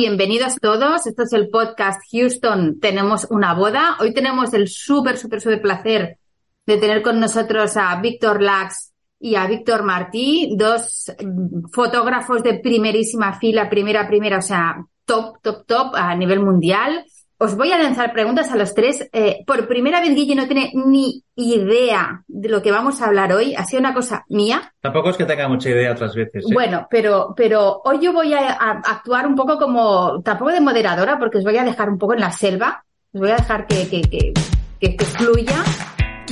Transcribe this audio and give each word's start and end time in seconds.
Bienvenidos 0.00 0.54
todos. 0.60 1.08
Esto 1.08 1.24
es 1.24 1.32
el 1.32 1.48
podcast 1.48 2.00
Houston. 2.12 2.78
Tenemos 2.78 3.26
una 3.30 3.52
boda. 3.54 3.96
Hoy 3.98 4.14
tenemos 4.14 4.54
el 4.54 4.68
súper, 4.68 5.18
súper, 5.18 5.40
súper 5.40 5.60
placer 5.60 6.18
de 6.64 6.76
tener 6.76 7.02
con 7.02 7.18
nosotros 7.18 7.76
a 7.76 8.00
Víctor 8.00 8.40
Lax 8.40 8.92
y 9.18 9.34
a 9.34 9.48
Víctor 9.48 9.82
Martí, 9.82 10.54
dos 10.56 11.12
mm, 11.20 11.70
fotógrafos 11.72 12.44
de 12.44 12.60
primerísima 12.60 13.40
fila, 13.40 13.68
primera, 13.68 14.06
primera, 14.06 14.38
o 14.38 14.42
sea, 14.42 14.76
top, 15.04 15.42
top, 15.42 15.66
top 15.66 15.96
a 15.96 16.14
nivel 16.14 16.44
mundial. 16.44 17.04
Os 17.40 17.56
voy 17.56 17.70
a 17.70 17.78
lanzar 17.78 18.12
preguntas 18.12 18.50
a 18.50 18.56
los 18.56 18.74
tres. 18.74 19.08
Eh, 19.12 19.44
por 19.46 19.68
primera 19.68 20.00
vez, 20.00 20.12
Guille 20.12 20.34
no 20.34 20.48
tiene 20.48 20.72
ni 20.74 21.22
idea 21.36 22.24
de 22.26 22.48
lo 22.48 22.60
que 22.62 22.72
vamos 22.72 23.00
a 23.00 23.06
hablar 23.06 23.32
hoy. 23.32 23.54
Ha 23.54 23.64
sido 23.64 23.78
una 23.78 23.94
cosa 23.94 24.24
mía. 24.28 24.74
Tampoco 24.80 25.10
es 25.10 25.16
que 25.16 25.24
tenga 25.24 25.46
mucha 25.46 25.70
idea 25.70 25.92
otras 25.92 26.16
veces. 26.16 26.44
¿eh? 26.44 26.52
Bueno, 26.52 26.88
pero, 26.90 27.34
pero 27.36 27.80
hoy 27.84 28.00
yo 28.00 28.12
voy 28.12 28.34
a, 28.34 28.54
a, 28.54 28.70
actuar 28.84 29.24
un 29.28 29.36
poco 29.36 29.56
como, 29.56 30.20
tampoco 30.22 30.50
de 30.50 30.60
moderadora, 30.60 31.16
porque 31.16 31.38
os 31.38 31.44
voy 31.44 31.56
a 31.56 31.64
dejar 31.64 31.88
un 31.88 31.98
poco 31.98 32.14
en 32.14 32.20
la 32.20 32.32
selva. 32.32 32.84
Os 33.12 33.20
voy 33.20 33.30
a 33.30 33.36
dejar 33.36 33.68
que, 33.68 33.88
que, 33.88 34.02
que, 34.02 34.32
que, 34.80 34.96
que 34.96 35.04
fluya. 35.04 35.62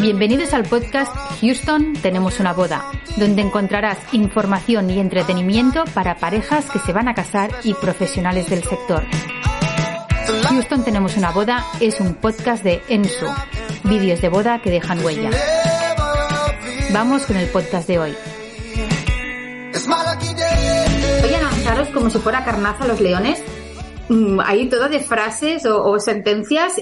Bienvenidos 0.01 0.53
al 0.53 0.65
podcast 0.65 1.15
Houston 1.41 1.95
Tenemos 2.03 2.41
una 2.41 2.53
boda, 2.53 2.85
donde 3.17 3.43
encontrarás 3.43 4.13
información 4.13 4.91
y 4.91 4.99
entretenimiento 4.99 5.85
para 5.95 6.17
parejas 6.17 6.69
que 6.69 6.81
se 6.81 6.93
van 6.93 7.09
a 7.09 7.15
casar 7.15 7.51
y 7.63 7.75
profesionales 7.75 8.51
del 8.51 8.65
sector. 8.65 9.05
Houston 10.27 10.85
Tenemos 10.85 11.17
una 11.17 11.31
boda 11.31 11.65
es 11.81 12.01
un 12.01 12.15
podcast 12.15 12.65
de 12.65 12.83
Ensu, 12.89 13.27
vídeos 13.85 14.21
de 14.21 14.29
boda 14.29 14.61
que 14.61 14.71
dejan 14.71 15.05
huella. 15.05 15.31
Vamos 16.93 17.27
con 17.27 17.37
el 17.37 17.49
podcast 17.49 17.87
de 17.87 17.99
hoy. 18.01 18.17
Voy 21.21 21.35
a 21.35 21.43
lanzaros 21.43 21.89
como 21.91 22.11
si 22.11 22.19
fuera 22.19 22.45
carnaza 22.45 22.85
a 22.85 22.87
los 22.89 23.01
leones. 23.01 23.41
Mm, 24.09 24.41
ahí 24.41 24.69
todo 24.69 24.89
de 24.89 24.99
frases 24.99 25.65
o, 25.65 25.85
o 25.85 26.01
sea 26.01 26.21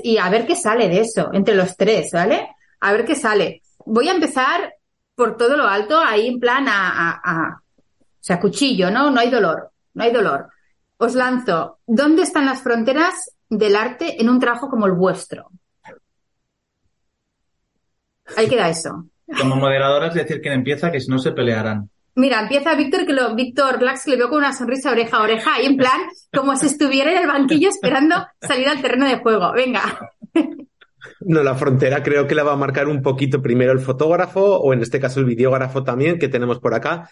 y 0.02 0.16
a 0.16 0.30
ver 0.30 0.46
qué 0.46 0.56
sale 0.56 0.88
de 0.88 1.00
eso, 1.00 1.28
entre 1.34 1.54
los 1.54 1.76
tres, 1.76 2.12
¿vale? 2.12 2.48
A 2.80 2.92
ver 2.92 3.04
qué 3.04 3.14
sale. 3.14 3.62
Voy 3.84 4.08
a 4.08 4.12
empezar 4.12 4.74
por 5.14 5.36
todo 5.36 5.56
lo 5.58 5.66
alto, 5.68 6.00
ahí 6.00 6.28
en 6.28 6.40
plan 6.40 6.66
a, 6.66 6.88
a, 6.90 7.20
a 7.22 7.60
o 7.60 8.26
sea, 8.26 8.40
cuchillo, 8.40 8.90
¿no? 8.90 9.10
No 9.10 9.20
hay 9.20 9.28
dolor, 9.28 9.70
no 9.92 10.02
hay 10.02 10.12
dolor. 10.12 10.48
Os 10.96 11.14
lanzo, 11.14 11.80
¿dónde 11.86 12.22
están 12.22 12.46
las 12.46 12.62
fronteras 12.62 13.33
del 13.48 13.76
arte 13.76 14.20
en 14.20 14.28
un 14.28 14.38
trabajo 14.38 14.68
como 14.68 14.86
el 14.86 14.92
vuestro? 14.92 15.50
Ahí 18.36 18.48
queda 18.48 18.68
eso. 18.68 19.06
Como 19.38 19.56
moderadora 19.56 20.08
es 20.08 20.14
decir 20.14 20.40
quién 20.40 20.54
empieza, 20.54 20.90
que 20.90 21.00
si 21.00 21.10
no 21.10 21.18
se 21.18 21.32
pelearán. 21.32 21.90
Mira, 22.16 22.40
empieza 22.40 22.74
Víctor, 22.74 23.06
que 23.06 23.12
lo, 23.12 23.34
Víctor 23.34 23.82
Lax, 23.82 24.04
que 24.04 24.12
le 24.12 24.16
veo 24.18 24.28
con 24.28 24.38
una 24.38 24.52
sonrisa 24.52 24.92
oreja 24.92 25.16
a 25.16 25.22
oreja, 25.22 25.60
y 25.60 25.66
en 25.66 25.76
plan, 25.76 26.00
como 26.32 26.56
si 26.56 26.66
estuviera 26.66 27.10
en 27.10 27.18
el 27.18 27.26
banquillo 27.26 27.68
esperando 27.68 28.14
salir 28.40 28.68
al 28.68 28.80
terreno 28.80 29.06
de 29.08 29.18
juego. 29.18 29.52
Venga. 29.52 29.82
No, 31.20 31.42
la 31.42 31.54
frontera 31.54 32.02
creo 32.02 32.26
que 32.26 32.34
la 32.34 32.44
va 32.44 32.52
a 32.52 32.56
marcar 32.56 32.86
un 32.86 33.02
poquito 33.02 33.42
primero 33.42 33.72
el 33.72 33.80
fotógrafo, 33.80 34.58
o 34.58 34.72
en 34.72 34.82
este 34.82 35.00
caso 35.00 35.20
el 35.20 35.26
videógrafo 35.26 35.82
también, 35.82 36.18
que 36.18 36.28
tenemos 36.28 36.60
por 36.60 36.74
acá, 36.74 37.08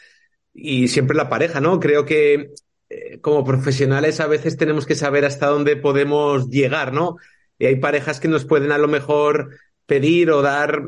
y 0.54 0.88
siempre 0.88 1.16
la 1.16 1.28
pareja, 1.28 1.60
¿no? 1.60 1.80
Creo 1.80 2.04
que 2.04 2.50
eh, 2.92 3.20
como 3.20 3.44
profesionales 3.44 4.20
a 4.20 4.26
veces 4.26 4.56
tenemos 4.56 4.86
que 4.86 4.94
saber 4.94 5.24
hasta 5.24 5.46
dónde 5.46 5.76
podemos 5.76 6.48
llegar, 6.50 6.92
¿no? 6.92 7.16
Y 7.58 7.66
hay 7.66 7.76
parejas 7.76 8.20
que 8.20 8.28
nos 8.28 8.44
pueden 8.44 8.72
a 8.72 8.78
lo 8.78 8.88
mejor 8.88 9.50
pedir 9.86 10.30
o 10.30 10.42
dar 10.42 10.82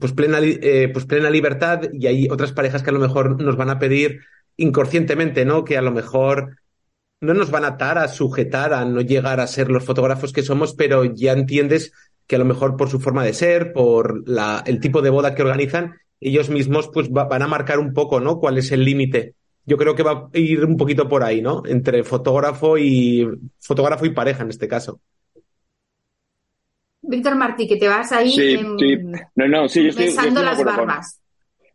pues 0.00 0.12
plena, 0.12 0.38
eh, 0.42 0.90
pues 0.92 1.06
plena 1.06 1.30
libertad 1.30 1.82
y 1.92 2.06
hay 2.06 2.28
otras 2.28 2.52
parejas 2.52 2.82
que 2.82 2.90
a 2.90 2.92
lo 2.92 2.98
mejor 2.98 3.40
nos 3.40 3.56
van 3.56 3.70
a 3.70 3.78
pedir 3.78 4.20
inconscientemente, 4.56 5.44
¿no? 5.44 5.64
Que 5.64 5.76
a 5.78 5.82
lo 5.82 5.92
mejor 5.92 6.56
no 7.20 7.34
nos 7.34 7.50
van 7.50 7.64
a 7.64 7.68
atar 7.68 7.98
a 7.98 8.08
sujetar 8.08 8.72
a 8.72 8.84
no 8.84 9.00
llegar 9.00 9.40
a 9.40 9.46
ser 9.46 9.70
los 9.70 9.84
fotógrafos 9.84 10.32
que 10.32 10.42
somos, 10.42 10.74
pero 10.74 11.04
ya 11.04 11.32
entiendes 11.32 11.92
que 12.26 12.36
a 12.36 12.38
lo 12.38 12.44
mejor 12.44 12.76
por 12.76 12.90
su 12.90 13.00
forma 13.00 13.24
de 13.24 13.34
ser, 13.34 13.72
por 13.72 14.28
la, 14.28 14.62
el 14.66 14.80
tipo 14.80 15.02
de 15.02 15.10
boda 15.10 15.34
que 15.34 15.42
organizan, 15.42 15.94
ellos 16.20 16.48
mismos 16.48 16.90
pues 16.92 17.10
va, 17.10 17.24
van 17.24 17.42
a 17.42 17.48
marcar 17.48 17.78
un 17.78 17.92
poco, 17.92 18.20
¿no? 18.20 18.38
Cuál 18.38 18.58
es 18.58 18.72
el 18.72 18.84
límite. 18.84 19.34
Yo 19.66 19.76
creo 19.76 19.94
que 19.94 20.02
va 20.02 20.28
a 20.32 20.38
ir 20.38 20.64
un 20.64 20.76
poquito 20.76 21.08
por 21.08 21.22
ahí, 21.22 21.40
¿no? 21.40 21.62
Entre 21.66 22.04
fotógrafo 22.04 22.76
y 22.78 23.26
fotógrafo 23.60 24.04
y 24.06 24.10
pareja 24.10 24.42
en 24.42 24.50
este 24.50 24.68
caso. 24.68 25.00
Víctor 27.02 27.36
Martí, 27.36 27.66
que 27.68 27.76
te 27.76 27.88
vas 27.88 28.12
ahí 28.12 28.32
Sí, 28.34 28.54
em, 28.54 28.78
sí. 28.78 28.96
No, 29.36 29.48
no, 29.48 29.68
sí, 29.68 29.82
yo 29.82 29.88
estoy, 29.90 30.04
yo 30.06 30.10
estoy 30.10 30.24
besando 30.26 30.42
las 30.42 30.56
con- 30.56 30.66
barbas. 30.66 31.20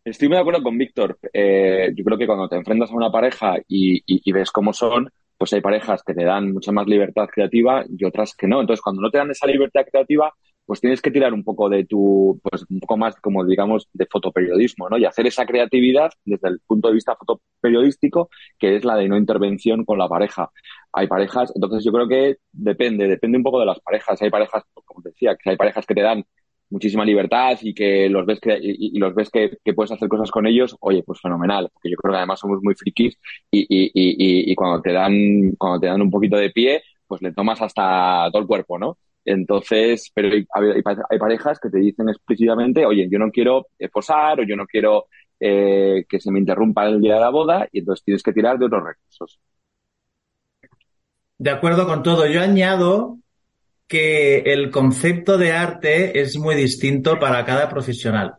Estoy 0.03 0.27
muy 0.27 0.35
de 0.37 0.41
acuerdo 0.41 0.63
con 0.63 0.77
Víctor. 0.77 1.19
Eh, 1.33 1.91
yo 1.95 2.03
creo 2.03 2.17
que 2.17 2.25
cuando 2.25 2.47
te 2.47 2.55
enfrentas 2.55 2.89
a 2.91 2.95
una 2.95 3.11
pareja 3.11 3.57
y, 3.67 3.97
y- 3.97 4.21
y 4.23 4.31
ves 4.31 4.49
cómo 4.49 4.73
son, 4.73 5.09
pues 5.37 5.53
hay 5.53 5.61
parejas 5.61 6.01
que 6.03 6.13
te 6.13 6.23
dan 6.23 6.51
mucha 6.51 6.71
más 6.71 6.87
libertad 6.87 7.27
creativa 7.31 7.83
y 7.87 8.03
otras 8.05 8.33
que 8.35 8.47
no. 8.47 8.61
Entonces, 8.61 8.81
cuando 8.81 9.01
no 9.01 9.11
te 9.11 9.19
dan 9.19 9.29
esa 9.31 9.45
libertad 9.45 9.81
creativa, 9.89 10.33
pues 10.69 10.81
tienes 10.81 11.01
que 11.01 11.11
tirar 11.11 11.33
un 11.33 11.43
poco 11.43 11.67
de 11.69 11.85
tu, 11.85 12.39
pues 12.43 12.65
un 12.69 12.79
poco 12.79 12.97
más, 12.97 13.15
como 13.21 13.43
digamos, 13.45 13.89
de 13.93 14.05
fotoperiodismo, 14.05 14.89
¿no? 14.89 14.97
Y 14.99 15.05
hacer 15.05 15.27
esa 15.27 15.45
creatividad 15.47 16.11
desde 16.25 16.49
el 16.49 16.61
punto 16.67 16.89
de 16.89 16.93
vista 16.95 17.15
fotoperiodístico, 17.17 18.29
que 18.59 18.75
es 18.77 18.85
la 18.85 18.95
de 18.97 19.09
no 19.09 19.17
intervención 19.17 19.85
con 19.85 19.97
la 19.99 20.07
pareja. 20.07 20.51
Hay 20.93 21.07
parejas, 21.07 21.51
entonces 21.55 21.83
yo 21.83 21.91
creo 21.91 22.07
que 22.07 22.37
depende, 22.51 23.07
depende 23.07 23.37
un 23.37 23.43
poco 23.43 23.59
de 23.59 23.65
las 23.65 23.79
parejas. 23.81 24.21
Hay 24.21 24.29
parejas, 24.29 24.63
como 24.85 25.01
te 25.01 25.09
decía, 25.09 25.35
que 25.35 25.49
hay 25.51 25.57
parejas 25.57 25.85
que 25.87 25.95
te 25.95 26.01
dan 26.01 26.23
muchísima 26.69 27.03
libertad 27.05 27.57
y 27.61 27.73
que 27.73 28.09
los 28.09 28.25
ves 28.25 28.39
que, 28.39 28.57
y, 28.61 28.97
los 28.99 29.15
ves 29.15 29.29
que, 29.31 29.57
puedes 29.75 29.91
hacer 29.91 30.07
cosas 30.07 30.29
con 30.31 30.45
ellos, 30.47 30.75
oye, 30.81 31.01
pues 31.03 31.19
fenomenal, 31.21 31.69
porque 31.73 31.89
yo 31.89 31.97
creo 31.97 32.11
que 32.13 32.17
además 32.19 32.39
somos 32.39 32.59
muy 32.61 32.75
frikis 32.75 33.17
y, 33.51 33.61
y, 33.61 33.91
y- 33.93 34.51
y 34.51 34.55
cuando 34.55 34.81
te 34.81 34.93
dan, 34.93 35.51
cuando 35.57 35.79
te 35.79 35.87
dan 35.87 36.01
un 36.01 36.11
poquito 36.11 36.37
de 36.37 36.51
pie, 36.51 36.83
pues 37.07 37.21
le 37.23 37.33
tomas 37.33 37.61
hasta 37.61 38.29
todo 38.31 38.41
el 38.41 38.47
cuerpo, 38.47 38.77
¿no? 38.77 38.97
Entonces, 39.29 40.11
pero 40.13 40.29
hay, 40.29 40.45
hay 40.75 40.81
pa- 40.81 41.05
hay 41.09 41.19
parejas 41.19 41.59
que 41.59 41.69
te 41.69 41.79
dicen 41.79 42.09
explícitamente, 42.09 42.85
oye, 42.85 43.07
yo 43.11 43.19
no 43.19 43.31
quiero 43.31 43.67
eh, 43.79 43.89
posar 43.89 44.39
o 44.39 44.43
yo 44.43 44.55
no 44.55 44.65
quiero 44.67 45.07
eh, 45.39 46.05
que 46.09 46.19
se 46.19 46.31
me 46.31 46.39
interrumpa 46.39 46.87
el 46.87 47.01
día 47.01 47.15
de 47.15 47.19
la 47.21 47.29
boda 47.29 47.67
y 47.71 47.79
entonces 47.79 48.03
tienes 48.05 48.23
que 48.23 48.33
tirar 48.33 48.57
de 48.59 48.65
otros 48.65 48.83
recursos. 48.83 49.39
De 51.37 51.49
acuerdo 51.51 51.87
con 51.87 52.03
todo. 52.03 52.27
Yo 52.27 52.41
añado 52.41 53.19
que 53.87 54.39
el 54.41 54.71
concepto 54.71 55.37
de 55.37 55.53
arte 55.53 56.21
es 56.21 56.37
muy 56.37 56.55
distinto 56.55 57.19
para 57.19 57.45
cada 57.45 57.69
profesional, 57.69 58.35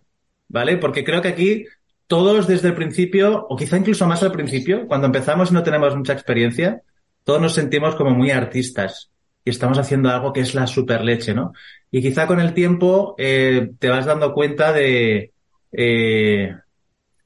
¿vale? 0.48 0.78
Porque 0.78 1.04
creo 1.04 1.22
que 1.22 1.28
aquí 1.30 1.66
todos 2.08 2.48
desde 2.48 2.68
el 2.70 2.74
principio, 2.76 3.46
o 3.48 3.56
quizá 3.56 3.78
incluso 3.78 4.06
más 4.06 4.22
al 4.22 4.32
principio, 4.32 4.86
cuando 4.88 5.06
empezamos 5.08 5.50
y 5.50 5.54
no 5.54 5.64
tenemos 5.64 5.96
mucha 5.96 6.14
experiencia, 6.14 6.82
todos 7.24 7.42
nos 7.42 7.54
sentimos 7.54 7.96
como 7.96 8.10
muy 8.12 8.30
artistas 8.32 9.09
y 9.44 9.50
estamos 9.50 9.78
haciendo 9.78 10.10
algo 10.10 10.32
que 10.32 10.40
es 10.40 10.54
la 10.54 10.66
super 10.66 11.02
leche, 11.02 11.34
¿no? 11.34 11.52
Y 11.90 12.02
quizá 12.02 12.26
con 12.26 12.40
el 12.40 12.54
tiempo 12.54 13.14
eh, 13.18 13.70
te 13.78 13.88
vas 13.88 14.06
dando 14.06 14.32
cuenta 14.32 14.72
de, 14.72 15.32
eh, 15.72 16.54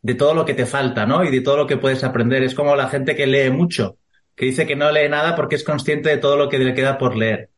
de 0.03 0.15
todo 0.15 0.35
lo 0.35 0.45
que 0.45 0.55
te 0.55 0.67
falta, 0.67 1.07
¿no? 1.07 1.25
Y 1.25 1.31
de 1.31 1.41
todo 1.41 1.57
lo 1.57 1.67
que 1.67 1.77
puedes 1.77 2.05
aprender. 2.05 2.43
Es 2.43 2.55
como 2.55 2.77
la 2.77 2.89
gente 2.89 3.17
que 3.17 3.27
lee 3.27 3.51
mucho, 3.51 3.97
que 4.37 4.47
dice 4.47 4.67
que 4.67 4.77
no 4.77 4.91
lee 4.91 5.09
nada 5.09 5.35
porque 5.35 5.57
es 5.57 5.65
consciente 5.65 6.09
de 6.11 6.19
todo 6.19 6.37
lo 6.37 6.49
que 6.49 6.59
le 6.59 6.75
queda 6.75 6.99
por 6.99 7.17
leer. 7.17 7.51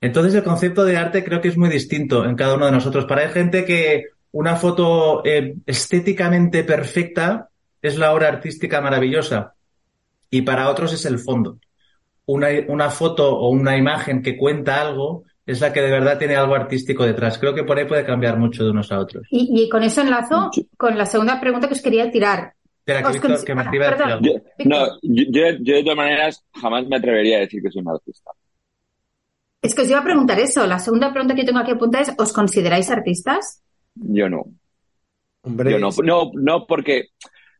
Entonces 0.00 0.34
el 0.34 0.42
concepto 0.42 0.84
de 0.84 0.96
arte 0.96 1.24
creo 1.24 1.40
que 1.40 1.48
es 1.48 1.56
muy 1.56 1.68
distinto 1.68 2.24
en 2.24 2.36
cada 2.36 2.54
uno 2.54 2.66
de 2.66 2.72
nosotros. 2.72 3.04
Para 3.04 3.22
hay 3.22 3.28
gente 3.28 3.64
que 3.64 4.06
una 4.32 4.56
foto 4.56 5.22
eh, 5.24 5.54
estéticamente 5.66 6.64
perfecta 6.64 7.50
es 7.82 7.98
la 7.98 8.12
obra 8.12 8.28
artística 8.28 8.80
maravillosa 8.80 9.54
y 10.30 10.42
para 10.42 10.70
otros 10.70 10.92
es 10.92 11.04
el 11.04 11.18
fondo. 11.18 11.58
Una, 12.32 12.48
una 12.68 12.90
foto 12.90 13.36
o 13.36 13.50
una 13.50 13.76
imagen 13.76 14.22
que 14.22 14.36
cuenta 14.36 14.80
algo 14.80 15.24
es 15.46 15.60
la 15.60 15.72
que 15.72 15.80
de 15.80 15.90
verdad 15.90 16.18
tiene 16.18 16.36
algo 16.36 16.54
artístico 16.54 17.04
detrás. 17.04 17.38
Creo 17.38 17.54
que 17.54 17.64
por 17.64 17.78
ahí 17.78 17.86
puede 17.86 18.04
cambiar 18.04 18.38
mucho 18.38 18.62
de 18.64 18.70
unos 18.70 18.92
a 18.92 18.98
otros. 19.00 19.26
Y, 19.30 19.62
y 19.64 19.68
con 19.68 19.82
eso 19.82 20.00
enlazo 20.02 20.50
Sí. 20.52 20.68
con 20.76 20.96
la 20.96 21.06
segunda 21.06 21.40
pregunta 21.40 21.66
que 21.66 21.74
os 21.74 21.82
quería 21.82 22.10
tirar. 22.10 22.54
Espera, 22.78 23.02
que, 23.02 23.08
Os 23.08 23.12
Víctor, 23.14 23.44
que 23.44 23.54
me 23.54 23.62
ah, 23.62 23.70
perdón. 23.70 24.20
Yo, 24.22 24.32
no, 24.64 24.86
yo, 25.02 25.24
yo, 25.30 25.42
yo 25.60 25.74
de 25.76 25.82
todas 25.82 25.96
maneras 25.96 26.44
jamás 26.54 26.86
me 26.86 26.96
atrevería 26.96 27.38
a 27.38 27.40
decir 27.40 27.62
que 27.62 27.70
soy 27.70 27.82
un 27.82 27.88
artista. 27.90 28.30
Es 29.62 29.74
que 29.74 29.82
os 29.82 29.90
iba 29.90 29.98
a 29.98 30.04
preguntar 30.04 30.38
eso. 30.38 30.66
La 30.66 30.78
segunda 30.78 31.12
pregunta 31.12 31.34
que 31.34 31.44
tengo 31.44 31.58
aquí 31.58 31.72
apuntada 31.72 32.02
es, 32.04 32.14
¿os 32.16 32.32
consideráis 32.32 32.90
artistas? 32.90 33.62
Yo 33.94 34.28
no. 34.28 34.44
Hombre, 35.42 35.72
Yo 35.72 35.78
no, 35.78 35.88
no, 36.02 36.30
no 36.34 36.66
porque, 36.66 37.08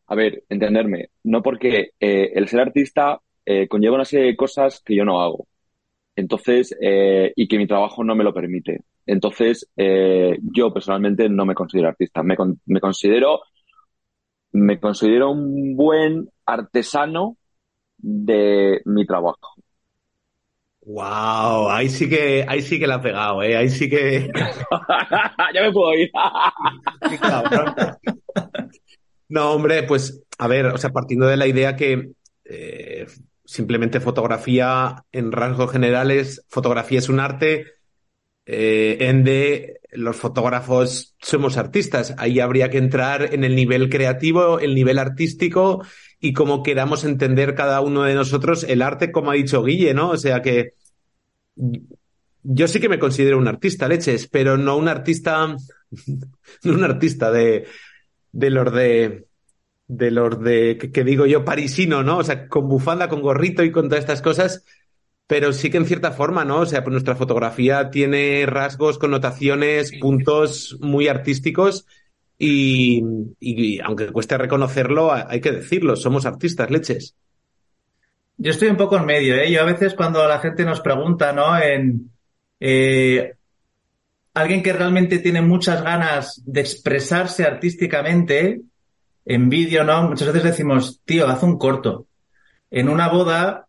a 0.07 0.15
ver, 0.15 0.43
entenderme, 0.49 1.09
no 1.23 1.41
porque 1.41 1.91
eh, 1.99 2.31
el 2.35 2.47
ser 2.47 2.61
artista 2.61 3.19
eh, 3.45 3.67
conlleva 3.67 3.95
una 3.95 4.05
serie 4.05 4.27
de 4.27 4.35
cosas 4.37 4.81
que 4.85 4.95
yo 4.95 5.05
no 5.05 5.21
hago. 5.21 5.47
Entonces, 6.15 6.75
eh, 6.81 7.33
y 7.35 7.47
que 7.47 7.57
mi 7.57 7.67
trabajo 7.67 8.03
no 8.03 8.15
me 8.15 8.23
lo 8.23 8.33
permite. 8.33 8.81
Entonces, 9.05 9.69
eh, 9.77 10.37
yo 10.53 10.73
personalmente 10.73 11.29
no 11.29 11.45
me 11.45 11.55
considero 11.55 11.89
artista. 11.89 12.23
Me, 12.23 12.35
con- 12.37 12.61
me 12.65 12.81
considero, 12.81 13.41
me 14.53 14.79
considero 14.79 15.31
un 15.31 15.75
buen 15.75 16.29
artesano 16.45 17.37
de 17.97 18.81
mi 18.85 19.05
trabajo. 19.07 19.55
wow, 20.85 21.69
ahí 21.69 21.89
sí 21.89 22.09
que, 22.09 22.45
ahí 22.47 22.61
sí 22.61 22.79
que 22.79 22.87
la 22.87 22.95
ha 22.95 23.01
pegado, 23.01 23.43
eh, 23.43 23.55
ahí 23.55 23.69
sí 23.69 23.89
que. 23.89 24.31
ya 25.53 25.61
me 25.61 25.71
puedo 25.71 25.93
ir. 25.95 26.09
No, 29.29 29.51
hombre, 29.53 29.83
pues, 29.83 30.21
a 30.37 30.47
ver, 30.47 30.65
o 30.67 30.77
sea, 30.77 30.89
partiendo 30.91 31.25
de 31.27 31.37
la 31.37 31.47
idea 31.47 31.75
que 31.75 32.11
eh, 32.45 33.07
simplemente 33.45 33.99
fotografía 33.99 35.05
en 35.11 35.31
rasgos 35.31 35.71
generales, 35.71 36.45
fotografía 36.47 36.99
es 36.99 37.09
un 37.09 37.19
arte, 37.19 37.65
eh, 38.45 38.97
en 39.01 39.23
de 39.23 39.79
los 39.91 40.15
fotógrafos 40.15 41.15
somos 41.21 41.57
artistas. 41.57 42.15
Ahí 42.17 42.39
habría 42.39 42.69
que 42.69 42.77
entrar 42.77 43.33
en 43.33 43.43
el 43.43 43.55
nivel 43.55 43.89
creativo, 43.89 44.59
el 44.59 44.73
nivel 44.73 44.99
artístico 44.99 45.85
y 46.19 46.33
cómo 46.33 46.63
queramos 46.63 47.03
entender 47.03 47.55
cada 47.55 47.81
uno 47.81 48.03
de 48.03 48.15
nosotros 48.15 48.63
el 48.63 48.81
arte, 48.81 49.11
como 49.11 49.31
ha 49.31 49.35
dicho 49.35 49.63
Guille, 49.63 49.93
¿no? 49.93 50.09
O 50.09 50.17
sea 50.17 50.41
que 50.41 50.73
yo 52.43 52.67
sí 52.67 52.79
que 52.79 52.89
me 52.89 52.99
considero 52.99 53.37
un 53.37 53.47
artista, 53.47 53.87
leches, 53.87 54.27
pero 54.27 54.57
no 54.57 54.77
un 54.77 54.87
artista, 54.87 55.55
no 56.63 56.73
un 56.73 56.83
artista 56.83 57.31
de, 57.31 57.65
de 58.31 58.49
los 58.49 58.73
de, 58.73 59.27
de 59.91 60.09
los 60.09 60.41
de, 60.41 60.77
que, 60.77 61.03
digo 61.03 61.25
yo, 61.25 61.43
parisino, 61.43 62.01
¿no? 62.01 62.19
O 62.19 62.23
sea, 62.23 62.47
con 62.47 62.69
bufanda, 62.69 63.09
con 63.09 63.21
gorrito 63.21 63.61
y 63.61 63.71
con 63.71 63.89
todas 63.89 64.03
estas 64.03 64.21
cosas, 64.21 64.63
pero 65.27 65.51
sí 65.51 65.69
que 65.69 65.77
en 65.77 65.85
cierta 65.85 66.11
forma, 66.11 66.45
¿no? 66.45 66.61
O 66.61 66.65
sea, 66.65 66.81
pues 66.81 66.93
nuestra 66.93 67.17
fotografía 67.17 67.89
tiene 67.89 68.45
rasgos, 68.45 68.97
connotaciones, 68.97 69.91
puntos 69.99 70.77
muy 70.79 71.09
artísticos 71.09 71.85
y, 72.37 73.03
y, 73.41 73.81
aunque 73.81 74.07
cueste 74.07 74.37
reconocerlo, 74.37 75.11
hay 75.13 75.41
que 75.41 75.51
decirlo, 75.51 75.97
somos 75.97 76.25
artistas, 76.25 76.71
leches. 76.71 77.15
Yo 78.37 78.51
estoy 78.51 78.69
un 78.69 78.77
poco 78.77 78.95
en 78.95 79.05
medio, 79.05 79.35
¿eh? 79.35 79.51
Yo 79.51 79.61
a 79.61 79.65
veces 79.65 79.93
cuando 79.93 80.25
la 80.25 80.39
gente 80.39 80.63
nos 80.63 80.79
pregunta, 80.79 81.33
¿no? 81.33 81.59
En 81.61 82.11
eh, 82.61 83.33
alguien 84.33 84.63
que 84.63 84.71
realmente 84.71 85.19
tiene 85.19 85.41
muchas 85.41 85.83
ganas 85.83 86.41
de 86.45 86.61
expresarse 86.61 87.43
artísticamente 87.43 88.61
en 89.33 89.47
vídeo, 89.49 89.85
¿no? 89.85 90.09
Muchas 90.09 90.27
veces 90.27 90.43
decimos, 90.43 91.01
tío, 91.05 91.27
haz 91.27 91.41
un 91.41 91.57
corto. 91.57 92.07
En 92.69 92.89
una 92.89 93.07
boda 93.07 93.67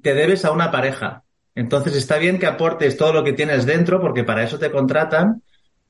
te 0.00 0.14
debes 0.14 0.46
a 0.46 0.50
una 0.50 0.70
pareja. 0.70 1.24
Entonces 1.54 1.94
está 1.94 2.16
bien 2.16 2.38
que 2.38 2.46
aportes 2.46 2.96
todo 2.96 3.12
lo 3.12 3.22
que 3.22 3.34
tienes 3.34 3.66
dentro 3.66 4.00
porque 4.00 4.24
para 4.24 4.42
eso 4.42 4.58
te 4.58 4.70
contratan, 4.70 5.42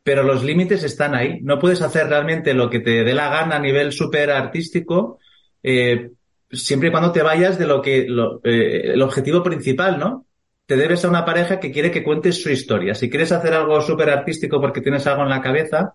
pero 0.02 0.24
los 0.24 0.42
límites 0.42 0.82
están 0.82 1.14
ahí. 1.14 1.38
No 1.42 1.60
puedes 1.60 1.80
hacer 1.80 2.08
realmente 2.08 2.54
lo 2.54 2.68
que 2.68 2.80
te 2.80 3.04
dé 3.04 3.14
la 3.14 3.30
gana 3.30 3.56
a 3.56 3.60
nivel 3.60 3.92
súper 3.92 4.32
artístico, 4.32 5.20
eh, 5.62 6.10
siempre 6.50 6.88
y 6.88 6.90
cuando 6.90 7.12
te 7.12 7.22
vayas 7.22 7.56
de 7.56 7.66
lo 7.66 7.80
que, 7.80 8.08
eh, 8.42 8.92
el 8.94 9.02
objetivo 9.02 9.44
principal, 9.44 9.96
¿no? 9.96 10.26
Te 10.66 10.76
debes 10.76 11.04
a 11.04 11.08
una 11.08 11.24
pareja 11.24 11.60
que 11.60 11.70
quiere 11.70 11.92
que 11.92 12.02
cuentes 12.02 12.42
su 12.42 12.50
historia. 12.50 12.94
Si 12.94 13.08
quieres 13.08 13.30
hacer 13.30 13.54
algo 13.54 13.80
súper 13.80 14.10
artístico 14.10 14.60
porque 14.60 14.80
tienes 14.80 15.06
algo 15.06 15.22
en 15.22 15.28
la 15.28 15.40
cabeza, 15.40 15.94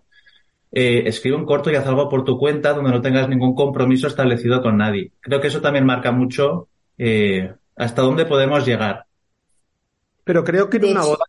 eh, 0.72 1.02
escribe 1.06 1.36
un 1.36 1.46
corto 1.46 1.70
y 1.70 1.76
haz 1.76 1.86
algo 1.86 2.08
por 2.08 2.24
tu 2.24 2.38
cuenta 2.38 2.72
donde 2.72 2.90
no 2.90 3.00
tengas 3.00 3.28
ningún 3.28 3.54
compromiso 3.54 4.06
establecido 4.06 4.62
con 4.62 4.76
nadie. 4.76 5.12
Creo 5.20 5.40
que 5.40 5.48
eso 5.48 5.60
también 5.60 5.86
marca 5.86 6.12
mucho 6.12 6.68
hasta 7.76 8.02
dónde 8.02 8.26
podemos 8.26 8.66
llegar. 8.66 9.06
Pero 10.24 10.44
creo 10.44 10.68
que 10.68 10.76
en 10.76 10.84
una 10.84 11.04
boda. 11.04 11.24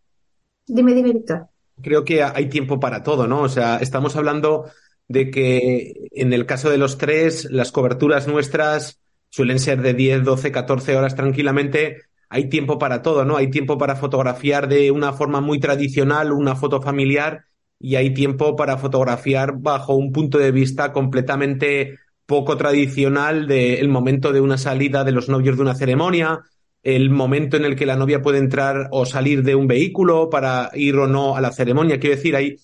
Dime, 0.68 0.94
dime, 0.94 1.14
Víctor 1.14 1.48
creo 1.82 2.06
que 2.06 2.24
hay 2.24 2.48
tiempo 2.50 2.80
para 2.80 3.04
todo, 3.04 3.28
¿no? 3.28 3.42
O 3.42 3.50
sea, 3.50 3.78
estamos 3.78 4.16
hablando 4.16 4.70
de 5.08 5.30
que 5.30 6.10
en 6.12 6.34
el 6.34 6.46
caso 6.46 6.70
de 6.70 6.78
los 6.78 6.98
tres, 6.98 7.46
las 7.52 7.72
coberturas 7.72 8.28
nuestras 8.28 9.00
suelen 9.30 9.60
ser 9.60 9.82
de 9.82 9.94
10, 9.94 10.24
12, 10.24 10.52
14 10.52 10.96
horas 10.96 11.16
tranquilamente. 11.16 12.04
Hay 12.30 12.50
tiempo 12.50 12.80
para 12.80 13.02
todo, 13.02 13.26
¿no? 13.26 13.38
Hay 13.38 13.50
tiempo 13.50 13.78
para 13.78 13.96
fotografiar 13.96 14.70
de 14.70 14.92
una 14.92 15.14
forma 15.14 15.42
muy 15.42 15.60
tradicional, 15.60 16.32
una 16.32 16.56
foto 16.56 16.82
familiar, 16.82 17.46
y 17.82 17.96
hay 17.96 18.14
tiempo 18.14 18.56
para 18.56 18.78
fotografiar 18.78 19.54
bajo 19.58 19.96
un 19.96 20.12
punto 20.12 20.38
de 20.38 20.52
vista 20.52 20.92
completamente 20.92 21.98
poco 22.26 22.56
tradicional 22.56 23.48
del 23.48 23.90
momento 23.90 24.32
de 24.32 24.40
una 24.40 24.58
salida 24.58 25.04
de 25.04 25.12
los 25.12 25.28
novios 25.28 25.58
de 25.58 25.64
una 25.64 25.76
ceremonia, 25.76 26.40
el 26.84 27.10
momento 27.10 27.58
en 27.58 27.66
el 27.66 27.76
que 27.76 27.86
la 27.86 27.96
novia 27.96 28.22
puede 28.22 28.38
entrar 28.38 28.88
o 28.92 29.06
salir 29.06 29.44
de 29.44 29.56
un 29.56 29.68
vehículo 29.68 30.30
para 30.30 30.72
ir 30.74 30.96
o 30.96 31.08
no 31.08 31.36
a 31.36 31.42
la 31.42 31.52
ceremonia. 31.52 32.00
Quiero 32.00 32.16
decir, 32.16 32.36
hay, 32.36 32.56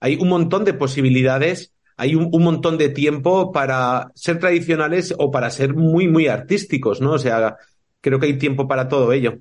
hay 0.00 0.16
un 0.16 0.28
montón 0.28 0.64
de 0.64 0.74
posibilidades, 0.74 1.72
hay 1.96 2.14
un, 2.14 2.30
montón 2.30 2.78
de 2.78 2.90
tiempo 2.90 3.52
para 3.52 4.12
ser 4.14 4.38
tradicionales 4.38 5.14
o 5.18 5.30
para 5.30 5.50
ser 5.50 5.74
muy, 5.74 6.08
muy 6.08 6.26
artísticos, 6.26 7.00
¿no? 7.00 7.12
O 7.12 7.18
sea, 7.18 7.56
creo 8.00 8.20
que 8.20 8.26
hay 8.26 8.38
tiempo 8.38 8.68
para 8.68 8.88
todo 8.88 9.12
ello. 9.12 9.38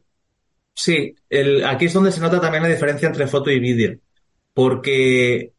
Sí, 0.73 1.15
el, 1.29 1.63
aquí 1.65 1.85
es 1.85 1.93
donde 1.93 2.11
se 2.11 2.21
nota 2.21 2.41
también 2.41 2.63
la 2.63 2.69
diferencia 2.69 3.07
entre 3.07 3.27
foto 3.27 3.51
y 3.51 3.59
vídeo, 3.59 3.99
porque 4.55 5.53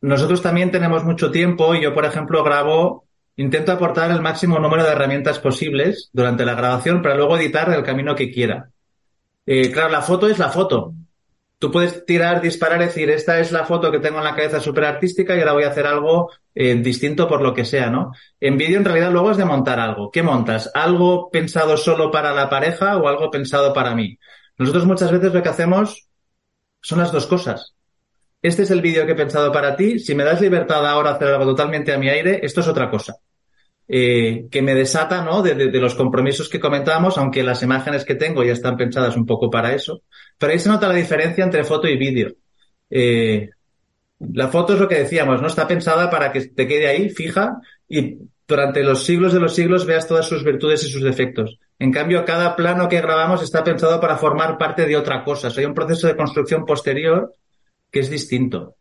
nosotros 0.00 0.40
también 0.40 0.70
tenemos 0.70 1.02
mucho 1.02 1.32
tiempo. 1.32 1.74
Yo, 1.74 1.92
por 1.92 2.04
ejemplo, 2.04 2.44
grabo 2.44 3.06
Intento 3.38 3.70
aportar 3.70 4.10
el 4.10 4.22
máximo 4.22 4.58
número 4.58 4.82
de 4.82 4.92
herramientas 4.92 5.38
posibles 5.38 6.08
durante 6.12 6.46
la 6.46 6.54
grabación 6.54 7.02
para 7.02 7.16
luego 7.16 7.36
editar 7.36 7.70
el 7.70 7.82
camino 7.82 8.14
que 8.14 8.32
quiera. 8.32 8.70
Eh, 9.44 9.70
claro, 9.70 9.90
la 9.90 10.00
foto 10.00 10.26
es 10.26 10.38
la 10.38 10.48
foto. 10.48 10.94
Tú 11.58 11.70
puedes 11.70 12.06
tirar, 12.06 12.40
disparar, 12.40 12.78
decir, 12.80 13.10
esta 13.10 13.38
es 13.38 13.52
la 13.52 13.66
foto 13.66 13.92
que 13.92 14.00
tengo 14.00 14.18
en 14.18 14.24
la 14.24 14.34
cabeza 14.34 14.58
súper 14.58 14.84
artística 14.84 15.36
y 15.36 15.40
ahora 15.40 15.52
voy 15.52 15.64
a 15.64 15.68
hacer 15.68 15.86
algo 15.86 16.30
eh, 16.54 16.74
distinto 16.76 17.28
por 17.28 17.42
lo 17.42 17.52
que 17.52 17.66
sea, 17.66 17.90
¿no? 17.90 18.12
En 18.40 18.56
vídeo 18.56 18.78
en 18.78 18.84
realidad 18.86 19.12
luego 19.12 19.30
es 19.30 19.36
de 19.36 19.44
montar 19.44 19.80
algo. 19.80 20.10
¿Qué 20.10 20.22
montas? 20.22 20.70
¿Algo 20.74 21.30
pensado 21.30 21.76
solo 21.76 22.10
para 22.10 22.32
la 22.32 22.48
pareja 22.48 22.96
o 22.96 23.06
algo 23.06 23.30
pensado 23.30 23.74
para 23.74 23.94
mí? 23.94 24.18
Nosotros 24.56 24.86
muchas 24.86 25.12
veces 25.12 25.32
lo 25.32 25.42
que 25.42 25.48
hacemos 25.50 26.08
son 26.80 27.00
las 27.00 27.12
dos 27.12 27.26
cosas. 27.26 27.75
Este 28.46 28.62
es 28.62 28.70
el 28.70 28.80
vídeo 28.80 29.04
que 29.04 29.12
he 29.12 29.16
pensado 29.16 29.50
para 29.50 29.74
ti. 29.74 29.98
Si 29.98 30.14
me 30.14 30.22
das 30.22 30.40
libertad 30.40 30.86
ahora 30.86 31.10
hacer 31.10 31.26
algo 31.26 31.46
totalmente 31.46 31.92
a 31.92 31.98
mi 31.98 32.08
aire, 32.08 32.38
esto 32.44 32.60
es 32.60 32.68
otra 32.68 32.88
cosa. 32.88 33.16
Eh, 33.88 34.46
que 34.52 34.62
me 34.62 34.72
desata 34.72 35.24
¿no? 35.24 35.42
De, 35.42 35.54
los 35.80 35.96
compromisos 35.96 36.48
que 36.48 36.60
comentábamos, 36.60 37.18
aunque 37.18 37.42
las 37.42 37.64
imágenes 37.64 38.04
que 38.04 38.14
tengo 38.14 38.44
ya 38.44 38.52
están 38.52 38.76
pensadas 38.76 39.16
un 39.16 39.26
poco 39.26 39.50
para 39.50 39.74
eso. 39.74 40.02
Pero 40.38 40.52
ahí 40.52 40.60
se 40.60 40.68
nota 40.68 40.86
la 40.86 40.94
diferencia 40.94 41.42
entre 41.42 41.64
foto 41.64 41.88
y 41.88 41.96
vídeo. 41.96 42.36
Eh, 42.88 43.50
la 44.20 44.46
foto 44.46 44.74
es 44.74 44.78
lo 44.80 44.86
que 44.86 45.00
decíamos, 45.00 45.42
¿no? 45.42 45.48
Está 45.48 45.66
pensada 45.66 46.08
para 46.08 46.30
que 46.30 46.42
te 46.42 46.68
quede 46.68 46.86
ahí, 46.86 47.10
fija, 47.10 47.60
y 47.88 48.16
durante 48.46 48.84
los 48.84 49.02
siglos 49.02 49.32
de 49.32 49.40
los 49.40 49.56
siglos 49.56 49.86
veas 49.86 50.06
todas 50.06 50.28
sus 50.28 50.44
virtudes 50.44 50.84
y 50.84 50.88
sus 50.88 51.02
defectos. 51.02 51.58
En 51.80 51.90
cambio, 51.90 52.24
cada 52.24 52.54
plano 52.54 52.88
que 52.88 53.00
grabamos 53.00 53.42
está 53.42 53.64
pensado 53.64 54.00
para 54.00 54.16
formar 54.18 54.56
parte 54.56 54.86
de 54.86 54.96
otra 54.96 55.24
cosa. 55.24 55.48
O 55.48 55.58
hay 55.58 55.64
un 55.64 55.74
proceso 55.74 56.06
de 56.06 56.14
construcción 56.14 56.64
posterior 56.64 57.34
que 57.96 58.00
es 58.00 58.10
distinto. 58.10 58.76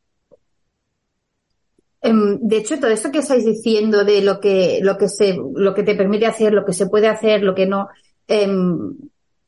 Em, 2.01 2.37
de 2.41 2.57
hecho, 2.57 2.77
todo 2.77 2.91
esto 2.91 3.13
que 3.13 3.19
estáis 3.19 3.45
diciendo 3.45 4.03
de 4.03 4.21
lo 4.21 4.41
que, 4.41 4.79
lo 4.81 4.97
que 4.97 5.07
se, 5.07 5.37
lo 5.55 5.73
que 5.73 5.83
te 5.83 5.95
permite 5.95 6.25
hacer, 6.25 6.51
lo 6.51 6.65
que 6.65 6.73
se 6.73 6.87
puede 6.87 7.07
hacer, 7.07 7.41
lo 7.41 7.55
que 7.55 7.65
no, 7.65 7.87
em, 8.27 8.93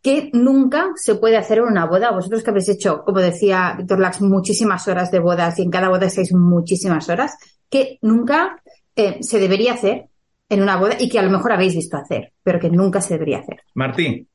que 0.01 0.29
nunca 0.31 0.91
se 0.95 1.15
puede 1.15 1.35
hacer 1.35 1.57
en 1.57 1.65
una 1.65 1.85
boda. 1.85 2.11
Vosotros 2.11 2.43
que 2.43 2.49
habéis 2.49 2.69
hecho, 2.69 3.03
como 3.03 3.19
decía 3.19 3.75
Víctor 3.77 3.99
Lax, 3.99 4.21
muchísimas 4.21 4.87
horas 4.87 5.11
de 5.11 5.19
bodas 5.19 5.59
y 5.59 5.63
en 5.63 5.69
cada 5.69 5.89
boda 5.89 6.05
estáis 6.05 6.31
muchísimas 6.31 7.09
horas, 7.09 7.37
que 7.69 7.99
nunca 8.01 8.63
eh, 8.95 9.17
se 9.19 9.37
debería 9.37 9.73
hacer 9.73 10.07
en 10.47 10.61
una 10.61 10.77
boda 10.77 10.95
y 10.97 11.09
que 11.09 11.19
a 11.19 11.23
lo 11.23 11.29
mejor 11.29 11.51
habéis 11.51 11.75
visto 11.75 11.97
hacer, 11.97 12.31
pero 12.41 12.57
que 12.57 12.69
nunca 12.69 13.01
se 13.01 13.15
debería 13.15 13.39
hacer. 13.39 13.63
Martín. 13.73 14.29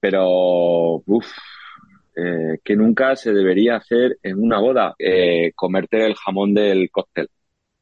pero, 0.00 1.02
uff, 1.04 1.26
eh, 2.14 2.58
que 2.62 2.76
nunca 2.76 3.16
se 3.16 3.32
debería 3.32 3.76
hacer 3.76 4.18
en 4.22 4.38
una 4.38 4.58
boda, 4.58 4.94
eh, 4.98 5.52
comerte 5.54 6.04
el 6.04 6.14
jamón 6.14 6.52
del 6.52 6.90
cóctel. 6.90 7.28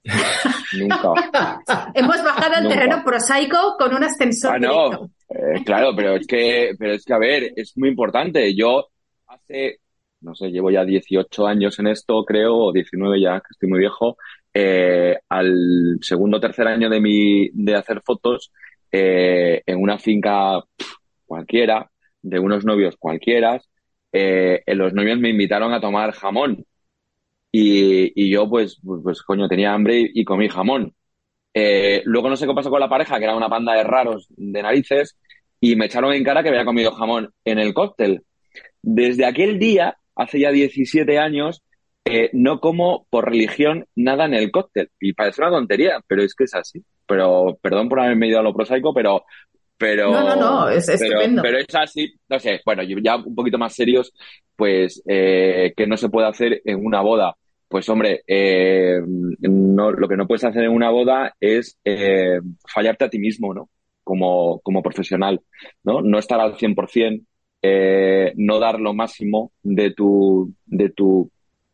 nunca. 0.79 1.61
Hemos 1.95 2.23
bajado 2.23 2.55
al 2.55 2.69
terreno 2.69 3.03
prosaico 3.05 3.77
con 3.77 3.93
un 3.93 4.05
ascensor. 4.05 4.55
Ah, 4.55 4.59
no, 4.61 5.11
eh, 5.29 5.65
claro, 5.65 5.95
pero 5.97 6.15
es 6.15 6.29
que, 6.29 6.75
pero 6.79 6.95
es 6.95 7.05
que, 7.05 7.13
a 7.13 7.19
ver, 7.19 7.53
es 7.57 7.77
muy 7.77 7.89
importante. 7.89 8.55
Yo 8.55 8.87
hace, 9.27 9.81
no 10.21 10.35
sé, 10.37 10.49
llevo 10.51 10.71
ya 10.71 10.85
18 10.85 11.47
años 11.47 11.77
en 11.81 11.89
esto, 11.89 12.25
creo, 12.25 12.57
o 12.57 12.73
19 12.73 13.21
ya, 13.21 13.41
que 13.41 13.49
estoy 13.51 13.69
muy 13.69 13.81
viejo. 13.81 14.17
al 15.29 15.99
segundo 16.03 16.37
o 16.37 16.41
tercer 16.41 16.69
año 16.69 16.89
de 16.89 17.01
mi, 17.01 17.49
de 17.53 17.75
hacer 17.75 18.01
fotos, 18.05 18.53
en 18.93 19.81
una 19.81 19.99
finca 19.99 20.63
cualquiera, 21.27 21.91
de 22.23 22.39
unos 22.39 22.65
novios 22.65 22.97
cualquiera, 22.97 23.61
eh, 24.12 24.62
los 24.67 24.93
novios 24.93 25.19
me 25.19 25.31
invitaron 25.31 25.73
a 25.73 25.81
tomar 25.81 26.12
jamón. 26.12 26.64
Y, 27.52 28.12
y 28.14 28.31
yo, 28.31 28.49
pues, 28.49 28.81
pues, 28.85 29.00
pues, 29.02 29.23
coño, 29.23 29.49
tenía 29.49 29.73
hambre 29.73 30.09
y, 30.12 30.25
comí 30.25 30.49
jamón. 30.49 30.95
Eh, 31.55 32.02
luego 32.05 32.29
no 32.31 32.37
sé 32.37 32.47
qué 32.47 32.55
pasó 32.55 32.71
con 32.71 32.81
la 32.81 32.88
pareja, 32.88 33.19
que 33.19 33.25
era 33.25 33.37
una 33.37 33.49
panda 33.49 33.75
de 33.75 33.85
raros 33.85 34.26
de 34.31 34.62
narices, 34.62 35.19
y 35.61 35.76
me 35.76 35.87
echaron 35.87 36.12
en 36.14 36.25
cara 36.25 36.43
que 36.43 36.50
había 36.50 36.64
comido 36.64 36.93
jamón 36.93 37.33
en 37.45 37.59
el 37.59 37.75
cóctel. 37.75 38.23
Desde 38.83 39.26
aquel 39.26 39.59
día, 39.59 39.99
hace 40.14 40.40
ya 40.40 40.52
17 40.52 41.19
años, 41.19 41.62
eh, 42.05 42.31
no 42.33 42.61
como 42.61 43.07
por 43.11 43.26
religión 43.26 43.87
nada 43.95 44.25
en 44.26 44.35
el 44.35 44.50
cóctel. 44.50 44.90
Y 45.00 45.12
parece 45.12 45.43
una 45.43 45.50
tontería, 45.50 46.00
pero 46.07 46.23
es 46.23 46.35
que 46.35 46.45
es 46.45 46.55
así. 46.55 46.83
Pero, 47.07 47.59
perdón 47.62 47.88
por 47.88 48.00
haberme 48.00 48.29
ido 48.29 48.38
a 48.40 48.43
lo 48.43 48.55
prosaico, 48.55 48.95
pero 48.95 49.25
pero, 49.81 50.13
no, 50.13 50.23
no, 50.23 50.37
no, 50.37 50.69
es 50.69 50.87
estupendo. 50.91 51.41
Pero 51.41 51.57
es 51.57 51.75
así, 51.75 52.13
no 52.29 52.39
sé, 52.39 52.61
bueno, 52.67 52.83
ya 52.83 53.17
un 53.17 53.35
poquito 53.35 53.57
más 53.57 53.75
serios, 53.75 54.13
pues, 54.55 55.03
eh, 55.09 55.73
que 55.75 55.87
no 55.87 55.97
se 55.97 56.11
puede 56.11 56.29
hacer 56.29 56.61
en 56.67 56.85
una 56.85 57.01
boda. 57.01 57.35
Pues 57.67 57.89
hombre, 57.89 58.23
eh, 58.27 59.01
no, 59.41 59.91
lo 59.91 60.07
que 60.07 60.19
no 60.19 60.27
puedes 60.27 60.45
hacer 60.45 60.65
en 60.65 60.73
una 60.73 60.91
boda 60.91 61.35
es 61.41 61.79
eh, 61.83 62.41
fallarte 62.69 63.07
a 63.07 63.09
ti 63.09 63.19
mismo, 63.19 63.55
¿no? 63.55 63.71
como, 64.05 64.61
como 64.61 64.83
profesional, 64.83 65.41
¿no? 65.83 66.03
No 66.03 66.19
estar 66.19 66.41
al 66.41 66.59
100%, 66.59 67.25
eh, 67.63 68.35
no 68.37 68.59
dar 68.59 68.81
lo 68.81 68.93
máximo 68.93 69.53
de 69.63 69.93
tu, 69.93 70.53
de 70.67 70.91
tu, 70.91 71.31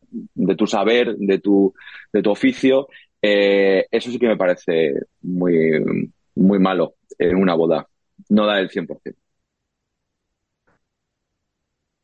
de 0.09 0.55
tu 0.55 0.65
saber, 0.65 1.17
de 1.17 1.39
tu, 1.39 1.73
de 2.13 2.21
tu 2.21 2.31
oficio, 2.31 2.87
eso 3.21 4.11
sí 4.11 4.17
que 4.17 4.27
me 4.27 4.37
parece 4.37 4.93
muy, 5.23 5.83
muy 6.35 6.59
malo 6.59 6.93
en 7.19 7.35
una 7.35 7.55
boda, 7.55 7.87
no 8.29 8.45
dar 8.45 8.59
el 8.59 8.69
100%. 8.69 9.15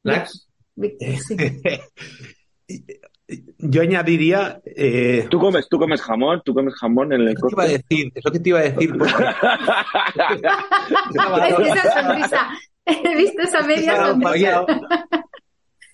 Lax. 0.04 0.48
Yo 3.58 3.82
añadiría. 3.82 4.62
Eh, 4.66 5.28
¿Tú 5.30 5.40
comes, 5.40 5.68
tú 5.70 5.80
comes 5.80 6.02
jamón, 6.02 6.42
tú 6.44 6.54
comes 6.54 6.74
jamón 6.76 7.14
en 7.14 7.22
el 7.22 7.30
Eso 7.30 7.48
te 7.48 7.54
iba 7.54 7.64
a 7.64 7.68
decir, 7.68 8.12
es 8.14 8.26
lo 8.26 8.32
que 8.32 8.40
te 8.40 8.50
iba 8.50 8.60
a 8.60 8.64
decir. 8.64 8.98
porque- 8.98 9.14
Es 11.48 11.56
que 11.56 11.64
esa 11.70 12.02
sonrisa. 12.02 12.50
He 12.86 13.16
visto 13.16 13.42
esa 13.42 13.62
media 13.62 13.94
Claro, 13.94 14.08
sonrisa. 14.10 14.62
Oye, 14.62 14.78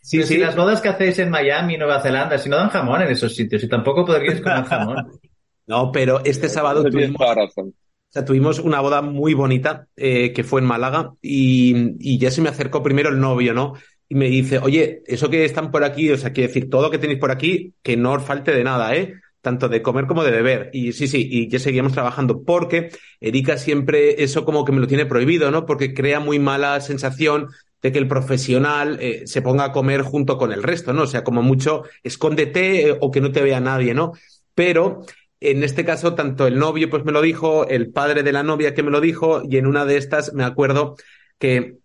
Sí, 0.01 0.17
pero 0.17 0.27
sí. 0.27 0.33
si 0.35 0.39
las 0.39 0.55
bodas 0.55 0.81
que 0.81 0.89
hacéis 0.89 1.19
en 1.19 1.29
Miami, 1.29 1.77
Nueva 1.77 2.01
Zelanda, 2.01 2.37
si 2.39 2.49
no 2.49 2.57
dan 2.57 2.69
jamón 2.69 3.03
en 3.03 3.09
esos 3.09 3.35
sitios, 3.35 3.63
y 3.63 3.69
tampoco 3.69 4.05
podríais 4.05 4.41
comer 4.41 4.63
jamón. 4.63 5.19
No, 5.67 5.91
pero 5.91 6.19
este 6.25 6.49
sábado 6.49 6.81
Tienes 6.81 6.93
tuvimos, 7.09 7.19
toda 7.19 7.35
la 7.35 7.41
razón. 7.45 7.75
O 8.09 8.11
sea, 8.11 8.25
tuvimos 8.25 8.57
una 8.57 8.81
boda 8.81 9.03
muy 9.03 9.35
bonita 9.35 9.87
eh, 9.95 10.33
que 10.33 10.43
fue 10.43 10.61
en 10.61 10.67
Málaga 10.67 11.13
y, 11.21 12.17
ya 12.17 12.31
se 12.31 12.41
me 12.41 12.49
acercó 12.49 12.81
primero 12.81 13.09
el 13.09 13.19
novio, 13.19 13.53
¿no? 13.53 13.75
Y 14.07 14.15
me 14.15 14.27
dice, 14.27 14.57
oye, 14.57 15.03
eso 15.05 15.29
que 15.29 15.45
están 15.45 15.69
por 15.69 15.83
aquí, 15.83 16.09
o 16.11 16.17
sea, 16.17 16.33
quiere 16.33 16.47
decir, 16.47 16.71
todo 16.71 16.81
lo 16.81 16.89
que 16.89 16.97
tenéis 16.97 17.19
por 17.19 17.29
aquí, 17.29 17.75
que 17.83 17.97
no 17.97 18.13
os 18.13 18.23
falte 18.23 18.51
de 18.51 18.63
nada, 18.63 18.95
¿eh? 18.95 19.13
Tanto 19.41 19.69
de 19.69 19.83
comer 19.83 20.07
como 20.07 20.23
de 20.23 20.31
beber. 20.31 20.71
Y 20.73 20.93
sí, 20.93 21.07
sí, 21.07 21.27
y 21.31 21.49
ya 21.49 21.59
seguíamos 21.59 21.93
trabajando 21.93 22.41
porque 22.43 22.89
Erika 23.21 23.59
siempre 23.59 24.23
eso 24.23 24.43
como 24.43 24.65
que 24.65 24.71
me 24.71 24.79
lo 24.79 24.87
tiene 24.87 25.05
prohibido, 25.05 25.51
¿no? 25.51 25.67
Porque 25.67 25.93
crea 25.93 26.19
muy 26.19 26.39
mala 26.39 26.81
sensación 26.81 27.49
de 27.83 27.91
que 27.91 27.99
el 27.99 28.07
profesional 28.07 28.97
eh, 28.99 29.27
se 29.27 29.43
ponga 29.43 29.65
a 29.65 29.71
comer 29.71 30.01
junto 30.01 30.39
con 30.39 30.51
el 30.51 30.63
resto, 30.63 30.93
¿no? 30.93 31.03
O 31.03 31.07
sea, 31.07 31.23
como 31.23 31.43
mucho, 31.43 31.83
escóndete 32.01 32.89
eh, 32.89 32.97
o 32.99 33.11
que 33.11 33.21
no 33.21 33.31
te 33.31 33.43
vea 33.43 33.59
nadie, 33.59 33.93
¿no? 33.93 34.13
Pero 34.55 35.03
en 35.41 35.63
este 35.63 35.85
caso, 35.85 36.15
tanto 36.15 36.47
el 36.47 36.59
novio 36.59 36.89
pues 36.89 37.05
me 37.05 37.11
lo 37.11 37.21
dijo, 37.21 37.67
el 37.67 37.91
padre 37.91 38.23
de 38.23 38.31
la 38.31 38.43
novia 38.43 38.73
que 38.73 38.83
me 38.83 38.91
lo 38.91 39.01
dijo, 39.01 39.41
y 39.49 39.57
en 39.57 39.67
una 39.67 39.85
de 39.85 39.97
estas 39.97 40.33
me 40.33 40.43
acuerdo 40.43 40.95
que 41.37 41.78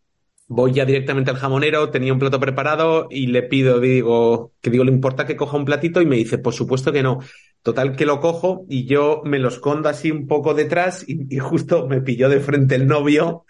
voy 0.47 0.73
ya 0.73 0.85
directamente 0.85 1.31
al 1.31 1.37
jamonero, 1.37 1.91
tenía 1.91 2.13
un 2.13 2.19
plato 2.19 2.39
preparado 2.39 3.07
y 3.11 3.29
le 3.29 3.43
pido, 3.43 3.81
digo, 3.81 4.53
que 4.61 4.71
digo, 4.71 4.85
¿le 4.85 4.93
importa 4.93 5.27
que 5.27 5.37
coja 5.37 5.57
un 5.57 5.65
platito? 5.65 6.03
Y 6.03 6.07
me 6.07 6.17
dice, 6.17 6.39
por 6.39 6.53
supuesto 6.53 6.93
que 6.93 7.03
no. 7.03 7.21
Total 7.63 7.97
que 7.97 8.05
lo 8.05 8.21
cojo 8.21 8.67
y 8.69 8.87
yo 8.87 9.23
me 9.25 9.39
lo 9.39 9.49
escondo 9.49 9.89
así 9.89 10.11
un 10.11 10.27
poco 10.27 10.53
detrás 10.53 11.03
y, 11.09 11.39
justo 11.39 11.89
me 11.89 12.03
pilló 12.03 12.29
de 12.29 12.41
frente 12.41 12.75
el 12.75 12.87
novio. 12.87 13.47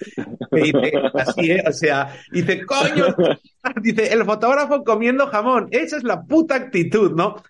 Me 0.52 0.62
dice, 0.62 0.92
así, 1.14 1.50
¿eh? 1.50 1.64
O 1.66 1.72
sea, 1.72 2.14
dice, 2.30 2.64
coño, 2.64 3.06
dice, 3.82 4.12
el 4.12 4.24
fotógrafo 4.24 4.84
comiendo 4.84 5.26
jamón. 5.26 5.66
Esa 5.72 5.96
es 5.96 6.04
la 6.04 6.22
puta 6.22 6.54
actitud, 6.54 7.12
¿no? 7.12 7.42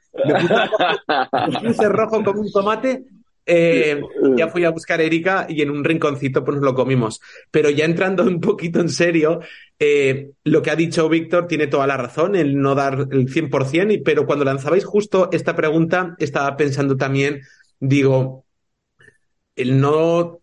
Me 1.62 1.88
rojo 1.88 2.24
como 2.24 2.40
un 2.40 2.50
tomate. 2.50 3.04
Eh, 3.46 4.00
ya 4.36 4.48
fui 4.48 4.64
a 4.64 4.70
buscar 4.70 5.00
a 5.00 5.02
Erika 5.02 5.46
y 5.48 5.60
en 5.60 5.70
un 5.70 5.84
rinconcito 5.84 6.44
pues 6.44 6.56
nos 6.56 6.64
lo 6.64 6.74
comimos. 6.74 7.20
Pero 7.50 7.70
ya 7.70 7.84
entrando 7.84 8.22
un 8.22 8.40
poquito 8.40 8.80
en 8.80 8.88
serio, 8.88 9.40
eh, 9.78 10.30
lo 10.44 10.62
que 10.62 10.70
ha 10.70 10.76
dicho 10.76 11.08
Víctor 11.08 11.46
tiene 11.46 11.66
toda 11.66 11.86
la 11.86 11.96
razón, 11.96 12.36
el 12.36 12.58
no 12.58 12.74
dar 12.74 13.06
el 13.10 13.28
100%, 13.28 13.92
y, 13.92 13.98
pero 13.98 14.26
cuando 14.26 14.44
lanzabais 14.44 14.84
justo 14.84 15.28
esta 15.32 15.54
pregunta, 15.54 16.14
estaba 16.18 16.56
pensando 16.56 16.96
también, 16.96 17.42
digo, 17.80 18.44
el 19.56 19.80
no, 19.80 20.40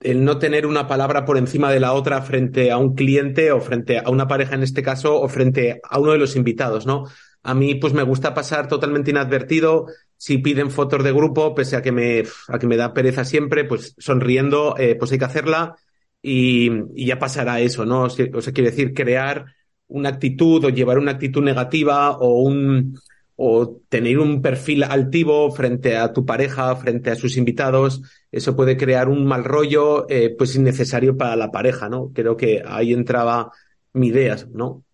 el 0.00 0.24
no 0.24 0.38
tener 0.38 0.66
una 0.66 0.86
palabra 0.86 1.24
por 1.24 1.36
encima 1.38 1.70
de 1.70 1.80
la 1.80 1.92
otra 1.92 2.22
frente 2.22 2.70
a 2.70 2.78
un 2.78 2.94
cliente 2.94 3.52
o 3.52 3.60
frente 3.60 3.98
a 3.98 4.10
una 4.10 4.28
pareja 4.28 4.54
en 4.54 4.62
este 4.62 4.82
caso 4.82 5.20
o 5.20 5.28
frente 5.28 5.80
a 5.82 5.98
uno 5.98 6.12
de 6.12 6.18
los 6.18 6.36
invitados, 6.36 6.86
¿no? 6.86 7.06
A 7.42 7.54
mí 7.54 7.74
pues 7.74 7.92
me 7.92 8.02
gusta 8.02 8.34
pasar 8.34 8.68
totalmente 8.68 9.10
inadvertido. 9.10 9.86
Si 10.20 10.36
piden 10.38 10.70
fotos 10.70 11.02
de 11.02 11.12
grupo, 11.12 11.54
pese 11.54 11.76
a 11.76 11.82
que 11.82 11.92
me, 11.92 12.24
a 12.48 12.58
que 12.58 12.66
me 12.66 12.76
da 12.76 12.92
pereza 12.92 13.24
siempre, 13.24 13.64
pues 13.64 13.94
sonriendo, 13.98 14.74
eh, 14.76 14.94
pues 14.98 15.10
hay 15.12 15.18
que 15.18 15.24
hacerla 15.24 15.76
y, 16.20 16.70
y 16.94 17.06
ya 17.06 17.18
pasará 17.18 17.60
eso, 17.60 17.86
¿no? 17.86 18.02
O 18.04 18.10
sea, 18.10 18.28
quiere 18.52 18.70
decir, 18.70 18.92
crear 18.92 19.46
una 19.88 20.10
actitud 20.10 20.64
o 20.64 20.68
llevar 20.68 20.98
una 20.98 21.12
actitud 21.12 21.42
negativa 21.42 22.10
o 22.18 22.42
un 22.42 22.98
o 23.42 23.80
tener 23.88 24.18
un 24.18 24.42
perfil 24.42 24.82
altivo 24.84 25.50
frente 25.50 25.96
a 25.96 26.12
tu 26.12 26.26
pareja, 26.26 26.76
frente 26.76 27.10
a 27.10 27.16
sus 27.16 27.38
invitados, 27.38 28.02
eso 28.30 28.54
puede 28.54 28.76
crear 28.76 29.08
un 29.08 29.24
mal 29.24 29.44
rollo, 29.44 30.06
eh, 30.10 30.34
pues 30.36 30.54
innecesario 30.56 31.16
para 31.16 31.36
la 31.36 31.50
pareja, 31.50 31.88
¿no? 31.88 32.12
Creo 32.12 32.36
que 32.36 32.62
ahí 32.66 32.92
entraba 32.92 33.50
mi 33.94 34.08
idea, 34.08 34.36
¿no? 34.52 34.84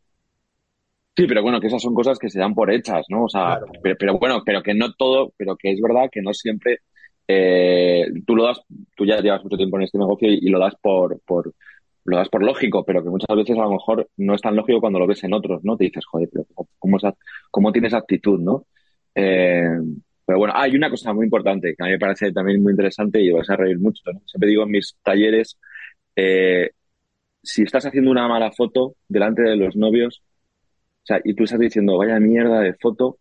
Sí, 1.17 1.27
pero 1.27 1.43
bueno, 1.43 1.61
que 1.61 1.69
esas 1.69 1.83
son 1.83 1.95
cosas 1.95 2.19
que 2.19 2.29
se 2.29 2.39
dan 2.39 2.55
por 2.55 2.71
hechas, 2.71 3.07
¿no? 3.09 3.25
O 3.25 3.29
sea, 3.29 3.57
Claro. 3.59 3.73
pero, 3.83 3.97
pero 3.99 4.19
bueno, 4.19 4.43
pero 4.45 4.63
que 4.63 4.75
no 4.75 4.93
todo, 4.95 5.33
pero 5.37 5.57
que 5.57 5.73
es 5.73 5.81
verdad 5.81 6.09
que 6.13 6.21
no 6.23 6.35
siempre 6.35 6.81
eh, 7.29 8.07
tú 8.27 8.37
lo 8.37 8.45
das, 8.45 8.61
tú 8.97 9.05
ya 9.07 9.21
llevas 9.21 9.43
mucho 9.43 9.57
tiempo 9.57 9.77
en 9.79 9.85
este 9.85 9.99
negocio 9.99 10.31
y, 10.31 10.39
y 10.43 10.49
lo 10.51 10.59
das 10.59 10.75
por, 10.81 11.21
por, 11.27 11.53
lo 12.05 12.17
das 12.17 12.29
por 12.29 12.43
lógico, 12.45 12.85
pero 12.85 13.03
que 13.03 13.11
muchas 13.11 13.37
veces 13.37 13.57
a 13.59 13.63
lo 13.63 13.73
mejor 13.73 14.09
no 14.17 14.35
es 14.35 14.41
tan 14.43 14.55
lógico 14.57 14.81
cuando 14.81 14.99
lo 14.99 15.07
ves 15.07 15.25
en 15.25 15.33
otros, 15.33 15.65
¿no? 15.65 15.77
Te 15.77 15.85
dices, 15.85 16.05
joder, 16.07 16.29
pero 16.33 16.47
¿cómo, 16.79 16.99
cómo 17.51 17.73
tienes 17.73 17.95
actitud, 17.95 18.39
¿no? 18.41 18.67
Eh, 19.15 19.65
pero 20.25 20.39
bueno, 20.39 20.55
hay 20.57 20.75
una 20.77 20.91
cosa 20.91 21.13
muy 21.13 21.25
importante 21.25 21.75
que 21.77 21.83
a 21.83 21.87
mí 21.87 21.93
me 21.93 21.99
parece 21.99 22.33
también 22.33 22.63
muy 22.63 22.73
interesante 22.73 23.21
y 23.21 23.31
vas 23.31 23.49
a 23.51 23.57
reír 23.57 23.79
mucho, 23.79 24.03
¿no? 24.13 24.21
Siempre 24.27 24.51
digo 24.51 24.65
en 24.65 24.71
mis 24.71 24.97
talleres, 25.03 25.59
eh, 26.15 26.71
si 27.43 27.63
estás 27.63 27.87
haciendo 27.87 28.11
una 28.11 28.29
mala 28.29 28.51
foto 28.53 28.95
delante 29.09 29.43
de 29.43 29.57
los 29.57 29.77
novios, 29.77 30.23
o 31.07 31.13
sea, 31.15 31.21
y 31.23 31.35
tú 31.35 31.45
estás 31.45 31.61
diciendo, 31.61 31.97
vaya 31.99 32.19
mierda 32.19 32.59
de 32.59 32.75
foto, 32.75 33.21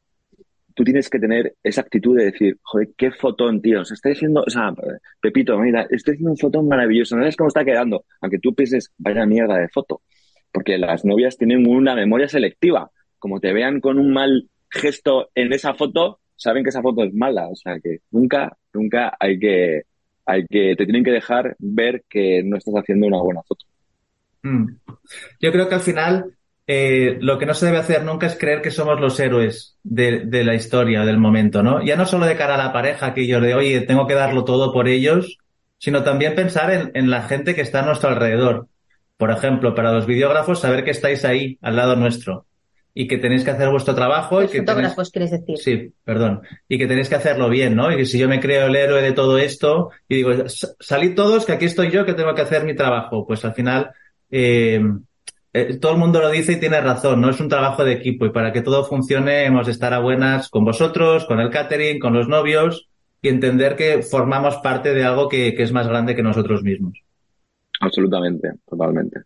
tú 0.73 0.83
tienes 0.83 1.07
que 1.07 1.19
tener 1.19 1.53
esa 1.61 1.81
actitud 1.81 2.17
de 2.17 2.25
decir, 2.25 2.57
joder, 2.63 2.89
qué 2.97 3.11
fotón, 3.11 3.61
tío. 3.61 3.81
O 3.81 3.85
sea, 3.85 3.95
o 3.95 4.49
sea, 4.49 4.73
Pepito, 5.21 5.55
mira, 5.59 5.85
estoy 5.91 6.15
haciendo 6.15 6.31
un 6.31 6.37
fotón 6.37 6.67
maravilloso. 6.67 7.15
No 7.15 7.21
sabes 7.21 7.35
cómo 7.35 7.49
está 7.49 7.63
quedando. 7.63 8.05
Aunque 8.21 8.39
tú 8.39 8.55
pienses, 8.55 8.91
vaya 8.97 9.27
mierda 9.27 9.59
de 9.59 9.69
foto. 9.69 10.01
Porque 10.51 10.79
las 10.79 11.05
novias 11.05 11.37
tienen 11.37 11.67
una 11.67 11.93
memoria 11.93 12.27
selectiva. 12.27 12.89
Como 13.19 13.39
te 13.39 13.53
vean 13.53 13.79
con 13.79 13.99
un 13.99 14.11
mal 14.11 14.49
gesto 14.71 15.29
en 15.35 15.53
esa 15.53 15.75
foto, 15.75 16.21
saben 16.35 16.63
que 16.63 16.69
esa 16.69 16.81
foto 16.81 17.03
es 17.03 17.13
mala. 17.13 17.49
O 17.49 17.55
sea, 17.55 17.79
que 17.79 17.99
nunca, 18.09 18.57
nunca 18.73 19.15
hay 19.19 19.37
que, 19.37 19.83
hay 20.25 20.47
que, 20.47 20.75
te 20.75 20.85
tienen 20.85 21.03
que 21.03 21.11
dejar 21.11 21.55
ver 21.59 22.03
que 22.09 22.41
no 22.43 22.57
estás 22.57 22.73
haciendo 22.73 23.05
una 23.05 23.21
buena 23.21 23.43
foto. 23.43 23.63
Mm. 24.41 24.75
Yo 25.39 25.51
creo 25.51 25.69
que 25.69 25.75
al 25.75 25.81
final 25.81 26.34
eh, 26.67 27.17
lo 27.21 27.37
que 27.37 27.45
no 27.45 27.53
se 27.53 27.67
debe 27.67 27.77
hacer 27.77 28.03
nunca 28.03 28.25
es 28.27 28.37
creer 28.37 28.61
que 28.61 28.71
somos 28.71 28.99
los 28.99 29.19
héroes 29.19 29.77
de, 29.83 30.21
de 30.25 30.43
la 30.43 30.55
historia, 30.55 31.05
del 31.05 31.17
momento, 31.19 31.61
¿no? 31.63 31.83
Ya 31.83 31.95
no 31.95 32.05
solo 32.05 32.25
de 32.25 32.35
cara 32.37 32.55
a 32.55 32.57
la 32.57 32.73
pareja, 32.73 33.13
que 33.13 33.27
yo 33.27 33.39
de, 33.39 33.53
oye, 33.53 33.81
tengo 33.81 34.07
que 34.07 34.15
darlo 34.15 34.43
todo 34.43 34.73
por 34.73 34.87
ellos, 34.87 35.37
sino 35.77 36.03
también 36.03 36.35
pensar 36.35 36.71
en, 36.71 36.91
en 36.95 37.09
la 37.09 37.23
gente 37.23 37.53
que 37.55 37.61
está 37.61 37.81
a 37.81 37.85
nuestro 37.85 38.09
alrededor. 38.09 38.67
Por 39.17 39.31
ejemplo, 39.31 39.75
para 39.75 39.93
los 39.93 40.05
videógrafos, 40.07 40.59
saber 40.59 40.83
que 40.83 40.91
estáis 40.91 41.23
ahí, 41.23 41.57
al 41.61 41.75
lado 41.75 41.95
nuestro, 41.95 42.47
y 42.93 43.07
que 43.07 43.17
tenéis 43.17 43.43
que 43.43 43.51
hacer 43.51 43.69
vuestro 43.69 43.93
trabajo 43.93 44.39
y 44.39 44.43
Los 44.43 44.51
que 44.51 44.57
tenéis, 44.61 44.71
fotógrafos, 44.71 45.11
quieres 45.11 45.31
decir. 45.31 45.57
Sí, 45.57 45.93
perdón. 46.03 46.41
Y 46.67 46.77
que 46.77 46.87
tenéis 46.87 47.09
que 47.09 47.15
hacerlo 47.15 47.49
bien, 47.49 47.75
¿no? 47.75 47.91
Y 47.91 47.97
que 47.97 48.05
si 48.05 48.17
yo 48.17 48.27
me 48.27 48.39
creo 48.39 48.67
el 48.67 48.75
héroe 48.75 49.01
de 49.01 49.11
todo 49.11 49.37
esto 49.37 49.91
y 50.07 50.15
digo, 50.15 50.31
"S- 50.31 50.67
salid 50.79 51.13
todos, 51.15 51.45
que 51.45 51.51
aquí 51.53 51.65
estoy 51.65 51.91
yo, 51.91 52.05
que 52.05 52.13
tengo 52.13 52.33
que 52.33 52.41
hacer 52.41 52.63
mi 52.63 52.75
trabajo, 52.75 53.25
pues 53.27 53.43
al 53.45 53.53
final 53.53 53.91
eh, 54.31 54.81
eh, 55.57 55.77
todo 55.77 55.93
el 55.93 55.99
mundo 55.99 56.19
lo 56.19 56.29
dice 56.29 56.51
y 56.51 56.59
tiene 56.59 56.81
razón, 56.81 57.21
¿no? 57.21 57.29
Es 57.29 57.39
un 57.39 57.47
trabajo 57.47 57.85
de 57.85 57.93
equipo 57.93 58.25
y 58.25 58.29
para 58.29 58.51
que 58.51 58.61
todo 58.61 58.83
funcione 58.83 59.45
hemos 59.45 59.65
de 59.65 59.71
estar 59.71 59.93
a 59.93 59.99
buenas 59.99 60.49
con 60.49 60.65
vosotros, 60.65 61.23
con 61.23 61.39
el 61.39 61.49
catering, 61.49 61.97
con 61.97 62.13
los 62.13 62.27
novios 62.27 62.89
y 63.21 63.29
entender 63.29 63.77
que 63.77 64.03
formamos 64.03 64.57
parte 64.57 64.93
de 64.93 65.05
algo 65.05 65.29
que, 65.29 65.55
que 65.55 65.63
es 65.63 65.71
más 65.71 65.87
grande 65.87 66.13
que 66.13 66.23
nosotros 66.23 66.61
mismos. 66.61 67.01
Absolutamente, 67.79 68.51
totalmente. 68.67 69.21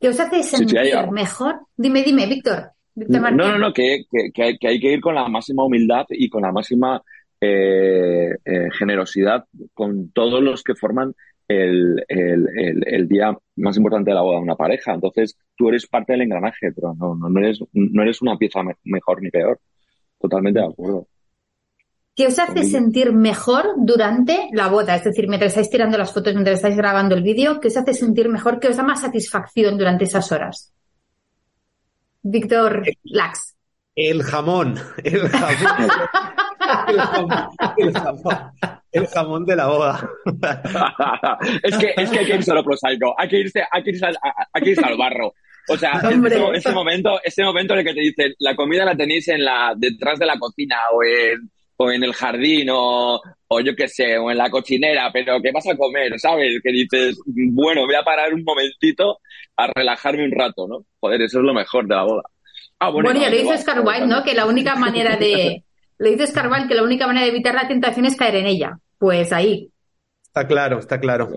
¿Qué 0.00 0.08
os 0.08 0.18
hace 0.18 0.42
sentir 0.42 0.80
mejor? 1.12 1.56
Dime, 1.76 2.02
dime, 2.02 2.26
Víctor. 2.26 2.70
Víctor 2.94 3.32
No, 3.32 3.52
no, 3.52 3.58
no, 3.58 3.72
que, 3.74 4.04
que, 4.10 4.30
que 4.32 4.42
hay, 4.42 4.58
que 4.58 4.68
hay 4.68 4.80
que 4.80 4.92
ir 4.94 5.02
con 5.02 5.14
la 5.14 5.28
máxima 5.28 5.64
humildad 5.64 6.06
y 6.08 6.30
con 6.30 6.42
la 6.42 6.52
máxima 6.52 7.02
eh, 7.42 8.30
eh, 8.42 8.68
generosidad 8.78 9.44
con 9.74 10.12
todos 10.12 10.42
los 10.42 10.62
que 10.62 10.74
forman 10.74 11.14
el, 11.48 12.04
el, 12.08 12.46
el, 12.56 12.84
el 12.86 13.08
día 13.08 13.36
más 13.56 13.76
importante 13.76 14.10
de 14.10 14.14
la 14.14 14.20
boda 14.22 14.36
de 14.36 14.42
una 14.42 14.56
pareja. 14.56 14.92
Entonces, 14.94 15.36
tú 15.56 15.68
eres 15.70 15.86
parte 15.86 16.12
del 16.12 16.22
engranaje, 16.22 16.72
pero 16.72 16.94
no, 16.94 17.14
no, 17.14 17.28
no 17.28 17.40
eres, 17.40 17.58
no 17.72 18.02
eres 18.02 18.20
una 18.22 18.36
pieza 18.36 18.62
me- 18.62 18.76
mejor 18.84 19.22
ni 19.22 19.30
peor. 19.30 19.58
Totalmente 20.20 20.60
de 20.60 20.66
acuerdo. 20.66 21.06
¿Qué 22.14 22.26
os 22.26 22.38
hace 22.38 22.52
Conmigo. 22.54 22.68
sentir 22.68 23.12
mejor 23.12 23.66
durante 23.78 24.48
la 24.52 24.68
boda? 24.68 24.96
Es 24.96 25.04
decir, 25.04 25.28
mientras 25.28 25.52
estáis 25.52 25.70
tirando 25.70 25.96
las 25.96 26.12
fotos, 26.12 26.34
mientras 26.34 26.56
estáis 26.56 26.76
grabando 26.76 27.14
el 27.14 27.22
vídeo, 27.22 27.60
¿qué 27.60 27.68
os 27.68 27.76
hace 27.76 27.94
sentir 27.94 28.28
mejor? 28.28 28.58
¿Qué 28.58 28.68
os 28.68 28.76
da 28.76 28.82
más 28.82 29.00
satisfacción 29.02 29.78
durante 29.78 30.04
esas 30.04 30.30
horas? 30.32 30.74
Víctor 32.22 32.82
Lax. 33.04 33.54
El 33.94 34.22
jamón, 34.22 34.74
el 35.04 35.28
jamón. 35.28 35.88
el, 38.92 39.06
jamón, 39.06 39.44
de 39.44 39.56
la 39.56 39.66
boda. 39.66 40.10
es, 41.62 41.76
que, 41.78 41.94
es 41.96 42.10
que 42.10 42.18
hay 42.18 42.26
que 42.26 42.34
irse 42.36 42.50
a 42.50 42.54
lo 42.54 42.64
prosaico, 42.64 43.14
hay 43.18 43.28
que 43.28 43.38
irse, 43.38 43.62
hay 43.70 43.82
que 43.82 43.90
irse, 43.90 44.06
al, 44.06 44.16
hay 44.52 44.62
que 44.62 44.70
irse 44.70 44.84
al 44.84 44.96
barro. 44.96 45.34
O 45.68 45.76
sea, 45.76 45.92
ese, 46.54 46.72
momento, 46.72 47.20
ese 47.22 47.42
momento 47.42 47.74
en 47.74 47.80
el 47.80 47.84
que 47.84 47.94
te 47.94 48.00
dicen, 48.00 48.34
la 48.38 48.56
comida 48.56 48.84
la 48.84 48.96
tenéis 48.96 49.28
en 49.28 49.44
la, 49.44 49.74
detrás 49.76 50.18
de 50.18 50.26
la 50.26 50.38
cocina 50.38 50.76
o 50.92 51.02
en, 51.02 51.50
o 51.76 51.90
en 51.90 52.02
el 52.02 52.14
jardín 52.14 52.68
o, 52.70 53.20
o 53.48 53.60
yo 53.60 53.74
qué 53.76 53.88
sé, 53.88 54.18
o 54.18 54.30
en 54.30 54.38
la 54.38 54.50
cochinera, 54.50 55.10
pero 55.12 55.40
¿qué 55.42 55.52
vas 55.52 55.66
a 55.66 55.76
comer? 55.76 56.18
¿Sabes? 56.18 56.60
Que 56.62 56.72
dices, 56.72 57.18
bueno, 57.26 57.86
voy 57.86 57.94
a 57.94 58.02
parar 58.02 58.32
un 58.34 58.44
momentito 58.44 59.18
a 59.56 59.66
relajarme 59.66 60.24
un 60.24 60.32
rato, 60.32 60.66
¿no? 60.66 60.84
Joder, 61.00 61.22
eso 61.22 61.38
es 61.38 61.44
lo 61.44 61.54
mejor 61.54 61.86
de 61.86 61.94
la 61.94 62.04
boda. 62.04 62.22
Ah, 62.80 62.90
bueno, 62.90 63.12
ya 63.12 63.28
lo 63.28 63.36
dice 63.36 63.54
Oscar 63.54 63.82
¿no? 64.06 64.22
Que 64.22 64.34
la 64.34 64.46
única 64.46 64.76
manera 64.76 65.16
de... 65.16 65.64
Le 65.98 66.10
dice 66.10 66.24
Oscar 66.24 66.68
que 66.68 66.74
la 66.74 66.82
única 66.82 67.06
manera 67.06 67.24
de 67.24 67.32
evitar 67.32 67.54
la 67.54 67.68
tentación 67.68 68.06
es 68.06 68.16
caer 68.16 68.36
en 68.36 68.46
ella. 68.46 68.78
Pues 68.98 69.32
ahí. 69.32 69.70
Está 70.22 70.46
claro, 70.46 70.78
está 70.78 71.00
claro. 71.00 71.30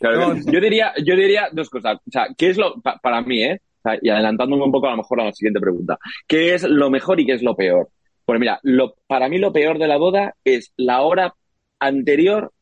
yo 0.00 0.60
diría, 0.60 0.92
yo 1.04 1.14
diría 1.14 1.48
dos 1.52 1.68
cosas. 1.68 1.98
O 1.98 2.10
sea, 2.10 2.28
¿qué 2.36 2.50
es 2.50 2.56
lo, 2.56 2.80
para 2.80 3.20
mí, 3.20 3.42
eh? 3.42 3.60
y 4.02 4.08
adelantándome 4.08 4.64
un 4.64 4.72
poco 4.72 4.88
a 4.88 4.92
lo 4.92 4.96
mejor 4.98 5.20
a 5.20 5.24
la 5.26 5.32
siguiente 5.32 5.60
pregunta. 5.60 5.98
¿Qué 6.26 6.54
es 6.54 6.64
lo 6.64 6.90
mejor 6.90 7.20
y 7.20 7.26
qué 7.26 7.34
es 7.34 7.42
lo 7.42 7.54
peor? 7.54 7.88
Pues 8.24 8.40
mira, 8.40 8.58
lo, 8.62 8.94
para 9.06 9.28
mí 9.28 9.38
lo 9.38 9.52
peor 9.52 9.78
de 9.78 9.86
la 9.86 9.96
boda 9.96 10.34
es 10.44 10.72
la 10.76 11.02
hora 11.02 11.34
anterior 11.78 12.52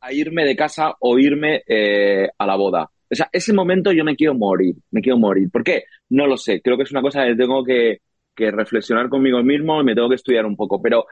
a 0.00 0.12
irme 0.12 0.44
de 0.44 0.56
casa 0.56 0.94
o 1.00 1.18
irme 1.18 1.62
eh, 1.66 2.28
a 2.38 2.46
la 2.46 2.56
boda. 2.56 2.90
O 3.10 3.14
sea, 3.14 3.28
ese 3.32 3.52
momento 3.52 3.92
yo 3.92 4.04
me 4.04 4.16
quiero 4.16 4.34
morir, 4.34 4.76
me 4.90 5.00
quiero 5.00 5.18
morir. 5.18 5.50
¿Por 5.50 5.62
qué? 5.62 5.84
No 6.10 6.26
lo 6.26 6.36
sé. 6.36 6.60
Creo 6.62 6.76
que 6.76 6.84
es 6.84 6.90
una 6.90 7.02
cosa 7.02 7.24
que 7.24 7.36
tengo 7.36 7.62
que, 7.62 7.98
que 8.34 8.50
reflexionar 8.50 9.08
conmigo 9.08 9.42
mismo 9.42 9.80
y 9.80 9.84
me 9.84 9.94
tengo 9.94 10.08
que 10.08 10.16
estudiar 10.16 10.46
un 10.46 10.56
poco. 10.56 10.80
Pero 10.82 11.06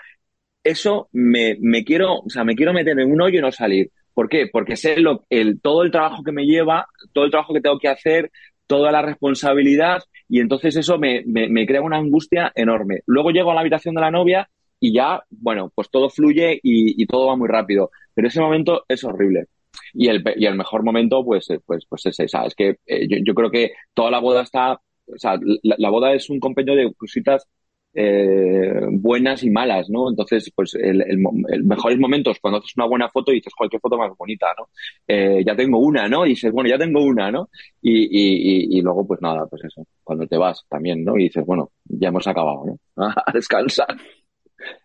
eso 0.65 1.09
me, 1.13 1.57
me 1.61 1.85
quiero, 1.85 2.21
o 2.21 2.31
sea, 2.31 2.45
me 2.45 2.55
quiero 2.55 2.73
meter 2.73 2.99
en 2.99 3.11
un 3.11 3.21
hoyo 3.21 3.39
y 3.39 3.43
no 3.43 3.53
salir. 3.53 3.91
¿Por 4.15 4.29
qué? 4.29 4.49
Porque 4.53 4.77
sé 4.77 5.01
lo, 5.01 5.25
el, 5.31 5.61
todo 5.61 5.83
el 5.83 5.91
trabajo 5.91 6.23
que 6.23 6.33
me 6.33 6.45
lleva, 6.45 6.87
todo 7.13 7.25
el 7.25 7.31
trabajo 7.31 7.55
que 7.55 7.61
tengo 7.61 7.79
que 7.79 7.89
hacer, 7.89 8.31
toda 8.67 8.93
la 8.93 9.03
responsabilidad 9.03 10.03
y 10.29 10.41
entonces 10.41 10.77
eso 10.77 10.99
me, 10.99 11.23
me, 11.27 11.67
crea 11.67 11.83
una 11.83 11.99
angustia 11.99 12.53
enorme. 12.55 13.01
Luego 13.07 13.31
llego 13.31 13.51
a 13.51 13.55
la 13.55 13.61
habitación 13.61 13.95
de 13.95 14.01
la 14.01 14.11
novia 14.11 14.49
y 14.81 14.95
ya, 14.95 15.23
bueno, 15.29 15.71
pues 15.75 15.91
todo 15.91 16.09
fluye 16.09 16.59
y, 16.63 17.05
todo 17.07 17.27
va 17.27 17.37
muy 17.37 17.49
rápido. 17.49 17.91
Pero 18.15 18.29
ese 18.29 18.41
momento 18.41 18.85
es 18.89 19.05
horrible. 19.05 19.47
Y 19.93 20.09
el, 20.09 20.25
y 20.37 20.47
el 20.47 20.55
mejor 20.55 20.85
momento, 20.85 21.23
pues, 21.23 21.51
eh, 21.51 21.61
pues, 21.67 21.85
pues 21.87 22.07
es 22.07 22.19
esa. 22.21 22.47
Es 22.47 22.55
que 22.55 22.77
eh, 22.87 23.07
yo, 23.09 23.19
yo, 23.23 23.35
creo 23.35 23.51
que 23.51 23.73
toda 23.93 24.11
la 24.11 24.21
boda 24.21 24.43
está, 24.43 24.81
o 25.15 25.19
sea, 25.19 25.39
la 25.63 25.91
boda 25.91 26.13
es 26.15 26.31
un 26.31 26.41
compendio 26.41 26.75
de 26.75 26.93
cositas 26.95 27.49
eh, 27.95 28.87
buenas 28.91 29.43
y 29.43 29.51
malas, 29.51 29.91
¿no? 29.91 30.09
Entonces, 30.09 30.51
pues 30.55 30.75
el, 30.75 31.03
el, 31.03 31.65
mejores 31.65 31.99
momentos 31.99 32.39
cuando 32.41 32.59
haces 32.59 32.73
una 32.77 32.87
buena 32.87 33.09
foto 33.09 33.33
y 33.33 33.37
dices, 33.37 33.53
cualquier 33.55 33.81
foto 33.81 33.99
más 33.99 34.17
bonita, 34.17 34.47
¿no? 34.59 34.69
Eh, 35.07 35.43
ya 35.45 35.55
tengo 35.55 35.79
una, 35.79 36.09
¿no? 36.09 36.25
Y 36.25 36.31
dices, 36.31 36.53
bueno, 36.53 36.71
ya 36.71 36.79
tengo 36.79 37.05
una, 37.05 37.31
¿no? 37.31 37.51
Y, 37.83 38.05
y, 38.05 38.79
y, 38.79 38.81
luego, 38.81 39.07
pues 39.07 39.21
nada, 39.21 39.47
pues 39.47 39.65
eso, 39.65 39.87
cuando 40.03 40.27
te 40.27 40.39
vas 40.39 40.65
también, 40.69 41.05
¿no? 41.05 41.19
Y 41.19 41.25
dices, 41.25 41.45
bueno, 41.45 41.71
ya 41.85 42.09
hemos 42.09 42.27
acabado, 42.27 42.65
¿no? 42.65 42.79
A 43.27 43.33
descansar. 43.33 43.95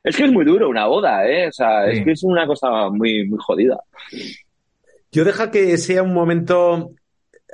Es 0.03 0.17
que 0.17 0.25
es 0.25 0.31
muy 0.31 0.43
duro 0.43 0.69
una 0.69 0.87
boda, 0.87 1.25
¿eh? 1.29 1.47
O 1.47 1.51
sea, 1.51 1.85
es 1.87 2.03
que 2.03 2.11
es 2.11 2.23
una 2.23 2.45
cosa 2.47 2.89
muy, 2.89 3.27
muy 3.27 3.37
jodida. 3.39 3.79
Yo 5.11 5.23
deja 5.23 5.51
que 5.51 5.77
sea 5.77 6.03
un 6.03 6.13
momento 6.13 6.91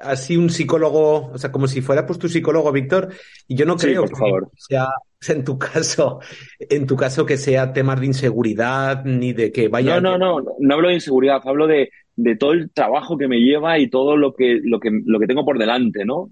así 0.03 0.37
un 0.37 0.49
psicólogo, 0.49 1.31
o 1.31 1.37
sea, 1.37 1.51
como 1.51 1.67
si 1.67 1.81
fuera 1.81 2.05
pues 2.05 2.19
tu 2.19 2.27
psicólogo, 2.27 2.71
Víctor, 2.71 3.09
y 3.47 3.55
yo 3.55 3.65
no 3.65 3.75
creo 3.75 4.05
por 4.05 4.17
favor. 4.17 4.49
que 4.51 4.57
sea 4.57 4.89
en 5.29 5.43
tu 5.43 5.57
caso, 5.57 6.19
en 6.59 6.85
tu 6.85 6.95
caso 6.95 7.25
que 7.25 7.37
sea 7.37 7.73
temas 7.73 7.99
de 7.99 8.07
inseguridad 8.07 9.03
ni 9.05 9.33
de 9.33 9.51
que 9.51 9.67
vaya. 9.67 9.99
No, 9.99 10.17
no, 10.17 10.39
no, 10.41 10.45
no 10.59 10.73
hablo 10.73 10.89
de 10.89 10.95
inseguridad, 10.95 11.41
hablo 11.45 11.67
de, 11.67 11.89
de 12.15 12.35
todo 12.35 12.51
el 12.51 12.71
trabajo 12.71 13.17
que 13.17 13.27
me 13.27 13.39
lleva 13.39 13.79
y 13.79 13.89
todo 13.89 14.17
lo 14.17 14.33
que, 14.33 14.59
lo 14.63 14.79
que, 14.79 14.89
lo 15.05 15.19
que 15.19 15.27
tengo 15.27 15.45
por 15.45 15.57
delante, 15.57 16.05
¿no? 16.05 16.29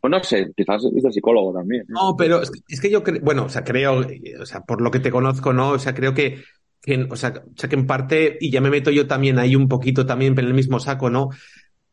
pues 0.00 0.10
no 0.10 0.22
sé, 0.22 0.50
quizás 0.56 0.82
es 0.84 1.04
el 1.04 1.12
psicólogo 1.12 1.52
también. 1.52 1.84
No, 1.88 2.16
pero 2.16 2.40
es 2.40 2.80
que 2.80 2.90
yo 2.90 3.02
creo, 3.02 3.20
bueno, 3.22 3.44
o 3.44 3.48
sea, 3.50 3.64
creo, 3.64 4.00
o 4.40 4.46
sea, 4.46 4.62
por 4.62 4.80
lo 4.80 4.90
que 4.90 4.98
te 4.98 5.10
conozco, 5.10 5.52
¿no? 5.52 5.72
O 5.72 5.78
sea, 5.78 5.94
creo 5.94 6.14
que, 6.14 6.38
que 6.80 7.06
o, 7.10 7.16
sea, 7.16 7.34
o 7.46 7.58
sea, 7.58 7.68
que 7.68 7.76
en 7.76 7.86
parte, 7.86 8.38
y 8.40 8.50
ya 8.50 8.62
me 8.62 8.70
meto 8.70 8.90
yo 8.90 9.06
también 9.06 9.38
ahí 9.38 9.54
un 9.54 9.68
poquito 9.68 10.06
también 10.06 10.38
en 10.38 10.46
el 10.46 10.54
mismo 10.54 10.80
saco, 10.80 11.10
¿no? 11.10 11.28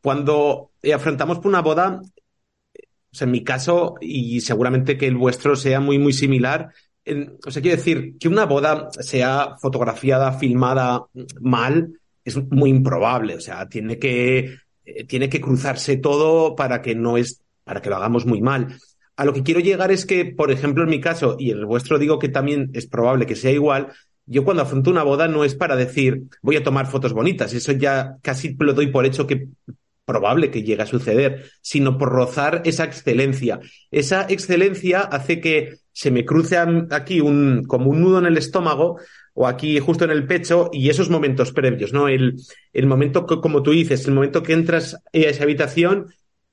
Cuando 0.02 0.72
afrontamos 0.94 1.38
por 1.38 1.48
una 1.48 1.62
boda, 1.62 2.02
sea, 3.18 3.26
en 3.26 3.32
mi 3.32 3.44
caso, 3.44 3.96
y 4.00 4.42
seguramente 4.42 4.98
que 4.98 5.08
el 5.08 5.18
vuestro 5.18 5.56
sea 5.56 5.80
muy, 5.80 6.00
muy 6.00 6.14
similar, 6.14 6.72
o 7.46 7.52
sea, 7.52 7.62
quiero 7.62 7.78
decir, 7.78 8.18
que 8.20 8.28
una 8.28 8.46
boda 8.46 8.90
sea 8.92 9.56
fotografiada, 9.62 10.34
filmada 10.34 11.06
mal, 11.40 12.00
es 12.24 12.36
muy 12.52 12.70
improbable. 12.70 13.36
O 13.36 13.42
sea, 13.42 13.68
tiene 13.70 13.98
que, 13.98 14.58
eh, 14.86 15.04
tiene 15.06 15.30
que 15.30 15.42
cruzarse 15.42 15.98
todo 15.98 16.56
para 16.56 16.82
que 16.82 16.96
no 16.96 17.18
es, 17.18 17.42
para 17.64 17.82
que 17.82 17.90
lo 17.90 17.96
hagamos 17.96 18.26
muy 18.26 18.42
mal. 18.42 18.78
A 19.16 19.26
lo 19.26 19.34
que 19.34 19.44
quiero 19.44 19.62
llegar 19.62 19.92
es 19.92 20.06
que, 20.06 20.26
por 20.26 20.52
ejemplo, 20.52 20.84
en 20.84 20.90
mi 20.90 21.00
caso, 21.00 21.38
y 21.40 21.52
en 21.52 21.60
el 21.60 21.66
vuestro 21.66 21.98
digo 21.98 22.20
que 22.20 22.30
también 22.30 22.70
es 22.74 22.88
probable 22.88 23.26
que 23.26 23.36
sea 23.36 23.52
igual, 23.52 23.94
yo 24.26 24.44
cuando 24.44 24.64
afronto 24.64 24.92
una 24.92 25.04
boda 25.04 25.30
no 25.30 25.46
es 25.46 25.56
para 25.56 25.78
decir 25.78 26.24
voy 26.42 26.58
a 26.58 26.64
tomar 26.64 26.88
fotos 26.88 27.14
bonitas, 27.14 27.54
eso 27.54 27.72
ya 27.72 28.18
casi 28.22 28.54
lo 28.60 28.74
doy 28.74 28.88
por 28.88 29.06
hecho 29.06 29.26
que 29.26 29.48
probable 30.08 30.50
que 30.50 30.64
llegue 30.64 30.82
a 30.82 30.88
suceder, 30.88 31.52
sino 31.62 31.98
por 31.98 32.10
rozar 32.10 32.62
esa 32.66 32.86
excelencia. 32.86 33.60
Esa 33.92 34.26
excelencia 34.30 35.02
hace 35.02 35.42
que 35.42 35.80
se 35.92 36.12
me 36.12 36.26
cruce 36.26 36.58
aquí 36.92 37.20
un, 37.20 37.66
como 37.66 37.92
un 37.92 38.02
nudo 38.02 38.20
en 38.20 38.26
el 38.26 38.38
estómago 38.38 39.00
o 39.34 39.48
aquí 39.48 39.80
justo 39.80 40.06
en 40.06 40.12
el 40.12 40.26
pecho 40.26 40.70
y 40.72 40.90
esos 40.90 41.10
momentos 41.10 41.52
previos, 41.52 41.92
¿no? 41.92 42.08
El, 42.08 42.36
el 42.72 42.88
momento, 42.88 43.26
como 43.26 43.62
tú 43.62 43.72
dices, 43.72 44.08
el 44.08 44.14
momento 44.14 44.42
que 44.42 44.54
entras 44.54 44.96
a 44.96 45.00
esa 45.12 45.44
habitación 45.44 46.08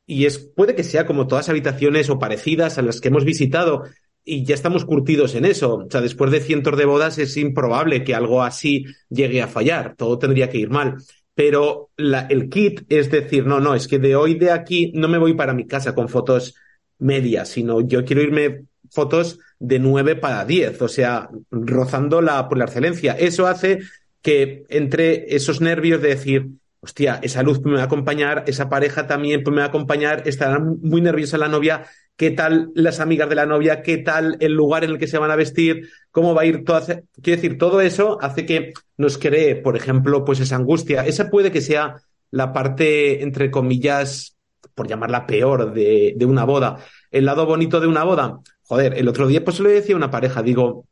y 0.05 0.27
es, 0.27 0.39
puede 0.39 0.75
que 0.75 0.83
sea 0.83 1.07
como 1.07 1.29
todas 1.29 1.49
habitaciones 1.49 2.11
o 2.11 2.19
parecidas 2.19 2.77
a 2.77 2.83
las 2.83 3.01
que 3.01 3.09
hemos 3.09 3.25
visitado 3.25 3.85
y 4.25 4.45
ya 4.45 4.55
estamos 4.55 4.85
curtidos 4.85 5.35
en 5.37 5.45
eso. 5.45 5.77
O 5.77 5.91
sea, 5.91 6.01
después 6.01 6.33
de 6.33 6.41
cientos 6.41 6.77
de 6.77 6.87
bodas 6.87 7.19
es 7.19 7.37
improbable 7.37 8.03
que 8.03 8.17
algo 8.17 8.43
así 8.43 8.85
llegue 9.11 9.43
a 9.43 9.49
fallar. 9.49 9.95
Todo 9.97 10.19
tendría 10.19 10.49
que 10.51 10.59
ir 10.59 10.71
mal 10.71 10.97
pero 11.35 11.91
la, 11.97 12.27
el 12.31 12.49
kit 12.49 12.83
es 12.89 13.11
decir, 13.11 13.47
no, 13.47 13.61
no, 13.61 13.75
es 13.75 13.89
que 13.89 13.99
de 13.99 14.17
hoy 14.17 14.35
de 14.35 14.51
aquí 14.51 14.93
no 14.95 15.09
me 15.09 15.19
voy 15.19 15.35
para 15.35 15.55
mi 15.55 15.67
casa 15.67 15.95
con 15.95 16.09
fotos 16.09 16.55
medias, 16.99 17.49
sino 17.49 17.81
yo 17.81 18.05
quiero 18.05 18.23
irme 18.23 18.65
fotos 18.91 19.41
de 19.59 19.79
9 19.79 20.17
para 20.17 20.45
10, 20.45 20.81
o 20.83 20.89
sea, 20.89 21.29
rozando 21.51 22.21
la, 22.21 22.49
por 22.49 22.59
la 22.59 22.67
excelencia. 22.67 23.15
Eso 23.15 23.47
hace 23.47 23.81
que 24.23 24.65
entre 24.69 25.35
esos 25.35 25.61
nervios 25.61 26.01
de 26.01 26.09
decir, 26.09 26.47
hostia, 26.81 27.19
esa 27.23 27.43
luz 27.43 27.61
me 27.63 27.75
va 27.75 27.83
a 27.83 27.85
acompañar, 27.85 28.45
esa 28.47 28.69
pareja 28.69 29.07
también 29.07 29.43
me 29.47 29.57
va 29.57 29.65
a 29.65 29.69
acompañar, 29.69 30.23
estará 30.27 30.59
muy 30.59 31.01
nerviosa 31.01 31.39
la 31.39 31.49
novia, 31.49 31.87
qué 32.17 32.31
tal 32.31 32.71
las 32.75 33.01
amigas 33.01 33.29
de 33.29 33.35
la 33.35 33.47
novia, 33.47 33.83
qué 33.83 33.99
tal 33.99 34.37
el 34.41 34.53
lugar 34.53 34.85
en 34.85 34.91
el 34.91 34.99
que 34.99 35.07
se 35.07 35.19
van 35.19 35.31
a 35.31 35.37
vestir, 35.37 35.89
cómo 36.11 36.35
va 36.35 36.43
a 36.43 36.47
ir 36.47 36.65
todo. 36.65 36.81
Quiero 37.23 37.41
decir, 37.41 37.59
todo 37.59 37.81
eso 37.81 38.19
hace 38.21 38.47
que 38.47 38.73
nos 38.97 39.19
cree, 39.19 39.57
por 39.57 39.77
ejemplo, 39.77 40.25
pues 40.25 40.41
esa 40.41 40.57
angustia. 40.57 41.05
Esa 41.07 41.31
puede 41.31 41.51
que 41.51 41.61
sea 41.61 41.97
la 42.31 42.53
parte, 42.53 43.23
entre 43.23 43.51
comillas, 43.51 44.37
por 44.75 44.89
llamarla 44.89 45.27
peor, 45.27 45.73
de, 45.73 46.17
una 46.27 46.45
boda. 46.45 46.79
El 47.11 47.27
lado 47.27 47.47
bonito 47.47 47.81
de 47.81 47.87
una 47.87 48.05
boda. 48.05 48.41
Joder, 48.63 48.95
el 48.95 49.09
otro 49.09 49.27
día 49.27 49.45
pues 49.45 49.61
le 49.61 49.71
decía 49.71 49.95
a 49.95 49.99
una 49.99 50.11
pareja, 50.11 50.43
digo, 50.43 50.87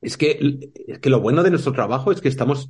es 0.00 0.16
que, 0.16 0.58
es 0.86 0.98
que 0.98 1.10
lo 1.10 1.20
bueno 1.20 1.42
de 1.42 1.50
nuestro 1.50 1.72
trabajo 1.72 2.12
es 2.12 2.20
que 2.20 2.28
estamos 2.28 2.68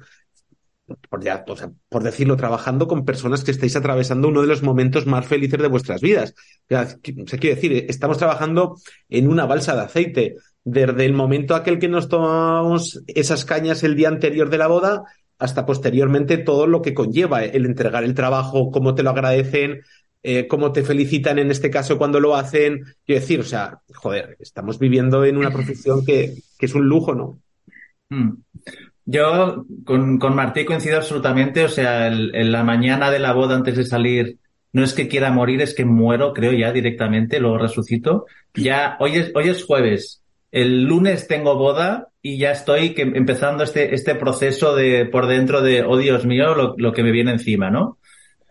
por, 1.08 1.22
ya, 1.22 1.44
o 1.46 1.56
sea, 1.56 1.70
por 1.88 2.02
decirlo, 2.02 2.36
trabajando 2.36 2.86
con 2.86 3.04
personas 3.04 3.42
que 3.42 3.50
estáis 3.50 3.74
atravesando 3.76 4.28
uno 4.28 4.42
de 4.42 4.46
los 4.46 4.62
momentos 4.62 5.06
más 5.06 5.26
felices 5.26 5.60
de 5.60 5.68
vuestras 5.68 6.00
vidas. 6.00 6.34
O 6.64 6.68
sea, 6.68 6.86
quiere 7.02 7.54
decir, 7.54 7.86
estamos 7.88 8.18
trabajando 8.18 8.76
en 9.08 9.28
una 9.28 9.46
balsa 9.46 9.74
de 9.74 9.82
aceite. 9.82 10.36
Desde 10.64 11.04
el 11.04 11.12
momento 11.12 11.54
aquel 11.54 11.78
que 11.78 11.88
nos 11.88 12.08
tomamos 12.08 13.02
esas 13.06 13.44
cañas 13.44 13.82
el 13.82 13.96
día 13.96 14.08
anterior 14.08 14.50
de 14.50 14.58
la 14.58 14.66
boda 14.66 15.04
hasta 15.38 15.66
posteriormente 15.66 16.38
todo 16.38 16.66
lo 16.66 16.82
que 16.82 16.94
conlleva 16.94 17.44
el 17.44 17.66
entregar 17.66 18.04
el 18.04 18.14
trabajo, 18.14 18.70
cómo 18.70 18.94
te 18.94 19.02
lo 19.02 19.10
agradecen, 19.10 19.82
eh, 20.22 20.48
cómo 20.48 20.72
te 20.72 20.82
felicitan 20.82 21.38
en 21.38 21.50
este 21.50 21.70
caso 21.70 21.98
cuando 21.98 22.20
lo 22.20 22.34
hacen. 22.34 22.84
Quiero 23.04 23.20
decir, 23.20 23.40
o 23.40 23.44
sea, 23.44 23.80
joder, 23.94 24.36
estamos 24.40 24.78
viviendo 24.78 25.24
en 25.24 25.36
una 25.36 25.50
profesión 25.50 26.04
que, 26.04 26.34
que 26.58 26.66
es 26.66 26.74
un 26.74 26.88
lujo, 26.88 27.14
¿no? 27.14 27.38
Hmm. 28.08 28.38
Yo 29.06 29.64
con, 29.84 30.18
con 30.18 30.34
Martí 30.34 30.64
coincido 30.64 30.96
absolutamente, 30.96 31.64
o 31.64 31.68
sea, 31.68 32.08
en 32.08 32.52
la 32.52 32.64
mañana 32.64 33.10
de 33.10 33.20
la 33.20 33.32
boda 33.32 33.54
antes 33.54 33.76
de 33.76 33.84
salir, 33.84 34.38
no 34.72 34.82
es 34.82 34.92
que 34.92 35.08
quiera 35.08 35.30
morir, 35.30 35.62
es 35.62 35.74
que 35.74 35.84
muero, 35.84 36.34
creo 36.34 36.52
ya 36.52 36.72
directamente, 36.72 37.40
luego 37.40 37.58
resucito. 37.58 38.26
Ya, 38.54 38.96
hoy 39.00 39.12
es, 39.12 39.32
hoy 39.34 39.48
es 39.48 39.64
jueves, 39.64 40.22
el 40.50 40.84
lunes 40.84 41.28
tengo 41.28 41.56
boda 41.56 42.08
y 42.20 42.38
ya 42.38 42.50
estoy 42.50 42.94
que, 42.94 43.02
empezando 43.02 43.62
este, 43.62 43.94
este 43.94 44.16
proceso 44.16 44.74
de 44.74 45.06
por 45.06 45.26
dentro 45.26 45.62
de, 45.62 45.82
oh 45.82 45.96
Dios 45.96 46.26
mío, 46.26 46.54
lo, 46.54 46.74
lo 46.76 46.92
que 46.92 47.02
me 47.02 47.12
viene 47.12 47.30
encima, 47.30 47.70
¿no? 47.70 47.98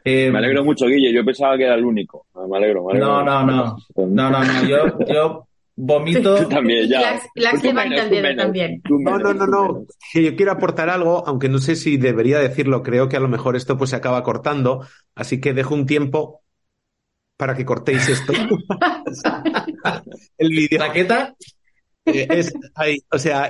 Eh, 0.08 0.30
me 0.32 0.38
alegro 0.38 0.64
mucho, 0.64 0.86
Guille. 0.86 1.12
Yo 1.12 1.26
pensaba 1.26 1.58
que 1.58 1.64
era 1.64 1.74
el 1.74 1.84
único. 1.84 2.28
Me 2.48 2.58
alegro, 2.58 2.86
me 2.86 2.92
alegro. 2.92 3.08
No, 3.08 3.24
no, 3.24 3.44
no. 3.44 3.78
No, 3.96 4.30
no, 4.30 4.44
no. 4.44 4.68
Yo, 4.68 5.00
yo 5.12 5.48
vomito. 5.76 6.44
Tú 6.44 6.50
también, 6.50 6.90
ya. 6.90 7.02
Lax, 7.02 7.26
Lax 7.36 7.62
Tú 7.62 7.68
levanta 7.68 7.90
menos, 7.90 8.04
el 8.04 8.10
tú 8.10 8.16
dedo 8.16 8.24
menos, 8.24 8.44
también. 8.44 8.82
No, 8.90 9.20
no, 9.20 9.34
no, 9.34 9.48
no. 9.48 9.86
Que 10.12 10.24
yo 10.24 10.36
quiero 10.36 10.52
aportar 10.52 10.90
algo, 10.90 11.28
aunque 11.28 11.50
no 11.50 11.60
sé 11.60 11.76
si 11.76 11.98
debería 11.98 12.40
decirlo, 12.40 12.84
creo 12.84 13.10
que 13.10 13.18
a 13.18 13.22
lo 13.22 13.28
mejor 13.28 13.56
esto 13.56 13.78
pues 13.78 13.90
se 13.90 13.96
acaba 13.96 14.24
cortando, 14.24 14.86
así 15.16 15.40
que 15.40 15.54
dejo 15.54 15.76
un 15.76 15.86
tiempo 15.86 16.42
para 17.38 17.56
que 17.56 17.66
cortéis 17.66 18.08
esto. 18.10 18.34
El 20.38 20.50
vídeo. 20.50 20.80
¿Taqueta? 20.80 21.36
Eh, 22.06 22.28
es 22.30 22.54
ahí, 22.76 23.04
o 23.12 23.18
sea, 23.18 23.50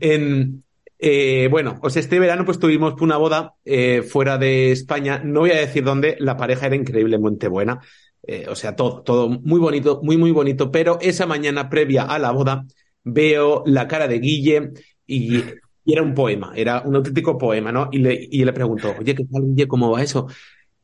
en, 0.00 0.64
eh, 0.98 1.48
bueno, 1.50 1.78
o 1.82 1.90
sea, 1.90 2.00
este 2.00 2.18
verano 2.18 2.44
pues 2.44 2.58
tuvimos 2.58 3.00
una 3.00 3.16
boda 3.16 3.54
eh, 3.64 4.02
fuera 4.02 4.38
de 4.38 4.72
España, 4.72 5.20
no 5.24 5.40
voy 5.40 5.50
a 5.50 5.60
decir 5.60 5.84
dónde, 5.84 6.16
la 6.18 6.36
pareja 6.36 6.66
era 6.66 6.76
increíblemente 6.76 7.48
buena, 7.48 7.80
eh, 8.30 8.46
o 8.46 8.54
sea, 8.54 8.76
todo, 8.76 9.00
todo 9.02 9.30
muy 9.30 9.58
bonito, 9.58 10.00
muy, 10.02 10.18
muy 10.18 10.32
bonito, 10.32 10.70
pero 10.70 10.98
esa 11.00 11.24
mañana 11.24 11.70
previa 11.70 12.02
a 12.02 12.18
la 12.18 12.30
boda 12.30 12.66
veo 13.02 13.62
la 13.64 13.88
cara 13.88 14.06
de 14.06 14.18
Guille 14.18 14.70
y, 15.06 15.42
era 15.86 16.02
un 16.02 16.12
poema, 16.12 16.52
era 16.54 16.82
un 16.82 16.94
auténtico 16.96 17.38
poema, 17.38 17.72
¿no? 17.72 17.88
Y 17.90 17.98
le, 18.00 18.28
y 18.30 18.44
le 18.44 18.52
pregunto, 18.52 18.94
oye, 19.00 19.14
¿qué 19.14 19.24
tal, 19.24 19.46
Guille? 19.46 19.66
¿Cómo 19.66 19.90
va 19.90 20.02
eso? 20.02 20.26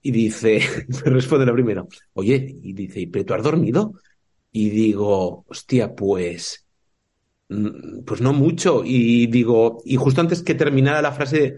Y 0.01 0.11
dice, 0.11 0.59
me 1.05 1.11
responde 1.11 1.45
lo 1.45 1.53
primero, 1.53 1.87
oye, 2.15 2.57
y 2.63 2.73
dice, 2.73 3.07
¿pero 3.13 3.27
tú 3.27 3.35
has 3.35 3.43
dormido? 3.43 3.93
Y 4.51 4.71
digo, 4.71 5.45
hostia, 5.47 5.95
pues, 5.95 6.67
mm, 7.51 8.05
pues 8.07 8.23
no 8.23 8.33
mucho. 8.33 8.83
Y 8.87 9.27
digo, 9.27 9.83
y 9.85 9.97
justo 9.97 10.23
antes 10.23 10.43
que 10.43 10.55
terminara 10.55 11.03
la 11.03 11.13
frase, 11.13 11.57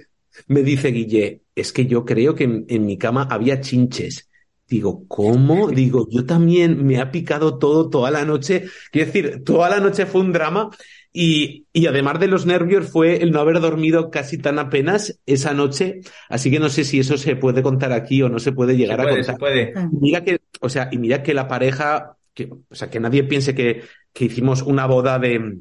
me 0.49 0.63
dice 0.65 0.89
Guille, 0.91 1.43
es 1.55 1.73
que 1.73 1.87
yo 1.87 2.05
creo 2.05 2.35
que 2.35 2.65
en 2.67 2.87
mi 2.87 2.99
cama 2.99 3.29
había 3.31 3.61
chinches. 3.61 4.29
Digo, 4.69 5.07
¿cómo? 5.07 5.71
Digo, 5.71 6.09
yo 6.11 6.27
también 6.27 6.85
me 6.85 6.99
ha 7.01 7.13
picado 7.13 7.59
todo 7.59 7.89
toda 7.89 8.11
la 8.11 8.25
noche. 8.25 8.65
Quiero 8.91 9.07
decir, 9.13 9.45
toda 9.45 9.71
la 9.71 9.79
noche 9.81 10.07
fue 10.07 10.21
un 10.23 10.33
drama. 10.33 10.71
Y, 11.13 11.67
y 11.73 11.87
además 11.87 12.21
de 12.21 12.27
los 12.27 12.45
nervios 12.47 12.91
fue 12.91 13.23
el 13.23 13.31
no 13.31 13.41
haber 13.41 13.61
dormido 13.61 14.11
casi 14.11 14.39
tan 14.39 14.59
apenas 14.59 15.21
esa 15.25 15.55
noche. 15.55 16.01
Así 16.29 16.51
que 16.51 16.59
no 16.59 16.69
sé 16.69 16.85
si 16.85 16.99
eso 17.01 17.17
se 17.17 17.37
puede 17.37 17.63
contar 17.63 17.93
aquí 17.93 18.21
o 18.23 18.29
no 18.29 18.39
se 18.41 18.53
puede 18.53 18.77
Se 18.77 18.77
llegar 18.77 19.01
a 19.01 19.09
contar. 19.09 19.25
se 19.25 19.39
puede. 19.39 19.73
Mira 19.91 20.25
que, 20.25 20.41
o 20.61 20.69
sea, 20.69 20.89
y 20.93 20.99
mira 20.99 21.23
que 21.23 21.33
la 21.33 21.49
pareja, 21.49 22.17
que, 22.35 22.51
o 22.69 22.75
sea, 22.75 22.91
que 22.91 23.01
nadie 23.01 23.25
piense 23.25 23.55
que, 23.55 23.83
que 24.13 24.25
hicimos 24.27 24.63
una 24.63 24.87
boda 24.87 25.19
de 25.19 25.59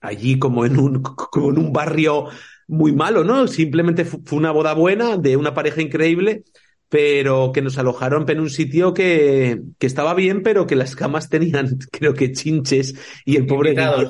allí 0.00 0.38
como 0.38 0.64
en 0.64 0.78
un, 0.78 1.02
como 1.02 1.50
en 1.50 1.58
un 1.58 1.72
barrio 1.72 2.26
muy 2.68 2.92
malo, 2.92 3.24
¿no? 3.24 3.46
Simplemente 3.48 4.04
fu- 4.04 4.22
fue 4.24 4.38
una 4.38 4.50
boda 4.52 4.74
buena 4.74 5.16
de 5.16 5.36
una 5.36 5.54
pareja 5.54 5.80
increíble, 5.82 6.44
pero 6.88 7.52
que 7.52 7.62
nos 7.62 7.78
alojaron 7.78 8.24
en 8.30 8.40
un 8.40 8.50
sitio 8.50 8.94
que, 8.94 9.60
que 9.78 9.86
estaba 9.86 10.14
bien, 10.14 10.42
pero 10.42 10.66
que 10.66 10.76
las 10.76 10.96
camas 10.96 11.28
tenían, 11.28 11.78
creo 11.92 12.14
que 12.14 12.32
chinches, 12.32 12.94
y 13.24 13.36
el 13.36 13.46
pobre 13.46 13.70
Guille, 13.72 14.08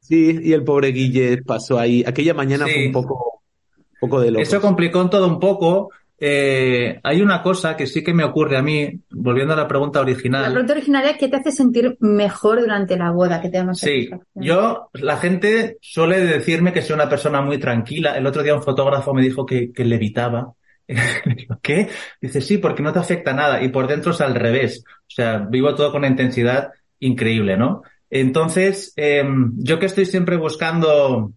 sí, 0.00 0.38
y 0.42 0.52
el 0.52 0.64
pobre 0.64 0.88
Guille 0.88 1.42
pasó 1.42 1.78
ahí. 1.78 2.04
Aquella 2.06 2.34
mañana 2.34 2.66
Sí. 2.66 2.72
fue 2.72 2.86
un 2.86 2.92
poco, 2.92 3.42
un 3.76 3.98
poco 4.10 4.20
de 4.20 4.30
locos. 4.32 4.48
Eso 4.48 4.60
complicó 4.60 5.08
todo 5.08 5.26
un 5.28 5.40
poco. 5.40 5.90
Eh, 6.16 7.00
hay 7.02 7.20
una 7.22 7.42
cosa 7.42 7.76
que 7.76 7.86
sí 7.86 8.02
que 8.04 8.14
me 8.14 8.22
ocurre 8.24 8.56
a 8.56 8.62
mí, 8.62 8.88
volviendo 9.10 9.52
a 9.52 9.56
la 9.56 9.66
pregunta 9.66 9.98
La 9.98 10.04
original. 10.04 10.44
pregunta 10.52 10.72
original 10.72 11.04
es 11.06 11.18
¿qué 11.18 11.28
te 11.28 11.36
hace 11.36 11.50
sentir 11.50 11.96
mejor 12.00 12.60
durante 12.60 12.96
la 12.96 13.10
boda? 13.10 13.40
Que 13.42 13.48
te 13.48 13.58
da 13.58 13.64
más 13.64 13.78
Sí, 13.80 14.08
yo, 14.34 14.88
la 14.92 15.16
gente 15.16 15.76
suele 15.80 16.20
decirme 16.20 16.72
que 16.72 16.82
soy 16.82 16.94
una 16.94 17.08
persona 17.08 17.40
muy 17.42 17.58
tranquila. 17.58 18.16
El 18.16 18.26
otro 18.26 18.42
día 18.42 18.54
un 18.54 18.62
fotógrafo 18.62 19.12
me 19.12 19.22
dijo 19.22 19.44
que, 19.44 19.72
que 19.72 19.84
levitaba. 19.84 20.52
¿Qué? 21.62 21.88
Dice, 22.20 22.40
sí, 22.40 22.58
porque 22.58 22.82
no 22.82 22.92
te 22.92 22.98
afecta 22.98 23.32
nada. 23.32 23.62
Y 23.62 23.68
por 23.68 23.86
dentro 23.86 24.12
es 24.12 24.20
al 24.20 24.34
revés. 24.34 24.84
O 24.86 25.10
sea, 25.10 25.38
vivo 25.38 25.74
todo 25.74 25.90
con 25.90 26.00
una 26.00 26.08
intensidad 26.08 26.70
increíble, 27.00 27.56
¿no? 27.56 27.82
Entonces, 28.10 28.92
eh, 28.96 29.24
yo 29.56 29.78
que 29.78 29.86
estoy 29.86 30.06
siempre 30.06 30.36
buscando 30.36 31.32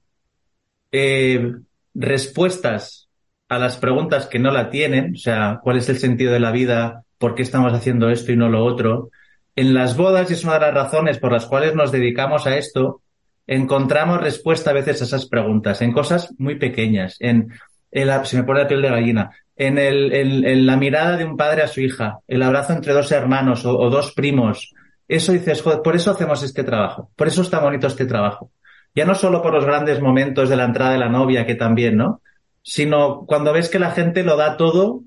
eh, 0.91 1.53
respuestas 1.93 3.09
a 3.49 3.57
las 3.57 3.77
preguntas 3.77 4.27
que 4.27 4.39
no 4.39 4.51
la 4.51 4.69
tienen, 4.69 5.13
o 5.13 5.17
sea, 5.17 5.59
cuál 5.63 5.77
es 5.77 5.89
el 5.89 5.97
sentido 5.97 6.33
de 6.33 6.39
la 6.39 6.51
vida, 6.51 7.03
por 7.17 7.33
qué 7.33 7.41
estamos 7.41 7.73
haciendo 7.73 8.09
esto 8.09 8.31
y 8.31 8.37
no 8.37 8.49
lo 8.49 8.63
otro. 8.63 9.09
En 9.55 9.73
las 9.73 9.97
bodas, 9.97 10.29
y 10.29 10.33
es 10.33 10.43
una 10.43 10.55
de 10.55 10.59
las 10.59 10.73
razones 10.73 11.17
por 11.17 11.31
las 11.31 11.45
cuales 11.45 11.73
nos 11.73 11.91
dedicamos 11.91 12.45
a 12.45 12.57
esto, 12.57 13.01
encontramos 13.47 14.21
respuesta 14.21 14.69
a 14.69 14.73
veces 14.73 15.01
a 15.01 15.05
esas 15.05 15.25
preguntas, 15.27 15.81
en 15.81 15.93
cosas 15.93 16.33
muy 16.37 16.55
pequeñas, 16.55 17.15
en, 17.19 17.49
en 17.91 18.07
la- 18.07 18.25
se 18.25 18.37
me 18.37 18.43
pone 18.43 18.61
la 18.61 18.67
piel 18.67 18.81
de 18.81 18.89
gallina, 18.89 19.31
en, 19.55 19.77
el, 19.77 20.13
en- 20.13 20.65
la 20.65 20.77
mirada 20.77 21.17
de 21.17 21.25
un 21.25 21.35
padre 21.37 21.61
a 21.63 21.67
su 21.67 21.81
hija, 21.81 22.19
el 22.27 22.43
abrazo 22.43 22.73
entre 22.73 22.93
dos 22.93 23.11
hermanos 23.11 23.65
o, 23.65 23.89
dos 23.89 24.13
primos. 24.13 24.73
Eso 25.07 25.31
dices, 25.31 25.61
joder, 25.61 25.81
por 25.81 25.95
eso 25.95 26.11
hacemos 26.11 26.43
este 26.43 26.63
trabajo, 26.63 27.11
por 27.15 27.27
eso 27.27 27.41
está 27.41 27.59
bonito 27.59 27.87
este 27.87 28.05
trabajo. 28.05 28.51
Ya 28.93 29.05
no 29.05 29.15
solo 29.15 29.41
por 29.41 29.53
los 29.53 29.65
grandes 29.65 30.01
momentos 30.01 30.49
de 30.49 30.55
la 30.57 30.65
entrada 30.65 30.91
de 30.91 30.97
la 30.99 31.09
novia, 31.09 31.45
que 31.45 31.55
también, 31.55 31.97
¿no? 31.97 32.21
Sino 32.61 33.25
cuando 33.25 33.53
ves 33.53 33.69
que 33.69 33.79
la 33.79 33.91
gente 33.91 34.23
lo 34.23 34.35
da 34.35 34.57
todo 34.57 35.03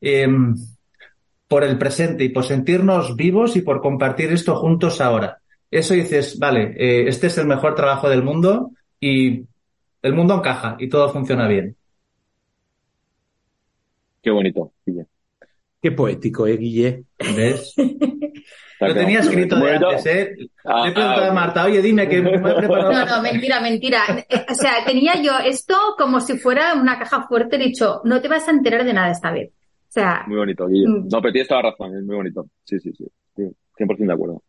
em, 0.00 0.54
por 1.48 1.64
el 1.64 1.78
presente 1.78 2.22
y 2.24 2.28
por 2.28 2.44
sentirnos 2.44 3.16
vivos 3.16 3.56
y 3.56 3.62
por 3.62 3.80
compartir 3.80 4.30
esto 4.32 4.54
juntos 4.56 5.00
ahora. 5.00 5.38
Eso 5.70 5.94
dices, 5.94 6.38
vale, 6.38 6.74
eh, 6.76 7.08
este 7.08 7.26
es 7.28 7.38
el 7.38 7.46
mejor 7.46 7.74
trabajo 7.74 8.08
del 8.08 8.22
mundo 8.22 8.70
y 9.00 9.42
el 10.02 10.14
mundo 10.14 10.34
encaja 10.34 10.76
y 10.78 10.88
todo 10.88 11.08
funciona 11.10 11.48
bien. 11.48 11.76
Qué 14.22 14.30
bonito. 14.30 14.72
Guille. 14.84 15.06
Qué 15.82 15.92
poético, 15.92 16.46
¿eh, 16.46 16.56
Guille? 16.56 17.04
¿Ves? 17.18 17.74
Lo 18.80 18.94
tenía 18.94 19.20
escrito 19.20 19.56
de 19.56 19.76
antes, 19.76 20.06
¿eh? 20.06 20.34
Ah, 20.64 20.84
Le 20.84 20.90
he 20.90 20.94
preguntado 20.94 21.24
ah, 21.26 21.28
a 21.30 21.32
Marta, 21.34 21.64
oye, 21.66 21.82
dime 21.82 22.08
que 22.08 22.22
me 22.22 22.34
he 22.34 22.38
preparado. 22.38 22.92
No, 22.92 23.04
no, 23.04 23.22
mentira, 23.22 23.60
mentira. 23.60 24.02
O 24.50 24.54
sea, 24.54 24.84
tenía 24.86 25.20
yo 25.22 25.32
esto 25.44 25.76
como 25.98 26.20
si 26.20 26.38
fuera 26.38 26.74
una 26.74 26.98
caja 26.98 27.26
fuerte, 27.28 27.56
he 27.56 27.58
dicho, 27.58 28.00
no 28.04 28.20
te 28.22 28.28
vas 28.28 28.48
a 28.48 28.52
enterar 28.52 28.84
de 28.84 28.94
nada 28.94 29.10
esta 29.10 29.32
vez. 29.32 29.50
O 29.52 29.92
sea, 29.92 30.24
Muy 30.26 30.36
bonito, 30.38 30.66
Guille. 30.66 30.86
Mm. 30.88 31.08
No, 31.10 31.20
pero 31.20 31.32
tienes 31.32 31.48
toda 31.48 31.62
la 31.62 31.70
razón, 31.70 31.96
es 31.96 32.02
muy 32.04 32.16
bonito. 32.16 32.46
Sí, 32.64 32.78
sí, 32.80 32.92
sí. 32.92 33.04
sí 33.36 33.42
100% 33.78 34.06
de 34.06 34.12
acuerdo. 34.12 34.42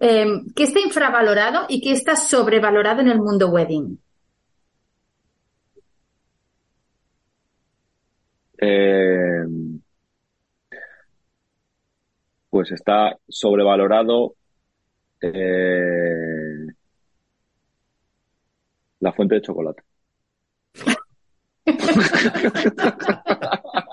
eh, 0.00 0.26
¿qué 0.54 0.64
está 0.64 0.80
infravalorado 0.80 1.66
y 1.68 1.80
qué 1.80 1.92
está 1.92 2.16
sobrevalorado 2.16 3.00
en 3.00 3.08
el 3.08 3.18
mundo 3.18 3.48
wedding? 3.48 3.98
Eh, 8.66 9.44
pues 12.48 12.72
está 12.72 13.14
sobrevalorado 13.28 14.36
eh, 15.20 16.66
la 19.00 19.12
fuente 19.12 19.34
de 19.34 19.42
chocolate. 19.42 19.82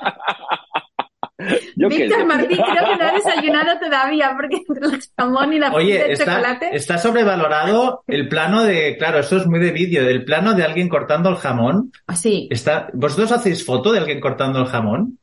Yo 1.75 1.89
Víctor. 1.89 2.25
Martín 2.25 2.57
creo 2.57 2.85
que 2.85 2.95
no 2.97 3.09
ha 3.09 3.11
desayunado 3.13 3.79
todavía 3.79 4.33
porque 4.35 4.57
entre 4.67 4.85
el 4.87 5.01
jamón 5.17 5.53
y 5.53 5.59
la 5.59 5.73
Oye, 5.73 5.97
de 6.03 6.11
está, 6.13 6.25
chocolate. 6.35 6.75
está 6.75 6.97
sobrevalorado 6.97 8.03
el 8.07 8.27
plano 8.27 8.63
de, 8.63 8.95
claro, 8.97 9.19
eso 9.19 9.37
es 9.37 9.47
muy 9.47 9.59
de 9.59 9.71
vídeo, 9.71 10.03
del 10.05 10.23
plano 10.25 10.53
de 10.53 10.63
alguien 10.63 10.89
cortando 10.89 11.29
el 11.29 11.35
jamón. 11.37 11.91
Así. 12.07 12.47
Está, 12.51 12.89
¿vosotros 12.93 13.31
hacéis 13.31 13.65
foto 13.65 13.91
de 13.91 13.99
alguien 13.99 14.19
cortando 14.19 14.59
el 14.59 14.65
jamón? 14.65 15.17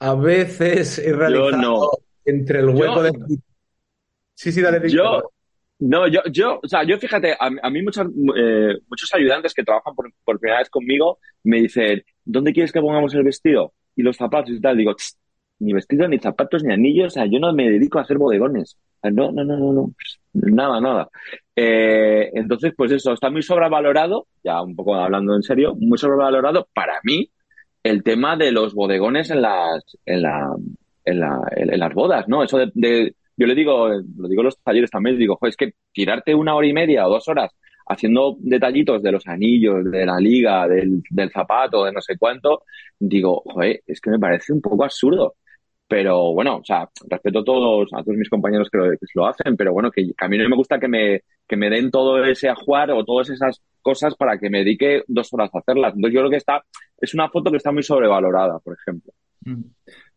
A 0.00 0.14
veces 0.14 0.98
he 0.98 1.12
realizado 1.12 1.50
no. 1.56 1.90
entre 2.24 2.60
el 2.60 2.68
hueco 2.70 2.96
Yo- 2.96 3.02
de... 3.02 3.12
Sí, 4.34 4.50
sí, 4.50 4.60
dale, 4.60 4.80
Víctor. 4.80 5.22
Yo, 5.22 5.30
no, 5.80 6.08
yo, 6.08 6.20
yo, 6.30 6.58
o 6.62 6.66
sea, 6.68 6.84
yo 6.84 6.98
fíjate, 6.98 7.32
a, 7.32 7.50
a 7.62 7.70
mí 7.70 7.82
muchos, 7.82 8.06
eh, 8.36 8.74
muchos 8.88 9.12
ayudantes 9.14 9.54
que 9.54 9.62
trabajan 9.62 9.94
por, 9.94 10.12
por 10.24 10.38
primera 10.40 10.58
vez 10.60 10.70
conmigo 10.70 11.18
me 11.44 11.60
dicen, 11.60 12.02
¿dónde 12.24 12.52
quieres 12.52 12.72
que 12.72 12.80
pongamos 12.80 13.14
el 13.14 13.22
vestido? 13.24 13.72
Y 13.96 14.02
los 14.02 14.16
zapatos 14.16 14.50
y 14.52 14.60
tal. 14.60 14.76
Digo, 14.76 14.94
"Tss, 14.94 15.18
ni 15.60 15.72
vestido, 15.72 16.08
ni 16.08 16.18
zapatos, 16.18 16.64
ni 16.64 16.72
anillos, 16.72 17.08
o 17.08 17.10
sea, 17.10 17.26
yo 17.26 17.38
no 17.38 17.52
me 17.52 17.70
dedico 17.70 17.98
a 17.98 18.02
hacer 18.02 18.18
bodegones. 18.18 18.76
No, 19.04 19.32
no, 19.32 19.44
no, 19.44 19.56
no, 19.58 19.72
no, 19.72 19.92
nada, 20.32 20.80
nada. 20.80 21.08
Eh, 21.56 22.30
entonces, 22.34 22.72
pues 22.76 22.92
eso, 22.92 23.12
está 23.12 23.30
muy 23.30 23.42
sobrevalorado, 23.42 24.26
ya 24.44 24.62
un 24.62 24.74
poco 24.76 24.94
hablando 24.94 25.34
en 25.34 25.42
serio, 25.42 25.74
muy 25.78 25.98
sobrevalorado 25.98 26.68
para 26.74 26.94
mí 27.04 27.30
el 27.82 28.02
tema 28.02 28.36
de 28.36 28.52
los 28.52 28.74
bodegones 28.74 29.30
en 29.30 29.42
las, 29.42 29.82
en 30.06 30.22
la, 30.22 30.54
en 31.04 31.20
la, 31.20 31.40
en, 31.56 31.72
en 31.72 31.80
las 31.80 31.94
bodas, 31.94 32.28
¿no? 32.28 32.42
Eso 32.44 32.58
de, 32.58 32.70
de- 32.74 33.14
yo 33.36 33.46
le 33.46 33.54
digo, 33.54 33.88
lo 33.88 34.28
digo 34.28 34.42
en 34.42 34.44
los 34.46 34.58
talleres 34.62 34.90
también, 34.90 35.18
digo, 35.18 35.36
"Jo, 35.40 35.46
es 35.48 35.56
que 35.56 35.72
tirarte 35.92 36.34
una 36.34 36.54
hora 36.54 36.66
y 36.66 36.72
media 36.72 37.06
o 37.06 37.10
dos 37.10 37.26
horas 37.28 37.50
haciendo 37.86 38.36
detallitos 38.40 39.02
de 39.02 39.12
los 39.12 39.26
anillos, 39.26 39.90
de 39.90 40.06
la 40.06 40.18
liga, 40.18 40.66
del, 40.68 41.02
del 41.10 41.30
zapato, 41.30 41.84
de 41.84 41.92
no 41.92 42.00
sé 42.00 42.16
cuánto, 42.18 42.64
digo, 42.98 43.42
joder, 43.46 43.82
es 43.86 44.00
que 44.00 44.10
me 44.10 44.18
parece 44.18 44.52
un 44.52 44.60
poco 44.60 44.84
absurdo. 44.84 45.34
Pero 45.88 46.32
bueno, 46.32 46.56
o 46.56 46.64
sea, 46.64 46.88
respeto 47.06 47.40
a 47.40 47.44
todos, 47.44 47.88
a 47.92 48.02
todos 48.02 48.16
mis 48.16 48.30
compañeros 48.30 48.70
que 48.70 48.78
lo, 48.78 48.90
que 48.92 48.96
lo 49.14 49.26
hacen, 49.26 49.56
pero 49.58 49.74
bueno, 49.74 49.90
que, 49.90 50.10
a 50.16 50.28
mí 50.28 50.38
no 50.38 50.48
me 50.48 50.56
gusta 50.56 50.78
que 50.78 50.88
me, 50.88 51.20
que 51.46 51.56
me 51.56 51.68
den 51.68 51.90
todo 51.90 52.24
ese 52.24 52.48
ajuar 52.48 52.90
o 52.92 53.04
todas 53.04 53.28
esas 53.28 53.60
cosas 53.82 54.14
para 54.14 54.38
que 54.38 54.48
me 54.48 54.60
dedique 54.60 55.02
dos 55.06 55.30
horas 55.34 55.50
a 55.52 55.58
hacerlas. 55.58 55.92
Entonces 55.94 56.14
yo 56.14 56.20
creo 56.20 56.30
que 56.30 56.38
está, 56.38 56.64
es 56.98 57.12
una 57.12 57.28
foto 57.28 57.50
que 57.50 57.58
está 57.58 57.72
muy 57.72 57.82
sobrevalorada, 57.82 58.58
por 58.60 58.74
ejemplo. 58.80 59.12
Mm. 59.44 59.64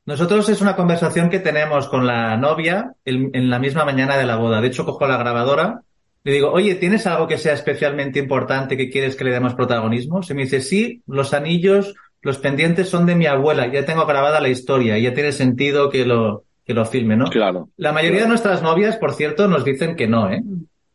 Nosotros 0.05 0.47
es 0.47 0.61
una 0.61 0.77
conversación 0.77 1.29
que 1.29 1.39
tenemos 1.39 1.89
con 1.89 2.05
la 2.05 2.37
novia 2.37 2.93
en 3.03 3.49
la 3.49 3.59
misma 3.59 3.83
mañana 3.83 4.17
de 4.17 4.25
la 4.25 4.37
boda. 4.37 4.61
De 4.61 4.67
hecho, 4.67 4.85
cojo 4.85 5.07
la 5.07 5.17
grabadora, 5.17 5.81
le 6.25 6.31
digo, 6.31 6.51
oye, 6.51 6.73
¿tienes 6.73 7.05
algo 7.05 7.27
que 7.27 7.37
sea 7.37 7.53
especialmente 7.53 8.17
importante 8.17 8.75
que 8.75 8.89
quieres 8.89 9.15
que 9.15 9.23
le 9.23 9.31
demos 9.31 9.53
protagonismo? 9.53 10.23
Se 10.23 10.33
me 10.33 10.41
dice, 10.41 10.59
sí, 10.59 11.03
los 11.05 11.35
anillos, 11.35 11.93
los 12.21 12.39
pendientes 12.39 12.89
son 12.89 13.05
de 13.05 13.13
mi 13.13 13.27
abuela, 13.27 13.71
ya 13.71 13.85
tengo 13.85 14.07
grabada 14.07 14.39
la 14.41 14.49
historia, 14.49 14.97
ya 14.97 15.13
tiene 15.13 15.31
sentido 15.31 15.91
que 15.91 16.03
lo, 16.03 16.43
que 16.65 16.73
lo 16.73 16.83
filme, 16.85 17.15
¿no? 17.15 17.25
Claro. 17.25 17.69
La 17.77 17.91
mayoría 17.91 18.23
de 18.23 18.27
nuestras 18.27 18.63
novias, 18.63 18.97
por 18.97 19.13
cierto, 19.13 19.47
nos 19.47 19.63
dicen 19.63 19.95
que 19.95 20.07
no, 20.07 20.31
¿eh? 20.31 20.41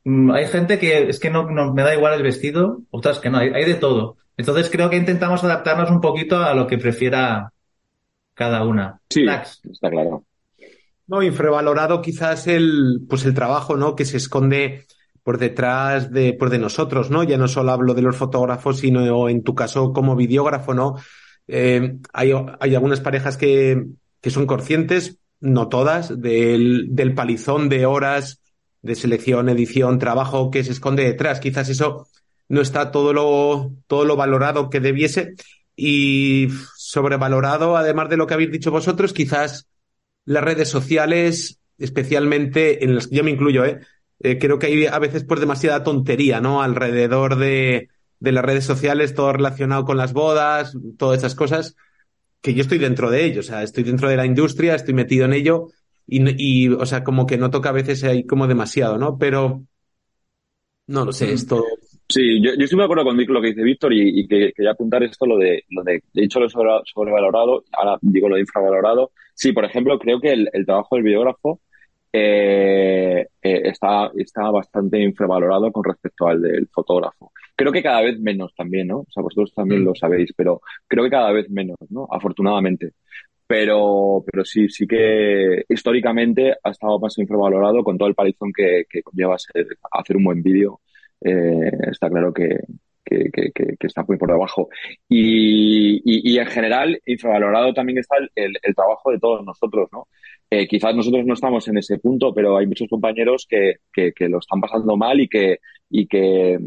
Mm, 0.03 0.33
Hay 0.33 0.47
gente 0.49 0.81
que 0.81 1.09
es 1.11 1.21
que 1.21 1.31
no, 1.31 1.49
no 1.49 1.73
me 1.73 1.85
da 1.85 1.95
igual 1.95 2.15
el 2.15 2.25
vestido, 2.25 2.81
otras 2.91 3.21
que 3.21 3.31
no, 3.31 3.39
hay, 3.39 3.51
hay 3.51 3.65
de 3.65 3.75
todo. 3.75 4.17
Entonces 4.37 4.69
creo 4.69 4.91
que 4.91 4.97
intentamos 4.97 5.45
adaptarnos 5.45 5.93
un 5.93 6.01
poquito 6.01 6.43
a 6.43 6.55
lo 6.55 6.67
que 6.67 6.77
prefiera 6.77 7.53
cada 8.35 8.65
una. 8.65 9.01
Sí, 9.09 9.23
Max. 9.23 9.61
está 9.71 9.91
claro. 9.91 10.25
No, 11.07 11.23
infravalorado 11.23 12.03
quizás 12.03 12.49
el, 12.49 13.03
pues 13.09 13.25
el 13.25 13.35
trabajo, 13.35 13.77
¿no? 13.77 13.95
Que 13.95 14.05
se 14.05 14.17
esconde 14.17 14.87
por 15.23 15.39
detrás 15.39 16.11
de, 16.11 16.35
pues 16.35 16.51
de 16.51 16.59
nosotros, 16.59 17.11
¿no? 17.11 17.23
Ya 17.23 17.37
no 17.37 17.49
solo 17.49 17.73
hablo 17.73 17.95
de 17.95 18.03
los 18.03 18.17
fotógrafos, 18.17 18.79
sino 18.79 19.29
en 19.29 19.43
tu 19.43 19.55
caso 19.55 19.93
como 19.93 20.17
videógrafo, 20.17 20.75
¿no? 20.75 20.97
Eh, 21.47 21.97
hay, 22.13 22.33
hay 22.61 22.75
algunas 22.75 23.01
parejas 23.01 23.37
que, 23.37 23.85
que 24.21 24.31
son 24.31 24.47
conscientes, 24.47 25.19
no 25.41 25.69
todas, 25.69 26.21
del, 26.21 26.89
del 26.91 27.15
palizón 27.15 27.69
de 27.69 27.87
horas 27.87 28.41
de 28.83 28.95
selección, 28.95 29.49
edición, 29.49 29.99
trabajo 29.99 30.51
que 30.51 30.65
se 30.65 30.73
esconde 30.73 31.05
detrás. 31.05 31.41
Quizás 31.41 31.69
eso 31.69 32.09
no 32.49 32.61
está 32.61 32.91
todo 32.91 33.13
lo, 33.13 33.73
todo 33.87 34.05
lo 34.05 34.17
valorado 34.17 34.71
que 34.71 34.81
debiese 34.81 35.35
y 35.77 36.49
sobrevalorado, 36.77 37.77
además 37.77 38.09
de 38.09 38.17
lo 38.17 38.27
que 38.27 38.35
habéis 38.35 38.51
dicho 38.53 38.71
vosotros, 38.71 39.13
quizás 39.13 39.69
las 40.25 40.45
redes 40.45 40.69
sociales, 40.69 41.59
especialmente 41.79 42.85
en 42.85 42.95
las 42.95 43.07
que 43.07 43.17
yo 43.17 43.25
me 43.25 43.31
incluyo, 43.31 43.65
¿eh? 43.65 43.81
Eh, 44.21 44.39
creo 44.39 44.59
que 44.59 44.67
hay 44.67 44.87
a 44.87 44.99
veces 44.99 45.25
pues 45.25 45.41
demasiada 45.41 45.83
tontería, 45.83 46.41
¿no? 46.41 46.63
Alrededor 46.63 47.37
de, 47.37 47.89
de 48.19 48.33
las 48.33 48.45
redes 48.45 48.65
sociales, 48.65 49.15
todo 49.15 49.33
relacionado 49.33 49.85
con 49.85 49.97
las 49.97 50.13
bodas, 50.13 50.77
todas 50.99 51.19
esas 51.19 51.35
cosas, 51.35 51.77
que 52.41 52.55
yo 52.55 52.63
estoy 52.63 52.79
dentro 52.79 53.11
de 53.11 53.25
ello, 53.25 53.41
o 53.41 53.45
sea, 53.45 53.63
estoy 53.63 53.85
dentro 53.85 54.09
de 54.09 54.17
la 54.17 54.27
industria, 54.27 54.75
estoy 54.75 54.95
metido 54.95 55.25
en 55.27 55.33
ello 55.35 55.69
y, 56.07 56.65
y 56.65 56.69
o 56.69 56.87
sea, 56.87 57.05
como 57.05 57.27
que 57.27 57.39
noto 57.39 57.61
que 57.61 57.69
a 57.69 57.73
veces 57.73 58.05
hay 58.05 58.27
como 58.27 58.47
demasiado, 58.47 58.99
¿no? 58.99 59.19
Pero 59.19 59.65
no 60.87 61.05
lo 61.05 61.13
sé, 61.13 61.33
esto 61.33 61.65
Sí, 62.09 62.43
yo, 62.43 62.51
yo 62.57 62.65
estoy 62.65 62.77
de 62.77 62.85
acuerdo 62.85 63.05
con 63.05 63.17
lo 63.17 63.41
que 63.41 63.49
dice 63.49 63.63
Víctor 63.63 63.93
y, 63.93 64.21
y 64.21 64.27
que 64.27 64.53
quería 64.53 64.73
apuntar 64.73 65.01
esto, 65.05 65.27
lo 65.27 65.39
de, 65.39 65.63
lo 65.69 65.85
de, 65.85 66.03
he 66.13 66.21
dicho 66.23 66.41
lo 66.41 66.51
sobre, 66.51 66.71
sobrevalorado, 66.93 67.63
ahora 67.73 67.99
digo 68.03 68.29
lo 68.29 68.35
de 68.35 68.41
infravalorado. 68.41 69.13
Sí, 69.33 69.53
por 69.53 69.65
ejemplo, 69.65 69.97
creo 69.97 70.21
que 70.21 70.33
el, 70.33 70.49
el 70.53 70.67
trabajo 70.67 70.97
del 70.97 71.05
videógrafo 71.05 71.61
eh, 72.13 73.27
eh, 73.43 73.63
está, 73.65 74.11
está 74.17 74.51
bastante 74.51 74.99
infravalorado 74.99 75.71
con 75.73 75.85
respecto 75.85 76.27
al 76.27 76.43
del 76.43 76.69
fotógrafo. 76.69 77.33
Creo 77.55 77.73
que 77.73 77.83
cada 77.83 78.03
vez 78.03 78.19
menos 78.21 78.55
también, 78.55 78.89
¿no? 78.89 79.01
O 79.01 79.07
sea, 79.11 79.23
vosotros 79.23 79.53
también 79.55 79.85
lo 79.85 79.95
sabéis, 79.95 80.33
pero 80.37 80.61
creo 80.89 81.05
que 81.05 81.11
cada 81.11 81.31
vez 81.33 81.49
menos, 81.51 81.77
¿no? 81.89 82.09
Afortunadamente. 82.11 82.93
Pero, 83.47 84.25
pero 84.31 84.45
sí, 84.45 84.69
sí 84.69 84.87
que 84.87 85.65
históricamente 85.69 86.55
ha 86.63 86.71
estado 86.71 87.01
más 87.01 87.19
infravalorado 87.19 87.83
con 87.83 87.99
todo 87.99 88.09
el 88.09 88.15
palizón 88.15 88.53
que, 88.55 88.85
que 88.89 89.03
conlleva 89.03 89.39
ser, 89.39 89.67
hacer 89.91 90.17
un 90.17 90.25
buen 90.25 90.43
vídeo. 90.43 90.81
Eh, 91.21 91.71
está 91.91 92.09
claro 92.09 92.33
que, 92.33 92.61
que, 93.05 93.31
que, 93.33 93.51
que, 93.53 93.87
está 93.87 94.05
muy 94.07 94.17
por 94.19 94.31
debajo. 94.31 94.69
Y, 95.09 95.97
y, 96.05 96.33
y, 96.33 96.39
en 96.39 96.47
general, 96.47 97.01
infravalorado 97.07 97.75
también 97.75 97.99
está 97.99 98.17
el, 98.19 98.31
el, 98.37 98.57
el 98.63 98.75
trabajo 98.75 99.11
de 99.11 99.19
todos 99.19 99.45
nosotros, 99.45 99.89
¿no? 99.93 100.07
Eh, 100.53 100.67
quizás 100.67 100.97
nosotros 100.97 101.25
no 101.25 101.35
estamos 101.35 101.69
en 101.69 101.79
ese 101.79 101.99
punto, 101.99 102.35
pero 102.35 102.57
hay 102.57 102.67
muchos 102.67 102.89
compañeros 102.89 103.47
que, 103.49 103.77
que, 103.93 104.29
lo 104.29 104.39
están 104.39 104.61
pasando 104.61 104.97
mal 104.97 105.21
y 105.21 105.29
que, 105.29 105.61
y 105.89 106.09
que, 106.09 106.59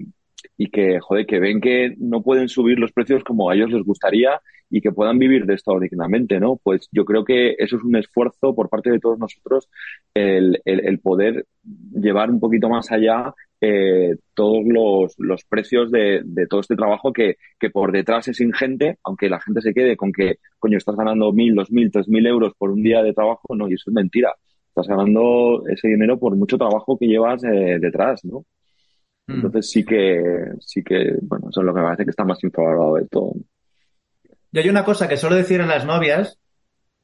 y 0.58 0.70
que, 0.70 1.02
joder, 1.02 1.26
que 1.26 1.40
ven 1.40 1.60
que 1.60 1.94
no 1.98 2.24
pueden 2.24 2.48
subir 2.48 2.80
los 2.80 2.94
precios 2.94 3.26
como 3.26 3.50
a 3.50 3.56
ellos 3.56 3.72
les 3.72 3.84
gustaría 3.84 4.40
y 4.70 4.80
que 4.80 4.94
puedan 4.94 5.20
vivir 5.20 5.46
de 5.46 5.56
esto 5.56 5.78
dignamente, 5.80 6.40
¿no? 6.40 6.62
Pues 6.64 6.88
yo 6.94 7.04
creo 7.04 7.26
que 7.26 7.56
eso 7.60 7.76
es 7.76 7.84
un 7.84 7.98
esfuerzo 7.98 8.56
por 8.56 8.70
parte 8.70 8.90
de 8.90 9.00
todos 9.00 9.20
nosotros 9.20 9.70
el, 10.14 10.62
el 10.64 11.00
poder 11.00 11.46
llevar 11.94 12.32
un 12.32 12.40
poquito 12.40 12.70
más 12.70 12.90
allá 12.90 13.34
eh, 13.66 14.18
todos 14.34 14.66
los, 14.66 15.14
los 15.18 15.46
precios 15.46 15.90
de, 15.90 16.22
de, 16.26 16.48
todo 16.48 16.60
este 16.60 16.76
trabajo 16.76 17.14
que, 17.14 17.38
que, 17.58 17.70
por 17.70 17.94
detrás 17.94 18.28
es 18.28 18.42
ingente, 18.42 18.98
aunque 19.06 19.30
la 19.30 19.40
gente 19.40 19.62
se 19.62 19.74
quede 19.74 19.96
con 19.96 20.12
que, 20.12 20.40
coño, 20.60 20.78
estás 20.78 20.98
ganando 20.98 21.32
mil, 21.32 21.56
dos 21.56 21.72
mil, 21.72 21.90
tres 21.90 22.10
mil 22.10 22.28
euros 22.28 22.52
por 22.58 22.72
un 22.72 22.84
día 22.84 23.02
de 23.02 23.14
trabajo, 23.14 23.56
no, 23.56 23.70
y 23.70 23.76
eso 23.76 23.90
es 23.90 23.94
mentira. 23.94 24.36
Estás 24.68 24.90
ganando 24.90 25.64
ese 25.70 25.88
dinero 25.88 26.20
por 26.20 26.36
mucho 26.36 26.58
trabajo 26.58 26.98
que 26.98 27.08
llevas 27.08 27.42
eh, 27.46 27.78
detrás, 27.80 28.26
¿no? 28.26 28.44
Mm. 29.28 29.36
Entonces 29.36 29.70
sí 29.70 29.86
que, 29.86 30.22
sí 30.60 30.84
que, 30.84 31.16
bueno, 31.22 31.48
eso 31.50 31.62
es 31.62 31.66
lo 31.66 31.74
que 31.74 31.80
me 31.80 31.86
parece 31.86 32.04
que 32.04 32.10
está 32.10 32.26
más 32.26 32.44
infravalorado 32.44 32.96
de 32.96 33.08
todo. 33.08 33.34
Y 34.52 34.60
hay 34.60 34.68
una 34.68 34.84
cosa 34.84 35.08
que 35.08 35.16
suelo 35.16 35.38
decir 35.38 35.62
a 35.62 35.66
las 35.66 35.86
novias, 35.86 36.38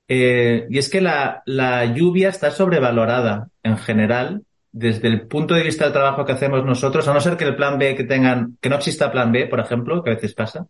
eh, 0.09 0.67
y 0.69 0.77
es 0.77 0.89
que 0.89 0.99
la, 0.99 1.41
la 1.45 1.85
lluvia 1.85 2.27
está 2.27 2.51
sobrevalorada 2.51 3.47
en 3.63 3.77
general 3.77 4.43
desde 4.71 5.07
el 5.07 5.27
punto 5.27 5.53
de 5.53 5.63
vista 5.63 5.85
del 5.85 5.93
trabajo 5.93 6.25
que 6.25 6.33
hacemos 6.33 6.63
nosotros, 6.63 7.07
a 7.07 7.13
no 7.13 7.21
ser 7.21 7.37
que 7.37 7.45
el 7.45 7.55
plan 7.55 7.77
B 7.77 7.95
que 7.95 8.03
tengan, 8.03 8.57
que 8.61 8.69
no 8.69 8.75
exista 8.75 9.11
plan 9.11 9.31
B, 9.31 9.47
por 9.47 9.59
ejemplo, 9.59 10.03
que 10.03 10.11
a 10.11 10.15
veces 10.15 10.33
pasa, 10.33 10.67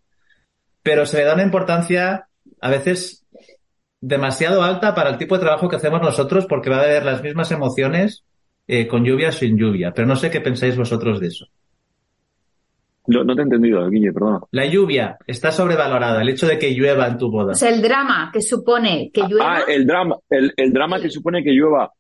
pero 0.81 1.05
se 1.05 1.17
le 1.17 1.25
da 1.25 1.33
una 1.33 1.43
importancia 1.43 2.27
a 2.61 2.69
veces 2.69 3.25
demasiado 4.01 4.63
alta 4.63 4.95
para 4.95 5.09
el 5.09 5.17
tipo 5.17 5.35
de 5.35 5.41
trabajo 5.41 5.67
que 5.67 5.75
hacemos 5.75 6.01
nosotros 6.01 6.45
porque 6.45 6.69
va 6.69 6.77
a 6.77 6.83
haber 6.83 7.03
las 7.03 7.21
mismas 7.21 7.51
emociones 7.51 8.23
eh, 8.67 8.87
con 8.87 9.03
lluvia 9.03 9.29
o 9.29 9.31
sin 9.31 9.57
lluvia. 9.57 9.91
Pero 9.93 10.07
no 10.07 10.15
sé 10.15 10.29
qué 10.29 10.41
pensáis 10.41 10.77
vosotros 10.77 11.19
de 11.19 11.27
eso. 11.27 11.47
No, 13.07 13.23
no 13.23 13.33
te 13.33 13.41
he 13.41 13.43
entendido, 13.43 13.89
Guille, 13.89 14.13
perdona. 14.13 14.39
La 14.51 14.67
lluvia 14.67 15.17
está 15.25 15.51
sobrevalorada, 15.51 16.21
el 16.21 16.29
hecho 16.29 16.45
de 16.45 16.59
que 16.59 16.71
llueva 16.71 17.07
en 17.07 17.17
tu 17.17 17.31
boda. 17.31 17.53
O 17.53 17.55
sea, 17.55 17.69
el 17.69 17.81
drama 17.81 18.29
que 18.31 18.41
supone 18.41 19.09
que 19.11 19.21
llueva. 19.21 19.57
Ah, 19.57 19.63
el 19.67 19.87
drama, 19.87 20.17
el, 20.29 20.53
el 20.55 20.71
drama 20.71 20.97
sí. 20.97 21.03
que 21.03 21.09
supone 21.09 21.43
que 21.43 21.51
llueva. 21.51 21.91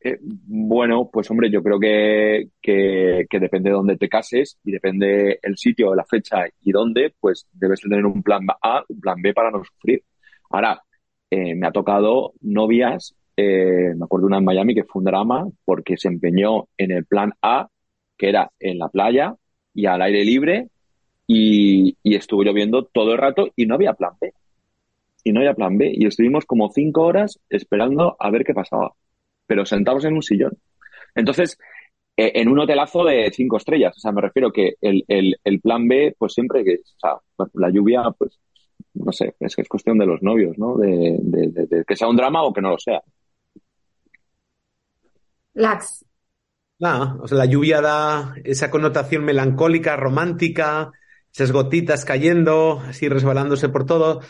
Eh, 0.00 0.18
bueno, 0.22 1.10
pues 1.12 1.28
hombre, 1.30 1.50
yo 1.50 1.62
creo 1.62 1.80
que, 1.80 2.50
que, 2.62 3.26
depende 3.40 3.70
de 3.70 3.76
dónde 3.76 3.96
te 3.96 4.08
cases 4.08 4.58
y 4.64 4.70
depende 4.70 5.40
el 5.42 5.56
sitio, 5.58 5.94
la 5.94 6.04
fecha 6.04 6.44
y 6.62 6.70
dónde, 6.70 7.14
pues 7.18 7.48
debes 7.52 7.80
tener 7.80 8.06
un 8.06 8.22
plan 8.22 8.46
A, 8.62 8.84
un 8.88 9.00
plan 9.00 9.20
B 9.20 9.34
para 9.34 9.50
no 9.50 9.64
sufrir. 9.64 10.04
Ahora, 10.50 10.82
eh, 11.30 11.54
me 11.56 11.66
ha 11.66 11.72
tocado 11.72 12.34
novias, 12.40 13.14
eh, 13.36 13.92
me 13.96 14.04
acuerdo 14.04 14.26
una 14.26 14.38
en 14.38 14.44
Miami 14.44 14.74
que 14.74 14.84
fue 14.84 15.00
un 15.00 15.06
drama 15.06 15.48
porque 15.64 15.96
se 15.96 16.08
empeñó 16.08 16.68
en 16.76 16.92
el 16.92 17.04
plan 17.04 17.32
A, 17.42 17.68
que 18.16 18.28
era 18.28 18.50
en 18.60 18.78
la 18.78 18.88
playa 18.88 19.34
y 19.74 19.86
al 19.86 20.02
aire 20.02 20.24
libre 20.24 20.68
y, 21.26 21.96
y 22.02 22.14
estuvo 22.16 22.42
lloviendo 22.44 22.84
todo 22.84 23.12
el 23.12 23.18
rato 23.18 23.48
y 23.56 23.66
no 23.66 23.74
había 23.74 23.94
plan 23.94 24.12
B. 24.20 24.32
Y 25.24 25.32
no 25.32 25.40
había 25.40 25.54
plan 25.54 25.76
B. 25.76 25.92
Y 25.94 26.06
estuvimos 26.06 26.46
como 26.46 26.70
cinco 26.70 27.02
horas 27.02 27.40
esperando 27.50 28.16
a 28.18 28.30
ver 28.30 28.44
qué 28.44 28.54
pasaba 28.54 28.94
pero 29.48 29.66
sentados 29.66 30.04
en 30.04 30.14
un 30.14 30.22
sillón. 30.22 30.52
Entonces, 31.16 31.58
eh, 32.16 32.32
en 32.34 32.48
un 32.48 32.60
hotelazo 32.60 33.04
de 33.04 33.30
cinco 33.32 33.56
estrellas. 33.56 33.96
O 33.96 34.00
sea, 34.00 34.12
me 34.12 34.20
refiero 34.20 34.52
que 34.52 34.74
el, 34.80 35.04
el, 35.08 35.36
el 35.42 35.60
plan 35.60 35.88
B, 35.88 36.14
pues 36.16 36.34
siempre 36.34 36.62
que, 36.62 36.74
o 36.74 36.98
sea, 37.00 37.48
la 37.54 37.70
lluvia, 37.70 38.02
pues, 38.16 38.38
no 38.94 39.10
sé, 39.10 39.34
es 39.40 39.56
que 39.56 39.62
es 39.62 39.68
cuestión 39.68 39.98
de 39.98 40.06
los 40.06 40.22
novios, 40.22 40.56
¿no? 40.58 40.76
De, 40.76 41.18
de, 41.20 41.48
de, 41.48 41.66
de 41.66 41.84
que 41.84 41.96
sea 41.96 42.08
un 42.08 42.16
drama 42.16 42.44
o 42.44 42.52
que 42.52 42.60
no 42.60 42.70
lo 42.70 42.78
sea. 42.78 43.02
Lax. 45.54 46.04
O 46.80 47.26
sea, 47.26 47.38
la 47.38 47.46
lluvia 47.46 47.80
da 47.80 48.34
esa 48.44 48.70
connotación 48.70 49.24
melancólica, 49.24 49.96
romántica, 49.96 50.92
esas 51.32 51.50
gotitas 51.50 52.04
cayendo, 52.04 52.80
así 52.80 53.08
resbalándose 53.08 53.68
por 53.68 53.84
todo. 53.84 54.20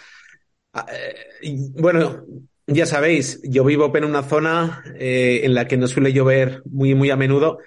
Bueno, 1.77 2.25
ya 2.69 2.85
sabéis, 2.85 3.41
yo 3.43 3.65
vivo 3.65 3.91
en 3.97 4.05
una 4.05 4.23
zona 4.23 4.83
eh, 4.99 5.41
en 5.45 5.55
la 5.55 5.67
que 5.67 5.79
no 5.79 5.89
suele 5.89 6.13
llover 6.13 6.63
muy, 6.67 6.95
muy 6.95 7.11
a 7.11 7.17
menudo 7.17 7.59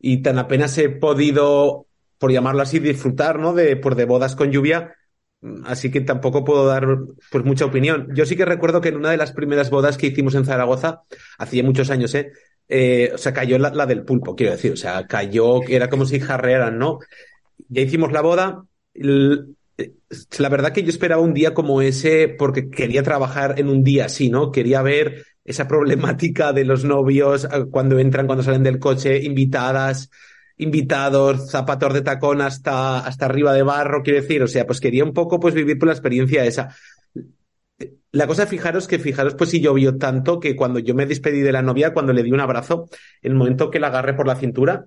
y 0.00 0.22
tan 0.22 0.38
apenas 0.38 0.76
he 0.78 0.88
podido, 0.88 1.86
por 2.18 2.32
llamarlo 2.32 2.62
así, 2.62 2.78
disfrutar, 2.78 3.38
¿no? 3.38 3.52
De, 3.52 3.76
por 3.76 3.94
de 3.96 4.06
bodas 4.06 4.34
con 4.34 4.50
lluvia. 4.50 4.96
Así 5.64 5.90
que 5.90 6.00
tampoco 6.00 6.42
puedo 6.42 6.66
dar 6.66 6.86
pues 7.30 7.44
mucha 7.44 7.66
opinión. 7.66 8.08
Yo 8.14 8.24
sí 8.24 8.34
que 8.34 8.46
recuerdo 8.46 8.80
que 8.80 8.88
en 8.88 8.96
una 8.96 9.10
de 9.10 9.18
las 9.18 9.32
primeras 9.32 9.68
bodas 9.70 9.98
que 9.98 10.06
hicimos 10.08 10.34
en 10.34 10.46
Zaragoza, 10.46 11.02
hacía 11.38 11.62
muchos 11.62 11.90
años, 11.90 12.14
¿eh? 12.14 12.32
eh 12.68 13.12
o 13.14 13.18
sea, 13.18 13.34
cayó 13.34 13.58
la, 13.58 13.70
la, 13.70 13.84
del 13.84 14.04
pulpo, 14.04 14.34
quiero 14.34 14.52
decir. 14.52 14.72
O 14.72 14.76
sea, 14.76 15.06
cayó, 15.06 15.62
era 15.68 15.90
como 15.90 16.06
si 16.06 16.18
jarrearan, 16.18 16.78
¿no? 16.78 17.00
Ya 17.68 17.82
hicimos 17.82 18.10
la 18.10 18.22
boda. 18.22 18.64
La 20.38 20.48
verdad 20.48 20.72
que 20.72 20.82
yo 20.82 20.88
esperaba 20.88 21.20
un 21.20 21.34
día 21.34 21.52
como 21.52 21.82
ese 21.82 22.28
porque 22.28 22.70
quería 22.70 23.02
trabajar 23.02 23.58
en 23.58 23.68
un 23.68 23.82
día 23.82 24.06
así, 24.06 24.30
¿no? 24.30 24.50
Quería 24.50 24.82
ver 24.82 25.26
esa 25.44 25.68
problemática 25.68 26.52
de 26.52 26.64
los 26.64 26.84
novios 26.84 27.46
cuando 27.70 27.98
entran, 27.98 28.26
cuando 28.26 28.42
salen 28.42 28.62
del 28.62 28.78
coche, 28.78 29.22
invitadas, 29.22 30.10
invitados, 30.56 31.50
zapatos 31.50 31.92
de 31.94 32.02
tacón 32.02 32.40
hasta, 32.40 33.00
hasta 33.00 33.26
arriba 33.26 33.52
de 33.52 33.62
barro, 33.62 34.02
quiero 34.02 34.20
decir, 34.20 34.42
o 34.42 34.48
sea, 34.48 34.66
pues 34.66 34.80
quería 34.80 35.04
un 35.04 35.12
poco 35.12 35.38
pues 35.38 35.54
vivir 35.54 35.78
por 35.78 35.88
la 35.88 35.92
experiencia 35.94 36.44
esa. 36.44 36.74
la 38.12 38.26
cosa, 38.26 38.46
fijaros 38.46 38.88
que 38.88 38.98
fijaros, 38.98 39.34
pues 39.34 39.50
si 39.50 39.60
llovió 39.60 39.98
tanto 39.98 40.40
que 40.40 40.56
cuando 40.56 40.78
yo 40.78 40.94
me 40.94 41.06
despedí 41.06 41.40
de 41.40 41.52
la 41.52 41.62
novia, 41.62 41.92
cuando 41.92 42.12
le 42.12 42.22
di 42.22 42.32
un 42.32 42.40
abrazo, 42.40 42.88
en 43.22 43.32
el 43.32 43.38
momento 43.38 43.70
que 43.70 43.80
la 43.80 43.88
agarré 43.88 44.14
por 44.14 44.26
la 44.26 44.36
cintura, 44.36 44.86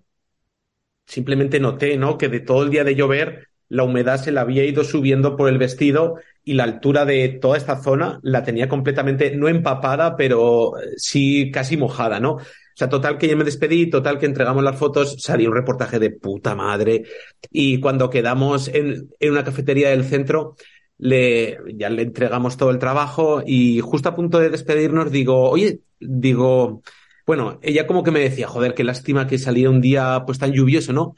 simplemente 1.05 1.59
noté, 1.59 1.97
¿no? 1.97 2.17
Que 2.17 2.29
de 2.29 2.39
todo 2.39 2.63
el 2.63 2.69
día 2.69 2.83
de 2.83 2.95
llover, 2.95 3.49
la 3.69 3.83
humedad 3.83 4.21
se 4.21 4.31
la 4.31 4.41
había 4.41 4.65
ido 4.65 4.83
subiendo 4.83 5.35
por 5.35 5.47
el 5.49 5.57
vestido 5.57 6.15
y 6.43 6.53
la 6.53 6.63
altura 6.63 7.05
de 7.05 7.29
toda 7.29 7.57
esta 7.57 7.81
zona 7.81 8.19
la 8.23 8.43
tenía 8.43 8.67
completamente, 8.67 9.35
no 9.35 9.47
empapada, 9.47 10.15
pero 10.17 10.73
sí 10.97 11.51
casi 11.51 11.77
mojada, 11.77 12.19
¿no? 12.19 12.33
O 12.33 12.41
sea, 12.79 12.89
total 12.89 13.17
que 13.17 13.27
yo 13.27 13.37
me 13.37 13.43
despedí, 13.43 13.89
total 13.89 14.17
que 14.17 14.25
entregamos 14.25 14.63
las 14.63 14.77
fotos, 14.77 15.21
salió 15.21 15.49
un 15.49 15.55
reportaje 15.55 15.99
de 15.99 16.11
puta 16.11 16.55
madre. 16.55 17.03
Y 17.51 17.79
cuando 17.79 18.09
quedamos 18.09 18.69
en, 18.69 19.09
en 19.19 19.31
una 19.31 19.43
cafetería 19.43 19.89
del 19.89 20.05
centro, 20.05 20.55
le, 20.97 21.57
ya 21.75 21.89
le 21.89 22.03
entregamos 22.03 22.57
todo 22.57 22.71
el 22.71 22.79
trabajo 22.79 23.41
y 23.45 23.79
justo 23.79 24.09
a 24.09 24.15
punto 24.15 24.39
de 24.39 24.49
despedirnos 24.49 25.11
digo, 25.11 25.49
oye, 25.49 25.81
digo, 25.99 26.81
bueno, 27.25 27.59
ella 27.61 27.87
como 27.87 28.03
que 28.03 28.11
me 28.11 28.19
decía, 28.19 28.47
joder, 28.47 28.73
qué 28.73 28.83
lástima 28.83 29.27
que 29.27 29.37
salía 29.37 29.69
un 29.69 29.81
día 29.81 30.23
pues 30.25 30.39
tan 30.39 30.51
lluvioso, 30.51 30.93
¿no? 30.93 31.15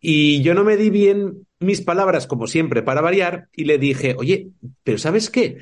Y 0.00 0.42
yo 0.42 0.54
no 0.54 0.64
me 0.64 0.76
di 0.76 0.90
bien 0.90 1.46
mis 1.58 1.82
palabras, 1.82 2.26
como 2.26 2.46
siempre, 2.46 2.82
para 2.82 3.02
variar, 3.02 3.48
y 3.54 3.64
le 3.64 3.78
dije, 3.78 4.16
oye, 4.18 4.48
pero 4.82 4.98
¿sabes 4.98 5.30
qué? 5.30 5.58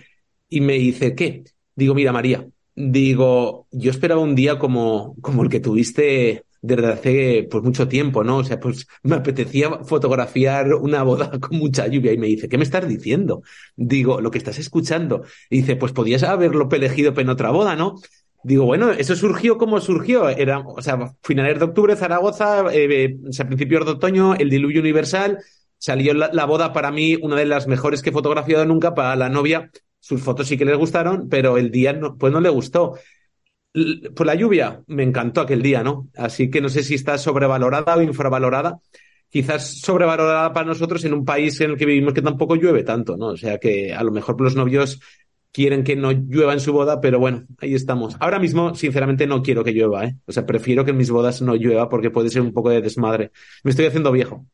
Y 0.48 0.60
me 0.60 0.74
dice, 0.74 1.14
¿qué? 1.14 1.44
Digo, 1.74 1.94
mira, 1.94 2.12
María, 2.12 2.46
digo, 2.74 3.66
yo 3.72 3.90
esperaba 3.90 4.20
un 4.20 4.34
día 4.34 4.58
como, 4.58 5.16
como 5.20 5.42
el 5.42 5.48
que 5.48 5.60
tuviste 5.60 6.44
desde 6.60 6.86
hace 6.86 7.48
pues 7.50 7.62
mucho 7.62 7.88
tiempo, 7.88 8.24
¿no? 8.24 8.38
O 8.38 8.44
sea, 8.44 8.58
pues 8.58 8.86
me 9.02 9.16
apetecía 9.16 9.70
fotografiar 9.84 10.74
una 10.74 11.02
boda 11.02 11.30
con 11.40 11.58
mucha 11.58 11.86
lluvia 11.86 12.12
y 12.12 12.18
me 12.18 12.26
dice, 12.26 12.48
¿qué 12.48 12.58
me 12.58 12.64
estás 12.64 12.88
diciendo? 12.88 13.42
Digo, 13.76 14.20
lo 14.20 14.30
que 14.30 14.38
estás 14.38 14.58
escuchando. 14.58 15.22
Dice, 15.50 15.76
pues 15.76 15.92
podías 15.92 16.22
haberlo 16.22 16.68
elegido 16.70 17.12
en 17.16 17.28
otra 17.28 17.50
boda, 17.50 17.76
¿no? 17.76 17.96
Digo, 18.44 18.64
bueno, 18.64 18.90
eso 18.90 19.16
surgió 19.16 19.58
como 19.58 19.80
surgió. 19.80 20.28
Era, 20.28 20.60
o 20.60 20.80
sea, 20.80 20.98
finales 21.22 21.58
de 21.58 21.64
octubre, 21.64 21.96
Zaragoza, 21.96 22.64
eh, 22.72 23.16
o 23.28 23.32
sea, 23.32 23.46
principios 23.46 23.84
de 23.84 23.92
otoño, 23.92 24.34
el 24.34 24.50
diluvio 24.50 24.80
universal. 24.80 25.38
Salió 25.76 26.14
la, 26.14 26.44
boda 26.44 26.72
para 26.72 26.90
mí, 26.90 27.16
una 27.20 27.36
de 27.36 27.46
las 27.46 27.66
mejores 27.66 28.02
que 28.02 28.10
he 28.10 28.12
fotografiado 28.12 28.64
nunca. 28.64 28.94
Para 28.94 29.16
la 29.16 29.28
novia, 29.28 29.70
sus 30.00 30.22
fotos 30.22 30.48
sí 30.48 30.56
que 30.56 30.64
les 30.64 30.76
gustaron, 30.76 31.28
pero 31.28 31.58
el 31.58 31.70
día 31.70 31.92
no, 31.92 32.16
pues 32.16 32.32
no 32.32 32.40
le 32.40 32.48
gustó. 32.48 32.94
Por 34.14 34.26
la 34.26 34.34
lluvia, 34.34 34.82
me 34.86 35.02
encantó 35.02 35.40
aquel 35.40 35.62
día, 35.62 35.82
¿no? 35.82 36.08
Así 36.16 36.50
que 36.50 36.60
no 36.60 36.68
sé 36.68 36.82
si 36.82 36.94
está 36.94 37.18
sobrevalorada 37.18 37.96
o 37.96 38.02
infravalorada. 38.02 38.80
Quizás 39.28 39.80
sobrevalorada 39.80 40.52
para 40.52 40.66
nosotros 40.66 41.04
en 41.04 41.12
un 41.12 41.24
país 41.24 41.60
en 41.60 41.72
el 41.72 41.76
que 41.76 41.84
vivimos 41.84 42.14
que 42.14 42.22
tampoco 42.22 42.56
llueve 42.56 42.82
tanto, 42.82 43.16
¿no? 43.16 43.26
O 43.28 43.36
sea 43.36 43.58
que 43.58 43.92
a 43.92 44.02
lo 44.02 44.10
mejor 44.10 44.40
los 44.40 44.56
novios 44.56 45.00
quieren 45.58 45.82
que 45.82 45.96
no 45.96 46.12
llueva 46.12 46.52
en 46.52 46.60
su 46.60 46.72
boda, 46.72 47.00
pero 47.00 47.18
bueno, 47.18 47.44
ahí 47.60 47.74
estamos. 47.74 48.16
Ahora 48.20 48.38
mismo, 48.38 48.76
sinceramente, 48.76 49.26
no 49.26 49.42
quiero 49.42 49.64
que 49.64 49.72
llueva, 49.72 50.04
¿eh? 50.04 50.14
O 50.24 50.30
sea, 50.30 50.46
prefiero 50.46 50.84
que 50.84 50.92
en 50.92 50.96
mis 50.96 51.10
bodas 51.10 51.42
no 51.42 51.56
llueva 51.56 51.88
porque 51.88 52.12
puede 52.12 52.30
ser 52.30 52.42
un 52.42 52.52
poco 52.52 52.70
de 52.70 52.80
desmadre. 52.80 53.32
Me 53.64 53.72
estoy 53.72 53.86
haciendo 53.86 54.12
viejo. 54.12 54.46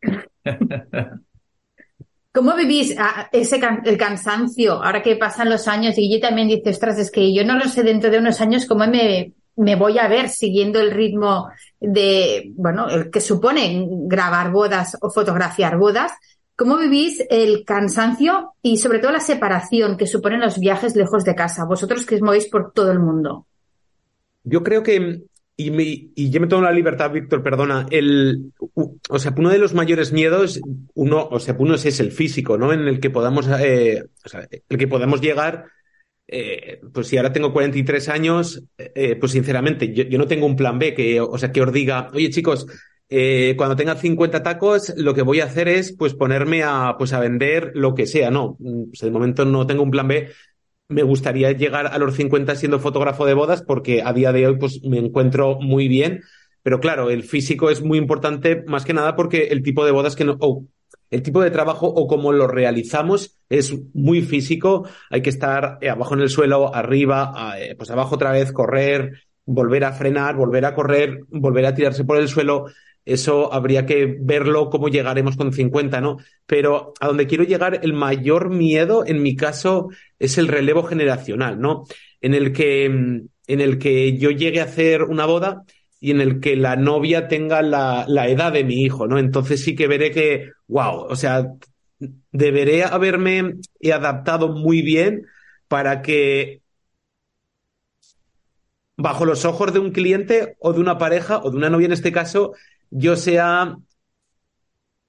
¿Cómo 2.32 2.54
vivís 2.54 2.94
ah, 2.96 3.28
ese 3.32 3.60
el 3.84 3.98
cansancio 3.98 4.74
ahora 4.74 5.02
que 5.02 5.16
pasan 5.16 5.50
los 5.50 5.66
años? 5.66 5.98
Y 5.98 6.08
yo 6.08 6.20
también 6.20 6.46
dice, 6.46 6.70
ostras, 6.70 7.00
es 7.00 7.10
que 7.10 7.34
yo 7.34 7.44
no 7.44 7.58
lo 7.58 7.64
sé 7.64 7.82
dentro 7.82 8.08
de 8.08 8.18
unos 8.18 8.40
años 8.40 8.64
cómo 8.64 8.86
me, 8.86 9.32
me 9.56 9.74
voy 9.74 9.98
a 9.98 10.06
ver 10.06 10.28
siguiendo 10.28 10.78
el 10.78 10.92
ritmo 10.92 11.48
de, 11.80 12.52
bueno, 12.54 12.88
el 12.88 13.10
que 13.10 13.20
supone 13.20 13.88
grabar 14.06 14.52
bodas 14.52 14.96
o 15.00 15.10
fotografiar 15.10 15.76
bodas. 15.78 16.12
¿Cómo 16.58 16.76
vivís 16.76 17.22
el 17.30 17.64
cansancio 17.64 18.54
y 18.62 18.78
sobre 18.78 18.98
todo 18.98 19.12
la 19.12 19.20
separación 19.20 19.96
que 19.96 20.08
suponen 20.08 20.40
los 20.40 20.58
viajes 20.58 20.96
lejos 20.96 21.22
de 21.22 21.36
casa? 21.36 21.64
Vosotros 21.64 22.04
que 22.04 22.16
os 22.16 22.20
movéis 22.20 22.48
por 22.48 22.72
todo 22.72 22.90
el 22.90 22.98
mundo. 22.98 23.46
Yo 24.42 24.64
creo 24.64 24.82
que, 24.82 25.22
y, 25.56 26.30
yo 26.30 26.40
me 26.40 26.48
tomo 26.48 26.62
la 26.62 26.72
libertad, 26.72 27.12
Víctor, 27.12 27.44
perdona, 27.44 27.86
el, 27.92 28.50
o 28.74 29.18
sea, 29.20 29.32
uno 29.36 29.50
de 29.50 29.58
los 29.58 29.72
mayores 29.72 30.12
miedos, 30.12 30.60
uno, 30.94 31.28
o 31.30 31.38
sea, 31.38 31.54
uno 31.56 31.76
es 31.76 32.00
el 32.00 32.10
físico, 32.10 32.58
¿no? 32.58 32.72
En 32.72 32.88
el 32.88 32.98
que 32.98 33.10
podamos, 33.10 33.46
eh, 33.46 34.02
el 34.68 34.78
que 34.78 34.88
podamos 34.88 35.20
llegar, 35.20 35.66
eh, 36.26 36.80
pues 36.92 37.06
si 37.06 37.18
ahora 37.18 37.32
tengo 37.32 37.52
43 37.52 38.08
años, 38.08 38.64
eh, 38.76 39.14
pues 39.14 39.30
sinceramente, 39.30 39.94
yo, 39.94 40.02
yo, 40.02 40.18
no 40.18 40.26
tengo 40.26 40.46
un 40.46 40.56
plan 40.56 40.76
B 40.80 40.92
que, 40.92 41.20
o 41.20 41.38
sea, 41.38 41.52
que 41.52 41.62
os 41.62 41.72
diga, 41.72 42.10
oye 42.12 42.30
chicos, 42.30 42.66
eh, 43.10 43.54
cuando 43.56 43.76
tenga 43.76 43.96
50 43.96 44.42
tacos, 44.42 44.92
lo 44.96 45.14
que 45.14 45.22
voy 45.22 45.40
a 45.40 45.44
hacer 45.44 45.68
es 45.68 45.92
pues 45.92 46.14
ponerme 46.14 46.62
a, 46.62 46.96
pues, 46.98 47.12
a 47.12 47.20
vender 47.20 47.72
lo 47.74 47.94
que 47.94 48.06
sea. 48.06 48.30
No, 48.30 48.56
pues, 48.58 49.00
de 49.00 49.10
momento 49.10 49.44
no 49.44 49.66
tengo 49.66 49.82
un 49.82 49.90
plan 49.90 50.08
B. 50.08 50.30
Me 50.88 51.02
gustaría 51.02 51.52
llegar 51.52 51.86
a 51.86 51.98
los 51.98 52.14
50 52.14 52.54
siendo 52.54 52.80
fotógrafo 52.80 53.26
de 53.26 53.34
bodas 53.34 53.62
porque 53.62 54.02
a 54.02 54.12
día 54.12 54.32
de 54.32 54.46
hoy 54.46 54.56
pues 54.56 54.82
me 54.84 54.98
encuentro 54.98 55.58
muy 55.60 55.88
bien. 55.88 56.22
Pero 56.62 56.80
claro, 56.80 57.10
el 57.10 57.22
físico 57.24 57.70
es 57.70 57.82
muy 57.82 57.98
importante 57.98 58.64
más 58.66 58.84
que 58.84 58.94
nada 58.94 59.16
porque 59.16 59.48
el 59.48 59.62
tipo 59.62 59.84
de 59.84 59.92
bodas 59.92 60.16
que 60.16 60.24
no, 60.24 60.36
o 60.40 60.64
el 61.10 61.22
tipo 61.22 61.40
de 61.40 61.50
trabajo 61.50 61.86
o 61.86 62.06
cómo 62.06 62.32
lo 62.32 62.46
realizamos 62.46 63.38
es 63.48 63.74
muy 63.94 64.22
físico. 64.22 64.86
Hay 65.10 65.22
que 65.22 65.30
estar 65.30 65.78
eh, 65.80 65.88
abajo 65.88 66.14
en 66.14 66.20
el 66.20 66.28
suelo, 66.28 66.74
arriba, 66.74 67.54
eh, 67.58 67.74
pues 67.76 67.90
abajo 67.90 68.16
otra 68.16 68.32
vez, 68.32 68.52
correr, 68.52 69.12
volver 69.46 69.84
a 69.84 69.92
frenar, 69.92 70.36
volver 70.36 70.66
a 70.66 70.74
correr, 70.74 71.20
volver 71.30 71.64
a 71.66 71.74
tirarse 71.74 72.04
por 72.04 72.18
el 72.18 72.28
suelo. 72.28 72.66
Eso 73.08 73.52
habría 73.52 73.86
que 73.86 74.16
verlo 74.20 74.70
cómo 74.70 74.88
llegaremos 74.88 75.36
con 75.36 75.52
50, 75.52 76.00
¿no? 76.00 76.18
Pero 76.46 76.92
a 77.00 77.06
donde 77.06 77.26
quiero 77.26 77.44
llegar, 77.44 77.80
el 77.82 77.92
mayor 77.92 78.50
miedo, 78.50 79.04
en 79.06 79.22
mi 79.22 79.36
caso, 79.36 79.88
es 80.18 80.38
el 80.38 80.48
relevo 80.48 80.82
generacional, 80.82 81.60
¿no? 81.60 81.84
En 82.20 82.34
el 82.34 82.52
que, 82.52 82.84
en 82.84 83.30
el 83.46 83.78
que 83.78 84.18
yo 84.18 84.30
llegue 84.30 84.60
a 84.60 84.64
hacer 84.64 85.04
una 85.04 85.26
boda 85.26 85.64
y 86.00 86.10
en 86.10 86.20
el 86.20 86.40
que 86.40 86.56
la 86.56 86.76
novia 86.76 87.28
tenga 87.28 87.62
la, 87.62 88.04
la 88.08 88.28
edad 88.28 88.52
de 88.52 88.64
mi 88.64 88.82
hijo, 88.82 89.06
¿no? 89.06 89.18
Entonces 89.18 89.62
sí 89.62 89.74
que 89.74 89.88
veré 89.88 90.10
que, 90.10 90.50
wow, 90.68 91.06
o 91.08 91.16
sea, 91.16 91.46
deberé 92.32 92.84
haberme 92.84 93.54
adaptado 93.92 94.48
muy 94.48 94.82
bien 94.82 95.26
para 95.68 96.02
que 96.02 96.62
bajo 98.96 99.24
los 99.24 99.44
ojos 99.44 99.72
de 99.72 99.78
un 99.78 99.92
cliente 99.92 100.56
o 100.58 100.72
de 100.72 100.80
una 100.80 100.98
pareja 100.98 101.38
o 101.38 101.50
de 101.50 101.56
una 101.56 101.70
novia 101.70 101.86
en 101.86 101.92
este 101.92 102.12
caso, 102.12 102.52
yo 102.90 103.16
sea, 103.16 103.76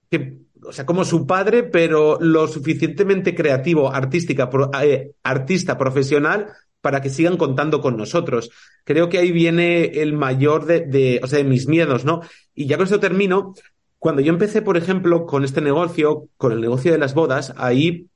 que, 0.09 0.39
o 0.63 0.71
sea, 0.71 0.85
como 0.85 1.05
su 1.05 1.25
padre, 1.25 1.63
pero 1.63 2.17
lo 2.19 2.47
suficientemente 2.47 3.35
creativo, 3.35 3.91
artística, 3.93 4.49
eh, 4.81 5.11
artista 5.23 5.77
profesional 5.77 6.47
para 6.81 7.01
que 7.01 7.09
sigan 7.09 7.37
contando 7.37 7.81
con 7.81 7.97
nosotros. 7.97 8.49
Creo 8.83 9.09
que 9.09 9.19
ahí 9.19 9.31
viene 9.31 9.85
el 10.01 10.13
mayor 10.13 10.65
de, 10.65 10.81
de, 10.81 11.19
o 11.23 11.27
sea, 11.27 11.39
de 11.39 11.45
mis 11.45 11.67
miedos, 11.67 12.05
¿no? 12.05 12.21
Y 12.53 12.67
ya 12.67 12.77
con 12.77 12.85
esto 12.85 12.99
termino. 12.99 13.53
Cuando 13.97 14.21
yo 14.21 14.31
empecé, 14.31 14.61
por 14.61 14.77
ejemplo, 14.77 15.25
con 15.25 15.43
este 15.43 15.59
negocio, 15.61 16.29
con 16.37 16.53
el 16.53 16.61
negocio 16.61 16.91
de 16.91 16.97
las 16.97 17.13
bodas, 17.13 17.53
ahí, 17.57 18.07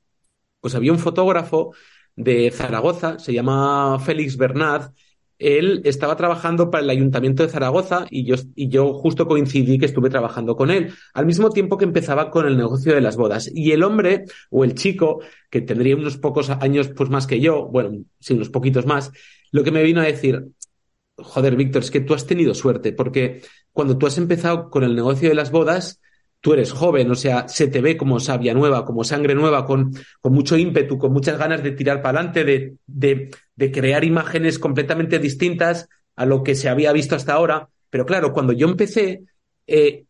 pues 0.60 0.74
había 0.74 0.92
un 0.92 0.98
fotógrafo 0.98 1.74
de 2.16 2.50
Zaragoza, 2.50 3.18
se 3.18 3.34
llama 3.34 3.98
Félix 3.98 4.36
Bernard, 4.36 4.92
él 5.44 5.82
estaba 5.84 6.16
trabajando 6.16 6.70
para 6.70 6.82
el 6.82 6.90
Ayuntamiento 6.90 7.42
de 7.42 7.48
Zaragoza 7.48 8.06
y 8.10 8.24
yo, 8.24 8.36
y 8.54 8.68
yo 8.68 8.94
justo 8.94 9.26
coincidí 9.26 9.78
que 9.78 9.86
estuve 9.86 10.10
trabajando 10.10 10.56
con 10.56 10.70
él, 10.70 10.92
al 11.12 11.26
mismo 11.26 11.50
tiempo 11.50 11.76
que 11.76 11.84
empezaba 11.84 12.30
con 12.30 12.46
el 12.46 12.56
negocio 12.56 12.94
de 12.94 13.00
las 13.00 13.16
bodas. 13.16 13.50
Y 13.52 13.72
el 13.72 13.82
hombre 13.82 14.24
o 14.50 14.64
el 14.64 14.74
chico, 14.74 15.20
que 15.50 15.60
tendría 15.60 15.96
unos 15.96 16.16
pocos 16.16 16.50
años 16.50 16.88
pues 16.88 17.10
más 17.10 17.26
que 17.26 17.40
yo, 17.40 17.66
bueno, 17.66 18.04
sí, 18.20 18.34
unos 18.34 18.48
poquitos 18.48 18.86
más, 18.86 19.12
lo 19.52 19.62
que 19.62 19.70
me 19.70 19.82
vino 19.82 20.00
a 20.00 20.04
decir, 20.04 20.46
joder, 21.16 21.56
Víctor, 21.56 21.82
es 21.82 21.90
que 21.90 22.00
tú 22.00 22.14
has 22.14 22.26
tenido 22.26 22.54
suerte, 22.54 22.92
porque 22.92 23.42
cuando 23.72 23.98
tú 23.98 24.06
has 24.06 24.18
empezado 24.18 24.70
con 24.70 24.84
el 24.84 24.94
negocio 24.94 25.28
de 25.28 25.34
las 25.34 25.50
bodas, 25.50 26.00
tú 26.44 26.52
eres 26.52 26.72
joven, 26.72 27.10
o 27.10 27.14
sea, 27.14 27.48
se 27.48 27.68
te 27.68 27.80
ve 27.80 27.96
como 27.96 28.20
sabia 28.20 28.52
nueva, 28.52 28.84
como 28.84 29.02
sangre 29.02 29.34
nueva, 29.34 29.64
con, 29.64 29.92
con 30.20 30.34
mucho 30.34 30.58
ímpetu, 30.58 30.98
con 30.98 31.10
muchas 31.10 31.38
ganas 31.38 31.62
de 31.62 31.70
tirar 31.70 32.02
para 32.02 32.18
adelante, 32.18 32.44
de, 32.86 33.30
de, 33.56 33.72
crear 33.72 34.04
imágenes 34.04 34.58
completamente 34.58 35.18
distintas 35.18 35.88
a 36.14 36.26
lo 36.26 36.42
que 36.42 36.54
se 36.54 36.68
había 36.68 36.92
visto 36.92 37.16
hasta 37.16 37.32
ahora. 37.32 37.70
Pero 37.88 38.04
claro, 38.04 38.34
cuando 38.34 38.52
yo 38.52 38.68
empecé, 38.68 39.22
eh, 39.66 40.04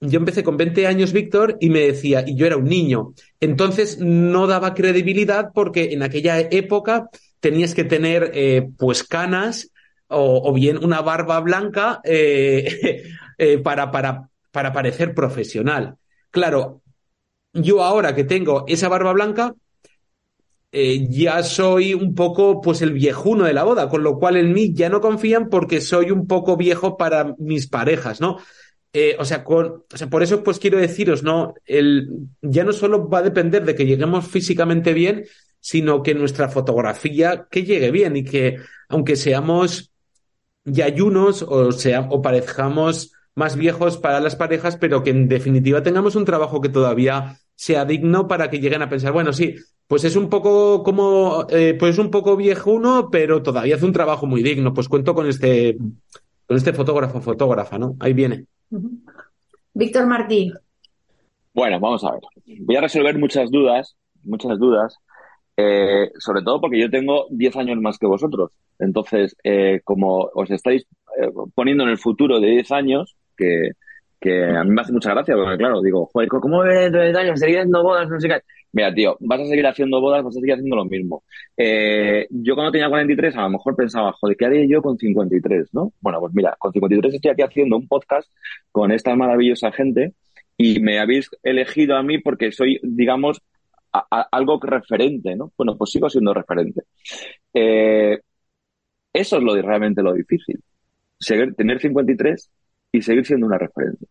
yo 0.00 0.18
empecé 0.18 0.42
con 0.42 0.56
20 0.56 0.84
años, 0.88 1.12
Víctor, 1.12 1.58
y 1.60 1.70
me 1.70 1.82
decía, 1.82 2.24
y 2.26 2.34
yo 2.34 2.44
era 2.44 2.56
un 2.56 2.64
niño. 2.64 3.14
Entonces 3.38 4.00
no 4.00 4.48
daba 4.48 4.74
credibilidad 4.74 5.50
porque 5.54 5.92
en 5.92 6.02
aquella 6.02 6.40
época 6.40 7.08
tenías 7.38 7.72
que 7.72 7.84
tener 7.84 8.32
eh, 8.34 8.68
pues 8.76 9.04
canas 9.04 9.70
o, 10.08 10.52
bien 10.52 10.84
una 10.84 11.02
barba 11.02 11.38
blanca 11.38 12.00
eh, 12.02 13.04
para, 13.62 13.92
para, 13.92 14.28
para 14.52 14.72
parecer 14.72 15.14
profesional. 15.14 15.96
Claro, 16.30 16.82
yo 17.52 17.82
ahora 17.82 18.14
que 18.14 18.24
tengo 18.24 18.64
esa 18.68 18.88
barba 18.88 19.12
blanca, 19.12 19.54
eh, 20.70 21.06
ya 21.10 21.42
soy 21.42 21.92
un 21.92 22.14
poco 22.14 22.62
pues 22.62 22.80
el 22.80 22.92
viejuno 22.92 23.44
de 23.44 23.52
la 23.52 23.64
boda, 23.64 23.88
con 23.88 24.02
lo 24.02 24.18
cual 24.18 24.36
en 24.36 24.52
mí 24.52 24.72
ya 24.72 24.88
no 24.88 25.00
confían 25.00 25.48
porque 25.50 25.80
soy 25.80 26.10
un 26.10 26.26
poco 26.26 26.56
viejo 26.56 26.96
para 26.96 27.34
mis 27.38 27.66
parejas, 27.66 28.20
¿no? 28.20 28.38
Eh, 28.94 29.16
o, 29.18 29.24
sea, 29.24 29.42
con, 29.44 29.84
por 30.10 30.22
eso 30.22 30.42
pues 30.42 30.58
quiero 30.58 30.78
deciros, 30.78 31.22
¿no? 31.22 31.54
El, 31.64 32.08
ya 32.40 32.64
no 32.64 32.72
solo 32.72 33.08
va 33.08 33.18
a 33.18 33.22
depender 33.22 33.64
de 33.64 33.74
que 33.74 33.86
lleguemos 33.86 34.26
físicamente 34.28 34.92
bien, 34.94 35.24
sino 35.60 36.02
que 36.02 36.14
nuestra 36.14 36.48
fotografía 36.48 37.46
que 37.50 37.64
llegue 37.64 37.90
bien 37.90 38.16
y 38.16 38.24
que 38.24 38.56
aunque 38.88 39.16
seamos 39.16 39.92
yayunos 40.64 41.42
o 41.42 41.68
o 42.10 42.22
parezcamos 42.22 43.12
más 43.34 43.56
viejos 43.56 43.98
para 43.98 44.20
las 44.20 44.36
parejas, 44.36 44.76
pero 44.76 45.02
que 45.02 45.10
en 45.10 45.28
definitiva 45.28 45.82
tengamos 45.82 46.16
un 46.16 46.24
trabajo 46.24 46.60
que 46.60 46.68
todavía 46.68 47.38
sea 47.54 47.84
digno 47.84 48.28
para 48.28 48.50
que 48.50 48.60
lleguen 48.60 48.82
a 48.82 48.88
pensar, 48.88 49.12
bueno, 49.12 49.32
sí, 49.32 49.56
pues 49.86 50.04
es 50.04 50.16
un 50.16 50.28
poco 50.28 50.82
como, 50.82 51.46
eh, 51.50 51.76
pues 51.78 51.92
es 51.92 51.98
un 51.98 52.10
poco 52.10 52.36
viejuno, 52.36 53.08
pero 53.10 53.42
todavía 53.42 53.76
hace 53.76 53.84
un 53.84 53.92
trabajo 53.92 54.26
muy 54.26 54.42
digno. 54.42 54.72
Pues 54.72 54.88
cuento 54.88 55.14
con 55.14 55.28
este, 55.28 55.76
con 56.46 56.56
este 56.56 56.72
fotógrafo, 56.72 57.20
fotógrafa, 57.20 57.78
¿no? 57.78 57.96
Ahí 58.00 58.12
viene. 58.14 58.46
Víctor 59.74 60.06
Martí. 60.06 60.52
Bueno, 61.54 61.78
vamos 61.78 62.04
a 62.04 62.12
ver. 62.12 62.22
Voy 62.60 62.76
a 62.76 62.80
resolver 62.80 63.18
muchas 63.18 63.50
dudas, 63.50 63.94
muchas 64.24 64.58
dudas, 64.58 64.96
eh, 65.58 66.10
sobre 66.18 66.42
todo 66.42 66.60
porque 66.60 66.80
yo 66.80 66.88
tengo 66.88 67.26
10 67.30 67.56
años 67.56 67.78
más 67.82 67.98
que 67.98 68.06
vosotros. 68.06 68.50
Entonces, 68.78 69.36
eh, 69.44 69.82
como 69.84 70.30
os 70.34 70.50
estáis 70.50 70.86
poniendo 71.54 71.84
en 71.84 71.90
el 71.90 71.98
futuro 71.98 72.40
de 72.40 72.48
10 72.48 72.72
años, 72.72 73.14
que, 74.20 74.44
a 74.44 74.64
mí 74.64 74.70
me 74.70 74.80
hace 74.80 74.92
mucha 74.92 75.10
gracia, 75.12 75.34
porque 75.34 75.56
claro, 75.58 75.82
digo, 75.82 76.08
joder, 76.12 76.28
¿cómo 76.28 76.62
ves 76.62 76.80
dentro 76.80 77.02
de 77.02 77.18
años 77.18 77.40
seguir 77.40 77.58
haciendo 77.58 77.82
bodas? 77.82 78.08
No. 78.08 78.18
Mira, 78.72 78.94
tío, 78.94 79.16
vas 79.20 79.40
a 79.40 79.46
seguir 79.46 79.66
haciendo 79.66 80.00
bodas, 80.00 80.22
vas 80.24 80.36
a 80.36 80.40
seguir 80.40 80.54
haciendo 80.54 80.76
lo 80.76 80.84
mismo. 80.86 81.24
Eh, 81.56 82.26
yo 82.30 82.54
cuando 82.54 82.72
tenía 82.72 82.88
43, 82.88 83.36
a 83.36 83.42
lo 83.42 83.50
mejor 83.50 83.76
pensaba, 83.76 84.12
joder, 84.12 84.36
¿qué 84.36 84.46
haría 84.46 84.66
yo 84.66 84.80
con 84.80 84.96
53, 84.96 85.74
no? 85.74 85.92
Bueno, 86.00 86.20
pues 86.20 86.32
mira, 86.34 86.56
con 86.58 86.72
53 86.72 87.14
estoy 87.14 87.30
aquí 87.32 87.42
haciendo 87.42 87.76
un 87.76 87.86
podcast 87.86 88.30
con 88.70 88.92
esta 88.92 89.14
maravillosa 89.14 89.72
gente 89.72 90.14
y 90.56 90.80
me 90.80 90.98
habéis 91.00 91.28
elegido 91.42 91.96
a 91.96 92.02
mí 92.02 92.18
porque 92.18 92.52
soy, 92.52 92.80
digamos, 92.82 93.42
algo 93.92 94.58
referente, 94.62 95.36
¿no? 95.36 95.52
Bueno, 95.56 95.76
pues 95.76 95.90
sigo 95.90 96.08
siendo 96.08 96.32
referente. 96.32 96.82
Eh, 97.52 98.18
eso 99.12 99.36
es 99.36 99.42
lo 99.42 99.54
realmente 99.60 100.02
lo 100.02 100.14
difícil. 100.14 100.60
Seguir, 101.18 101.54
tener 101.54 101.80
53 101.80 102.50
y 102.92 103.02
seguir 103.02 103.26
siendo 103.26 103.46
una 103.46 103.58
referencia. 103.58 104.06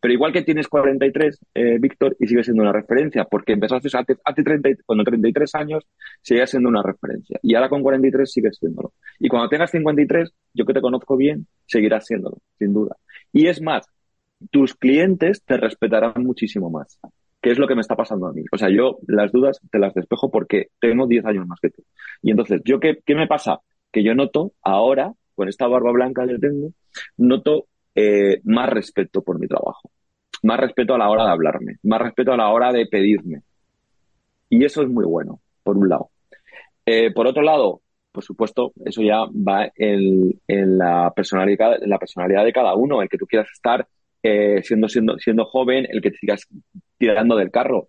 Pero 0.00 0.14
igual 0.14 0.32
que 0.32 0.42
tienes 0.42 0.68
43, 0.68 1.40
eh, 1.54 1.78
Víctor, 1.80 2.16
y 2.20 2.26
sigues 2.28 2.46
siendo 2.46 2.62
una 2.62 2.72
referencia, 2.72 3.24
porque 3.24 3.52
empezaste 3.54 3.88
hace, 3.88 4.16
hace 4.24 4.42
30, 4.42 4.70
cuando 4.86 5.04
33 5.04 5.54
años, 5.56 5.84
sigues 6.22 6.50
siendo 6.50 6.68
una 6.68 6.82
referencia. 6.82 7.38
Y 7.42 7.54
ahora 7.54 7.68
con 7.68 7.82
43 7.82 8.30
sigues 8.30 8.56
siéndolo. 8.58 8.92
Y 9.18 9.28
cuando 9.28 9.48
tengas 9.48 9.70
53, 9.72 10.32
yo 10.54 10.64
que 10.64 10.72
te 10.72 10.80
conozco 10.80 11.16
bien, 11.16 11.46
seguirás 11.66 12.06
siéndolo, 12.06 12.38
sin 12.58 12.72
duda. 12.72 12.96
Y 13.32 13.48
es 13.48 13.60
más, 13.60 13.86
tus 14.50 14.74
clientes 14.74 15.42
te 15.44 15.56
respetarán 15.56 16.22
muchísimo 16.22 16.70
más. 16.70 17.00
¿Qué 17.40 17.50
es 17.50 17.58
lo 17.58 17.66
que 17.66 17.74
me 17.74 17.80
está 17.80 17.96
pasando 17.96 18.26
a 18.26 18.32
mí? 18.32 18.44
O 18.52 18.58
sea, 18.58 18.68
yo 18.68 18.98
las 19.06 19.32
dudas 19.32 19.60
te 19.70 19.78
las 19.78 19.94
despejo 19.94 20.30
porque 20.30 20.68
tengo 20.80 21.06
10 21.06 21.24
años 21.24 21.46
más 21.46 21.58
que 21.60 21.70
tú. 21.70 21.82
Y 22.22 22.30
entonces, 22.30 22.60
¿yo 22.64 22.78
qué, 22.78 22.98
qué 23.04 23.14
me 23.14 23.26
pasa? 23.26 23.60
Que 23.92 24.04
yo 24.04 24.14
noto 24.14 24.52
ahora, 24.62 25.12
con 25.34 25.48
esta 25.48 25.66
barba 25.66 25.92
blanca 25.92 26.26
que 26.26 26.38
tengo, 26.38 26.72
noto 27.16 27.66
eh, 28.00 28.40
más 28.44 28.68
respeto 28.68 29.22
por 29.22 29.40
mi 29.40 29.48
trabajo, 29.48 29.90
más 30.44 30.60
respeto 30.60 30.94
a 30.94 30.98
la 30.98 31.08
hora 31.08 31.24
de 31.24 31.32
hablarme, 31.32 31.78
más 31.82 32.00
respeto 32.00 32.32
a 32.32 32.36
la 32.36 32.48
hora 32.50 32.72
de 32.72 32.86
pedirme. 32.86 33.42
Y 34.48 34.64
eso 34.64 34.82
es 34.82 34.88
muy 34.88 35.04
bueno, 35.04 35.40
por 35.64 35.76
un 35.76 35.88
lado. 35.88 36.10
Eh, 36.86 37.10
por 37.12 37.26
otro 37.26 37.42
lado, 37.42 37.80
por 38.12 38.22
supuesto, 38.22 38.72
eso 38.84 39.02
ya 39.02 39.24
va 39.26 39.72
en, 39.74 40.38
la, 40.46 41.12
personalidad, 41.12 41.78
la 41.80 41.98
personalidad 41.98 42.44
de 42.44 42.52
cada 42.52 42.76
uno, 42.76 43.02
el 43.02 43.08
que 43.08 43.18
tú 43.18 43.26
quieras 43.26 43.48
estar 43.52 43.88
eh, 44.22 44.62
siendo, 44.62 44.88
siendo, 44.88 45.18
siendo 45.18 45.46
joven, 45.46 45.84
el 45.90 46.00
que 46.00 46.12
te 46.12 46.18
sigas 46.18 46.46
tirando 46.98 47.34
del 47.34 47.50
carro. 47.50 47.88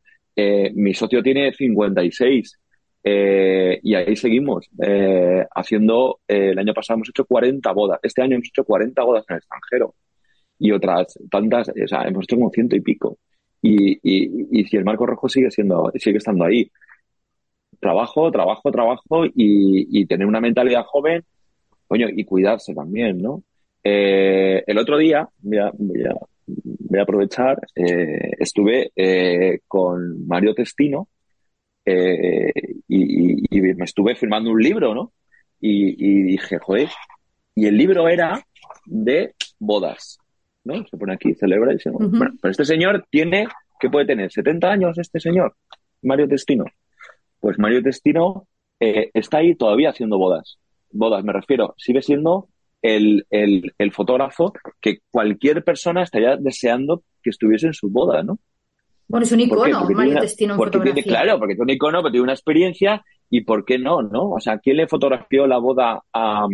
mi 0.74 0.96
socio 0.96 1.22
tiene 1.22 1.54
56 1.54 2.60
y 3.04 3.96
ahí 3.96 4.16
seguimos 4.16 4.70
haciendo, 5.56 6.20
el 6.28 6.60
año 6.60 6.74
pasado 6.74 6.98
hemos 6.98 7.10
hecho 7.10 7.26
40 7.26 7.72
bodas, 7.72 8.00
este 8.04 8.22
año 8.22 8.36
hemos 8.36 8.50
hecho 8.50 8.64
40 8.64 9.04
bodas 9.04 9.26
en 9.30 9.36
el 9.36 9.40
extranjero 9.40 9.96
y 10.60 10.72
otras 10.72 11.18
tantas, 11.32 11.70
o 11.70 11.88
sea, 11.88 12.04
hemos 12.04 12.26
hecho 12.26 12.36
como 12.36 12.52
ciento 12.52 12.76
y 12.76 12.82
pico. 12.82 13.18
Y, 13.62 13.94
y, 14.04 14.60
y 14.60 14.66
si 14.66 14.78
el 14.78 14.86
marco 14.86 15.06
rojo 15.06 15.28
sigue 15.30 15.52
siendo, 15.52 15.92
sigue 15.96 16.18
estando 16.18 16.46
ahí, 16.46 16.70
trabajo, 17.80 18.32
trabajo, 18.32 18.72
trabajo 18.72 19.26
y, 19.26 19.88
y 20.02 20.06
tener 20.06 20.28
una 20.28 20.42
mentalidad 20.42 20.84
joven, 20.86 21.24
coño, 21.88 22.08
y 22.10 22.24
cuidarse 22.26 22.74
también, 22.74 23.22
¿no? 23.22 23.44
Eh, 23.84 24.64
el 24.68 24.78
otro 24.78 24.98
día, 24.98 25.28
voy 25.40 25.58
a, 25.58 25.72
voy 25.78 27.00
a, 27.00 27.02
aprovechar, 27.02 27.60
eh, 27.76 28.32
estuve 28.40 28.92
eh, 28.96 29.60
con 29.68 30.28
Mario 30.28 30.54
Testino 30.54 31.08
eh, 31.90 32.52
y, 32.88 33.58
y, 33.58 33.62
me 33.62 33.86
estuve 33.86 34.16
firmando 34.16 34.52
un 34.52 34.62
libro, 34.62 34.94
¿no? 34.94 35.14
Y, 35.60 35.96
y 35.98 36.24
dije, 36.24 36.58
joder, 36.60 36.90
y 37.56 37.66
el 37.66 37.78
libro 37.78 38.08
era 38.08 38.42
de 38.86 39.34
bodas. 39.60 40.20
¿no? 40.64 40.86
Se 40.88 40.98
pone 40.98 41.14
aquí, 41.14 41.34
celebra 41.36 41.74
y 41.74 41.80
se... 41.80 41.90
Bueno, 41.90 42.12
pero 42.42 42.52
este 42.52 42.66
señor 42.66 43.06
tiene, 43.10 43.48
¿qué 43.80 43.90
puede 43.90 44.06
tener? 44.06 44.30
¿70 44.30 44.66
años 44.66 44.98
este 44.98 45.20
señor? 45.20 45.56
Mario 46.02 46.28
Testino. 46.28 46.66
Pues 47.40 47.58
Mario 47.58 47.82
Testino 47.82 48.48
eh, 48.80 49.10
está 49.14 49.40
ahí 49.40 49.56
todavía 49.56 49.90
haciendo 49.90 50.18
bodas. 50.18 50.58
Bodas, 50.92 51.24
me 51.24 51.34
refiero, 51.34 51.76
sigue 51.78 52.02
siendo 52.02 52.50
el, 52.82 53.26
el, 53.30 53.74
el, 53.78 53.92
fotógrafo 53.92 54.54
que 54.80 55.00
cualquier 55.12 55.64
persona 55.64 56.04
estaría 56.04 56.38
deseando 56.38 57.04
que 57.22 57.30
estuviese 57.30 57.68
en 57.68 57.74
su 57.74 57.90
boda, 57.90 58.24
¿no? 58.24 58.40
Bueno, 59.10 59.26
es 59.26 59.32
un 59.32 59.40
icono, 59.40 59.90
Mario 59.90 60.22
Testino 60.22 60.54
en 60.54 60.60
fotografía. 60.60 60.94
Tiene, 60.94 61.08
claro, 61.10 61.40
porque 61.40 61.54
es 61.56 61.60
un 61.60 61.70
icono, 61.70 62.00
pero 62.02 62.12
tiene 62.12 62.24
una 62.24 62.34
experiencia 62.34 63.04
y 63.30 63.42
¿por 63.42 63.66
qué 63.66 63.78
no, 63.78 64.02
no? 64.04 64.30
O 64.30 64.40
sea, 64.40 64.60
¿quién 64.60 64.78
le 64.78 64.88
fotografió 64.88 65.48
la 65.48 65.58
boda 65.58 66.00
a, 66.14 66.48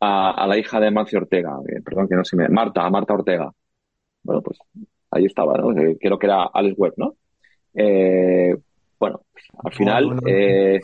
a, 0.00 0.46
la 0.46 0.58
hija 0.58 0.80
de 0.80 0.90
Mancio 0.90 1.20
Ortega, 1.20 1.56
eh, 1.68 1.80
perdón 1.84 2.08
que 2.08 2.16
no 2.16 2.24
se 2.24 2.36
me... 2.36 2.48
Marta, 2.48 2.84
a 2.84 2.90
Marta 2.90 3.14
Ortega. 3.14 3.50
Bueno, 4.22 4.42
pues 4.42 4.58
ahí 5.10 5.24
estaba, 5.26 5.56
¿no? 5.58 5.70
Eh, 5.78 5.96
creo 6.00 6.18
que 6.18 6.26
era 6.26 6.44
Alex 6.52 6.74
Webb, 6.76 6.94
¿no? 6.96 7.14
Eh, 7.74 8.56
bueno, 8.98 9.22
al 9.64 9.72
final... 9.72 10.16
No, 10.16 10.20
eh, 10.26 10.80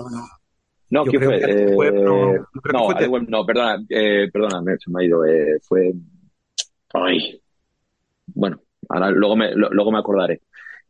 no, 0.91 1.05
¿quién 1.05 1.23
fue? 1.23 1.93
No, 1.93 2.33
no, 2.73 2.91
Alex 2.91 3.09
Webb, 3.09 3.29
no, 3.29 3.45
perdona, 3.45 3.83
eh, 3.89 4.29
perdona, 4.33 4.63
se 4.79 4.91
me 4.91 5.03
ha 5.03 5.07
ido. 5.07 5.25
Eh, 5.25 5.59
fue... 5.63 5.93
Ay. 6.95 7.41
Bueno, 8.27 8.61
ahora 8.89 9.11
luego 9.11 9.35
me, 9.35 9.53
luego 9.55 9.91
me 9.91 9.99
acordaré. 9.99 10.43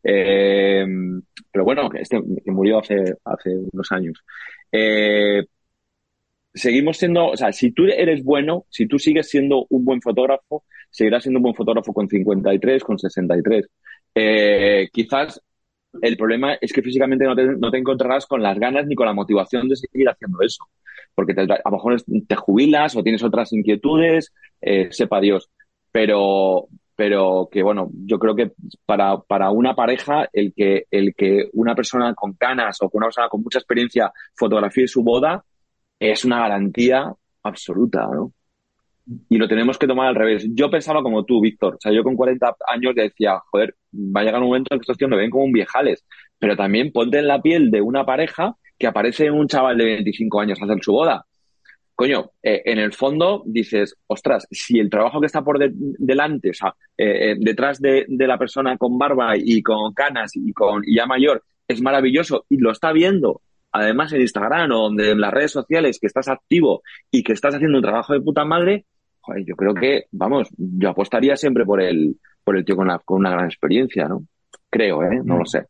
Eh, 0.03 0.85
pero 1.51 1.63
bueno, 1.65 1.89
este 1.93 2.21
murió 2.45 2.79
hace, 2.79 3.15
hace 3.23 3.49
unos 3.71 3.91
años. 3.91 4.23
Eh, 4.71 5.43
seguimos 6.53 6.97
siendo, 6.97 7.27
o 7.27 7.37
sea, 7.37 7.51
si 7.51 7.71
tú 7.71 7.85
eres 7.85 8.23
bueno, 8.23 8.65
si 8.69 8.87
tú 8.87 8.99
sigues 8.99 9.29
siendo 9.29 9.65
un 9.69 9.85
buen 9.85 10.01
fotógrafo, 10.01 10.65
seguirás 10.89 11.23
siendo 11.23 11.39
un 11.39 11.43
buen 11.43 11.55
fotógrafo 11.55 11.93
con 11.93 12.07
53, 12.07 12.83
con 12.83 12.99
63. 12.99 13.67
Eh, 14.15 14.89
quizás 14.91 15.41
el 16.01 16.17
problema 16.17 16.55
es 16.55 16.73
que 16.73 16.81
físicamente 16.81 17.25
no 17.25 17.35
te, 17.35 17.45
no 17.45 17.71
te, 17.71 17.77
encontrarás 17.77 18.25
con 18.25 18.41
las 18.41 18.57
ganas 18.59 18.87
ni 18.87 18.95
con 18.95 19.05
la 19.05 19.13
motivación 19.13 19.69
de 19.69 19.75
seguir 19.75 20.09
haciendo 20.09 20.39
eso. 20.41 20.67
Porque 21.15 21.33
a 21.39 21.45
lo 21.45 21.71
mejor 21.71 22.01
te 22.27 22.35
jubilas 22.35 22.95
o 22.95 23.03
tienes 23.03 23.23
otras 23.23 23.53
inquietudes, 23.53 24.33
eh, 24.61 24.87
sepa 24.91 25.19
Dios. 25.21 25.49
Pero, 25.91 26.67
pero 27.03 27.49
que 27.51 27.61
bueno, 27.61 27.89
yo 28.05 28.17
creo 28.17 28.33
que 28.33 28.53
para, 28.85 29.17
para 29.17 29.51
una 29.51 29.75
pareja, 29.75 30.29
el 30.31 30.53
que, 30.55 30.85
el 30.89 31.13
que 31.13 31.49
una 31.51 31.75
persona 31.75 32.13
con 32.15 32.31
canas 32.35 32.77
o 32.81 32.89
una 32.93 33.07
persona 33.07 33.27
con 33.27 33.41
mucha 33.43 33.59
experiencia 33.59 34.09
fotografíe 34.37 34.87
su 34.87 35.03
boda, 35.03 35.43
es 35.99 36.23
una 36.23 36.39
garantía 36.39 37.13
absoluta, 37.43 38.07
¿no? 38.09 38.31
Y 39.27 39.37
lo 39.37 39.49
tenemos 39.49 39.77
que 39.77 39.85
tomar 39.85 40.07
al 40.07 40.15
revés. 40.15 40.47
Yo 40.53 40.69
pensaba 40.69 41.03
como 41.03 41.25
tú, 41.25 41.41
Víctor. 41.41 41.75
O 41.75 41.77
sea, 41.77 41.91
yo 41.91 42.03
con 42.05 42.15
40 42.15 42.55
años 42.67 42.95
decía, 42.95 43.37
joder, 43.51 43.75
va 43.93 44.21
a 44.21 44.23
llegar 44.23 44.39
un 44.39 44.47
momento 44.47 44.73
en 44.73 44.79
que 44.79 44.83
estos 44.83 44.97
tíos 44.97 45.11
me 45.11 45.17
ven 45.17 45.29
como 45.29 45.43
un 45.43 45.51
viejales. 45.51 46.05
Pero 46.39 46.55
también 46.55 46.93
ponte 46.93 47.19
en 47.19 47.27
la 47.27 47.41
piel 47.41 47.69
de 47.69 47.81
una 47.81 48.05
pareja 48.05 48.55
que 48.79 48.87
aparece 48.87 49.29
un 49.29 49.49
chaval 49.49 49.77
de 49.77 49.83
25 49.83 50.39
años 50.39 50.61
a 50.61 50.63
hacer 50.63 50.81
su 50.81 50.93
boda. 50.93 51.25
Coño, 51.95 52.31
eh, 52.41 52.61
en 52.65 52.79
el 52.79 52.91
fondo 52.93 53.43
dices, 53.45 53.95
ostras, 54.07 54.47
si 54.49 54.79
el 54.79 54.89
trabajo 54.89 55.19
que 55.19 55.27
está 55.27 55.43
por 55.43 55.59
de 55.59 55.71
delante, 55.73 56.49
o 56.49 56.53
sea, 56.53 56.73
eh, 56.97 57.31
eh, 57.31 57.35
detrás 57.39 57.79
de, 57.79 58.05
de, 58.07 58.27
la 58.27 58.39
persona 58.39 58.77
con 58.77 58.97
barba 58.97 59.33
y 59.37 59.61
con 59.61 59.93
canas 59.93 60.31
y 60.35 60.51
con 60.53 60.81
y 60.85 60.95
ya 60.95 61.05
mayor, 61.05 61.43
es 61.67 61.81
maravilloso 61.81 62.45
y 62.49 62.57
lo 62.57 62.71
está 62.71 62.91
viendo 62.91 63.41
además 63.73 64.13
en 64.13 64.21
Instagram 64.21 64.71
o 64.71 64.83
donde 64.83 65.11
en 65.11 65.19
las 65.19 65.33
redes 65.33 65.51
sociales 65.51 65.99
que 65.99 66.07
estás 66.07 66.29
activo 66.29 66.83
y 67.11 67.23
que 67.23 67.33
estás 67.33 67.55
haciendo 67.55 67.77
un 67.77 67.83
trabajo 67.83 68.13
de 68.13 68.21
puta 68.21 68.45
madre, 68.45 68.85
joder, 69.19 69.43
yo 69.45 69.55
creo 69.55 69.73
que, 69.73 70.05
vamos, 70.11 70.47
yo 70.57 70.89
apostaría 70.89 71.35
siempre 71.35 71.65
por 71.65 71.81
el, 71.81 72.15
por 72.43 72.55
el 72.55 72.63
tío 72.63 72.75
con, 72.75 72.87
la, 72.87 72.99
con 72.99 73.17
una 73.17 73.31
gran 73.31 73.45
experiencia, 73.45 74.07
¿no? 74.07 74.23
Creo, 74.69 75.03
¿eh? 75.03 75.21
No 75.23 75.37
lo 75.37 75.45
sé. 75.45 75.65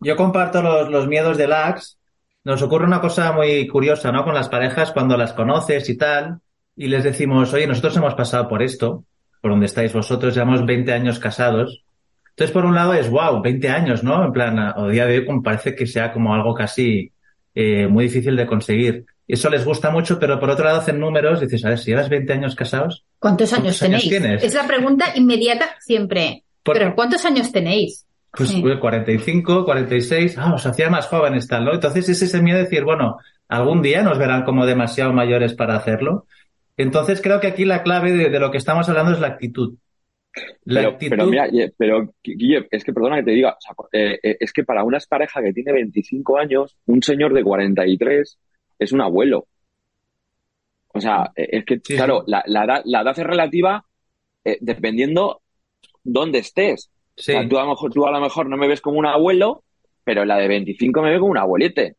Yo 0.00 0.16
comparto 0.16 0.62
los, 0.62 0.90
los 0.90 1.08
miedos 1.08 1.38
de 1.38 1.48
Lax. 1.48 1.98
Nos 2.44 2.62
ocurre 2.62 2.86
una 2.86 3.00
cosa 3.00 3.32
muy 3.32 3.66
curiosa, 3.68 4.10
¿no? 4.10 4.24
Con 4.24 4.34
las 4.34 4.48
parejas 4.48 4.92
cuando 4.92 5.16
las 5.16 5.32
conoces 5.32 5.88
y 5.88 5.96
tal, 5.96 6.40
y 6.76 6.88
les 6.88 7.04
decimos, 7.04 7.52
oye, 7.52 7.66
nosotros 7.66 7.96
hemos 7.96 8.14
pasado 8.14 8.48
por 8.48 8.62
esto, 8.62 9.04
por 9.40 9.52
donde 9.52 9.66
estáis 9.66 9.92
vosotros, 9.92 10.34
llevamos 10.34 10.66
20 10.66 10.92
años 10.92 11.18
casados. 11.18 11.84
Entonces, 12.30 12.52
por 12.52 12.64
un 12.64 12.74
lado 12.74 12.94
es, 12.94 13.10
wow, 13.10 13.42
20 13.42 13.68
años, 13.68 14.02
¿no? 14.02 14.24
En 14.24 14.32
plan, 14.32 14.58
o 14.76 14.88
día 14.88 15.06
de 15.06 15.18
hoy 15.18 15.26
como 15.26 15.42
parece 15.42 15.74
que 15.74 15.86
sea 15.86 16.12
como 16.12 16.34
algo 16.34 16.54
casi 16.54 17.12
eh, 17.54 17.86
muy 17.86 18.04
difícil 18.04 18.36
de 18.36 18.46
conseguir. 18.46 19.04
Eso 19.28 19.48
les 19.48 19.64
gusta 19.64 19.90
mucho, 19.90 20.18
pero 20.18 20.40
por 20.40 20.50
otro 20.50 20.64
lado 20.64 20.80
hacen 20.80 20.98
números, 20.98 21.40
dices, 21.40 21.64
a 21.64 21.70
ver, 21.70 21.78
si 21.78 21.90
llevas 21.90 22.08
20 22.08 22.32
años 22.32 22.56
casados. 22.56 23.04
¿Cuántos 23.18 23.52
años 23.52 23.78
tenéis? 23.78 24.08
tienes? 24.08 24.42
Es 24.42 24.54
la 24.54 24.66
pregunta 24.66 25.06
inmediata 25.14 25.76
siempre. 25.80 26.44
pero 26.64 26.94
¿cuántos 26.94 27.24
años 27.24 27.52
tenéis? 27.52 28.06
Pues 28.34 28.50
45, 28.80 29.64
46, 29.66 30.38
ah, 30.38 30.54
os 30.54 30.64
hacía 30.64 30.88
más 30.88 31.06
jóvenes 31.06 31.46
tal, 31.46 31.66
¿no? 31.66 31.74
Entonces 31.74 32.08
es 32.08 32.22
ese 32.22 32.40
miedo 32.40 32.56
de 32.56 32.64
decir, 32.64 32.82
bueno, 32.82 33.18
algún 33.46 33.82
día 33.82 34.02
nos 34.02 34.18
verán 34.18 34.44
como 34.44 34.64
demasiado 34.64 35.12
mayores 35.12 35.52
para 35.52 35.76
hacerlo. 35.76 36.26
Entonces 36.78 37.20
creo 37.20 37.40
que 37.40 37.48
aquí 37.48 37.66
la 37.66 37.82
clave 37.82 38.12
de, 38.12 38.40
lo 38.40 38.50
que 38.50 38.56
estamos 38.56 38.88
hablando 38.88 39.12
es 39.12 39.20
la 39.20 39.26
actitud. 39.28 39.74
La 40.64 40.80
pero, 40.80 40.92
actitud... 40.92 41.10
pero, 41.10 41.26
mira, 41.26 41.46
pero 41.76 42.14
Guille, 42.24 42.66
es 42.70 42.84
que 42.84 42.94
perdona 42.94 43.16
que 43.16 43.24
te 43.24 43.30
diga, 43.32 43.58
eh, 43.92 44.18
eh, 44.22 44.36
es 44.40 44.50
que 44.54 44.64
para 44.64 44.82
una 44.82 44.98
pareja 45.06 45.42
que 45.42 45.52
tiene 45.52 45.72
25 45.72 46.38
años, 46.38 46.74
un 46.86 47.02
señor 47.02 47.34
de 47.34 47.44
43 47.44 48.38
es 48.78 48.92
un 48.92 49.02
abuelo. 49.02 49.46
O 50.88 51.00
sea, 51.02 51.32
eh, 51.36 51.48
es 51.50 51.64
que, 51.66 51.80
claro, 51.82 52.24
La, 52.26 52.42
la, 52.46 52.64
edad, 52.64 53.18
es 53.18 53.26
relativa 53.26 53.84
dependiendo 54.60 55.42
dónde 56.02 56.38
estés. 56.38 56.91
Tú, 57.16 57.58
a 57.58 57.62
lo 57.62 57.70
mejor, 57.70 57.92
tú 57.92 58.06
a 58.06 58.10
lo 58.10 58.20
mejor 58.20 58.48
no 58.48 58.56
me 58.56 58.68
ves 58.68 58.80
como 58.80 58.98
un 58.98 59.06
abuelo, 59.06 59.64
pero 60.04 60.24
la 60.24 60.36
de 60.36 60.48
25 60.48 61.02
me 61.02 61.10
ve 61.10 61.18
como 61.18 61.32
un 61.32 61.38
abuelete. 61.38 61.96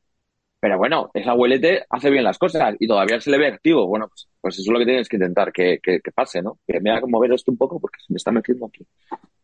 Pero 0.59 0.77
bueno, 0.77 1.11
ese 1.13 1.29
abuelete 1.29 1.85
hace 1.89 2.09
bien 2.09 2.23
las 2.23 2.37
cosas 2.37 2.75
y 2.79 2.87
todavía 2.87 3.19
se 3.19 3.29
le 3.29 3.37
ve 3.37 3.47
activo. 3.47 3.85
Bueno, 3.85 4.07
pues, 4.07 4.29
pues 4.39 4.55
eso 4.55 4.69
es 4.69 4.73
lo 4.73 4.79
que 4.79 4.85
tienes 4.85 5.09
que 5.09 5.17
intentar 5.17 5.51
que, 5.51 5.79
que, 5.83 5.99
pase, 6.15 6.41
¿no? 6.41 6.59
Que 6.65 6.79
me 6.79 6.89
haga 6.89 7.05
mover 7.05 7.33
esto 7.33 7.51
un 7.51 7.57
poco 7.57 7.81
porque 7.81 7.99
se 7.99 8.13
me 8.13 8.17
está 8.17 8.31
metiendo 8.31 8.67
aquí. 8.67 8.85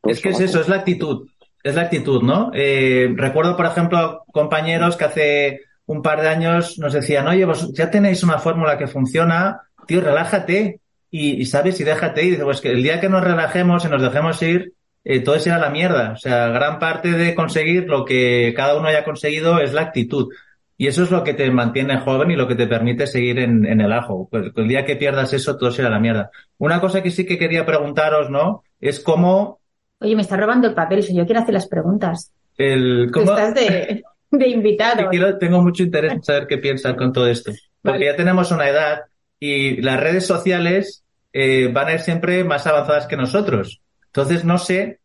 es 0.03 0.21
que 0.21 0.29
es 0.29 0.39
eso, 0.39 0.61
es 0.61 0.69
la 0.69 0.77
actitud. 0.77 1.27
Es 1.61 1.75
la 1.75 1.81
actitud, 1.81 2.23
¿no? 2.23 2.51
Eh, 2.53 3.11
recuerdo, 3.15 3.57
por 3.57 3.65
ejemplo, 3.65 4.23
compañeros 4.31 4.95
que 4.95 5.03
hace 5.03 5.59
un 5.87 6.01
par 6.01 6.21
de 6.21 6.29
años 6.29 6.79
nos 6.79 6.93
decían, 6.93 7.27
oye, 7.27 7.43
vos 7.43 7.73
ya 7.73 7.91
tenéis 7.91 8.23
una 8.23 8.39
fórmula 8.39 8.77
que 8.77 8.87
funciona, 8.87 9.59
tío, 9.87 9.99
relájate 9.99 10.79
y, 11.11 11.45
sabes 11.45 11.79
y 11.81 11.83
déjate 11.83 12.23
ir. 12.23 12.43
Pues 12.43 12.61
que 12.61 12.69
el 12.69 12.83
día 12.83 13.01
que 13.01 13.09
nos 13.09 13.23
relajemos 13.23 13.83
y 13.83 13.89
nos 13.89 14.01
dejemos 14.01 14.41
ir, 14.41 14.73
eh, 15.03 15.21
todo 15.21 15.39
se 15.39 15.49
irá 15.49 15.57
a 15.57 15.61
la 15.61 15.69
mierda. 15.69 16.11
O 16.11 16.17
sea, 16.17 16.49
gran 16.49 16.79
parte 16.79 17.11
de 17.11 17.35
conseguir 17.35 17.87
lo 17.87 18.05
que 18.05 18.53
cada 18.55 18.77
uno 18.77 18.87
haya 18.87 19.03
conseguido 19.03 19.59
es 19.59 19.73
la 19.73 19.81
actitud. 19.81 20.29
Y 20.77 20.87
eso 20.87 21.03
es 21.03 21.11
lo 21.11 21.25
que 21.25 21.33
te 21.33 21.51
mantiene 21.51 21.99
joven 21.99 22.31
y 22.31 22.37
lo 22.37 22.47
que 22.47 22.55
te 22.55 22.65
permite 22.65 23.05
seguir 23.05 23.39
en, 23.39 23.65
el 23.65 23.91
ajo. 23.91 24.29
Pues, 24.31 24.51
el 24.55 24.67
día 24.67 24.85
que 24.85 24.95
pierdas 24.95 25.33
eso, 25.33 25.57
todo 25.57 25.71
será 25.71 25.89
la 25.89 25.99
mierda. 25.99 26.31
Una 26.57 26.79
cosa 26.79 27.03
que 27.03 27.11
sí 27.11 27.25
que 27.25 27.37
quería 27.37 27.65
preguntaros, 27.65 28.29
¿no? 28.29 28.63
Es 28.79 29.01
cómo... 29.01 29.59
Oye, 29.99 30.15
me 30.15 30.21
está 30.21 30.37
robando 30.37 30.69
el 30.69 30.73
papel, 30.73 31.03
si 31.03 31.13
yo 31.13 31.25
quiero 31.25 31.41
hacer 31.41 31.53
las 31.53 31.67
preguntas. 31.67 32.31
El, 32.57 33.09
¿cómo... 33.11 33.37
Estás 33.37 33.55
de, 33.55 34.03
invitado. 34.47 35.09
tengo 35.39 35.61
mucho 35.61 35.83
interés 35.83 36.13
en 36.13 36.23
saber 36.23 36.47
qué 36.47 36.57
piensan 36.59 36.95
con 36.95 37.11
todo 37.11 37.27
esto. 37.27 37.51
Porque 37.81 38.05
ya 38.05 38.15
tenemos 38.15 38.49
una 38.51 38.69
edad 38.69 39.01
y 39.37 39.81
las 39.81 39.99
redes 39.99 40.25
sociales 40.25 41.03
eh, 41.33 41.69
van 41.73 41.87
a 41.89 41.93
ir 41.93 41.99
siempre 41.99 42.43
más 42.45 42.65
avanzadas 42.67 43.05
que 43.07 43.17
nosotros. 43.17 43.81
Entonces, 44.09 44.43
no 44.43 44.57
sé 44.57 44.99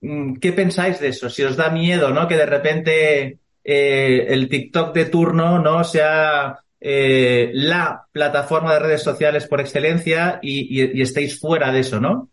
mm, 0.00 0.36
qué 0.36 0.52
pensáis 0.52 1.00
de 1.00 1.08
eso. 1.08 1.30
Si 1.30 1.42
os 1.42 1.56
da 1.56 1.70
miedo, 1.70 2.10
¿no? 2.10 2.26
Que 2.26 2.36
de 2.36 2.46
repente 2.46 3.38
eh, 3.64 4.26
el 4.28 4.48
TikTok 4.48 4.94
de 4.94 5.04
turno 5.06 5.58
no 5.58 5.84
sea 5.84 6.58
eh, 6.80 7.50
la 7.52 8.06
plataforma 8.10 8.72
de 8.72 8.80
redes 8.80 9.02
sociales 9.02 9.46
por 9.46 9.60
excelencia 9.60 10.38
y, 10.42 11.00
estéis 11.02 11.38
fuera 11.38 11.70
de 11.70 11.80
eso, 11.80 12.00
¿no? 12.00 12.30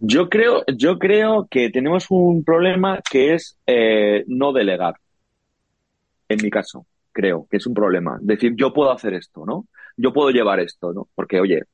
Yo 0.00 0.28
creo, 0.28 0.64
yo 0.76 0.98
creo 0.98 1.48
que 1.50 1.70
tenemos 1.70 2.06
un 2.10 2.44
problema 2.44 3.00
que 3.10 3.34
es 3.34 3.58
eh, 3.66 4.22
no 4.28 4.52
delegar. 4.52 4.94
En 6.28 6.38
mi 6.42 6.50
caso, 6.50 6.86
creo 7.10 7.48
que 7.50 7.56
es 7.56 7.66
un 7.66 7.74
problema. 7.74 8.18
Decir, 8.20 8.52
yo 8.54 8.72
puedo 8.72 8.92
hacer 8.92 9.14
esto, 9.14 9.44
¿no? 9.44 9.66
Yo 10.00 10.12
puedo 10.12 10.30
llevar 10.30 10.60
esto, 10.60 10.92
¿no? 10.92 11.08
Porque, 11.14 11.40
oye, 11.40 11.64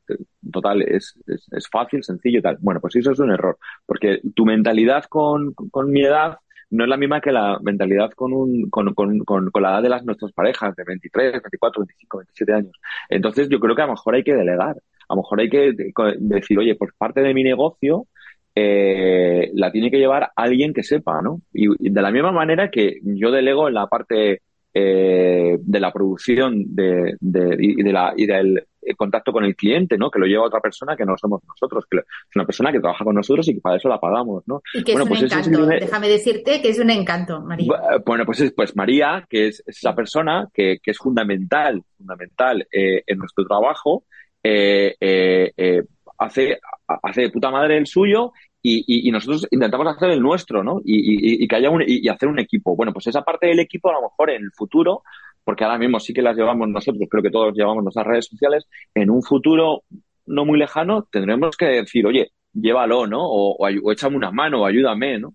total, 0.51 0.83
es, 0.83 1.15
es, 1.27 1.69
fácil, 1.71 2.03
sencillo 2.03 2.39
y 2.39 2.43
tal. 2.43 2.57
Bueno, 2.61 2.81
pues 2.81 2.97
eso 2.97 3.13
es 3.13 3.19
un 3.19 3.31
error. 3.31 3.59
Porque 3.87 4.21
tu 4.35 4.47
mentalidad 4.47 5.05
con, 5.05 5.53
con 5.53 5.91
mi 5.91 6.03
edad 6.03 6.39
no 6.71 6.85
es 6.85 6.91
la 6.91 6.97
misma 6.97 7.21
que 7.21 7.33
la 7.33 7.59
mentalidad 7.63 8.11
con, 8.13 8.33
un, 8.33 8.71
con, 8.71 8.95
con, 8.95 9.19
con, 9.25 9.63
la 9.63 9.73
edad 9.73 9.83
de 9.83 9.89
las 9.91 10.05
nuestras 10.05 10.33
parejas, 10.33 10.75
de 10.75 10.85
23, 10.85 11.33
24, 11.33 11.83
25, 11.83 12.19
27 12.19 12.53
años. 12.53 12.73
Entonces 13.11 13.49
yo 13.49 13.61
creo 13.61 13.77
que 13.77 13.83
a 13.83 13.87
lo 13.87 13.93
mejor 13.93 14.15
hay 14.15 14.25
que 14.25 14.35
delegar. 14.35 14.77
A 15.09 15.15
lo 15.15 15.17
mejor 15.23 15.41
hay 15.41 15.51
que 15.51 15.73
decir, 16.19 16.59
oye, 16.59 16.75
por 16.77 16.95
parte 16.97 17.21
de 17.21 17.35
mi 17.35 17.45
negocio, 17.45 18.07
eh, 18.55 19.51
la 19.55 19.73
tiene 19.73 19.91
que 19.91 19.99
llevar 19.99 20.31
alguien 20.37 20.73
que 20.73 20.83
sepa, 20.83 21.21
¿no? 21.23 21.43
Y, 21.53 21.69
de 21.91 22.03
la 22.03 22.11
misma 22.11 22.33
manera 22.33 22.71
que 22.71 23.01
yo 23.03 23.31
delego 23.31 23.69
en 23.69 23.75
la 23.75 23.89
parte 23.89 24.43
eh, 24.77 25.57
de 25.61 25.81
la 25.81 25.93
producción 25.93 26.75
de, 26.75 27.17
de, 27.21 27.57
y, 27.61 27.83
de 27.83 27.93
la, 27.93 28.13
y 28.17 28.27
del 28.27 28.67
contacto 28.97 29.33
con 29.33 29.45
el 29.45 29.55
cliente, 29.55 29.97
¿no? 29.97 30.11
Que 30.11 30.19
lo 30.19 30.27
lleva 30.27 30.47
otra 30.47 30.61
persona 30.61 30.97
que 30.97 31.05
no 31.05 31.17
somos 31.17 31.41
nosotros, 31.47 31.85
que 31.89 31.99
es 31.99 32.37
una 32.37 32.45
persona 32.45 32.73
que 32.73 32.81
trabaja 32.81 33.05
con 33.05 33.15
nosotros 33.15 33.49
y 33.49 33.55
que 33.55 33.61
para 33.61 33.77
eso 33.77 33.89
la 33.89 34.01
pagamos, 34.01 34.43
¿no? 34.47 34.63
Y 34.75 34.83
que 34.83 34.93
es 34.93 35.01
un 35.01 35.09
pues 35.09 35.23
encanto. 35.23 35.67
Déjame 35.67 36.09
decirte 36.09 36.61
que 36.61 36.71
es 36.71 36.79
un 36.79 36.91
encanto, 36.91 37.41
María. 37.41 37.73
Bueno, 38.05 38.27
pues, 38.27 38.53
pues 38.55 38.75
María, 38.77 39.25
que 39.31 39.47
es, 39.49 39.63
esa 39.65 39.95
persona 39.95 40.49
que, 40.53 40.79
que, 40.83 40.91
es 40.91 40.99
fundamental, 40.99 41.81
fundamental 41.97 42.67
eh, 42.73 43.03
en 43.07 43.19
nuestro 43.19 43.47
trabajo, 43.47 44.05
eh, 44.43 44.97
eh, 45.01 45.83
hace, 46.19 46.59
hace 46.87 47.23
de 47.23 47.31
puta 47.31 47.51
madre 47.51 47.79
el 47.79 47.87
suyo 47.87 48.33
y, 48.67 49.09
y, 49.09 49.11
nosotros 49.11 49.47
intentamos 49.51 49.87
hacer 49.87 50.09
el 50.09 50.23
nuestro, 50.23 50.65
¿no? 50.65 50.81
Y, 50.83 51.45
y 51.45 51.47
que 51.47 51.57
haya 51.57 51.69
un, 51.69 51.85
y, 51.87 52.09
hacer 52.09 52.31
un 52.31 52.39
equipo. 52.39 52.75
Bueno, 52.75 52.95
pues 52.95 53.07
esa 53.07 53.21
parte 53.21 53.47
del 53.47 53.61
equipo 53.61 53.91
a 53.91 53.93
lo 53.93 54.01
mejor 54.01 54.31
en 54.31 54.43
el 54.43 54.53
futuro, 54.53 55.03
porque 55.45 55.65
ahora 55.65 55.77
mismo 55.77 56.01
sí 56.01 56.15
que 56.15 56.23
las 56.23 56.35
llevamos 56.35 56.69
nosotros, 56.69 57.07
creo 57.11 57.23
que 57.23 57.31
todos 57.31 57.55
llevamos 57.55 57.83
nuestras 57.85 58.07
redes 58.07 58.27
sociales, 58.27 58.67
en 58.95 59.11
un 59.11 59.23
futuro 59.23 59.83
no 60.27 60.47
muy 60.47 60.59
lejano 60.59 61.07
tendremos 61.13 61.59
que 61.59 61.67
decir, 61.67 62.07
oye, 62.07 62.33
llévalo, 62.55 63.07
¿no? 63.07 63.21
O, 63.23 63.55
o, 63.59 63.93
échame 63.93 64.17
una 64.17 64.31
mano, 64.31 64.63
o 64.63 64.67
ayúdame, 64.67 65.19
¿no? 65.19 65.35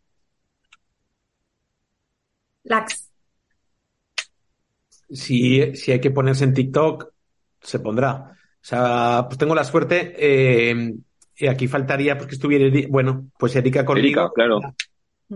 Lax. 2.64 3.12
Si, 5.12 5.76
si 5.76 5.92
hay 5.92 6.02
que 6.02 6.10
ponerse 6.10 6.46
en 6.46 6.56
TikTok, 6.56 7.14
se 7.62 7.80
pondrá. 7.80 8.32
O 8.34 8.66
sea, 8.66 9.26
pues 9.28 9.38
tengo 9.38 9.54
la 9.54 9.64
suerte, 9.64 10.16
eh, 10.18 10.96
y 11.40 11.48
aquí 11.48 11.68
faltaría 11.68 12.18
pues 12.18 12.28
que 12.28 12.36
estuviera, 12.36 12.88
bueno, 12.90 13.30
pues 13.38 13.56
Erika 13.56 13.86
conmigo. 13.86 14.08
Erika, 14.08 14.32
claro. 14.36 14.60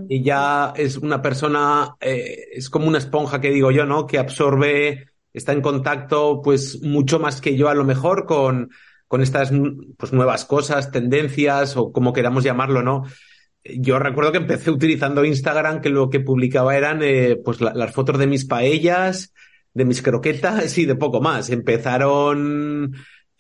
Y 0.10 0.22
ya 0.22 0.74
es 0.76 0.98
una 0.98 1.22
persona, 1.22 1.96
eh, 2.02 2.48
es 2.52 2.70
como 2.70 2.88
una 2.88 2.98
esponja 2.98 3.40
que 3.40 3.52
digo 3.52 3.72
yo, 3.72 3.86
¿no? 3.86 4.06
Que 4.06 4.20
absorbe, 4.20 5.08
está 5.32 5.54
en 5.54 5.62
contacto, 5.62 6.42
pues 6.44 6.82
mucho 6.82 7.20
más 7.20 7.40
que 7.40 7.56
yo 7.56 7.70
a 7.70 7.76
lo 7.76 7.86
mejor 7.86 8.26
con, 8.26 8.70
con 9.08 9.22
estas 9.22 9.54
pues, 9.98 10.12
nuevas 10.12 10.44
cosas, 10.44 10.92
tendencias 10.92 11.78
o 11.78 11.94
como 11.94 12.12
queramos 12.12 12.44
llamarlo, 12.44 12.84
¿no? 12.84 13.04
Yo 13.64 13.98
recuerdo 13.98 14.34
que 14.34 14.40
empecé 14.40 14.72
utilizando 14.72 15.24
Instagram, 15.24 15.80
que 15.80 15.90
lo 15.90 16.10
que 16.10 16.20
publicaba 16.20 16.76
eran 16.76 17.00
eh, 17.02 17.38
pues 17.38 17.62
las 17.62 17.94
fotos 17.94 18.18
de 18.18 18.28
mis 18.28 18.44
paellas, 18.44 19.34
de 19.74 19.86
mis 19.86 20.02
croquetas 20.02 20.78
y 20.78 20.86
de 20.86 20.96
poco 20.96 21.22
más. 21.22 21.50
Empezaron 21.50 22.92
Em, 22.92 22.92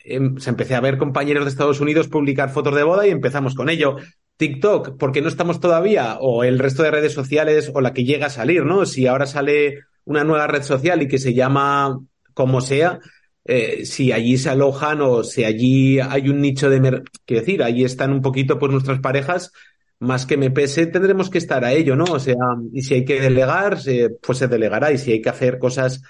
se 0.03 0.49
empecé 0.49 0.75
a 0.75 0.81
ver 0.81 0.97
compañeros 0.97 1.45
de 1.45 1.51
Estados 1.51 1.79
Unidos 1.79 2.07
publicar 2.07 2.49
fotos 2.49 2.75
de 2.75 2.83
boda 2.83 3.07
y 3.07 3.11
empezamos 3.11 3.55
con 3.55 3.69
ello. 3.69 3.95
TikTok, 4.37 4.97
porque 4.97 5.21
no 5.21 5.27
estamos 5.27 5.59
todavía, 5.59 6.17
o 6.19 6.43
el 6.43 6.59
resto 6.59 6.83
de 6.83 6.91
redes 6.91 7.13
sociales, 7.13 7.71
o 7.73 7.81
la 7.81 7.93
que 7.93 8.03
llega 8.03 8.27
a 8.27 8.31
salir, 8.31 8.65
¿no? 8.65 8.85
Si 8.85 9.07
ahora 9.07 9.25
sale 9.25 9.79
una 10.05 10.23
nueva 10.23 10.47
red 10.47 10.63
social 10.63 11.01
y 11.01 11.07
que 11.07 11.19
se 11.19 11.33
llama 11.33 11.99
como 12.33 12.59
sea, 12.59 12.99
eh, 13.45 13.85
si 13.85 14.11
allí 14.11 14.37
se 14.37 14.49
alojan 14.49 15.01
o 15.01 15.23
si 15.23 15.43
allí 15.43 15.99
hay 15.99 16.29
un 16.29 16.41
nicho 16.41 16.69
de... 16.69 17.03
Quiero 17.25 17.41
decir, 17.41 17.63
allí 17.63 17.83
están 17.83 18.11
un 18.11 18.21
poquito 18.21 18.57
pues 18.57 18.71
nuestras 18.71 18.99
parejas, 18.99 19.51
más 19.99 20.25
que 20.25 20.35
me 20.35 20.51
pese, 20.51 20.87
tendremos 20.87 21.29
que 21.29 21.37
estar 21.37 21.63
a 21.63 21.71
ello, 21.71 21.95
¿no? 21.95 22.05
O 22.05 22.19
sea, 22.19 22.35
y 22.73 22.81
si 22.81 22.95
hay 22.95 23.05
que 23.05 23.21
delegar, 23.21 23.77
pues 24.21 24.37
se 24.37 24.47
delegará, 24.47 24.91
y 24.91 24.97
si 24.97 25.11
hay 25.11 25.21
que 25.21 25.29
hacer 25.29 25.59
cosas 25.59 26.01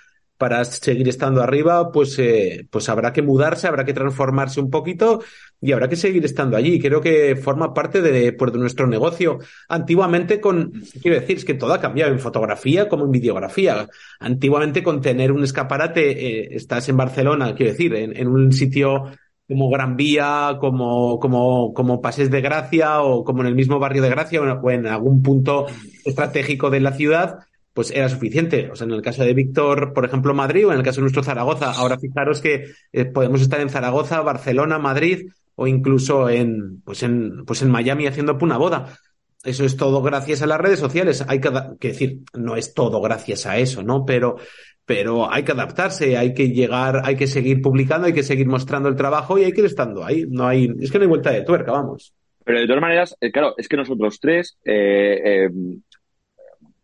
para 0.43 0.65
seguir 0.65 1.07
estando 1.07 1.41
arriba, 1.41 1.89
pues, 1.89 2.19
eh, 2.19 2.67
pues 2.69 2.89
habrá 2.89 3.13
que 3.13 3.21
mudarse, 3.21 3.65
habrá 3.65 3.85
que 3.85 3.93
transformarse 3.93 4.59
un 4.59 4.69
poquito 4.69 5.21
y 5.61 5.71
habrá 5.71 5.87
que 5.87 5.95
seguir 5.95 6.25
estando 6.25 6.57
allí. 6.57 6.81
Creo 6.81 6.99
que 6.99 7.37
forma 7.37 7.73
parte 7.73 8.01
de, 8.01 8.33
pues, 8.33 8.51
de 8.51 8.59
nuestro 8.59 8.85
negocio. 8.85 9.39
Antiguamente 9.69 10.41
con, 10.41 10.73
quiero 11.01 11.17
decir, 11.17 11.37
es 11.37 11.45
que 11.45 11.53
todo 11.53 11.73
ha 11.73 11.79
cambiado 11.79 12.11
en 12.11 12.19
fotografía 12.19 12.89
como 12.89 13.05
en 13.05 13.11
videografía. 13.11 13.87
Antiguamente 14.19 14.83
con 14.83 14.99
tener 14.99 15.31
un 15.31 15.45
escaparate, 15.45 16.11
eh, 16.11 16.49
estás 16.51 16.89
en 16.89 16.97
Barcelona, 16.97 17.55
quiero 17.55 17.71
decir, 17.71 17.95
en, 17.95 18.17
en 18.17 18.27
un 18.27 18.51
sitio 18.51 19.11
como 19.47 19.69
Gran 19.69 19.95
Vía, 19.95 20.57
como, 20.59 21.21
como, 21.21 21.73
como 21.73 22.01
Pases 22.01 22.29
de 22.29 22.41
Gracia 22.41 23.01
o 23.01 23.23
como 23.23 23.43
en 23.43 23.47
el 23.47 23.55
mismo 23.55 23.79
barrio 23.79 24.01
de 24.01 24.09
Gracia 24.09 24.41
o 24.41 24.69
en 24.69 24.87
algún 24.87 25.21
punto 25.23 25.67
estratégico 26.03 26.69
de 26.69 26.81
la 26.81 26.91
ciudad, 26.91 27.39
pues 27.73 27.91
era 27.91 28.07
suficiente. 28.07 28.69
O 28.71 28.75
sea, 28.75 28.85
en 28.85 28.93
el 28.93 29.01
caso 29.01 29.23
de 29.23 29.33
Víctor, 29.33 29.93
por 29.93 30.05
ejemplo, 30.05 30.33
Madrid, 30.33 30.67
o 30.67 30.71
en 30.71 30.77
el 30.77 30.83
caso 30.83 30.97
de 30.97 31.03
nuestro 31.03 31.23
Zaragoza. 31.23 31.71
Ahora 31.71 31.97
fijaros 31.97 32.39
que 32.39 32.71
eh, 32.91 33.05
podemos 33.05 33.41
estar 33.41 33.59
en 33.59 33.69
Zaragoza, 33.69 34.21
Barcelona, 34.21 34.77
Madrid, 34.77 35.29
o 35.55 35.67
incluso 35.67 36.29
en, 36.29 36.81
pues 36.81 37.03
en, 37.03 37.45
pues 37.45 37.61
en 37.61 37.71
Miami 37.71 38.07
haciendo 38.07 38.37
una 38.41 38.57
boda. 38.57 38.97
eso 39.43 39.65
es 39.65 39.75
todo 39.75 40.01
gracias 40.01 40.41
a 40.43 40.47
las 40.47 40.61
redes 40.61 40.79
sociales. 40.79 41.25
Hay 41.27 41.39
que, 41.39 41.49
decir, 41.87 42.19
no 42.33 42.55
es 42.55 42.73
todo 42.73 43.01
gracias 43.01 43.45
a 43.47 43.57
eso, 43.57 43.81
¿no? 43.81 44.05
Pero, 44.05 44.37
pero 44.85 45.31
hay 45.31 45.43
que 45.43 45.51
adaptarse, 45.53 46.15
hay 46.15 46.33
que 46.33 46.49
llegar, 46.49 47.01
hay 47.03 47.15
que 47.15 47.27
seguir 47.27 47.61
publicando, 47.61 48.05
hay 48.05 48.13
que 48.13 48.23
seguir 48.23 48.47
mostrando 48.47 48.87
el 48.87 48.95
trabajo 48.95 49.37
y 49.37 49.45
hay 49.45 49.51
que 49.51 49.61
ir 49.61 49.67
estando 49.67 50.05
ahí. 50.05 50.25
No 50.29 50.47
hay, 50.47 50.71
es 50.79 50.91
que 50.91 50.99
no 50.99 51.03
hay 51.03 51.09
vuelta 51.09 51.31
de 51.31 51.41
tuerca, 51.41 51.71
vamos. 51.71 52.13
Pero 52.45 52.59
de 52.59 52.67
todas 52.67 52.81
maneras, 52.81 53.15
eh, 53.21 53.31
claro, 53.31 53.55
es 53.57 53.67
que 53.67 53.77
nosotros 53.77 54.19
tres, 54.19 54.57
eh, 54.65 55.49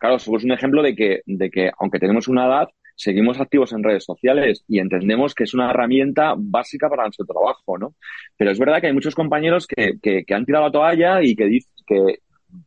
claro, 0.00 0.18
somos 0.18 0.42
un 0.44 0.52
ejemplo 0.52 0.82
de 0.82 0.96
que, 0.96 1.20
de 1.26 1.50
que 1.50 1.70
aunque 1.78 2.00
tenemos 2.00 2.26
una 2.26 2.46
edad, 2.46 2.68
seguimos 2.96 3.38
activos 3.40 3.72
en 3.72 3.84
redes 3.84 4.04
sociales 4.04 4.64
y 4.66 4.80
entendemos 4.80 5.34
que 5.34 5.44
es 5.44 5.54
una 5.54 5.70
herramienta 5.70 6.34
básica 6.36 6.88
para 6.88 7.04
nuestro 7.04 7.26
trabajo, 7.26 7.78
¿no? 7.78 7.94
Pero 8.36 8.50
es 8.50 8.58
verdad 8.58 8.80
que 8.80 8.88
hay 8.88 8.92
muchos 8.92 9.14
compañeros 9.14 9.66
que, 9.66 9.94
que, 10.02 10.24
que 10.24 10.34
han 10.34 10.44
tirado 10.44 10.66
la 10.66 10.72
toalla 10.72 11.22
y 11.22 11.36
que 11.36 11.60
que 11.86 12.20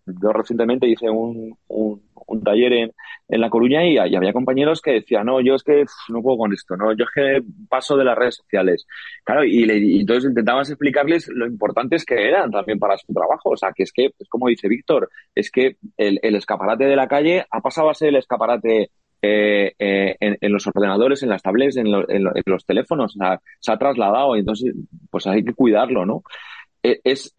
yo 0.05 0.33
recientemente 0.33 0.87
hice 0.87 1.09
un, 1.09 1.57
un, 1.67 2.01
un 2.33 2.43
taller 2.43 2.73
en, 2.73 2.91
en 3.29 3.41
La 3.41 3.49
Coruña 3.49 3.85
y, 3.85 3.97
había 3.97 4.33
compañeros 4.33 4.81
que 4.81 4.91
decían, 4.91 5.25
no, 5.25 5.41
yo 5.41 5.55
es 5.55 5.63
que 5.63 5.85
no 6.09 6.21
puedo 6.21 6.37
con 6.37 6.53
esto, 6.53 6.75
no, 6.75 6.93
yo 6.93 7.05
es 7.05 7.11
que 7.13 7.41
paso 7.69 7.97
de 7.97 8.03
las 8.03 8.17
redes 8.17 8.35
sociales. 8.35 8.85
Claro, 9.23 9.43
y, 9.43 9.65
le, 9.65 9.77
y 9.77 10.01
entonces 10.01 10.29
intentabas 10.29 10.69
explicarles 10.69 11.27
lo 11.29 11.47
importantes 11.47 12.05
que 12.05 12.27
eran 12.27 12.51
también 12.51 12.79
para 12.79 12.97
su 12.97 13.13
trabajo. 13.13 13.51
O 13.51 13.57
sea, 13.57 13.71
que 13.73 13.83
es 13.83 13.91
que, 13.91 14.11
es 14.17 14.29
como 14.29 14.47
dice 14.47 14.67
Víctor, 14.67 15.09
es 15.33 15.49
que 15.49 15.77
el, 15.97 16.19
escaparate 16.35 16.85
de 16.85 16.95
la 16.95 17.07
calle 17.07 17.45
ha 17.49 17.61
pasado 17.61 17.89
a 17.89 17.93
ser 17.93 18.09
el 18.09 18.17
escaparate 18.17 18.89
eh, 19.21 19.73
eh, 19.79 20.15
en, 20.19 20.51
los 20.51 20.67
ordenadores, 20.67 21.23
en 21.23 21.29
las 21.29 21.41
tablets, 21.41 21.77
en, 21.77 21.91
lo, 21.91 22.09
en, 22.09 22.25
lo, 22.25 22.35
en 22.35 22.43
los 22.45 22.65
teléfonos, 22.65 23.15
o 23.15 23.19
sea, 23.19 23.39
se 23.59 23.71
ha 23.71 23.77
trasladado 23.77 24.35
y 24.35 24.39
entonces 24.39 24.75
pues 25.09 25.25
hay 25.27 25.43
que 25.45 25.53
cuidarlo, 25.53 26.05
¿no? 26.05 26.23
Eh, 26.83 26.99
es, 27.05 27.33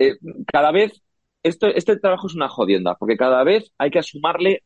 cada 0.51 0.73
vez, 0.73 1.03
esto, 1.43 1.67
este 1.67 1.99
trabajo 1.99 2.27
es 2.27 2.35
una 2.35 2.49
jodienda, 2.49 2.95
porque 2.95 3.19
cada 3.19 3.45
vez 3.45 3.71
hay 3.77 3.91
que 3.91 3.99
asumarle 3.99 4.63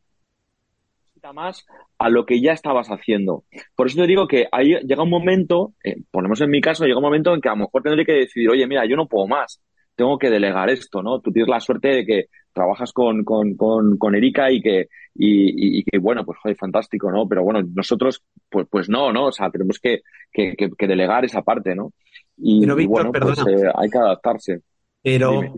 más 1.35 1.67
a 1.99 2.09
lo 2.09 2.25
que 2.27 2.41
ya 2.41 2.53
estabas 2.53 2.89
haciendo. 2.89 3.45
Por 3.77 3.87
eso 3.87 4.01
te 4.01 4.07
digo 4.07 4.27
que 4.27 4.47
ahí 4.53 4.75
llega 4.85 5.03
un 5.03 5.11
momento, 5.11 5.75
eh, 5.85 5.97
ponemos 6.11 6.41
en 6.41 6.51
mi 6.51 6.61
caso, 6.61 6.85
llega 6.85 6.99
un 6.99 7.05
momento 7.05 7.35
en 7.35 7.41
que 7.41 7.49
a 7.49 7.53
lo 7.53 7.65
mejor 7.65 7.83
tendré 7.83 8.05
que 8.05 8.13
decidir, 8.13 8.51
oye, 8.51 8.67
mira, 8.67 8.87
yo 8.87 8.97
no 8.97 9.07
puedo 9.07 9.27
más, 9.27 9.61
tengo 9.95 10.19
que 10.19 10.31
delegar 10.31 10.71
esto, 10.71 11.03
¿no? 11.03 11.21
Tú 11.21 11.33
tienes 11.33 11.49
la 11.49 11.61
suerte 11.61 11.89
de 11.89 12.07
que 12.07 12.25
trabajas 12.53 12.93
con, 12.93 13.25
con, 13.25 13.57
con, 13.57 13.99
con 13.99 14.15
Erika 14.15 14.51
y 14.51 14.61
que, 14.61 14.89
y, 15.15 15.79
y, 15.79 15.85
que, 15.85 15.99
bueno, 15.99 16.25
pues 16.25 16.39
joder, 16.39 16.57
fantástico, 16.57 17.11
¿no? 17.11 17.29
Pero 17.29 17.43
bueno, 17.43 17.61
nosotros, 17.75 18.23
pues, 18.49 18.67
pues 18.71 18.89
no, 18.89 19.13
¿no? 19.13 19.27
O 19.27 19.33
sea, 19.33 19.51
tenemos 19.51 19.79
que, 19.81 20.03
que, 20.33 20.55
que, 20.57 20.71
que 20.71 20.87
delegar 20.87 21.25
esa 21.25 21.43
parte, 21.43 21.75
¿no? 21.75 21.93
Y, 22.37 22.61
Pero, 22.61 22.77
Víctor, 22.77 23.11
bueno, 23.11 23.27
pues 23.27 23.39
eh, 23.41 23.71
hay 23.75 23.91
que 23.91 23.99
adaptarse. 23.99 24.61
Pero, 25.03 25.33
Dime. 25.33 25.53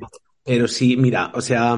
Pero 0.45 0.67
sí, 0.69 0.97
mira, 0.97 1.31
o 1.35 1.41
sea, 1.41 1.77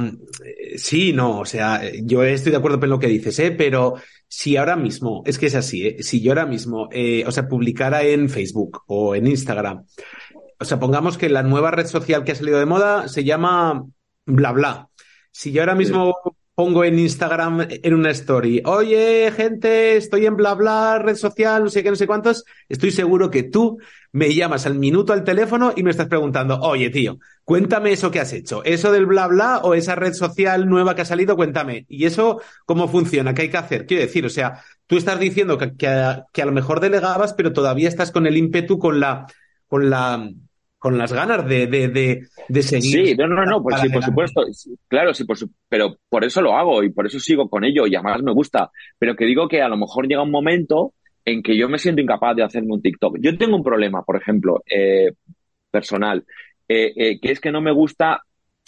sí, 0.76 1.12
no, 1.12 1.40
o 1.40 1.44
sea, 1.44 1.82
yo 2.02 2.22
estoy 2.22 2.52
de 2.52 2.58
acuerdo 2.58 2.80
con 2.80 2.90
lo 2.90 2.98
que 2.98 3.08
dices, 3.08 3.38
¿eh? 3.38 3.50
Pero 3.50 3.94
si 4.28 4.56
ahora 4.56 4.76
mismo, 4.76 5.22
es 5.26 5.38
que 5.38 5.46
es 5.46 5.54
así, 5.54 5.86
¿eh? 5.86 5.96
Si 6.02 6.20
yo 6.20 6.32
ahora 6.32 6.46
mismo, 6.46 6.88
eh, 6.92 7.24
o 7.26 7.32
sea, 7.32 7.48
publicara 7.48 8.02
en 8.02 8.28
Facebook 8.28 8.82
o 8.86 9.14
en 9.14 9.26
Instagram, 9.26 9.84
o 10.58 10.64
sea, 10.64 10.78
pongamos 10.78 11.18
que 11.18 11.28
la 11.28 11.42
nueva 11.42 11.72
red 11.72 11.86
social 11.86 12.24
que 12.24 12.32
ha 12.32 12.36
salido 12.36 12.58
de 12.58 12.66
moda 12.66 13.08
se 13.08 13.24
llama 13.24 13.84
bla 14.24 14.52
bla. 14.52 14.88
Si 15.32 15.50
yo 15.50 15.62
ahora 15.62 15.74
mismo 15.74 16.14
sí. 16.24 16.30
Pongo 16.62 16.84
en 16.84 16.96
Instagram 16.96 17.66
en 17.68 17.92
una 17.92 18.10
story, 18.10 18.62
oye, 18.64 19.32
gente, 19.32 19.96
estoy 19.96 20.26
en 20.26 20.36
bla 20.36 20.54
bla, 20.54 21.00
red 21.00 21.16
social, 21.16 21.64
no 21.64 21.68
sé 21.68 21.82
qué, 21.82 21.90
no 21.90 21.96
sé 21.96 22.06
cuántos, 22.06 22.44
estoy 22.68 22.92
seguro 22.92 23.32
que 23.32 23.42
tú 23.42 23.78
me 24.12 24.32
llamas 24.32 24.64
al 24.64 24.76
minuto 24.76 25.12
al 25.12 25.24
teléfono 25.24 25.72
y 25.74 25.82
me 25.82 25.90
estás 25.90 26.06
preguntando, 26.06 26.60
oye, 26.60 26.88
tío, 26.90 27.18
cuéntame 27.42 27.90
eso 27.90 28.12
que 28.12 28.20
has 28.20 28.32
hecho, 28.32 28.62
eso 28.62 28.92
del 28.92 29.06
bla 29.06 29.26
bla 29.26 29.58
o 29.64 29.74
esa 29.74 29.96
red 29.96 30.12
social 30.12 30.68
nueva 30.68 30.94
que 30.94 31.02
ha 31.02 31.04
salido, 31.04 31.34
cuéntame. 31.34 31.84
¿Y 31.88 32.04
eso 32.04 32.40
cómo 32.64 32.86
funciona? 32.86 33.34
¿Qué 33.34 33.42
hay 33.42 33.50
que 33.50 33.56
hacer? 33.56 33.84
Quiero 33.84 34.04
decir, 34.04 34.24
o 34.24 34.30
sea, 34.30 34.62
tú 34.86 34.96
estás 34.96 35.18
diciendo 35.18 35.58
que, 35.58 35.74
que, 35.74 35.88
a, 35.88 36.46
lo 36.46 36.52
mejor 36.52 36.78
delegabas, 36.78 37.34
pero 37.34 37.52
todavía 37.52 37.88
estás 37.88 38.12
con 38.12 38.24
el 38.28 38.36
ímpetu, 38.36 38.78
con 38.78 39.00
la, 39.00 39.26
con 39.66 39.90
la, 39.90 40.30
con 40.82 40.98
las 40.98 41.12
ganas 41.12 41.46
de, 41.46 41.68
de, 41.68 41.86
de, 41.86 42.26
de 42.48 42.62
seguir. 42.62 43.06
Sí, 43.06 43.14
no, 43.14 43.28
no, 43.28 43.44
no, 43.44 43.62
pues 43.62 43.80
sí, 43.80 43.88
por 43.88 44.02
supuesto. 44.02 44.42
Claro, 44.88 45.14
sí, 45.14 45.22
por 45.24 45.38
su, 45.38 45.48
pero 45.68 45.96
por 46.08 46.24
eso 46.24 46.42
lo 46.42 46.56
hago 46.56 46.82
y 46.82 46.90
por 46.90 47.06
eso 47.06 47.20
sigo 47.20 47.48
con 47.48 47.62
ello 47.62 47.86
y 47.86 47.94
además 47.94 48.20
me 48.24 48.32
gusta. 48.32 48.68
Pero 48.98 49.14
que 49.14 49.24
digo 49.24 49.46
que 49.46 49.62
a 49.62 49.68
lo 49.68 49.76
mejor 49.76 50.08
llega 50.08 50.24
un 50.24 50.32
momento 50.32 50.92
en 51.24 51.40
que 51.40 51.56
yo 51.56 51.68
me 51.68 51.78
siento 51.78 52.02
incapaz 52.02 52.34
de 52.34 52.42
hacerme 52.42 52.74
un 52.74 52.82
TikTok. 52.82 53.18
Yo 53.20 53.38
tengo 53.38 53.54
un 53.54 53.62
problema, 53.62 54.02
por 54.02 54.16
ejemplo, 54.16 54.64
eh, 54.68 55.12
personal, 55.70 56.24
eh, 56.66 56.92
eh, 56.96 57.20
que 57.20 57.30
es 57.30 57.38
que 57.38 57.52
no 57.52 57.60
me 57.60 57.72
gusta, 57.72 58.20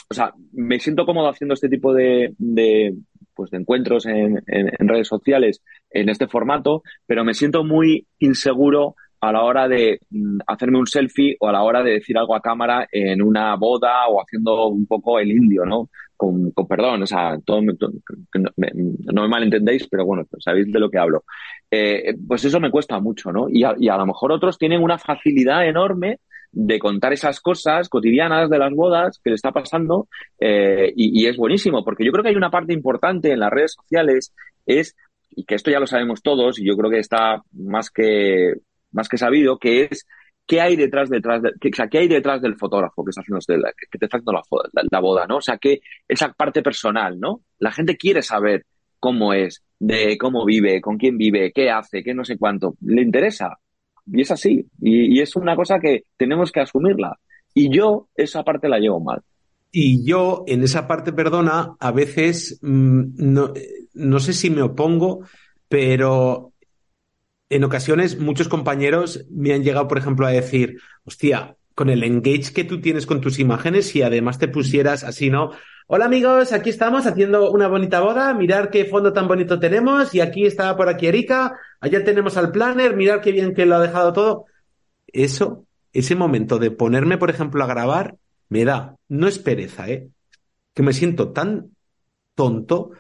o 0.09 0.15
sea, 0.15 0.35
me 0.53 0.79
siento 0.79 1.07
cómodo 1.07 1.29
haciendo 1.29 1.55
este 1.55 1.69
tipo 1.69 1.93
de, 1.93 2.33
de 2.39 2.95
pues 3.35 3.51
de 3.51 3.59
encuentros 3.59 4.07
en, 4.07 4.41
en, 4.47 4.71
en 4.79 4.89
redes 4.89 5.09
sociales 5.09 5.65
en 5.91 6.09
este 6.11 6.29
formato, 6.29 6.85
pero 7.07 7.25
me 7.25 7.35
siento 7.35 7.65
muy 7.65 8.07
inseguro 8.21 8.95
a 9.25 9.33
la 9.33 9.43
hora 9.43 9.68
de 9.68 10.01
mm, 10.11 10.39
hacerme 10.47 10.79
un 10.79 10.87
selfie 10.87 11.37
o 11.41 11.49
a 11.49 11.53
la 11.53 11.62
hora 11.62 11.83
de 11.83 11.93
decir 11.93 12.16
algo 12.16 12.35
a 12.35 12.41
cámara 12.41 12.87
en 12.91 13.22
una 13.22 13.57
boda 13.57 14.07
o 14.09 14.20
haciendo 14.20 14.68
un 14.68 14.87
poco 14.87 15.18
el 15.18 15.31
indio, 15.31 15.64
¿no? 15.64 15.91
Con, 16.16 16.53
con 16.53 16.68
perdón, 16.68 17.03
o 17.03 17.07
sea, 17.07 17.37
todo, 17.45 17.61
no, 17.61 17.72
me, 18.57 18.70
no, 18.75 19.22
me, 19.22 19.29
malentendéis, 19.29 19.89
pero 19.89 20.05
bueno, 20.05 20.25
sabéis 20.39 20.72
de 20.72 20.79
lo 20.79 20.91
que 20.91 20.99
hablo. 20.99 21.25
Eh, 21.70 22.14
pues 22.27 22.45
eso 22.45 22.61
me 22.61 22.70
cuesta 22.70 23.01
mucho, 23.01 23.33
¿no? 23.33 23.47
Y 23.49 23.64
a, 23.64 23.75
y 23.79 23.89
a 23.89 23.97
lo 23.97 24.07
mejor 24.07 24.33
otros 24.33 24.59
tienen 24.59 24.83
una 24.83 24.99
facilidad 24.99 25.66
enorme 25.66 26.20
de 26.53 26.79
contar 26.79 27.12
esas 27.12 27.41
cosas 27.41 27.89
cotidianas 27.89 28.49
de 28.49 28.59
las 28.59 28.72
bodas 28.72 29.20
que 29.22 29.31
le 29.31 29.37
está 29.37 29.51
pasando 29.51 30.07
eh, 30.39 30.93
y, 30.95 31.22
y, 31.22 31.27
es 31.27 31.37
buenísimo, 31.37 31.85
porque 31.85 32.05
yo 32.05 32.12
creo 32.12 32.22
que 32.22 32.31
hay 32.31 32.37
una 32.37 32.51
parte 32.51 32.72
importante 32.72 33.33
en 33.33 33.41
las 33.41 33.51
redes 33.51 33.72
sociales, 33.72 34.33
es, 34.64 34.95
y 35.31 35.45
que 35.45 35.57
esto 35.57 35.72
ya 35.72 35.81
lo 35.81 35.89
sabemos 35.89 36.22
todos, 36.22 36.61
y 36.61 36.64
yo 36.64 36.77
creo 36.77 36.91
que 36.91 37.01
está 37.01 37.43
más 37.53 37.91
que 37.91 38.55
más 38.95 39.09
que 39.09 39.18
sabido, 39.18 39.59
que 39.59 39.88
es 39.90 40.07
qué 40.47 40.61
hay 40.61 40.76
detrás, 40.76 41.11
detrás 41.11 41.42
de, 41.42 41.53
que, 41.61 41.70
qué 41.70 41.99
hay 41.99 42.09
detrás 42.09 42.40
del 42.42 42.57
fotógrafo 42.57 43.05
que 43.05 43.11
está 43.11 43.22
haciendo 43.22 43.40
la, 43.62 43.72
que 43.72 43.99
te 43.99 44.07
está 44.07 44.18
haciendo 44.18 44.32
la, 44.32 44.42
la, 44.72 44.82
la, 44.90 45.01
boda, 45.01 45.26
¿no? 45.26 45.36
O 45.36 45.40
sea, 45.40 45.59
que 45.59 45.80
esa 46.09 46.32
parte 46.32 46.62
personal, 46.62 47.18
¿no? 47.18 47.42
La 47.59 47.72
gente 47.72 47.97
quiere 47.97 48.22
saber 48.22 48.64
cómo 49.05 49.34
es, 49.34 49.62
de 49.78 50.16
cómo 50.16 50.47
vive, 50.47 50.80
con 50.80 50.97
quién 50.97 51.18
vive, 51.18 51.53
qué 51.53 51.70
hace, 51.70 52.03
qué 52.03 52.14
no 52.14 52.24
sé 52.24 52.38
cuánto. 52.38 52.74
Le 52.80 53.03
interesa. 53.03 53.59
Y 54.07 54.22
es 54.22 54.30
así. 54.30 54.66
Y, 54.80 55.20
es 55.20 55.36
una 55.36 55.57
cosa 55.57 55.78
que 55.78 56.05
tenemos 56.16 56.51
que 56.51 56.61
asumirla. 56.61 57.18
Y 57.53 57.74
yo 57.74 58.09
esa 58.14 58.42
parte 58.42 58.66
la 58.68 58.78
llevo 58.78 59.01
mal. 59.01 59.20
Y 59.70 60.03
yo 60.07 60.45
en 60.47 60.62
esa 60.62 60.86
parte, 60.86 61.12
perdona, 61.12 61.74
a 61.78 61.92
veces 61.92 62.59
mmm, 62.62 63.03
no, 63.16 63.53
no 63.92 64.20
sé 64.20 64.32
si 64.32 64.49
me 64.49 64.62
opongo, 64.62 65.20
pero 65.68 66.53
en 67.55 67.62
ocasiones 67.62 68.18
muchos 68.18 68.48
compañeros 68.48 69.26
me 69.30 69.55
han 69.55 69.62
llegado, 69.62 69.86
por 69.86 69.96
ejemplo, 69.96 70.26
a 70.26 70.30
decir, 70.30 70.80
hostia, 71.05 71.57
con 71.76 71.88
el 71.88 72.02
engage 72.02 72.52
que 72.52 72.64
tú 72.64 72.80
tienes 72.80 73.07
con 73.07 73.20
tus 73.20 73.38
imágenes 73.38 73.94
y 73.94 74.02
además 74.02 74.40
te 74.40 74.48
pusieras 74.48 75.05
así, 75.05 75.30
¿no? 75.30 75.52
Hola 75.86 76.07
amigos, 76.07 76.52
aquí 76.52 76.70
estamos 76.70 77.07
haciendo 77.07 77.52
una 77.52 77.68
bonita 77.68 78.00
boda, 78.00 78.34
mirar 78.34 78.70
qué 78.70 78.86
fondo 78.86 79.12
tan 79.12 79.28
bonito 79.28 79.61
tenemos 79.61 80.12
y 80.16 80.20
aquí 80.20 80.46
está 80.46 80.76
por 80.76 80.88
aquí 80.88 81.07
Erika, 81.07 81.57
allá 81.80 82.02
tenemos 82.02 82.36
al 82.36 82.50
planner, 82.50 82.96
mirar 82.96 83.20
qué 83.20 83.30
bien 83.30 83.55
que 83.55 83.66
lo 83.66 83.76
ha 83.76 83.80
dejado 83.80 84.12
todo. 84.12 84.46
Eso, 85.07 85.64
ese 85.92 86.16
momento 86.16 86.59
de 86.59 86.72
ponerme, 86.72 87.18
por 87.18 87.30
ejemplo, 87.30 87.62
a 87.62 87.68
grabar, 87.68 88.16
me 88.48 88.64
da, 88.64 88.96
no 89.09 89.28
es 89.28 89.38
pereza, 89.38 89.88
¿eh? 89.88 90.09
Que 90.74 90.82
me 90.82 90.92
siento 90.92 91.30
tan 91.30 91.70
tonto 92.34 92.90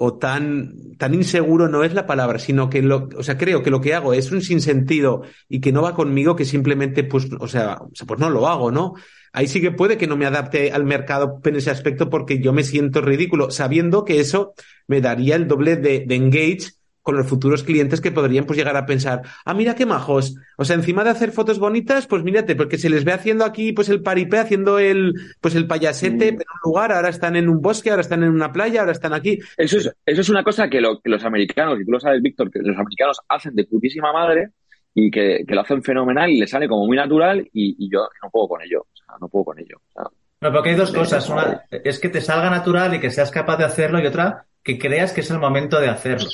o 0.00 0.16
tan, 0.16 0.96
tan 0.96 1.12
inseguro 1.12 1.68
no 1.68 1.82
es 1.82 1.92
la 1.92 2.06
palabra, 2.06 2.38
sino 2.38 2.70
que 2.70 2.82
lo, 2.82 3.08
o 3.16 3.22
sea, 3.24 3.36
creo 3.36 3.64
que 3.64 3.70
lo 3.70 3.80
que 3.80 3.94
hago 3.94 4.12
es 4.12 4.30
un 4.30 4.42
sinsentido 4.42 5.22
y 5.48 5.60
que 5.60 5.72
no 5.72 5.82
va 5.82 5.96
conmigo, 5.96 6.36
que 6.36 6.44
simplemente, 6.44 7.02
pues, 7.02 7.26
o 7.40 7.48
sea, 7.48 7.80
pues 8.06 8.20
no 8.20 8.30
lo 8.30 8.46
hago, 8.46 8.70
¿no? 8.70 8.94
Ahí 9.32 9.48
sí 9.48 9.60
que 9.60 9.72
puede 9.72 9.98
que 9.98 10.06
no 10.06 10.16
me 10.16 10.24
adapte 10.24 10.70
al 10.70 10.84
mercado 10.84 11.40
en 11.44 11.56
ese 11.56 11.72
aspecto 11.72 12.08
porque 12.10 12.40
yo 12.40 12.52
me 12.52 12.62
siento 12.62 13.00
ridículo, 13.00 13.50
sabiendo 13.50 14.04
que 14.04 14.20
eso 14.20 14.54
me 14.86 15.00
daría 15.00 15.34
el 15.34 15.48
doble 15.48 15.74
de, 15.74 16.04
de 16.06 16.14
engage 16.14 16.77
con 17.08 17.16
los 17.16 17.26
futuros 17.26 17.62
clientes 17.62 18.02
que 18.02 18.12
podrían 18.12 18.44
pues 18.44 18.58
llegar 18.58 18.76
a 18.76 18.84
pensar, 18.84 19.22
ah, 19.46 19.54
mira 19.54 19.74
qué 19.74 19.86
majos. 19.86 20.36
O 20.58 20.64
sea, 20.66 20.76
encima 20.76 21.04
de 21.04 21.08
hacer 21.08 21.32
fotos 21.32 21.58
bonitas, 21.58 22.06
pues 22.06 22.22
mírate, 22.22 22.54
porque 22.54 22.76
se 22.76 22.90
les 22.90 23.02
ve 23.06 23.12
haciendo 23.12 23.46
aquí 23.46 23.72
pues 23.72 23.88
el 23.88 24.02
paripé, 24.02 24.36
haciendo 24.36 24.78
el 24.78 25.14
pues 25.40 25.54
el 25.54 25.66
payasete 25.66 26.32
mm. 26.32 26.34
en 26.34 26.40
un 26.40 26.60
lugar, 26.62 26.92
ahora 26.92 27.08
están 27.08 27.34
en 27.36 27.48
un 27.48 27.62
bosque, 27.62 27.88
ahora 27.88 28.02
están 28.02 28.24
en 28.24 28.28
una 28.28 28.52
playa, 28.52 28.80
ahora 28.80 28.92
están 28.92 29.14
aquí. 29.14 29.38
Eso 29.56 29.78
es, 29.78 29.90
eso 30.04 30.20
es 30.20 30.28
una 30.28 30.44
cosa 30.44 30.68
que, 30.68 30.82
lo, 30.82 31.00
que 31.00 31.08
los 31.08 31.24
americanos, 31.24 31.80
y 31.80 31.86
tú 31.86 31.92
lo 31.92 31.98
sabes, 31.98 32.20
Víctor, 32.20 32.50
que 32.50 32.58
los 32.58 32.76
americanos 32.76 33.20
hacen 33.26 33.54
de 33.54 33.64
putísima 33.64 34.12
madre 34.12 34.50
y 34.92 35.10
que, 35.10 35.44
que, 35.48 35.54
lo 35.54 35.62
hacen 35.62 35.82
fenomenal 35.82 36.28
y 36.28 36.38
le 36.38 36.46
sale 36.46 36.68
como 36.68 36.84
muy 36.84 36.98
natural 36.98 37.40
y, 37.54 37.74
y 37.78 37.90
yo 37.90 38.06
no 38.22 38.28
puedo 38.28 38.48
con 38.48 38.60
ello. 38.60 38.82
O 38.82 38.96
sea, 38.96 39.16
no 39.18 39.28
puedo 39.30 39.46
con 39.46 39.58
ello. 39.58 39.78
O 39.78 39.92
sea, 39.94 40.04
no, 40.42 40.52
porque 40.52 40.68
hay 40.68 40.76
dos 40.76 40.92
cosas. 40.92 41.26
Una 41.30 41.64
es 41.70 41.98
que 41.98 42.10
te 42.10 42.20
salga 42.20 42.50
natural 42.50 42.94
y 42.94 43.00
que 43.00 43.10
seas 43.10 43.30
capaz 43.30 43.56
de 43.56 43.64
hacerlo 43.64 43.98
y 43.98 44.06
otra 44.06 44.44
que 44.62 44.78
creas 44.78 45.14
que 45.14 45.22
es 45.22 45.30
el 45.30 45.38
momento 45.38 45.80
de 45.80 45.88
hacerlo. 45.88 46.28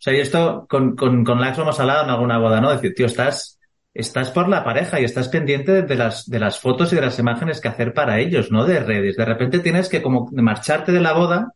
O 0.00 0.02
sea, 0.02 0.14
y 0.14 0.20
esto 0.20 0.66
con, 0.68 0.96
con, 0.96 1.24
con 1.24 1.40
Lax 1.40 1.58
lo 1.58 1.64
hemos 1.64 1.78
hablado 1.78 2.04
en 2.04 2.10
alguna 2.10 2.38
boda, 2.38 2.60
¿no? 2.60 2.70
Decir, 2.70 2.94
tío, 2.94 3.04
estás 3.04 3.60
estás 3.92 4.30
por 4.30 4.48
la 4.48 4.64
pareja 4.64 5.00
y 5.00 5.04
estás 5.04 5.28
pendiente 5.28 5.82
de 5.82 5.94
las, 5.94 6.28
de 6.28 6.38
las 6.38 6.58
fotos 6.58 6.92
y 6.92 6.96
de 6.96 7.02
las 7.02 7.18
imágenes 7.18 7.60
que 7.60 7.68
hacer 7.68 7.92
para 7.92 8.18
ellos, 8.18 8.50
no 8.50 8.64
de 8.64 8.80
redes. 8.80 9.16
De 9.16 9.24
repente 9.24 9.58
tienes 9.58 9.88
que 9.88 10.02
como 10.02 10.28
marcharte 10.32 10.92
de 10.92 11.00
la 11.00 11.12
boda 11.12 11.52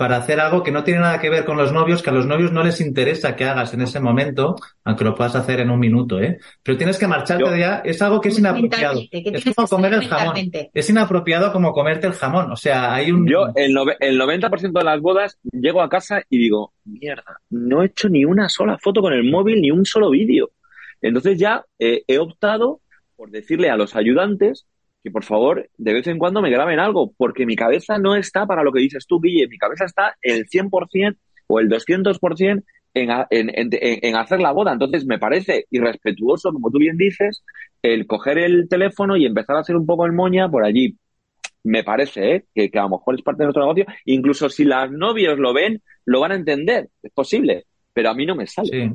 para 0.00 0.16
hacer 0.16 0.40
algo 0.40 0.62
que 0.62 0.72
no 0.72 0.82
tiene 0.82 1.00
nada 1.00 1.20
que 1.20 1.28
ver 1.28 1.44
con 1.44 1.58
los 1.58 1.74
novios, 1.74 2.02
que 2.02 2.08
a 2.08 2.12
los 2.14 2.24
novios 2.24 2.52
no 2.52 2.64
les 2.64 2.80
interesa 2.80 3.36
que 3.36 3.44
hagas 3.44 3.74
en 3.74 3.82
ese 3.82 4.00
momento, 4.00 4.56
aunque 4.82 5.04
lo 5.04 5.14
puedas 5.14 5.36
hacer 5.36 5.60
en 5.60 5.70
un 5.70 5.78
minuto, 5.78 6.18
¿eh? 6.18 6.38
Pero 6.62 6.78
tienes 6.78 6.98
que 6.98 7.06
marcharte 7.06 7.50
de 7.50 7.58
ya, 7.58 7.82
es 7.84 8.00
algo 8.00 8.18
que 8.18 8.30
es 8.30 8.38
inapropiado. 8.38 8.98
Es 9.12 9.44
como 9.54 9.68
comer 9.68 9.92
el 9.92 10.08
jamón. 10.08 10.36
Es 10.72 10.88
inapropiado 10.88 11.52
como 11.52 11.72
comerte 11.72 12.06
el 12.06 12.14
jamón. 12.14 12.50
O 12.50 12.56
sea, 12.56 12.94
hay 12.94 13.10
un... 13.12 13.28
Yo, 13.28 13.48
el, 13.54 13.76
el 14.00 14.18
90% 14.18 14.72
de 14.72 14.84
las 14.84 15.02
bodas, 15.02 15.38
llego 15.52 15.82
a 15.82 15.90
casa 15.90 16.22
y 16.30 16.38
digo, 16.38 16.72
mierda, 16.86 17.38
no 17.50 17.82
he 17.82 17.86
hecho 17.88 18.08
ni 18.08 18.24
una 18.24 18.48
sola 18.48 18.78
foto 18.78 19.02
con 19.02 19.12
el 19.12 19.30
móvil, 19.30 19.60
ni 19.60 19.70
un 19.70 19.84
solo 19.84 20.08
vídeo. 20.08 20.52
Entonces 21.02 21.38
ya 21.38 21.66
eh, 21.78 22.04
he 22.06 22.16
optado 22.16 22.80
por 23.16 23.30
decirle 23.30 23.68
a 23.68 23.76
los 23.76 23.96
ayudantes 23.96 24.64
que 25.02 25.10
por 25.10 25.24
favor 25.24 25.68
de 25.76 25.92
vez 25.92 26.06
en 26.06 26.18
cuando 26.18 26.42
me 26.42 26.50
graben 26.50 26.78
algo, 26.78 27.12
porque 27.16 27.46
mi 27.46 27.56
cabeza 27.56 27.98
no 27.98 28.16
está 28.16 28.46
para 28.46 28.62
lo 28.62 28.72
que 28.72 28.80
dices 28.80 29.06
tú, 29.06 29.20
Guille, 29.20 29.48
mi 29.48 29.58
cabeza 29.58 29.84
está 29.84 30.16
el 30.22 30.46
100% 30.46 31.16
o 31.46 31.60
el 31.60 31.68
200% 31.68 32.62
en, 32.94 33.10
en, 33.30 33.50
en, 33.54 33.70
en 33.72 34.16
hacer 34.16 34.40
la 34.40 34.52
boda. 34.52 34.72
Entonces 34.72 35.06
me 35.06 35.18
parece 35.18 35.66
irrespetuoso, 35.70 36.52
como 36.52 36.70
tú 36.70 36.78
bien 36.78 36.96
dices, 36.96 37.42
el 37.82 38.06
coger 38.06 38.38
el 38.38 38.68
teléfono 38.68 39.16
y 39.16 39.26
empezar 39.26 39.56
a 39.56 39.60
hacer 39.60 39.76
un 39.76 39.86
poco 39.86 40.06
el 40.06 40.12
moña 40.12 40.48
por 40.48 40.64
allí. 40.64 40.96
Me 41.62 41.84
parece 41.84 42.34
¿eh? 42.34 42.44
que, 42.54 42.78
a 42.78 42.82
lo 42.82 42.90
mejor 42.90 43.14
es 43.14 43.22
parte 43.22 43.42
de 43.42 43.46
nuestro 43.46 43.62
negocio. 43.62 43.86
Incluso 44.06 44.48
si 44.48 44.64
las 44.64 44.90
novios 44.90 45.38
lo 45.38 45.52
ven, 45.52 45.82
lo 46.06 46.20
van 46.20 46.32
a 46.32 46.36
entender. 46.36 46.88
Es 47.02 47.12
posible. 47.12 47.64
Pero 47.92 48.10
a 48.10 48.14
mí 48.14 48.24
no 48.24 48.34
me 48.34 48.46
sale. 48.46 48.92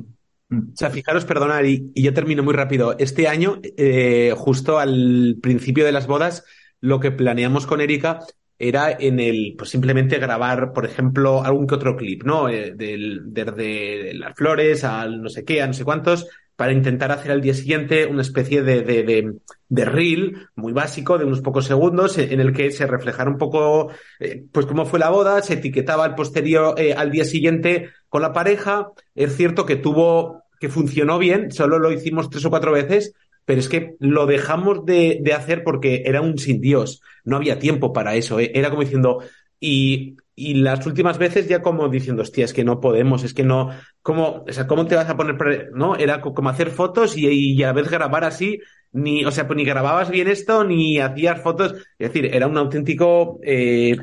O 0.50 0.76
sea, 0.76 0.90
fijaros, 0.90 1.24
perdonad, 1.24 1.64
y, 1.64 1.90
yo 2.00 2.14
termino 2.14 2.42
muy 2.42 2.54
rápido. 2.54 2.96
Este 2.98 3.26
año, 3.26 3.60
eh, 3.62 4.32
justo 4.36 4.78
al 4.78 5.38
principio 5.42 5.84
de 5.84 5.92
las 5.92 6.06
bodas, 6.06 6.44
lo 6.80 7.00
que 7.00 7.10
planeamos 7.10 7.66
con 7.66 7.80
Erika 7.80 8.20
era 8.58 8.90
en 8.92 9.20
el, 9.20 9.54
pues 9.58 9.70
simplemente 9.70 10.18
grabar, 10.18 10.72
por 10.72 10.86
ejemplo, 10.86 11.42
algún 11.44 11.66
que 11.66 11.74
otro 11.74 11.96
clip, 11.96 12.22
¿no? 12.22 12.48
Eh, 12.48 12.72
del, 12.74 13.22
de, 13.32 14.12
las 14.14 14.34
flores 14.36 14.84
al 14.84 15.20
no 15.22 15.28
sé 15.28 15.44
qué, 15.44 15.62
a 15.62 15.66
no 15.66 15.72
sé 15.74 15.84
cuántos, 15.84 16.28
para 16.56 16.72
intentar 16.72 17.12
hacer 17.12 17.30
al 17.30 17.42
día 17.42 17.54
siguiente 17.54 18.06
una 18.06 18.22
especie 18.22 18.62
de, 18.62 18.82
de, 18.82 19.02
de, 19.02 19.34
de 19.68 19.84
reel 19.84 20.48
muy 20.54 20.72
básico 20.72 21.18
de 21.18 21.26
unos 21.26 21.42
pocos 21.42 21.66
segundos 21.66 22.16
en 22.16 22.40
el 22.40 22.52
que 22.52 22.70
se 22.70 22.86
reflejara 22.86 23.30
un 23.30 23.36
poco, 23.36 23.90
eh, 24.18 24.44
pues 24.50 24.64
cómo 24.64 24.86
fue 24.86 24.98
la 24.98 25.10
boda, 25.10 25.42
se 25.42 25.54
etiquetaba 25.54 26.06
el 26.06 26.14
posterior 26.14 26.74
eh, 26.78 26.94
al 26.94 27.10
día 27.10 27.24
siguiente 27.24 27.90
con 28.08 28.22
la 28.22 28.32
pareja. 28.32 28.88
Es 29.14 29.36
cierto 29.36 29.66
que 29.66 29.76
tuvo, 29.76 30.44
que 30.58 30.70
funcionó 30.70 31.18
bien, 31.18 31.52
solo 31.52 31.78
lo 31.78 31.92
hicimos 31.92 32.30
tres 32.30 32.44
o 32.46 32.50
cuatro 32.50 32.72
veces, 32.72 33.12
pero 33.44 33.60
es 33.60 33.68
que 33.68 33.94
lo 34.00 34.26
dejamos 34.26 34.84
de, 34.86 35.18
de 35.22 35.32
hacer 35.34 35.62
porque 35.62 36.02
era 36.06 36.22
un 36.22 36.38
sin 36.38 36.60
Dios. 36.60 37.02
No 37.24 37.36
había 37.36 37.58
tiempo 37.58 37.92
para 37.92 38.16
eso. 38.16 38.40
Eh. 38.40 38.50
Era 38.54 38.70
como 38.70 38.82
diciendo, 38.82 39.22
y, 39.60 40.16
y 40.38 40.54
las 40.54 40.86
últimas 40.86 41.16
veces 41.16 41.48
ya 41.48 41.62
como 41.62 41.88
diciendo, 41.88 42.20
hostia, 42.20 42.44
es 42.44 42.52
que 42.52 42.62
no 42.62 42.78
podemos, 42.78 43.24
es 43.24 43.32
que 43.32 43.42
no, 43.42 43.70
¿cómo, 44.02 44.44
o 44.46 44.52
sea, 44.52 44.66
¿cómo 44.66 44.86
te 44.86 44.94
vas 44.94 45.08
a 45.08 45.16
poner, 45.16 45.70
no? 45.72 45.96
Era 45.96 46.20
como 46.20 46.50
hacer 46.50 46.68
fotos 46.70 47.16
y, 47.16 47.26
y 47.26 47.62
a 47.62 47.68
la 47.68 47.72
vez 47.72 47.90
grabar 47.90 48.22
así, 48.22 48.60
ni, 48.92 49.24
o 49.24 49.30
sea, 49.30 49.46
pues 49.46 49.56
ni 49.56 49.64
grababas 49.64 50.10
bien 50.10 50.28
esto, 50.28 50.62
ni 50.62 50.98
hacías 50.98 51.40
fotos, 51.40 51.72
es 51.98 52.12
decir, 52.12 52.26
era 52.26 52.46
un 52.46 52.58
auténtico 52.58 53.40
eh, 53.42 53.96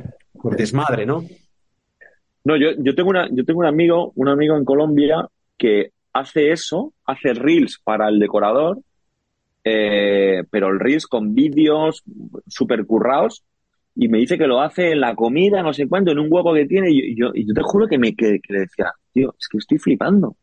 desmadre, 0.58 1.06
¿no? 1.06 1.24
No, 2.44 2.58
yo, 2.58 2.72
yo 2.80 2.96
tengo 2.96 3.12
una, 3.12 3.30
yo 3.32 3.46
tengo 3.46 3.60
un 3.60 3.68
amigo, 3.68 4.12
un 4.16 4.28
amigo 4.28 4.58
en 4.58 4.66
Colombia 4.66 5.28
que 5.56 5.92
hace 6.14 6.52
eso, 6.52 6.94
hace 7.06 7.36
reels 7.36 7.80
para 7.84 8.10
el 8.10 8.18
decorador, 8.20 8.80
eh, 9.64 10.44
pero 10.50 10.70
el 10.70 10.80
reels 10.80 11.06
con 11.06 11.36
vídeos 11.36 12.04
super 12.48 12.86
currados 12.88 13.44
y 13.96 14.08
me 14.08 14.18
dice 14.18 14.38
que 14.38 14.48
lo 14.48 14.62
hace 14.62 14.92
en 14.92 15.02
la 15.02 15.16
comida, 15.16 15.62
no 15.62 15.74
sé 15.74 15.88
cuánto, 15.88 16.12
en 16.12 16.20
un 16.20 16.28
hueco 16.30 16.54
que 16.54 16.66
tiene, 16.66 16.90
y 16.92 17.16
yo, 17.16 17.32
y 17.34 17.48
yo 17.48 17.54
te 17.54 17.62
juro 17.62 17.88
que 17.88 17.98
me 17.98 18.16
que, 18.16 18.40
le 18.50 18.60
decía, 18.60 18.92
tío, 19.12 19.36
es 19.38 19.48
que 19.48 19.58
estoy 19.60 19.78
flipando. 19.78 20.36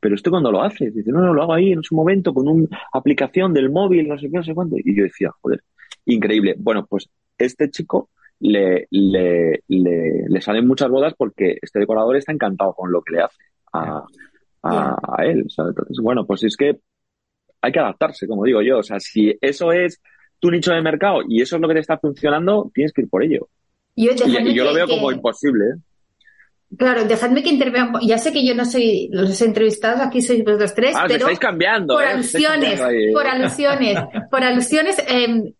Pero 0.00 0.14
esto 0.14 0.30
cuando 0.30 0.52
lo 0.52 0.62
haces, 0.62 0.94
dice, 0.94 1.10
no, 1.12 1.20
no, 1.20 1.32
lo 1.32 1.42
hago 1.42 1.54
ahí 1.54 1.72
en 1.72 1.82
su 1.82 1.94
momento 1.94 2.34
con 2.34 2.48
una 2.48 2.68
aplicación 2.92 3.52
del 3.54 3.70
móvil, 3.70 4.08
no 4.08 4.18
sé 4.18 4.28
qué, 4.28 4.36
no 4.36 4.42
sé 4.42 4.54
cuánto. 4.54 4.76
Y 4.78 4.96
yo 4.96 5.04
decía, 5.04 5.30
joder, 5.40 5.62
increíble. 6.04 6.54
Bueno, 6.58 6.86
pues 6.86 7.08
este 7.38 7.70
chico 7.70 8.10
le, 8.40 8.86
le, 8.90 9.62
le, 9.68 10.40
salen 10.40 10.66
muchas 10.66 10.90
bodas 10.90 11.14
porque 11.16 11.58
este 11.62 11.78
decorador 11.78 12.16
está 12.16 12.32
encantado 12.32 12.74
con 12.74 12.92
lo 12.92 13.02
que 13.02 13.14
le 13.14 13.22
hace 13.22 13.42
a, 13.72 14.04
a, 14.62 15.24
él. 15.24 15.46
Entonces, 15.56 15.98
bueno, 16.02 16.26
pues 16.26 16.44
es 16.44 16.56
que 16.56 16.78
hay 17.62 17.72
que 17.72 17.80
adaptarse, 17.80 18.26
como 18.26 18.44
digo 18.44 18.62
yo. 18.62 18.78
O 18.78 18.82
sea, 18.82 19.00
si 19.00 19.36
eso 19.40 19.72
es 19.72 20.00
tu 20.38 20.50
nicho 20.50 20.72
de 20.72 20.82
mercado 20.82 21.20
y 21.28 21.42
eso 21.42 21.56
es 21.56 21.62
lo 21.62 21.68
que 21.68 21.74
te 21.74 21.80
está 21.80 21.98
funcionando, 21.98 22.70
tienes 22.74 22.92
que 22.92 23.02
ir 23.02 23.08
por 23.08 23.22
ello. 23.22 23.48
y, 23.94 24.08
yo 24.54 24.64
lo 24.64 24.74
veo 24.74 24.86
como 24.86 25.10
imposible. 25.10 25.64
¿eh? 25.64 25.78
Claro, 26.76 27.04
dejadme 27.04 27.44
que 27.44 27.50
intervenga. 27.50 28.00
Ya 28.02 28.18
sé 28.18 28.32
que 28.32 28.44
yo 28.44 28.54
no 28.54 28.64
soy 28.64 29.08
los 29.12 29.40
entrevistados, 29.40 30.00
aquí 30.00 30.20
sois 30.20 30.44
vosotros 30.44 30.74
tres, 30.74 30.96
ah, 30.96 31.04
pero 31.06 31.20
estáis 31.20 31.38
cambiando, 31.38 31.94
por 31.94 32.02
¿eh? 32.02 32.08
alusiones, 32.08 32.80
por 33.12 33.26
alusiones, 33.26 33.98
por 34.30 34.42
alusiones. 34.42 34.98
Eh, 34.98 35.54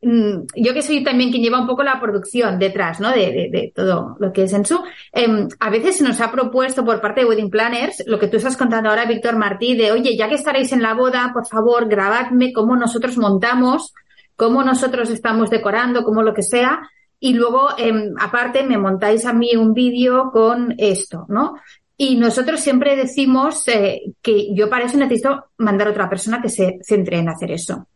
yo 0.57 0.75
que 0.75 0.83
soy 0.83 1.05
también 1.05 1.31
quien 1.31 1.45
lleva 1.45 1.61
un 1.61 1.67
poco 1.67 1.85
la 1.85 2.01
producción 2.01 2.59
detrás, 2.59 2.99
¿no? 2.99 3.13
De, 3.13 3.31
de, 3.31 3.49
de 3.51 3.73
todo 3.75 4.17
lo 4.19 4.33
que 4.33 4.43
es 4.43 4.53
en 4.53 4.67
su. 4.67 4.83
Eh, 5.13 5.47
a 5.61 5.71
veces 5.71 5.99
se 5.99 6.05
nos 6.05 6.21
ha 6.21 6.33
propuesto 6.33 6.85
por 6.85 7.01
parte 7.01 7.21
de 7.21 7.29
Wedding 7.29 7.51
Planners 7.51 8.03
lo 8.07 8.19
que 8.19 8.27
tú 8.27 8.39
estás 8.39 8.57
contando 8.57 8.91
ahora, 8.91 9.07
Víctor 9.07 9.37
Martí, 9.37 9.77
de 9.77 9.93
oye, 9.93 10.17
ya 10.17 10.29
que 10.29 10.35
estaréis 10.35 10.73
en 10.73 10.83
la 10.83 10.95
boda, 10.95 11.31
por 11.33 11.47
favor, 11.47 11.89
grabadme 11.89 12.53
cómo 12.53 12.77
nosotros 12.77 13.17
montamos, 13.17 13.95
cómo 14.37 14.63
nosotros 14.63 15.11
estamos 15.11 15.51
decorando, 15.51 16.05
cómo 16.05 16.23
lo 16.23 16.35
que 16.35 16.43
sea 16.43 16.81
y 17.19 17.33
luego, 17.33 17.71
eh, 17.79 18.13
aparte, 18.21 18.63
me 18.63 18.79
montáis 18.79 19.25
a 19.25 19.33
mí 19.33 19.57
un 19.57 19.73
vídeo 19.73 20.31
con 20.31 20.75
esto, 20.77 21.25
¿no? 21.29 21.55
Y 21.97 22.17
nosotros 22.17 22.61
siempre 22.61 22.95
decimos 22.95 23.67
eh, 23.69 24.03
que 24.21 24.55
yo 24.55 24.69
para 24.69 24.85
eso 24.85 24.99
necesito 24.99 25.47
mandar 25.59 25.89
a 25.89 25.91
otra 25.93 26.11
persona 26.11 26.43
que 26.43 26.51
se 26.51 26.79
centre 26.83 27.19
en 27.19 27.29
hacer 27.29 27.51
eso. 27.53 27.89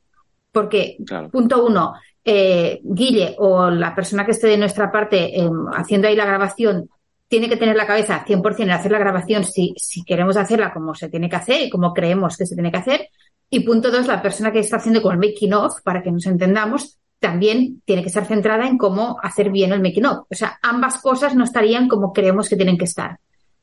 Porque, 0.51 0.97
punto 1.30 1.64
uno, 1.64 1.95
eh, 2.24 2.80
Guille 2.82 3.34
o 3.38 3.70
la 3.70 3.95
persona 3.95 4.24
que 4.24 4.32
esté 4.32 4.49
de 4.49 4.57
nuestra 4.57 4.91
parte 4.91 5.38
eh, 5.38 5.49
haciendo 5.74 6.09
ahí 6.09 6.16
la 6.16 6.24
grabación 6.24 6.88
tiene 7.28 7.49
que 7.49 7.57
tener 7.57 7.76
la 7.76 7.86
cabeza 7.86 8.24
100% 8.26 8.61
en 8.61 8.70
hacer 8.70 8.91
la 8.91 8.99
grabación 8.99 9.45
si, 9.45 9.74
si 9.76 10.03
queremos 10.03 10.36
hacerla 10.36 10.72
como 10.72 10.95
se 10.95 11.09
tiene 11.09 11.28
que 11.28 11.36
hacer 11.36 11.62
y 11.62 11.70
como 11.70 11.95
creemos 11.95 12.36
que 12.36 12.47
se 12.47 12.55
tiene 12.55 12.72
que 12.72 12.78
hacer. 12.78 13.09
Y 13.51 13.61
punto 13.61 13.91
dos, 13.91 14.07
la 14.07 14.23
persona 14.23 14.53
que 14.53 14.61
está 14.61 14.77
haciendo 14.77 15.03
con 15.03 15.13
el 15.13 15.19
making 15.19 15.53
of, 15.53 15.83
para 15.83 16.03
que 16.03 16.13
nos 16.13 16.27
entendamos, 16.27 16.99
también 17.19 17.83
tiene 17.85 18.03
que 18.03 18.09
estar 18.09 18.25
centrada 18.25 18.67
en 18.67 18.79
cómo 18.79 19.19
hacer 19.23 19.51
bien 19.51 19.73
el 19.73 19.83
making 19.83 20.07
of. 20.07 20.27
O 20.31 20.35
sea, 20.35 20.59
ambas 20.63 21.03
cosas 21.03 21.35
no 21.35 21.45
estarían 21.45 21.89
como 21.89 22.13
creemos 22.13 22.49
que 22.49 22.57
tienen 22.57 22.79
que 22.79 22.85
estar. 22.85 23.19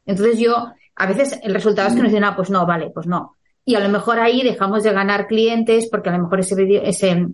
Entonces 0.06 0.38
yo, 0.40 0.68
a 0.96 1.08
veces 1.08 1.40
el 1.42 1.54
resultado 1.54 1.88
es 1.88 1.96
que 1.96 2.02
nos 2.02 2.12
dicen, 2.12 2.26
ah, 2.26 2.36
pues 2.36 2.50
no, 2.50 2.66
vale, 2.66 2.92
pues 2.94 3.08
no. 3.08 3.36
Y 3.66 3.76
a 3.76 3.80
lo 3.80 3.90
mejor 3.90 4.20
ahí 4.20 4.44
dejamos 4.44 4.84
de 4.84 4.94
ganar 4.94 5.28
clientes 5.28 5.88
porque 5.90 6.10
a 6.10 6.18
lo 6.18 6.24
mejor 6.24 6.40
ese 6.40 6.56
video, 6.56 6.84
ese 6.84 7.28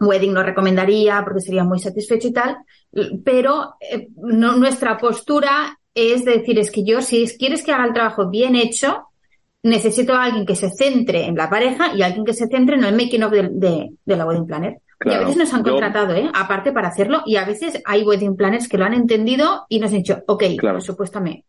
wedding 0.00 0.32
no 0.32 0.42
recomendaría 0.42 1.22
porque 1.24 1.40
sería 1.40 1.64
muy 1.64 1.78
satisfecho 1.78 2.28
y 2.28 2.32
tal. 2.32 2.56
Pero 3.24 3.76
eh, 3.80 4.08
nuestra 4.16 4.96
postura 4.98 5.78
es 6.00 6.24
decir, 6.24 6.60
es 6.60 6.70
que 6.70 6.84
yo, 6.84 7.02
si 7.02 7.26
quieres 7.38 7.64
que 7.64 7.72
haga 7.72 7.84
el 7.84 7.92
trabajo 7.92 8.28
bien 8.28 8.54
hecho, 8.54 9.07
necesito 9.62 10.14
a 10.14 10.24
alguien 10.24 10.46
que 10.46 10.54
se 10.54 10.70
centre 10.70 11.26
en 11.26 11.34
la 11.34 11.50
pareja 11.50 11.94
y 11.94 12.02
alguien 12.02 12.24
que 12.24 12.34
se 12.34 12.46
centre 12.46 12.76
en 12.76 12.84
el 12.84 12.94
making 12.94 13.22
of 13.24 13.32
de, 13.32 13.90
de 14.04 14.16
la 14.16 14.26
wedding 14.26 14.46
planner 14.46 14.80
y 15.04 15.12
a 15.12 15.20
veces 15.20 15.36
nos 15.36 15.54
han 15.54 15.62
contratado, 15.62 16.14
¿eh? 16.14 16.28
Aparte 16.34 16.72
para 16.72 16.88
hacerlo, 16.88 17.22
y 17.24 17.36
a 17.36 17.44
veces 17.44 17.80
hay 17.84 18.02
wedding 18.02 18.36
planners 18.36 18.68
que 18.68 18.78
lo 18.78 18.84
han 18.84 18.94
entendido 18.94 19.64
y 19.68 19.78
nos 19.78 19.92
han 19.92 19.98
dicho, 19.98 20.22
ok, 20.26 20.44
claro. 20.58 20.80
supuestamente. 20.80 21.44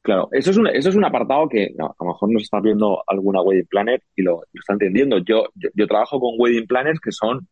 Claro, 0.00 0.28
eso 0.32 0.50
es 0.50 0.56
un, 0.56 0.66
eso 0.68 0.88
es 0.88 0.96
un 0.96 1.04
apartado 1.04 1.48
que 1.48 1.74
a 1.78 2.04
lo 2.04 2.06
mejor 2.06 2.32
nos 2.32 2.44
está 2.44 2.60
viendo 2.60 3.02
alguna 3.06 3.42
wedding 3.42 3.66
planner 3.66 4.02
y 4.16 4.22
lo, 4.22 4.42
está 4.54 4.72
entendiendo. 4.72 5.18
Yo, 5.18 5.48
yo, 5.54 5.86
trabajo 5.86 6.18
con 6.18 6.36
wedding 6.38 6.66
planners 6.66 7.00
que 7.00 7.12
son, 7.12 7.46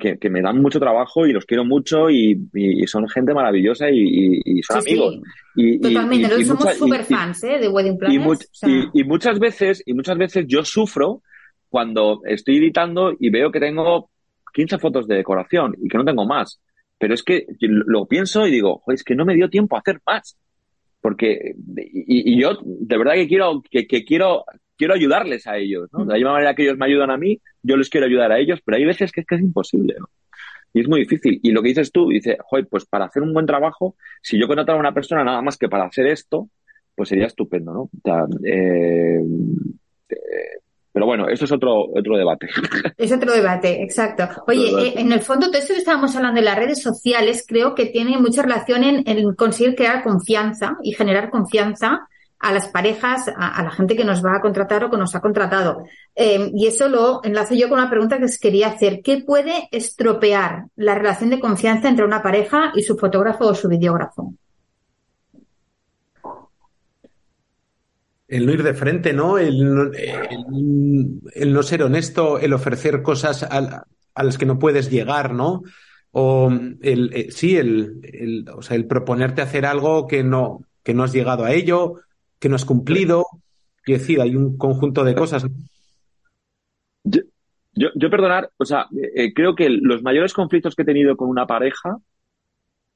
que, 0.00 0.18
que, 0.18 0.30
me 0.30 0.42
dan 0.42 0.60
mucho 0.60 0.80
trabajo 0.80 1.26
y 1.26 1.32
los 1.32 1.44
quiero 1.46 1.64
mucho 1.64 2.10
y, 2.10 2.48
y 2.52 2.86
son 2.86 3.08
gente 3.08 3.32
maravillosa 3.32 3.88
y, 3.90 4.40
y 4.44 4.62
son 4.62 4.78
amigos. 4.78 5.20
Y, 5.54 5.80
Totalmente, 5.80 6.28
nosotros 6.28 6.58
somos 6.58 6.76
super 6.76 7.04
fans 7.04 7.44
¿eh? 7.44 7.58
de 7.58 7.68
wedding 7.68 7.98
planners. 7.98 8.48
y 8.92 9.04
muchas 9.04 9.38
veces, 9.38 9.82
y 9.86 9.94
muchas 9.94 10.18
veces 10.18 10.44
yo 10.46 10.64
sufro 10.64 11.22
cuando 11.68 12.20
estoy 12.24 12.58
editando 12.58 13.12
y 13.18 13.30
veo 13.30 13.50
que 13.50 13.60
tengo 13.60 14.10
15 14.54 14.78
fotos 14.78 15.06
de 15.06 15.16
decoración 15.16 15.74
y 15.80 15.88
que 15.88 15.98
no 15.98 16.04
tengo 16.04 16.26
más. 16.26 16.60
Pero 16.98 17.14
es 17.14 17.22
que 17.22 17.46
lo 17.60 18.06
pienso 18.06 18.46
y 18.46 18.50
digo, 18.50 18.82
es 18.88 19.04
que 19.04 19.14
no 19.14 19.24
me 19.24 19.34
dio 19.34 19.48
tiempo 19.48 19.76
a 19.76 19.80
hacer 19.80 20.00
más. 20.04 20.36
Porque, 21.00 21.54
y, 21.76 22.40
yo 22.40 22.58
de 22.64 22.98
verdad 22.98 23.14
que 23.14 23.28
quiero, 23.28 23.62
que, 23.70 23.86
quiero, 24.04 24.44
quiero 24.78 24.94
ayudarles 24.94 25.46
a 25.46 25.58
ellos, 25.58 25.90
¿no? 25.92 26.04
De 26.04 26.12
la 26.12 26.14
misma 26.14 26.32
manera 26.32 26.54
que 26.54 26.62
ellos 26.62 26.78
me 26.78 26.86
ayudan 26.86 27.10
a 27.10 27.18
mí, 27.18 27.40
yo 27.62 27.76
les 27.76 27.90
quiero 27.90 28.06
ayudar 28.06 28.32
a 28.32 28.38
ellos, 28.38 28.60
pero 28.64 28.78
hay 28.78 28.84
veces 28.84 29.12
que 29.12 29.20
es 29.20 29.26
que 29.26 29.34
es 29.34 29.42
imposible, 29.42 29.96
¿no? 29.98 30.08
Y 30.72 30.80
es 30.80 30.88
muy 30.88 31.00
difícil. 31.00 31.40
Y 31.42 31.50
lo 31.50 31.62
que 31.62 31.68
dices 31.68 31.90
tú, 31.90 32.08
dice, 32.08 32.38
joder, 32.44 32.68
pues 32.68 32.84
para 32.86 33.06
hacer 33.06 33.22
un 33.22 33.32
buen 33.32 33.46
trabajo, 33.46 33.96
si 34.22 34.38
yo 34.38 34.46
contratara 34.46 34.76
a 34.76 34.80
una 34.80 34.94
persona 34.94 35.24
nada 35.24 35.42
más 35.42 35.56
que 35.56 35.68
para 35.68 35.86
hacer 35.86 36.06
esto, 36.06 36.48
pues 36.94 37.08
sería 37.08 37.26
estupendo, 37.26 37.72
¿no? 37.72 37.80
O 37.82 37.90
sea, 38.04 38.26
eh, 38.44 39.20
Pero 40.92 41.06
bueno, 41.06 41.28
esto 41.28 41.44
es 41.44 41.52
otro, 41.52 41.86
otro 41.94 42.16
debate. 42.16 42.48
Es 42.98 43.12
otro 43.12 43.32
debate, 43.32 43.82
exacto. 43.82 44.28
Oye, 44.46 44.68
eh, 44.68 44.94
en 44.96 45.12
el 45.12 45.20
fondo, 45.20 45.46
todo 45.46 45.58
esto 45.58 45.72
que 45.72 45.78
estábamos 45.78 46.14
hablando 46.16 46.40
de 46.40 46.44
las 46.44 46.58
redes 46.58 46.82
sociales, 46.82 47.44
creo 47.46 47.74
que 47.74 47.86
tiene 47.86 48.18
mucha 48.18 48.42
relación 48.42 48.84
en, 48.84 49.34
conseguir 49.34 49.74
crear 49.74 50.02
confianza 50.02 50.76
y 50.82 50.92
generar 50.92 51.30
confianza 51.30 52.08
a 52.40 52.52
las 52.52 52.68
parejas, 52.68 53.28
a, 53.36 53.62
la 53.62 53.70
gente 53.70 53.96
que 53.96 54.04
nos 54.04 54.24
va 54.24 54.36
a 54.36 54.40
contratar 54.40 54.84
o 54.84 54.90
que 54.90 54.96
nos 54.96 55.14
ha 55.14 55.20
contratado. 55.20 55.84
Eh, 56.14 56.50
y 56.54 56.66
eso 56.66 56.88
lo 56.88 57.20
enlazo 57.24 57.54
yo 57.54 57.68
con 57.68 57.78
una 57.78 57.90
pregunta 57.90 58.18
que 58.18 58.26
os 58.26 58.38
quería 58.38 58.68
hacer. 58.68 59.00
¿Qué 59.02 59.22
puede 59.26 59.68
estropear 59.72 60.66
la 60.76 60.94
relación 60.94 61.30
de 61.30 61.40
confianza 61.40 61.88
entre 61.88 62.04
una 62.04 62.22
pareja 62.22 62.72
y 62.74 62.82
su 62.82 62.96
fotógrafo 62.96 63.46
o 63.46 63.54
su 63.54 63.68
videógrafo? 63.68 64.34
el 68.28 68.44
no 68.44 68.52
ir 68.52 68.62
de 68.62 68.74
frente, 68.74 69.12
¿no? 69.14 69.38
El, 69.38 69.90
no 71.46 71.62
ser 71.62 71.82
honesto, 71.82 72.38
el 72.38 72.52
ofrecer 72.52 73.02
cosas 73.02 73.42
a, 73.42 73.86
las 74.22 74.38
que 74.38 74.46
no 74.46 74.58
puedes 74.58 74.90
llegar, 74.90 75.32
¿no? 75.32 75.62
O 76.10 76.50
el, 76.82 77.10
eh, 77.14 77.28
sí, 77.30 77.56
el, 77.56 78.46
o 78.54 78.60
sea, 78.60 78.76
el 78.76 78.86
proponerte 78.86 79.40
hacer 79.40 79.64
algo 79.64 80.06
que 80.06 80.22
no, 80.22 80.62
que 80.82 80.92
no 80.92 81.04
has 81.04 81.12
llegado 81.12 81.44
a 81.44 81.52
ello, 81.52 82.00
que 82.38 82.48
no 82.48 82.56
has 82.56 82.64
cumplido. 82.64 83.26
Y 83.86 83.92
decir, 83.92 84.20
hay 84.20 84.36
un 84.36 84.58
conjunto 84.58 85.02
de 85.04 85.14
cosas. 85.14 85.46
Yo, 87.04 87.22
yo, 87.94 88.10
perdonar, 88.10 88.50
o 88.58 88.64
sea, 88.64 88.86
eh, 89.14 89.32
creo 89.32 89.54
que 89.54 89.70
los 89.70 90.02
mayores 90.02 90.34
conflictos 90.34 90.74
que 90.74 90.82
he 90.82 90.86
tenido 90.86 91.16
con 91.16 91.28
una 91.28 91.46
pareja, 91.46 91.96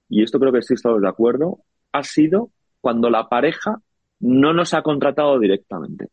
y 0.09 0.23
esto 0.23 0.39
creo 0.39 0.53
que 0.53 0.63
sí 0.63 0.75
estamos 0.75 1.01
de 1.01 1.09
acuerdo, 1.09 1.61
ha 1.93 2.03
sido 2.03 2.51
cuando 2.81 3.09
la 3.09 3.29
pareja 3.29 3.81
no 4.21 4.53
nos 4.53 4.75
ha 4.75 4.83
contratado 4.83 5.39
directamente. 5.39 6.09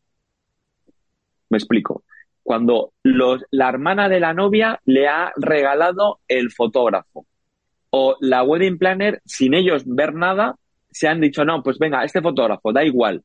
Me 1.49 1.57
explico. 1.57 2.03
Cuando 2.43 2.93
la 3.03 3.69
hermana 3.69 4.09
de 4.09 4.19
la 4.19 4.33
novia 4.33 4.79
le 4.85 5.07
ha 5.07 5.31
regalado 5.35 6.19
el 6.27 6.51
fotógrafo 6.51 7.27
o 7.91 8.17
la 8.21 8.43
wedding 8.43 8.77
planner, 8.77 9.21
sin 9.25 9.53
ellos 9.53 9.83
ver 9.85 10.13
nada, 10.13 10.55
se 10.91 11.07
han 11.07 11.21
dicho, 11.21 11.45
no, 11.45 11.63
pues 11.63 11.77
venga, 11.77 12.03
este 12.03 12.21
fotógrafo, 12.21 12.73
da 12.73 12.83
igual. 12.83 13.23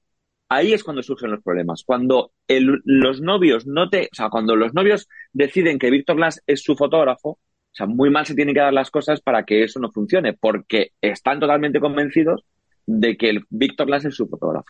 Ahí 0.48 0.72
es 0.72 0.84
cuando 0.84 1.02
surgen 1.02 1.30
los 1.30 1.42
problemas. 1.42 1.82
Cuando 1.84 2.32
los 2.48 3.20
novios 3.20 3.66
no 3.66 3.88
te, 3.88 4.08
o 4.12 4.14
sea, 4.14 4.28
cuando 4.28 4.56
los 4.56 4.74
novios 4.74 5.08
deciden 5.32 5.78
que 5.78 5.90
Víctor 5.90 6.16
Glass 6.16 6.42
es 6.46 6.62
su 6.62 6.76
fotógrafo, 6.76 7.30
o 7.30 7.76
sea, 7.76 7.86
muy 7.86 8.10
mal 8.10 8.26
se 8.26 8.34
tienen 8.34 8.54
que 8.54 8.60
dar 8.60 8.72
las 8.72 8.90
cosas 8.90 9.20
para 9.20 9.44
que 9.44 9.64
eso 9.64 9.80
no 9.80 9.90
funcione, 9.90 10.34
porque 10.34 10.92
están 11.00 11.40
totalmente 11.40 11.80
convencidos 11.80 12.44
de 12.86 13.16
que 13.16 13.30
el 13.30 13.44
Víctor 13.50 13.86
Glass 13.86 14.04
es 14.04 14.14
su 14.14 14.28
fotógrafo. 14.28 14.68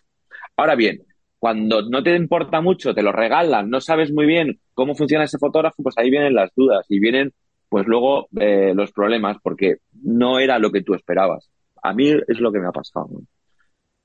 Ahora 0.56 0.74
bien, 0.76 1.02
cuando 1.38 1.82
no 1.82 2.02
te 2.02 2.16
importa 2.16 2.62
mucho, 2.62 2.94
te 2.94 3.02
lo 3.02 3.12
regalan, 3.12 3.68
no 3.68 3.80
sabes 3.80 4.12
muy 4.12 4.24
bien 4.24 4.60
cómo 4.72 4.94
funciona 4.94 5.24
ese 5.24 5.38
fotógrafo, 5.38 5.82
pues 5.82 5.98
ahí 5.98 6.10
vienen 6.10 6.34
las 6.34 6.50
dudas 6.54 6.86
y 6.88 7.00
vienen 7.00 7.34
pues 7.68 7.86
luego 7.86 8.28
eh, 8.40 8.72
los 8.74 8.92
problemas 8.92 9.36
porque 9.42 9.78
no 10.02 10.38
era 10.38 10.58
lo 10.58 10.70
que 10.70 10.82
tú 10.82 10.94
esperabas. 10.94 11.50
A 11.84 11.92
mí 11.92 12.10
es 12.10 12.40
lo 12.40 12.50
que 12.50 12.58
me 12.58 12.66
ha 12.66 12.72
pasado. 12.72 13.08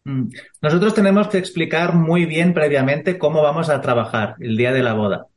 Mm. 0.03 0.29
Nosotros 0.61 0.93
tenemos 0.93 1.29
que 1.29 1.37
explicar 1.37 1.95
muy 1.95 2.25
bien 2.25 2.53
previamente 2.53 3.17
cómo 3.17 3.41
vamos 3.41 3.69
a 3.69 3.79
trabajar 3.79 4.35
el 4.41 4.57
día 4.57 4.73
de 4.73 4.83
la 4.83 4.93
boda. 4.93 5.27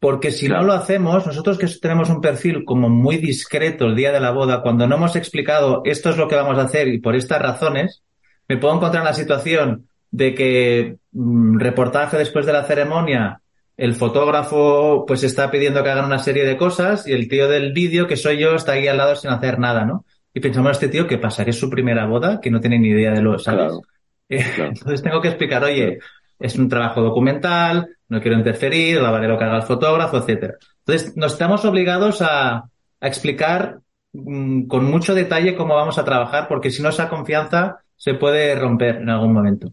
Porque 0.00 0.30
si 0.30 0.48
no 0.48 0.62
lo 0.62 0.72
hacemos, 0.72 1.26
nosotros 1.26 1.58
que 1.58 1.66
tenemos 1.82 2.08
un 2.08 2.22
perfil 2.22 2.64
como 2.64 2.88
muy 2.88 3.18
discreto 3.18 3.84
el 3.84 3.94
día 3.94 4.10
de 4.10 4.20
la 4.20 4.30
boda, 4.30 4.62
cuando 4.62 4.86
no 4.86 4.96
hemos 4.96 5.16
explicado 5.16 5.82
esto 5.84 6.10
es 6.10 6.16
lo 6.16 6.28
que 6.28 6.36
vamos 6.36 6.56
a 6.56 6.62
hacer 6.62 6.88
y 6.88 6.98
por 6.98 7.14
estas 7.14 7.42
razones, 7.42 8.02
me 8.48 8.56
puedo 8.56 8.76
encontrar 8.76 9.02
en 9.02 9.08
la 9.08 9.14
situación 9.14 9.88
de 10.10 10.34
que 10.34 10.96
mm, 11.12 11.58
reportaje 11.58 12.16
después 12.16 12.46
de 12.46 12.54
la 12.54 12.64
ceremonia, 12.64 13.42
el 13.76 13.94
fotógrafo 13.94 15.04
pues 15.06 15.24
está 15.24 15.50
pidiendo 15.50 15.82
que 15.82 15.90
hagan 15.90 16.06
una 16.06 16.20
serie 16.20 16.46
de 16.46 16.56
cosas 16.56 17.06
y 17.06 17.12
el 17.12 17.28
tío 17.28 17.48
del 17.48 17.74
vídeo, 17.74 18.06
que 18.06 18.16
soy 18.16 18.38
yo, 18.38 18.54
está 18.54 18.72
ahí 18.72 18.88
al 18.88 18.96
lado 18.96 19.14
sin 19.14 19.30
hacer 19.30 19.58
nada, 19.58 19.84
¿no? 19.84 20.06
Y 20.38 20.40
pensamos, 20.40 20.70
este 20.70 20.86
tío, 20.86 21.04
¿qué 21.04 21.18
pasa? 21.18 21.44
Que 21.44 21.50
es 21.50 21.58
su 21.58 21.68
primera 21.68 22.06
boda, 22.06 22.40
que 22.40 22.48
no 22.48 22.60
tiene 22.60 22.78
ni 22.78 22.90
idea 22.90 23.10
de 23.10 23.20
lo, 23.20 23.40
¿sabes? 23.40 23.72
Entonces 24.28 25.02
tengo 25.02 25.20
que 25.20 25.26
explicar, 25.26 25.64
oye, 25.64 25.98
es 26.38 26.56
un 26.56 26.68
trabajo 26.68 27.02
documental, 27.02 27.88
no 28.08 28.20
quiero 28.20 28.38
interferir, 28.38 29.02
la 29.02 29.10
lo 29.18 29.36
que 29.36 29.44
haga 29.44 29.56
el 29.56 29.62
fotógrafo, 29.64 30.18
etcétera. 30.18 30.54
Entonces, 30.86 31.16
nos 31.16 31.32
estamos 31.32 31.64
obligados 31.64 32.22
a, 32.22 32.54
a 32.58 33.06
explicar 33.08 33.80
mm, 34.12 34.68
con 34.68 34.84
mucho 34.84 35.12
detalle 35.12 35.56
cómo 35.56 35.74
vamos 35.74 35.98
a 35.98 36.04
trabajar, 36.04 36.46
porque 36.46 36.70
si 36.70 36.84
no, 36.84 36.90
esa 36.90 37.08
confianza 37.08 37.80
se 37.96 38.14
puede 38.14 38.54
romper 38.54 38.98
en 38.98 39.10
algún 39.10 39.32
momento. 39.32 39.72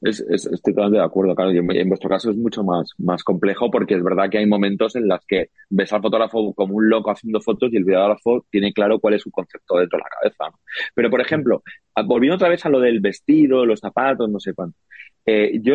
Es, 0.00 0.20
estoy 0.20 0.74
totalmente 0.74 0.98
de 0.98 1.04
acuerdo, 1.04 1.34
claro. 1.34 1.50
en 1.50 1.88
vuestro 1.88 2.08
caso 2.08 2.30
es 2.30 2.36
mucho 2.36 2.62
más, 2.62 2.92
más 2.98 3.24
complejo 3.24 3.68
porque 3.68 3.94
es 3.94 4.02
verdad 4.02 4.30
que 4.30 4.38
hay 4.38 4.46
momentos 4.46 4.94
en 4.94 5.08
los 5.08 5.18
que 5.26 5.50
ves 5.70 5.92
al 5.92 6.02
fotógrafo 6.02 6.54
como 6.54 6.76
un 6.76 6.88
loco 6.88 7.10
haciendo 7.10 7.40
fotos 7.40 7.72
y 7.72 7.78
el 7.78 7.84
videógrafo 7.84 8.46
tiene 8.48 8.72
claro 8.72 9.00
cuál 9.00 9.14
es 9.14 9.22
su 9.22 9.30
concepto 9.32 9.76
dentro 9.76 9.98
de 9.98 10.04
la 10.04 10.08
cabeza. 10.08 10.58
Pero, 10.94 11.10
por 11.10 11.20
ejemplo, 11.20 11.62
volviendo 12.06 12.36
otra 12.36 12.48
vez 12.48 12.64
a 12.64 12.68
lo 12.68 12.78
del 12.78 13.00
vestido, 13.00 13.66
los 13.66 13.80
zapatos, 13.80 14.30
no 14.30 14.38
sé 14.38 14.54
cuánto. 14.54 14.78
Eh, 15.26 15.58
yo, 15.62 15.74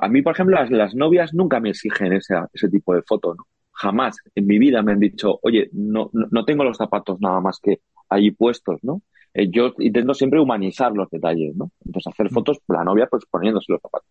a 0.00 0.08
mí, 0.08 0.22
por 0.22 0.32
ejemplo, 0.32 0.58
las, 0.70 0.94
novias 0.94 1.34
nunca 1.34 1.60
me 1.60 1.70
exigen 1.70 2.14
ese, 2.14 2.34
ese 2.52 2.70
tipo 2.70 2.94
de 2.94 3.02
foto, 3.02 3.34
¿no? 3.34 3.46
Jamás 3.72 4.16
en 4.34 4.46
mi 4.46 4.58
vida 4.58 4.82
me 4.82 4.92
han 4.92 5.00
dicho, 5.00 5.38
oye, 5.42 5.68
no, 5.72 6.10
no 6.12 6.44
tengo 6.46 6.64
los 6.64 6.78
zapatos 6.78 7.20
nada 7.20 7.40
más 7.40 7.60
que 7.62 7.80
allí 8.08 8.30
puestos, 8.30 8.82
¿no? 8.82 9.02
Eh, 9.36 9.50
yo 9.50 9.74
intento 9.78 10.14
siempre 10.14 10.40
humanizar 10.40 10.92
los 10.92 11.10
detalles, 11.10 11.54
¿no? 11.54 11.70
Entonces, 11.84 12.10
hacer 12.10 12.30
fotos, 12.30 12.58
la 12.68 12.82
novia, 12.84 13.06
pues 13.06 13.26
poniéndose 13.30 13.70
los 13.70 13.82
zapatos. 13.82 14.08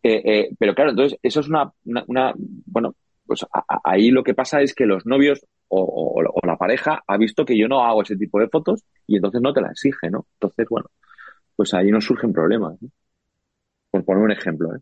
Eh, 0.00 0.22
eh, 0.24 0.50
pero 0.56 0.76
claro, 0.76 0.90
entonces, 0.90 1.18
eso 1.22 1.40
es 1.40 1.48
una, 1.48 1.72
una, 2.06 2.32
bueno, 2.66 2.94
pues 3.26 3.44
ahí 3.82 4.10
lo 4.12 4.22
que 4.22 4.34
pasa 4.34 4.62
es 4.62 4.72
que 4.72 4.86
los 4.86 5.06
novios 5.06 5.44
o, 5.68 6.22
la 6.44 6.56
pareja 6.56 7.02
ha 7.06 7.16
visto 7.16 7.44
que 7.44 7.58
yo 7.58 7.66
no 7.66 7.84
hago 7.84 8.02
ese 8.02 8.16
tipo 8.16 8.38
de 8.38 8.48
fotos 8.48 8.84
y 9.08 9.16
entonces 9.16 9.40
no 9.40 9.52
te 9.52 9.60
la 9.60 9.70
exige, 9.70 10.08
¿no? 10.10 10.26
Entonces, 10.34 10.66
bueno, 10.70 10.88
pues 11.56 11.74
ahí 11.74 11.90
nos 11.90 12.04
surgen 12.04 12.32
problemas, 12.32 12.80
¿no? 12.80 12.90
Por 13.90 14.04
poner 14.04 14.22
un 14.22 14.30
ejemplo, 14.32 14.74
¿eh? 14.74 14.80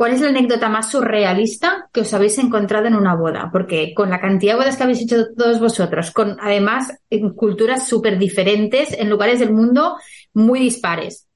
¿Cuál 0.00 0.14
es 0.14 0.22
la 0.22 0.30
anécdota 0.30 0.70
más 0.70 0.90
surrealista 0.90 1.90
que 1.92 2.00
os 2.00 2.14
habéis 2.14 2.38
encontrado 2.38 2.86
en 2.86 2.94
una 2.94 3.14
boda? 3.14 3.50
Porque 3.52 3.92
con 3.92 4.08
la 4.08 4.18
cantidad 4.18 4.54
de 4.54 4.60
bodas 4.60 4.78
que 4.78 4.82
habéis 4.84 5.02
hecho 5.02 5.34
todos 5.36 5.60
vosotros, 5.60 6.10
con 6.10 6.38
además 6.40 6.90
en 7.10 7.34
culturas 7.34 7.86
súper 7.86 8.18
diferentes, 8.18 8.98
en 8.98 9.10
lugares 9.10 9.40
del 9.40 9.52
mundo 9.52 9.96
muy 10.32 10.58
dispares, 10.58 11.28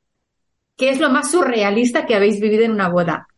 ¿qué 0.79 0.89
es 0.89 0.99
lo 0.99 1.11
más 1.11 1.31
surrealista 1.31 2.07
que 2.07 2.15
habéis 2.15 2.41
vivido 2.41 2.65
en 2.65 2.71
una 2.71 2.89
boda? 2.89 3.29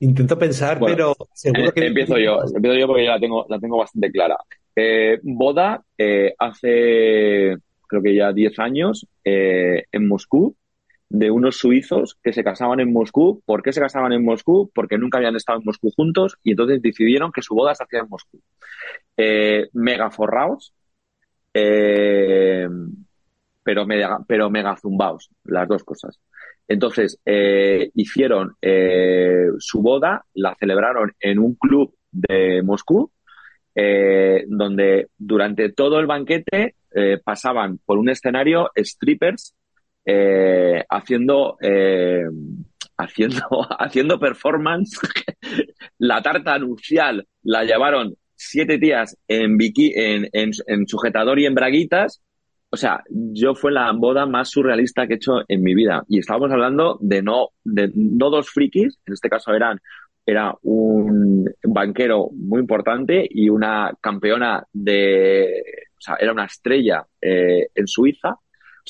Intento 0.00 0.36
pensar, 0.36 0.80
pero 0.84 1.14
seguro 1.32 1.68
eh, 1.68 1.72
que... 1.72 1.86
Empiezo 1.86 2.18
yo, 2.18 2.40
empiezo 2.52 2.78
yo 2.80 2.88
porque 2.88 3.04
ya 3.04 3.12
la 3.12 3.20
tengo, 3.20 3.46
la 3.48 3.60
tengo 3.60 3.78
bastante 3.78 4.10
clara. 4.10 4.38
Eh, 4.74 5.20
boda 5.22 5.80
eh, 5.96 6.34
hace, 6.36 7.56
creo 7.86 8.02
que 8.02 8.12
ya 8.12 8.32
10 8.32 8.58
años, 8.58 9.06
en 9.22 10.08
Moscú, 10.08 10.56
de 11.10 11.30
unos 11.30 11.56
suizos 11.56 12.16
que 12.22 12.32
se 12.32 12.44
casaban 12.44 12.80
en 12.80 12.92
Moscú. 12.92 13.42
¿Por 13.44 13.62
qué 13.62 13.72
se 13.72 13.80
casaban 13.80 14.12
en 14.12 14.24
Moscú? 14.24 14.70
Porque 14.72 14.96
nunca 14.96 15.18
habían 15.18 15.36
estado 15.36 15.58
en 15.58 15.64
Moscú 15.66 15.90
juntos 15.90 16.38
y 16.44 16.52
entonces 16.52 16.80
decidieron 16.80 17.32
que 17.32 17.42
su 17.42 17.54
boda 17.54 17.74
se 17.74 17.82
hacía 17.82 18.00
en 18.00 18.08
Moscú. 18.08 18.40
Eh, 19.16 19.68
mega 19.74 20.10
forraos, 20.10 20.72
eh, 21.52 22.68
pero, 23.62 23.84
mega, 23.86 24.76
zumbaos, 24.76 25.30
las 25.44 25.68
dos 25.68 25.82
cosas. 25.82 26.20
Entonces, 26.68 27.18
eh, 27.26 27.90
hicieron 27.94 28.54
su 29.58 29.82
boda, 29.82 30.24
la 30.34 30.54
celebraron 30.54 31.12
en 31.18 31.40
un 31.40 31.54
club 31.56 31.92
de 32.12 32.62
Moscú, 32.62 33.10
donde 33.74 35.08
durante 35.18 35.72
todo 35.72 35.98
el 35.98 36.06
banquete 36.06 36.76
pasaban 37.24 37.78
por 37.84 37.98
un 37.98 38.10
escenario 38.10 38.70
strippers 38.76 39.54
eh, 40.12 40.84
haciendo, 40.88 41.56
eh, 41.60 42.24
haciendo, 42.96 43.42
haciendo 43.78 44.18
performance. 44.18 44.98
la 45.98 46.20
tarta 46.20 46.58
nupcial 46.58 47.26
la 47.42 47.62
llevaron 47.62 48.16
siete 48.34 48.78
días 48.78 49.16
en, 49.28 49.56
en, 49.60 50.50
en, 50.66 50.86
sujetador 50.88 51.38
y 51.38 51.46
en 51.46 51.54
braguitas. 51.54 52.22
O 52.70 52.76
sea, 52.76 53.02
yo 53.08 53.54
fue 53.54 53.70
la 53.70 53.92
boda 53.92 54.26
más 54.26 54.50
surrealista 54.50 55.06
que 55.06 55.14
he 55.14 55.16
hecho 55.16 55.42
en 55.46 55.62
mi 55.62 55.74
vida. 55.74 56.02
Y 56.08 56.18
estábamos 56.18 56.50
hablando 56.50 56.98
de 57.00 57.22
no, 57.22 57.50
de 57.62 57.92
no 57.94 58.30
dos 58.30 58.50
frikis, 58.50 58.98
en 59.06 59.14
este 59.14 59.28
caso 59.28 59.52
eran, 59.52 59.78
era 60.26 60.54
un 60.62 61.52
banquero 61.62 62.30
muy 62.32 62.60
importante 62.60 63.28
y 63.28 63.48
una 63.48 63.92
campeona 64.00 64.64
de, 64.72 65.62
o 65.96 66.00
sea, 66.00 66.16
era 66.18 66.32
una 66.32 66.46
estrella 66.46 67.04
eh, 67.20 67.68
en 67.74 67.86
Suiza 67.86 68.36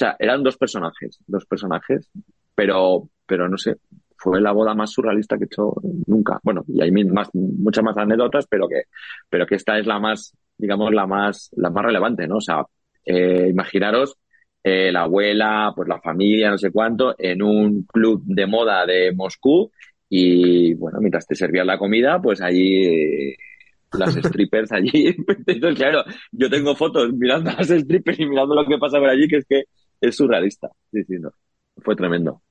sea, 0.01 0.17
eran 0.19 0.43
dos 0.43 0.57
personajes, 0.57 1.19
dos 1.27 1.47
personajes, 1.47 2.11
pero, 2.55 3.09
pero 3.27 3.49
no 3.49 3.57
sé, 3.57 3.77
fue 4.17 4.41
la 4.41 4.53
boda 4.53 4.75
más 4.75 4.91
surrealista 4.91 5.37
que 5.39 5.45
he 5.45 5.47
hecho 5.47 5.75
nunca. 6.07 6.39
Bueno, 6.43 6.63
y 6.69 6.83
hay 6.83 6.91
más, 6.91 7.31
muchas 7.33 7.83
más 7.85 7.97
anécdotas, 7.97 8.47
pero 8.49 8.69
que, 8.69 8.83
pero 9.29 9.47
que 9.47 9.55
esta 9.55 9.79
es 9.79 9.87
la 9.87 9.99
más, 9.99 10.37
digamos, 10.59 10.93
la 10.93 11.07
más, 11.07 11.51
la 11.57 11.71
más 11.71 11.85
relevante, 11.85 12.29
¿no? 12.29 12.37
O 12.37 12.41
sea, 12.41 12.65
eh, 13.05 13.49
imaginaros 13.51 14.17
eh, 14.63 14.93
la 14.93 15.03
abuela, 15.03 15.73
pues 15.75 15.89
la 15.89 16.01
familia, 16.01 16.51
no 16.51 16.59
sé 16.59 16.71
cuánto, 16.71 17.15
en 17.19 17.43
un 17.43 17.85
club 17.85 18.23
de 18.27 18.47
moda 18.47 18.85
de 18.85 19.13
Moscú 19.15 19.71
y 20.09 20.75
bueno, 20.75 20.99
mientras 21.01 21.27
te 21.27 21.35
servían 21.35 21.67
la 21.67 21.79
comida, 21.79 22.21
pues 22.21 22.43
allí 22.43 22.85
eh, 22.85 23.37
las 23.99 24.15
strippers 24.23 24.73
allí. 24.73 25.15
Entonces, 25.47 25.79
claro, 25.79 26.05
yo 26.33 26.51
tengo 26.51 26.75
fotos 26.75 27.11
mirando 27.15 27.51
a 27.51 27.55
las 27.55 27.69
strippers 27.69 28.21
y 28.21 28.27
mirando 28.27 28.55
lo 28.55 28.67
que 28.67 28.77
pasa 28.79 28.99
por 28.99 29.09
allí, 29.09 29.29
que 29.29 29.37
es 29.37 29.47
que 29.47 29.65
es 30.01 30.17
surrealista. 30.17 30.71
Sí, 30.93 31.05
sí, 31.05 31.19
no. 31.19 31.33
Fue 31.79 31.97
tremendo. 31.97 32.43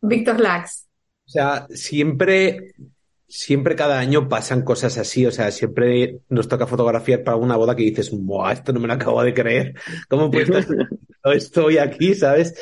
Víctor 0.00 0.40
Lax. 0.40 0.88
O 1.26 1.30
sea, 1.30 1.66
siempre, 1.70 2.74
siempre 3.26 3.76
cada 3.76 3.98
año 3.98 4.28
pasan 4.28 4.62
cosas 4.62 4.98
así. 4.98 5.24
O 5.26 5.30
sea, 5.30 5.50
siempre 5.50 6.20
nos 6.28 6.48
toca 6.48 6.66
fotografiar 6.66 7.22
para 7.22 7.36
una 7.36 7.56
boda 7.56 7.76
que 7.76 7.84
dices, 7.84 8.10
¡buah, 8.10 8.52
esto 8.52 8.72
no 8.72 8.80
me 8.80 8.88
lo 8.88 8.94
acabo 8.94 9.22
de 9.22 9.34
creer! 9.34 9.74
¿Cómo 10.08 10.30
pues 10.30 10.48
no 10.48 11.32
estoy 11.32 11.78
aquí, 11.78 12.14
sabes? 12.14 12.54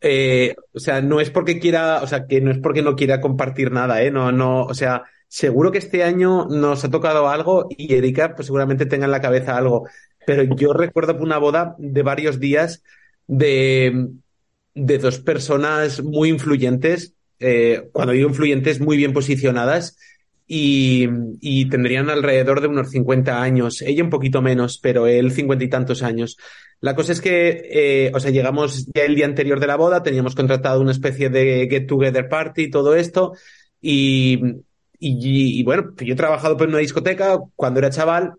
Eh, 0.00 0.54
o 0.72 0.78
sea, 0.78 1.00
no 1.02 1.20
es 1.20 1.30
porque 1.30 1.58
quiera, 1.58 2.02
o 2.02 2.06
sea, 2.06 2.26
que 2.26 2.40
no 2.40 2.50
es 2.50 2.58
porque 2.58 2.82
no 2.82 2.96
quiera 2.96 3.20
compartir 3.20 3.70
nada, 3.70 4.02
¿eh? 4.02 4.10
No, 4.10 4.32
no, 4.32 4.62
o 4.64 4.74
sea, 4.74 5.04
seguro 5.28 5.70
que 5.70 5.78
este 5.78 6.02
año 6.02 6.46
nos 6.46 6.84
ha 6.84 6.90
tocado 6.90 7.28
algo 7.28 7.68
y 7.70 7.94
Erika, 7.94 8.34
pues 8.34 8.46
seguramente 8.46 8.86
tenga 8.86 9.04
en 9.04 9.12
la 9.12 9.20
cabeza 9.20 9.56
algo. 9.56 9.86
Pero 10.30 10.44
yo 10.54 10.72
recuerdo 10.72 11.16
una 11.16 11.38
boda 11.38 11.74
de 11.78 12.02
varios 12.04 12.38
días 12.38 12.84
de, 13.26 14.10
de 14.76 14.98
dos 14.98 15.18
personas 15.18 16.04
muy 16.04 16.28
influyentes, 16.28 17.14
eh, 17.40 17.88
cuando 17.90 18.12
digo 18.12 18.28
influyentes, 18.28 18.78
muy 18.78 18.96
bien 18.96 19.12
posicionadas, 19.12 19.98
y, 20.46 21.08
y, 21.40 21.68
tendrían 21.68 22.10
alrededor 22.10 22.60
de 22.60 22.68
unos 22.68 22.90
50 22.90 23.42
años, 23.42 23.82
ella 23.82 24.04
un 24.04 24.10
poquito 24.10 24.40
menos, 24.40 24.78
pero 24.78 25.08
él 25.08 25.32
cincuenta 25.32 25.64
y 25.64 25.68
tantos 25.68 26.04
años. 26.04 26.36
La 26.80 26.94
cosa 26.94 27.10
es 27.10 27.20
que, 27.20 27.62
eh, 27.72 28.12
o 28.14 28.20
sea, 28.20 28.30
llegamos 28.30 28.86
ya 28.94 29.02
el 29.02 29.16
día 29.16 29.26
anterior 29.26 29.58
de 29.58 29.66
la 29.66 29.76
boda, 29.76 30.04
teníamos 30.04 30.36
contratado 30.36 30.80
una 30.80 30.92
especie 30.92 31.28
de 31.28 31.66
get 31.68 31.88
together 31.88 32.28
party 32.28 32.62
y 32.62 32.70
todo 32.70 32.94
esto, 32.94 33.32
y, 33.80 34.40
y, 35.00 35.58
y 35.58 35.62
bueno, 35.64 35.92
yo 35.98 36.14
he 36.14 36.16
trabajado 36.16 36.56
en 36.62 36.70
una 36.70 36.78
discoteca 36.78 37.36
cuando 37.56 37.80
era 37.80 37.90
chaval, 37.90 38.34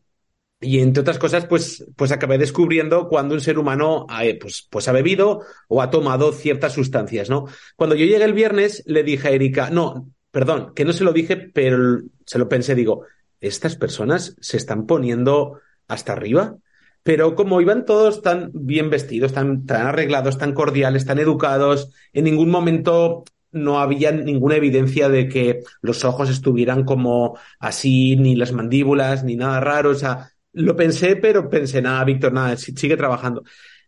y 0.62 0.80
entre 0.80 1.02
otras 1.02 1.18
cosas, 1.18 1.48
pues, 1.48 1.84
pues 1.96 2.12
acabé 2.12 2.38
descubriendo 2.38 3.10
cuando 3.10 3.34
un 3.34 3.42
ser 3.42 3.58
humano 3.58 4.06
eh, 4.22 4.38
pues, 4.40 4.68
pues 4.70 4.88
ha 4.88 4.92
bebido 4.92 5.42
o 5.68 5.82
ha 5.82 5.90
tomado 5.90 6.32
ciertas 6.32 6.74
sustancias, 6.74 7.30
¿no? 7.32 7.48
Cuando 7.76 7.96
yo 7.96 8.06
llegué 8.06 8.24
el 8.24 8.34
viernes, 8.34 8.84
le 8.86 9.02
dije 9.04 9.28
a 9.28 9.32
Erika, 9.32 9.72
no, 9.72 10.08
perdón, 10.30 10.74
que 10.76 10.86
no 10.86 10.94
se 10.94 11.04
lo 11.04 11.14
dije, 11.14 11.36
pero 11.36 12.02
se 12.26 12.38
lo 12.38 12.48
pensé, 12.48 12.76
digo, 12.76 13.06
estas 13.40 13.76
personas 13.76 14.36
se 14.40 14.58
están 14.58 14.86
poniendo 14.86 15.60
hasta 15.88 16.14
arriba. 16.14 16.56
Pero 17.04 17.34
como 17.34 17.60
iban 17.62 17.86
todos 17.86 18.22
tan 18.22 18.52
bien 18.54 18.92
vestidos, 18.92 19.34
tan, 19.34 19.66
tan 19.66 19.88
arreglados, 19.88 20.38
tan 20.38 20.54
cordiales, 20.54 21.06
tan 21.08 21.18
educados, 21.18 21.92
en 22.14 22.26
ningún 22.26 22.52
momento 22.52 23.24
no 23.52 23.80
había 23.80 24.12
ninguna 24.12 24.56
evidencia 24.56 25.10
de 25.10 25.28
que 25.28 25.64
los 25.82 26.06
ojos 26.06 26.30
estuvieran 26.30 26.84
como 26.86 27.38
así, 27.60 28.16
ni 28.16 28.36
las 28.36 28.54
mandíbulas, 28.54 29.24
ni 29.24 29.36
nada 29.36 29.60
raro. 29.60 29.90
O 29.90 29.96
sea, 29.96 30.31
lo 30.54 30.76
pensé, 30.76 31.16
pero 31.16 31.50
pensé, 31.50 31.82
nada, 31.82 32.04
Víctor, 32.04 32.34
nada, 32.34 32.58
sigue 32.58 32.98
trabajando. 32.98 33.44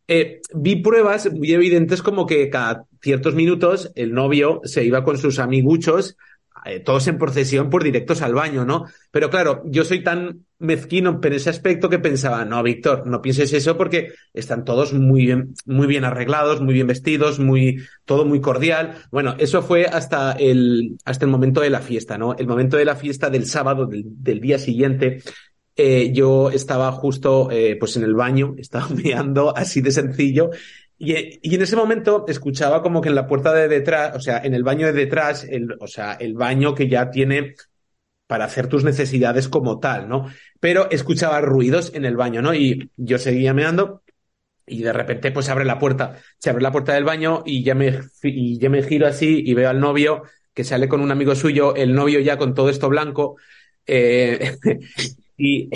Eh, 0.08 0.42
vi 0.54 0.78
pruebas 0.78 1.32
muy 1.32 1.54
evidentes 1.54 2.02
como 2.02 2.26
que 2.26 2.50
cada 2.50 2.86
ciertos 3.02 3.36
minutos 3.36 3.92
el 3.96 4.14
novio 4.14 4.60
se 4.66 4.84
iba 4.84 5.04
con 5.04 5.18
sus 5.18 5.40
amiguchos, 5.40 6.18
eh, 6.66 6.80
todos 6.80 7.08
en 7.08 7.18
procesión, 7.18 7.70
por 7.70 7.84
directos 7.84 8.22
al 8.22 8.34
baño, 8.34 8.66
¿no? 8.66 8.86
Pero 9.12 9.30
claro, 9.30 9.64
yo 9.66 9.84
soy 9.84 10.02
tan 10.04 10.46
mezquino 10.60 11.20
en 11.22 11.34
ese 11.34 11.50
aspecto 11.50 11.90
que 11.90 12.00
pensaba, 12.00 12.46
no, 12.46 12.64
Víctor, 12.64 13.06
no 13.06 13.22
pienses 13.22 13.52
eso 13.54 13.78
porque 13.78 14.14
están 14.34 14.64
todos 14.64 14.94
muy 14.94 15.26
bien, 15.26 15.54
muy 15.66 15.88
bien 15.88 16.06
arreglados, 16.06 16.62
muy 16.62 16.74
bien 16.74 16.88
vestidos, 16.88 17.40
muy, 17.40 17.84
todo 18.06 18.24
muy 18.24 18.40
cordial. 18.40 18.96
Bueno, 19.12 19.36
eso 19.40 19.62
fue 19.62 19.86
hasta 19.86 20.34
el, 20.34 20.98
hasta 21.04 21.26
el 21.26 21.32
momento 21.32 21.60
de 21.60 21.70
la 21.70 21.82
fiesta, 21.82 22.18
¿no? 22.18 22.36
El 22.38 22.48
momento 22.48 22.78
de 22.78 22.86
la 22.86 22.96
fiesta 22.96 23.30
del 23.30 23.46
sábado, 23.46 23.86
del, 23.86 24.04
del 24.06 24.40
día 24.40 24.58
siguiente, 24.58 25.22
eh, 25.76 26.12
yo 26.14 26.50
estaba 26.50 26.92
justo 26.92 27.50
eh, 27.52 27.76
pues 27.80 27.98
en 27.98 28.04
el 28.04 28.16
baño, 28.16 28.56
estaba 28.58 28.88
mirando 28.90 29.56
así 29.56 29.82
de 29.82 29.92
sencillo, 29.92 30.50
y, 30.98 31.14
y, 31.42 31.56
en 31.56 31.62
ese 31.62 31.76
momento 31.76 32.26
escuchaba 32.28 32.82
como 32.82 33.02
que 33.02 33.10
en 33.10 33.16
la 33.16 33.28
puerta 33.28 33.54
de 33.54 33.68
detrás, 33.68 34.16
o 34.16 34.20
sea, 34.20 34.40
en 34.44 34.54
el 34.54 34.64
baño 34.64 34.86
de 34.88 34.94
detrás, 34.94 35.44
el, 35.44 35.76
o 35.80 35.88
sea, 35.88 36.14
el 36.14 36.34
baño 36.34 36.76
que 36.76 36.88
ya 36.88 37.10
tiene 37.10 37.56
para 38.28 38.46
hacer 38.46 38.68
tus 38.68 38.84
necesidades 38.84 39.50
como 39.50 39.80
tal, 39.80 40.08
¿no? 40.08 40.28
Pero 40.60 40.90
escuchaba 40.90 41.42
ruidos 41.42 41.92
en 41.94 42.06
el 42.06 42.16
baño, 42.16 42.42
¿no? 42.42 42.54
Y 42.54 42.90
yo 42.96 43.18
seguía 43.18 43.54
meando 43.54 44.04
y 44.66 44.82
de 44.82 44.94
repente 44.94 45.32
pues 45.32 45.50
abre 45.50 45.66
la 45.66 45.80
puerta, 45.80 46.18
se 46.38 46.50
abre 46.50 46.64
la 46.64 46.72
puerta 46.72 46.94
del 46.94 47.04
baño 47.04 47.44
y 47.46 47.64
ya 47.64 47.76
me, 47.76 48.00
y 48.24 48.58
ya 48.60 48.70
me 48.70 48.84
giro 48.84 49.08
así 49.08 49.44
y 49.46 49.54
veo 49.54 49.70
al 49.70 49.80
novio 49.80 50.24
que 50.54 50.64
sale 50.64 50.88
con 50.88 51.02
un 51.02 51.12
amigo 51.12 51.36
suyo, 51.36 51.76
el 51.76 51.94
novio 51.94 52.20
ya 52.20 52.38
con 52.38 52.54
todo 52.54 52.70
esto 52.70 52.90
blanco, 52.90 53.38
eh, 53.86 54.58
Y, 55.44 55.70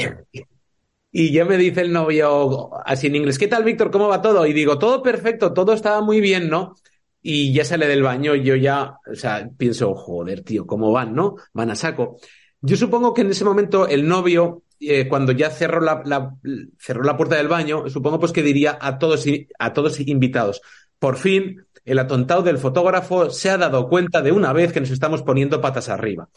y 1.11 1.31
ya 1.31 1.43
me 1.43 1.57
dice 1.57 1.81
el 1.81 1.91
novio 1.91 2.69
así 2.85 3.07
en 3.07 3.17
inglés, 3.17 3.37
¿qué 3.37 3.49
tal, 3.49 3.65
Víctor? 3.65 3.91
¿Cómo 3.91 4.07
va 4.07 4.21
todo? 4.21 4.45
Y 4.45 4.53
digo, 4.53 4.79
todo 4.79 5.03
perfecto, 5.03 5.51
todo 5.53 5.73
estaba 5.73 5.99
muy 6.01 6.21
bien, 6.21 6.49
¿no? 6.49 6.75
Y 7.21 7.51
ya 7.51 7.65
sale 7.65 7.85
del 7.87 8.01
baño 8.01 8.33
y 8.33 8.43
yo 8.43 8.55
ya, 8.55 8.95
o 9.11 9.15
sea, 9.15 9.49
pienso, 9.57 9.93
joder, 9.93 10.43
tío, 10.43 10.65
¿cómo 10.65 10.93
van, 10.93 11.13
no? 11.13 11.35
Van 11.51 11.69
a 11.69 11.75
saco. 11.75 12.17
Yo 12.61 12.77
supongo 12.77 13.13
que 13.13 13.21
en 13.21 13.31
ese 13.31 13.43
momento 13.43 13.89
el 13.89 14.07
novio, 14.07 14.63
eh, 14.79 15.09
cuando 15.09 15.33
ya 15.33 15.49
cerró 15.49 15.81
la, 15.81 16.01
la, 16.05 16.33
cerró 16.79 17.03
la 17.03 17.17
puerta 17.17 17.35
del 17.35 17.49
baño, 17.49 17.89
supongo 17.89 18.21
pues 18.21 18.31
que 18.31 18.43
diría 18.43 18.77
a 18.79 18.97
todos, 18.99 19.25
a 19.59 19.73
todos 19.73 19.99
invitados, 19.99 20.61
por 20.97 21.17
fin 21.17 21.67
el 21.87 21.99
atontado 21.99 22.41
del 22.41 22.57
fotógrafo 22.57 23.29
se 23.29 23.49
ha 23.49 23.57
dado 23.57 23.87
cuenta 23.87 24.21
de 24.21 24.33
una 24.33 24.51
vez 24.51 24.73
que 24.73 24.81
nos 24.81 24.89
estamos 24.91 25.23
poniendo 25.23 25.61
patas 25.61 25.87
arriba. 25.87 26.27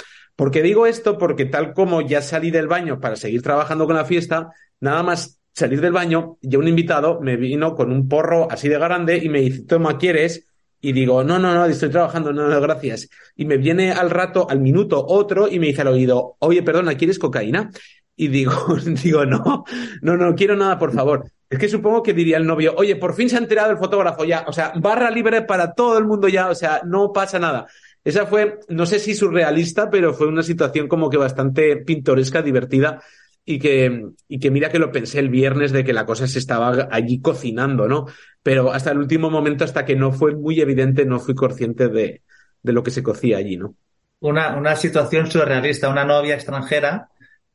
Porque 0.41 0.63
digo 0.63 0.87
esto 0.87 1.19
porque 1.19 1.45
tal 1.45 1.75
como 1.75 2.01
ya 2.01 2.23
salí 2.23 2.51
del 2.51 2.67
baño 2.67 2.99
para 2.99 3.15
seguir 3.15 3.43
trabajando 3.43 3.85
con 3.85 3.95
la 3.95 4.07
fiesta, 4.07 4.55
nada 4.81 5.03
más 5.03 5.39
salir 5.53 5.83
del 5.83 5.93
baño, 5.93 6.39
ya 6.41 6.59
un 6.59 6.67
invitado 6.67 7.21
me 7.21 7.37
vino 7.37 7.75
con 7.75 7.93
un 7.93 8.09
porro 8.09 8.51
así 8.51 8.67
de 8.67 8.79
grande 8.79 9.19
y 9.23 9.29
me 9.29 9.43
dice, 9.43 9.65
toma, 9.65 9.99
¿quieres? 9.99 10.49
Y 10.81 10.93
digo, 10.93 11.23
no, 11.25 11.39
no, 11.39 11.53
no, 11.53 11.67
estoy 11.67 11.91
trabajando, 11.91 12.33
no, 12.33 12.49
no, 12.49 12.59
gracias. 12.59 13.11
Y 13.37 13.45
me 13.45 13.59
viene 13.59 13.93
al 13.93 14.09
rato, 14.09 14.47
al 14.49 14.61
minuto, 14.61 15.05
otro 15.07 15.47
y 15.47 15.59
me 15.59 15.67
dice 15.67 15.83
al 15.83 15.89
oído, 15.89 16.37
oye, 16.39 16.63
perdona, 16.63 16.95
¿quieres 16.95 17.19
cocaína? 17.19 17.71
Y 18.17 18.29
digo, 18.29 18.55
digo, 19.03 19.27
no, 19.27 19.65
no, 20.01 20.17
no 20.17 20.35
quiero 20.35 20.57
nada, 20.57 20.79
por 20.79 20.95
favor. 20.95 21.31
Es 21.51 21.59
que 21.59 21.69
supongo 21.69 22.03
que 22.03 22.15
diría 22.15 22.39
el 22.39 22.47
novio, 22.47 22.73
oye, 22.79 22.97
por 22.97 23.13
fin 23.13 23.29
se 23.29 23.37
ha 23.37 23.41
enterado 23.41 23.73
el 23.73 23.77
fotógrafo 23.77 24.25
ya, 24.25 24.47
o 24.49 24.55
sea, 24.55 24.73
barra 24.77 25.11
libre 25.11 25.43
para 25.43 25.75
todo 25.75 25.99
el 25.99 26.07
mundo 26.07 26.29
ya, 26.29 26.49
o 26.49 26.55
sea, 26.55 26.81
no 26.87 27.13
pasa 27.13 27.39
nada. 27.39 27.67
Esa 28.05 28.27
fue, 28.27 28.61
no 28.69 28.87
sé 28.87 28.99
si 28.99 29.15
surrealista, 29.15 29.91
pero 29.91 30.15
fue 30.15 30.27
una 30.27 30.43
situación 30.43 30.89
como 30.89 31.11
que 31.11 31.17
bastante 31.17 31.77
pintoresca, 31.77 32.43
divertida, 32.43 33.03
y 33.45 33.59
que, 33.59 34.07
y 34.29 34.39
que 34.39 34.51
mira 34.51 34.69
que 34.69 34.79
lo 34.79 34.93
pensé 34.93 35.19
el 35.19 35.29
viernes 35.29 35.73
de 35.73 35.85
que 35.85 35.93
la 35.93 36.07
cosa 36.07 36.27
se 36.27 36.39
estaba 36.39 36.89
allí 36.91 37.21
cocinando, 37.21 37.89
¿no? 37.89 38.07
Pero 38.43 38.73
hasta 38.73 38.93
el 38.93 38.99
último 38.99 39.31
momento, 39.31 39.65
hasta 39.65 39.85
que 39.85 39.97
no 39.97 40.13
fue 40.13 40.35
muy 40.35 40.61
evidente, 40.61 41.05
no 41.05 41.19
fui 41.19 41.35
consciente 41.35 41.89
de, 41.89 42.23
de 42.63 42.73
lo 42.73 42.83
que 42.83 42.91
se 42.91 43.03
cocía 43.03 43.39
allí, 43.39 43.57
¿no? 43.57 43.75
Una, 44.21 44.57
una 44.57 44.77
situación 44.77 45.31
surrealista, 45.31 45.89
una 45.89 46.05
novia 46.05 46.35
extranjera 46.35 47.09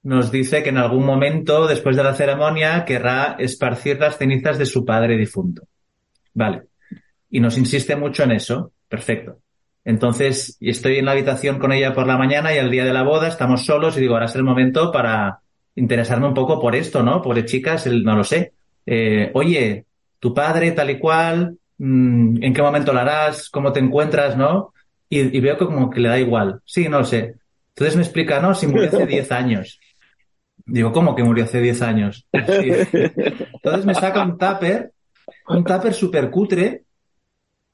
nos 0.04 0.32
dice 0.32 0.62
que 0.62 0.70
en 0.70 0.78
algún 0.78 1.06
momento, 1.06 1.68
después 1.68 1.96
de 1.96 2.04
la 2.04 2.14
ceremonia, 2.14 2.86
querrá 2.86 3.36
esparcir 3.40 4.00
las 4.00 4.18
cenizas 4.18 4.58
de 4.58 4.66
su 4.66 4.86
padre 4.86 5.18
difunto. 5.18 5.64
Vale. 6.34 6.64
Y 7.30 7.40
nos 7.40 7.58
insiste 7.58 7.96
mucho 7.96 8.24
en 8.24 8.34
eso. 8.34 8.72
Perfecto. 8.88 9.40
Entonces, 9.86 10.58
estoy 10.60 10.98
en 10.98 11.06
la 11.06 11.12
habitación 11.12 11.60
con 11.60 11.72
ella 11.72 11.94
por 11.94 12.08
la 12.08 12.18
mañana 12.18 12.54
y 12.54 12.58
al 12.58 12.72
día 12.72 12.84
de 12.84 12.92
la 12.92 13.04
boda 13.04 13.28
estamos 13.28 13.66
solos 13.66 13.96
y 13.96 14.02
digo, 14.02 14.16
ahora 14.16 14.26
es 14.26 14.36
el 14.36 14.44
momento 14.44 14.92
para 14.92 15.40
interesarme 15.76 16.28
un 16.28 16.34
poco 16.34 16.60
por 16.60 16.76
esto, 16.76 17.04
¿no? 17.04 17.22
Por 17.22 17.44
chicas, 17.46 17.86
el, 17.86 18.04
no 18.04 18.16
lo 18.16 18.24
sé. 18.24 18.54
Eh, 18.84 19.30
oye, 19.36 19.86
tu 20.20 20.34
padre 20.34 20.72
tal 20.72 20.90
y 20.90 20.98
cual, 20.98 21.58
mmm, 21.78 22.44
¿en 22.44 22.54
qué 22.54 22.62
momento 22.64 22.94
lo 22.94 23.00
harás? 23.00 23.50
¿Cómo 23.50 23.72
te 23.72 23.80
encuentras, 23.80 24.36
no? 24.36 24.74
Y, 25.08 25.40
veo 25.40 25.56
que 25.56 25.66
como 25.66 25.92
que 25.92 26.00
le 26.00 26.10
da 26.10 26.20
igual. 26.20 26.62
Sí, 26.66 26.90
no 26.90 27.00
lo 27.00 27.06
sé. 27.06 27.36
Entonces 27.70 27.96
me 27.96 28.02
explica, 28.02 28.40
no, 28.40 28.56
si 28.56 28.66
murió 28.66 28.88
hace 28.88 29.06
10 29.06 29.32
años. 29.32 29.80
Digo, 30.66 30.92
¿cómo 30.92 31.16
que 31.16 31.24
murió 31.24 31.44
hace 31.44 31.62
10 31.62 31.82
años? 31.84 32.26
Entonces 32.32 33.86
me 33.86 33.94
saca 33.94 34.24
un 34.24 34.36
tupper, 34.36 34.92
un 35.48 35.64
tupper 35.64 35.94
súper 35.94 36.32
cutre, 36.32 36.85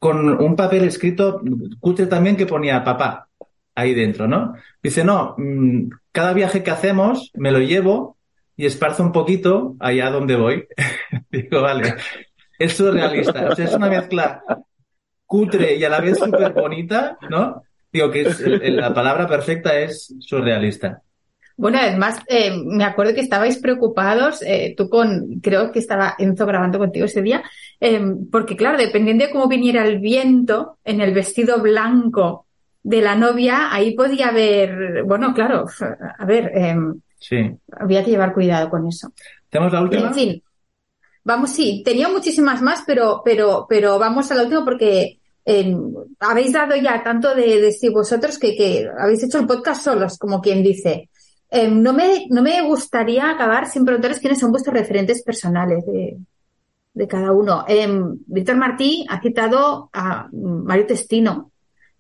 con 0.02 0.42
un 0.42 0.56
papel 0.56 0.86
escrito 0.86 1.44
cutre 1.80 2.08
también 2.08 2.36
que 2.36 2.48
ponía 2.48 2.84
papá 2.84 3.28
ahí 3.76 3.94
dentro, 3.94 4.28
¿no? 4.28 4.56
Dice, 4.82 5.04
no, 5.04 5.36
mm, 5.38 5.90
cada 6.12 6.34
viaje 6.34 6.64
que 6.64 6.72
hacemos 6.72 7.30
me 7.36 7.52
lo 7.52 7.60
llevo 7.60 8.18
y 8.58 8.66
esparzo 8.66 9.04
un 9.04 9.12
poquito 9.12 9.76
allá 9.80 10.10
donde 10.10 10.38
voy. 10.38 10.68
Digo, 11.30 11.62
vale, 11.62 11.94
es 12.58 12.74
surrealista. 12.74 13.50
O 13.50 13.56
sea, 13.56 13.66
es 13.66 13.76
una 13.76 13.90
mezcla 13.90 14.42
cutre 15.28 15.76
y 15.76 15.84
a 15.84 15.90
la 15.90 16.02
vez 16.02 16.18
súper 16.18 16.52
bonita, 16.52 17.20
¿no? 17.30 17.62
Digo 17.94 18.10
que 18.10 18.22
es, 18.22 18.40
la 18.40 18.96
palabra 18.96 19.28
perfecta 19.28 19.80
es 19.80 20.16
surrealista. 20.20 21.04
Bueno, 21.62 21.78
además, 21.80 22.20
eh, 22.28 22.52
me 22.66 22.84
acuerdo 22.84 23.14
que 23.14 23.22
estabais 23.22 23.60
preocupados, 23.60 24.42
eh, 24.42 24.74
tú 24.76 24.90
con, 24.90 25.40
creo 25.44 25.72
que 25.72 25.78
estaba 25.78 26.16
Enzo 26.18 26.48
grabando 26.48 26.80
contigo 26.80 27.06
ese 27.06 27.22
día, 27.22 27.44
eh, 27.80 28.02
porque 28.32 28.56
claro, 28.56 28.80
dependiendo 28.80 29.26
de 29.26 29.32
cómo 29.32 29.48
viniera 29.48 29.86
el 29.86 30.00
viento 30.00 30.80
en 30.84 31.02
el 31.02 31.14
vestido 31.14 31.62
blanco 31.62 32.48
de 32.82 33.04
la 33.04 33.16
novia, 33.16 33.72
ahí 33.72 33.94
podía 33.94 34.30
haber, 34.30 35.04
bueno, 35.04 35.36
claro, 35.36 35.68
a 36.18 36.26
ver, 36.26 36.52
sí. 37.20 37.38
había 37.74 38.04
que 38.04 38.10
llevar 38.10 38.34
cuidado 38.34 38.68
con 38.68 38.88
eso. 38.88 39.14
¿Tenemos 39.48 39.72
la 39.72 39.82
última? 39.82 40.08
En 40.08 40.14
fin, 40.16 40.44
vamos, 41.24 41.52
sí, 41.52 41.84
tenía 41.86 42.10
muchísimas 42.10 42.60
más, 42.64 42.84
pero, 42.88 43.22
pero, 43.24 43.68
pero 43.70 44.00
vamos 44.00 44.32
a 44.32 44.34
la 44.34 44.44
última 44.46 44.66
porque 44.66 45.20
habéis 46.22 46.54
dado 46.54 46.76
ya 46.76 47.04
tanto 47.04 47.36
de, 47.36 47.62
de 47.62 47.72
si 47.72 47.90
vosotros 47.90 48.40
que, 48.40 48.56
que 48.56 48.90
habéis 49.00 49.22
hecho 49.22 49.38
el 49.38 49.46
podcast 49.46 49.84
solos, 49.84 50.18
como 50.18 50.42
quien 50.42 50.64
dice. 50.64 51.08
Em, 51.54 51.82
no, 51.82 51.92
me, 51.92 52.28
no 52.30 52.42
me 52.42 52.62
gustaría 52.62 53.30
acabar 53.30 53.68
sin 53.68 53.84
preguntaros 53.84 54.20
quiénes 54.20 54.40
son 54.40 54.52
vuestros 54.52 54.74
referentes 54.74 55.22
personales 55.22 55.86
de, 55.86 56.18
de 56.94 57.08
cada 57.08 57.34
uno. 57.34 57.66
Em, 57.68 58.18
Víctor 58.26 58.56
Martí 58.56 59.06
ha 59.10 59.22
citado 59.22 59.90
a 59.92 60.30
Mario 60.32 60.88
Testino, 60.88 61.52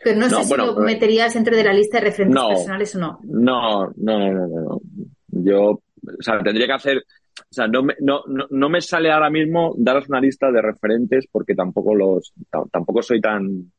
pero 0.02 0.20
no, 0.20 0.30
sé 0.30 0.44
si 0.46 0.56
lo 0.56 0.76
meterías 0.78 1.34
dentro 1.34 1.56
de 1.56 1.66
la 1.66 1.74
lista 1.74 1.98
de 1.98 2.06
referentes 2.06 2.44
personales 2.44 2.96
o 2.96 3.00
no. 3.00 3.20
No, 3.24 3.92
no, 3.98 4.20
no, 4.20 4.48
no, 4.48 4.62
no. 4.62 4.82
Yo, 5.28 5.62
o 5.64 5.82
sea, 6.22 6.40
tendría 6.42 6.68
que 6.68 6.74
hacer, 6.74 6.98
o 6.98 7.54
sea, 7.54 7.68
no 7.68 7.84
me, 7.84 7.96
no, 8.00 8.22
no, 8.28 8.46
no 8.50 8.70
me 8.70 8.80
sale 8.80 9.12
ahora 9.12 9.30
mismo 9.30 9.76
daros 9.78 10.08
una 10.08 10.22
lista 10.22 10.50
de 10.50 10.62
referentes 10.62 11.28
porque 11.30 11.56
tampoco 11.56 11.94
los, 11.94 12.34
tampoco 12.72 13.02
soy 13.02 13.20
tan, 13.20 13.72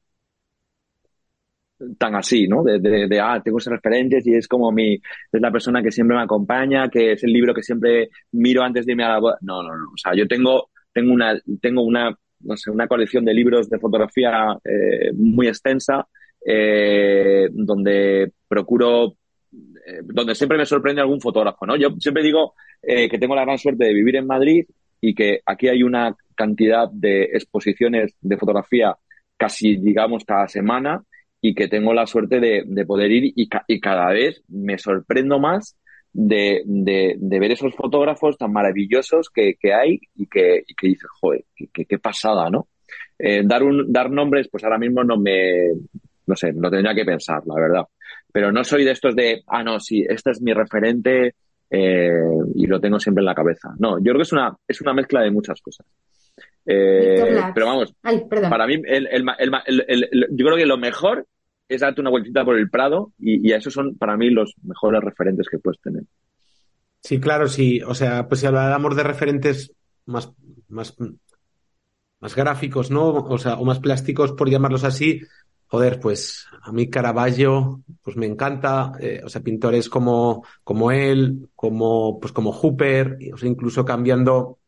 tan 1.98 2.14
así, 2.14 2.46
¿no? 2.46 2.62
De, 2.62 2.78
de, 2.78 3.20
ah, 3.20 3.40
tengo 3.42 3.58
esos 3.58 3.72
referentes 3.72 4.26
y 4.26 4.34
es 4.34 4.48
como 4.48 4.70
mi, 4.72 4.94
es 4.94 5.40
la 5.40 5.50
persona 5.50 5.82
que 5.82 5.90
siempre 5.90 6.16
me 6.16 6.22
acompaña, 6.22 6.88
que 6.88 7.12
es 7.12 7.24
el 7.24 7.32
libro 7.32 7.54
que 7.54 7.62
siempre 7.62 8.10
miro 8.32 8.62
antes 8.62 8.86
de 8.86 8.92
irme 8.92 9.04
a 9.04 9.10
la 9.10 9.18
boda. 9.18 9.38
No, 9.40 9.62
no, 9.62 9.76
no. 9.76 9.90
O 9.92 9.96
sea, 9.96 10.14
yo 10.14 10.26
tengo, 10.26 10.70
tengo 10.92 11.12
una, 11.12 11.38
tengo 11.60 11.82
una, 11.82 12.16
no 12.40 12.56
sé, 12.56 12.70
una 12.70 12.86
colección 12.86 13.24
de 13.24 13.34
libros 13.34 13.68
de 13.68 13.78
fotografía 13.78 14.56
eh, 14.64 15.12
muy 15.14 15.48
extensa, 15.48 16.06
eh, 16.44 17.48
donde 17.52 18.32
procuro, 18.48 19.16
eh, 19.52 20.00
donde 20.04 20.34
siempre 20.34 20.58
me 20.58 20.66
sorprende 20.66 21.00
algún 21.00 21.20
fotógrafo, 21.20 21.66
¿no? 21.66 21.76
Yo 21.76 21.90
siempre 21.98 22.22
digo 22.22 22.54
que 22.82 23.16
tengo 23.20 23.36
la 23.36 23.44
gran 23.44 23.58
suerte 23.58 23.84
de 23.84 23.94
vivir 23.94 24.16
en 24.16 24.26
Madrid 24.26 24.66
y 25.00 25.14
que 25.14 25.40
aquí 25.46 25.68
hay 25.68 25.84
una 25.84 26.16
cantidad 26.34 26.90
de 26.90 27.24
exposiciones 27.32 28.16
de 28.20 28.36
fotografía 28.36 28.96
casi, 29.36 29.76
digamos, 29.76 30.24
cada 30.24 30.48
semana 30.48 31.04
y 31.44 31.54
que 31.54 31.68
tengo 31.68 31.92
la 31.92 32.06
suerte 32.06 32.40
de, 32.40 32.86
poder 32.86 33.10
ir 33.10 33.24
y, 33.24 33.48
y, 33.66 33.80
cada 33.80 34.12
vez 34.12 34.42
me 34.48 34.78
sorprendo 34.78 35.40
más 35.40 35.76
de, 36.12 36.62
ver 37.18 37.50
esos 37.50 37.74
fotógrafos 37.74 38.38
tan 38.38 38.52
maravillosos 38.52 39.28
que, 39.28 39.56
hay 39.74 40.00
y 40.14 40.26
que, 40.28 40.62
y 40.66 40.74
que 40.74 40.96
joder, 41.20 41.44
qué, 41.72 41.98
pasada, 41.98 42.48
¿no? 42.48 42.68
Eh, 43.18 43.42
dar, 43.44 43.64
un, 43.64 43.92
dar 43.92 44.10
nombres, 44.10 44.48
pues 44.48 44.62
ahora 44.62 44.78
mismo 44.78 45.02
no 45.02 45.18
me, 45.18 45.72
no 46.26 46.36
sé, 46.36 46.52
no 46.52 46.70
tendría 46.70 46.94
que 46.94 47.04
pensar, 47.04 47.42
la 47.44 47.56
verdad. 47.56 47.84
Pero 48.32 48.52
no 48.52 48.62
soy 48.62 48.84
de 48.84 48.92
estos 48.92 49.16
de, 49.16 49.42
ah, 49.48 49.64
no, 49.64 49.80
sí, 49.80 50.04
este 50.08 50.30
es 50.30 50.40
mi 50.40 50.52
referente 50.52 51.34
eh, 51.68 52.12
y 52.54 52.66
lo 52.68 52.80
tengo 52.80 53.00
siempre 53.00 53.22
en 53.22 53.26
la 53.26 53.34
cabeza. 53.34 53.74
No, 53.78 53.98
yo 53.98 54.04
creo 54.12 54.16
que 54.18 54.22
es 54.22 54.32
una, 54.32 54.56
es 54.68 54.80
una 54.80 54.94
mezcla 54.94 55.22
de 55.22 55.32
muchas 55.32 55.60
cosas. 55.60 55.86
Eh, 56.64 57.40
pero 57.54 57.66
vamos, 57.66 57.94
para 58.48 58.66
mí, 58.66 58.74
el, 58.86 59.08
el, 59.08 59.24
el, 59.66 60.28
yo 60.30 60.46
creo 60.46 60.56
que 60.56 60.66
lo 60.66 60.78
mejor 60.78 61.26
es 61.68 61.80
darte 61.80 62.00
una 62.00 62.10
vueltita 62.10 62.44
por 62.44 62.56
el 62.56 62.70
Prado 62.70 63.12
y, 63.18 63.48
y, 63.48 63.52
esos 63.52 63.72
son 63.72 63.96
para 63.96 64.16
mí 64.16 64.30
los 64.30 64.54
mejores 64.62 65.02
referentes 65.02 65.48
que 65.48 65.58
puedes 65.58 65.80
tener. 65.80 66.04
Sí, 67.00 67.18
claro, 67.18 67.48
sí. 67.48 67.80
O 67.82 67.94
sea, 67.94 68.28
pues 68.28 68.40
si 68.40 68.46
hablamos 68.46 68.94
de 68.94 69.02
referentes 69.02 69.72
más, 70.06 70.32
más, 70.68 70.96
más 72.20 72.36
gráficos, 72.36 72.90
¿no? 72.90 73.08
O 73.08 73.38
sea, 73.38 73.54
o 73.54 73.64
más 73.64 73.80
plásticos, 73.80 74.32
por 74.32 74.48
llamarlos 74.48 74.84
así, 74.84 75.20
joder, 75.66 75.98
pues 75.98 76.46
a 76.62 76.70
mí 76.70 76.88
Caravaggio, 76.88 77.82
pues 78.02 78.16
me 78.16 78.26
encanta, 78.26 78.92
eh, 79.00 79.20
o 79.24 79.28
sea, 79.28 79.42
pintores 79.42 79.88
como, 79.88 80.44
como 80.62 80.92
él, 80.92 81.48
como, 81.56 82.20
pues 82.20 82.32
como 82.32 82.52
Hooper, 82.52 83.18
o 83.32 83.36
sea, 83.36 83.48
incluso 83.48 83.84
cambiando 83.84 84.58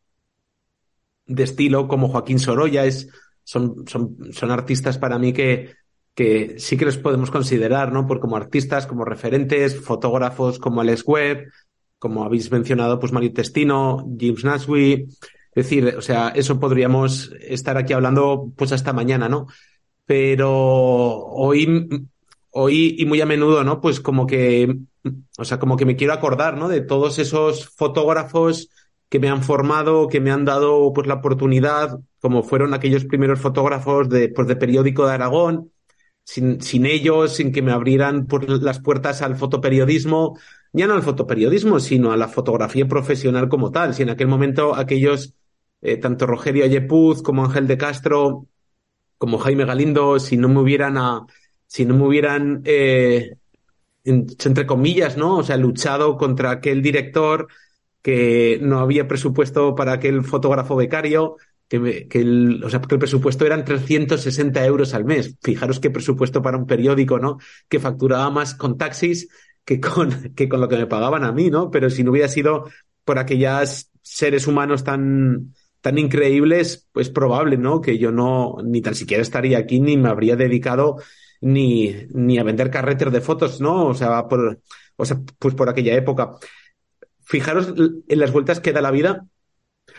de 1.26 1.42
estilo, 1.42 1.88
como 1.88 2.08
Joaquín 2.08 2.38
Sorolla, 2.38 2.84
es, 2.84 3.08
son, 3.42 3.84
son, 3.86 4.16
son 4.32 4.50
artistas 4.50 4.98
para 4.98 5.18
mí 5.18 5.32
que, 5.32 5.72
que 6.14 6.54
sí 6.58 6.76
que 6.76 6.84
los 6.84 6.98
podemos 6.98 7.30
considerar, 7.30 7.92
¿no? 7.92 8.06
Por 8.06 8.20
como 8.20 8.36
artistas, 8.36 8.86
como 8.86 9.04
referentes, 9.04 9.80
fotógrafos 9.80 10.58
como 10.58 10.80
Alex 10.80 11.02
Webb, 11.06 11.50
como 11.98 12.24
habéis 12.24 12.50
mencionado, 12.50 13.00
pues 13.00 13.12
Mario 13.12 13.32
Testino, 13.32 14.06
James 14.18 14.44
Nasby. 14.44 15.06
Es 15.54 15.64
decir, 15.64 15.94
o 15.96 16.02
sea, 16.02 16.28
eso 16.28 16.60
podríamos 16.60 17.32
estar 17.40 17.76
aquí 17.76 17.92
hablando 17.92 18.52
pues 18.56 18.72
hasta 18.72 18.92
mañana, 18.92 19.28
¿no? 19.28 19.46
Pero 20.04 20.52
hoy, 20.52 21.88
hoy 22.50 22.96
y 22.98 23.06
muy 23.06 23.20
a 23.20 23.26
menudo, 23.26 23.64
¿no? 23.64 23.80
Pues 23.80 24.00
como 24.00 24.26
que, 24.26 24.76
o 25.38 25.44
sea, 25.44 25.58
como 25.58 25.76
que 25.76 25.86
me 25.86 25.96
quiero 25.96 26.12
acordar, 26.12 26.58
¿no? 26.58 26.68
De 26.68 26.80
todos 26.80 27.18
esos 27.18 27.68
fotógrafos 27.70 28.68
que 29.14 29.20
me 29.20 29.28
han 29.28 29.44
formado, 29.44 30.08
que 30.08 30.20
me 30.20 30.32
han 30.32 30.44
dado 30.44 30.92
pues 30.92 31.06
la 31.06 31.14
oportunidad, 31.14 32.00
como 32.18 32.42
fueron 32.42 32.74
aquellos 32.74 33.04
primeros 33.04 33.38
fotógrafos 33.38 34.08
de, 34.08 34.28
pues, 34.28 34.48
de 34.48 34.56
periódico 34.56 35.06
de 35.06 35.12
Aragón, 35.12 35.70
sin, 36.24 36.60
sin 36.60 36.84
ellos, 36.84 37.36
sin 37.36 37.52
que 37.52 37.62
me 37.62 37.70
abrieran 37.70 38.26
por 38.26 38.48
las 38.60 38.80
puertas 38.80 39.22
al 39.22 39.36
fotoperiodismo, 39.36 40.36
ya 40.72 40.88
no 40.88 40.94
al 40.94 41.04
fotoperiodismo, 41.04 41.78
sino 41.78 42.10
a 42.10 42.16
la 42.16 42.26
fotografía 42.26 42.88
profesional 42.88 43.48
como 43.48 43.70
tal. 43.70 43.94
Si 43.94 44.02
en 44.02 44.10
aquel 44.10 44.26
momento 44.26 44.74
aquellos, 44.74 45.34
eh, 45.80 45.96
tanto 45.96 46.26
Rogerio 46.26 46.64
Ayepuz 46.64 47.22
como 47.22 47.44
Ángel 47.44 47.68
de 47.68 47.78
Castro, 47.78 48.48
como 49.16 49.38
Jaime 49.38 49.64
Galindo, 49.64 50.18
si 50.18 50.36
no 50.36 50.48
me 50.48 50.58
hubieran, 50.58 50.98
a, 50.98 51.24
si 51.68 51.84
no 51.84 51.94
me 51.94 52.04
hubieran, 52.04 52.62
eh, 52.64 53.36
entre 54.02 54.66
comillas, 54.66 55.16
¿no? 55.16 55.36
O 55.36 55.44
sea, 55.44 55.56
luchado 55.56 56.16
contra 56.16 56.50
aquel 56.50 56.82
director 56.82 57.46
que 58.04 58.58
no 58.60 58.80
había 58.80 59.08
presupuesto 59.08 59.74
para 59.74 59.94
aquel 59.94 60.24
fotógrafo 60.24 60.76
becario, 60.76 61.36
que, 61.66 62.06
el, 62.12 62.62
o 62.62 62.68
sea, 62.68 62.82
que 62.82 62.96
el 62.96 62.98
presupuesto 62.98 63.46
eran 63.46 63.64
360 63.64 64.62
euros 64.66 64.92
al 64.92 65.06
mes. 65.06 65.36
Fijaros 65.42 65.80
qué 65.80 65.88
presupuesto 65.88 66.42
para 66.42 66.58
un 66.58 66.66
periódico, 66.66 67.18
¿no? 67.18 67.38
Que 67.66 67.80
facturaba 67.80 68.28
más 68.28 68.54
con 68.54 68.76
taxis 68.76 69.28
que 69.64 69.80
con, 69.80 70.10
que 70.36 70.50
con 70.50 70.60
lo 70.60 70.68
que 70.68 70.76
me 70.76 70.86
pagaban 70.86 71.24
a 71.24 71.32
mí, 71.32 71.48
¿no? 71.48 71.70
Pero 71.70 71.88
si 71.88 72.04
no 72.04 72.10
hubiera 72.10 72.28
sido 72.28 72.68
por 73.06 73.18
aquellas 73.18 73.90
seres 74.02 74.46
humanos 74.46 74.84
tan, 74.84 75.54
tan 75.80 75.96
increíbles, 75.96 76.86
pues 76.92 77.08
probable, 77.08 77.56
¿no? 77.56 77.80
Que 77.80 77.96
yo 77.96 78.12
no, 78.12 78.58
ni 78.62 78.82
tan 78.82 78.94
siquiera 78.94 79.22
estaría 79.22 79.56
aquí, 79.56 79.80
ni 79.80 79.96
me 79.96 80.10
habría 80.10 80.36
dedicado 80.36 80.98
ni, 81.40 81.96
ni 82.10 82.38
a 82.38 82.44
vender 82.44 82.70
carretes 82.70 83.10
de 83.10 83.22
fotos, 83.22 83.62
¿no? 83.62 83.86
O 83.86 83.94
sea, 83.94 84.28
por, 84.28 84.60
o 84.96 85.04
sea, 85.06 85.18
pues 85.38 85.54
por 85.54 85.70
aquella 85.70 85.94
época. 85.94 86.36
Fijaros 87.24 87.74
en 87.76 88.18
las 88.18 88.32
vueltas 88.32 88.60
que 88.60 88.72
da 88.72 88.80
la 88.80 88.90
vida 88.90 89.26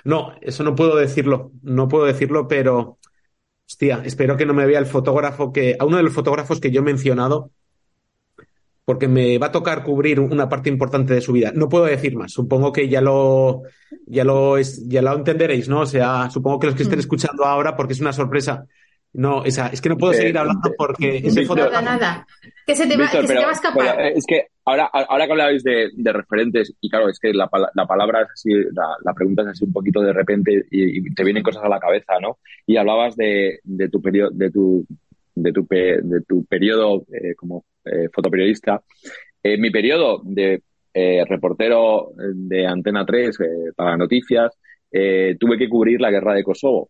no, 0.04 0.34
eso 0.42 0.64
no 0.64 0.76
puedo 0.76 0.96
decirlo, 0.96 1.52
no 1.64 1.88
puedo 1.88 2.06
decirlo, 2.06 2.48
pero 2.48 3.00
hostia, 3.68 4.02
espero 4.06 4.38
que 4.38 4.46
no 4.46 4.54
me 4.54 4.66
vea 4.66 4.80
el 4.80 4.86
fotógrafo 4.86 5.52
que, 5.52 5.76
a 5.80 5.86
uno 5.86 5.98
de 5.98 6.04
los 6.04 6.14
fotógrafos 6.14 6.60
que 6.60 6.72
yo 6.72 6.82
he 6.82 6.84
mencionado, 6.84 7.52
porque 8.84 9.08
me 9.08 9.38
va 9.40 9.48
a 9.48 9.52
tocar 9.52 9.84
cubrir 9.84 10.20
una 10.20 10.48
parte 10.48 10.70
importante 10.70 11.16
de 11.16 11.22
su 11.22 11.32
vida. 11.32 11.52
No 11.56 11.70
puedo 11.70 11.86
decir 11.86 12.16
más. 12.16 12.32
Supongo 12.32 12.72
que 12.72 12.88
ya 12.88 13.02
lo, 13.02 13.64
ya 14.06 14.24
lo, 14.24 14.58
es, 14.58 14.88
ya 14.88 15.02
lo 15.02 15.16
entenderéis, 15.16 15.68
¿no? 15.68 15.82
O 15.82 15.86
sea, 15.88 16.30
supongo 16.30 16.60
que 16.60 16.68
los 16.68 16.76
que 16.76 16.84
estén 16.84 17.00
mm. 17.00 17.02
escuchando 17.02 17.46
ahora, 17.46 17.76
porque 17.76 17.94
es 17.94 18.02
una 18.02 18.14
sorpresa, 18.14 18.66
no, 19.14 19.44
esa, 19.44 19.68
es 19.70 19.82
que 19.82 19.90
no 19.90 19.98
puedo 19.98 20.14
eh, 20.14 20.18
seguir 20.18 20.38
hablando 20.38 20.72
porque 20.78 21.18
ese 21.18 21.46
fotógrafo. 21.46 21.82
Nada, 21.82 21.98
nada. 21.98 22.28
Que 22.68 22.76
se 22.76 22.86
te 22.86 22.96
va, 22.96 23.10
que 23.10 23.26
se 23.26 23.34
te 23.34 23.44
va 23.44 23.50
a 23.50 23.54
escapar. 23.54 24.00
Eh, 24.02 24.14
es 24.18 24.26
que 24.28 24.50
ahora, 24.66 24.86
ahora 24.86 25.26
que 25.26 25.32
hablabais 25.32 25.64
de, 25.64 25.92
referentes, 26.12 26.74
y 26.82 26.90
claro, 26.90 27.10
es 27.10 27.20
que 27.20 27.34
la, 27.34 27.50
la 27.74 27.86
palabra 27.86 28.24
es 28.24 28.30
así, 28.32 28.50
la, 28.74 29.14
pregunta 29.14 29.44
es 29.44 29.50
así 29.50 29.66
un 29.66 29.74
poquito 29.74 30.02
de 30.02 30.14
repente 30.14 30.66
y, 30.72 31.14
te 31.14 31.24
vienen 31.24 31.44
cosas 31.44 31.64
a 31.64 31.70
la 31.70 31.80
cabeza, 31.80 32.20
¿no? 32.20 32.40
Y 32.66 32.78
hablabas 32.78 33.16
de, 33.16 33.60
tu 33.92 34.02
periodo, 34.02 34.32
de 34.32 34.52
tu, 34.52 34.86
de 35.36 35.52
tu, 35.54 35.68
de 35.70 36.22
tu 36.28 36.46
periodo 36.46 37.06
eh, 37.14 37.36
como 37.36 37.66
eh, 37.86 38.10
fotoperiodista. 38.12 38.82
En 39.44 39.62
mi 39.62 39.70
periodo 39.70 40.22
de 40.24 40.64
eh, 40.94 41.24
reportero 41.28 42.12
de 42.18 42.66
Antena 42.66 43.06
3 43.06 43.38
para 43.76 43.98
noticias, 43.98 44.52
tuve 45.40 45.58
que 45.58 45.68
cubrir 45.68 46.00
la 46.00 46.10
guerra 46.10 46.34
de 46.34 46.44
Kosovo. 46.44 46.90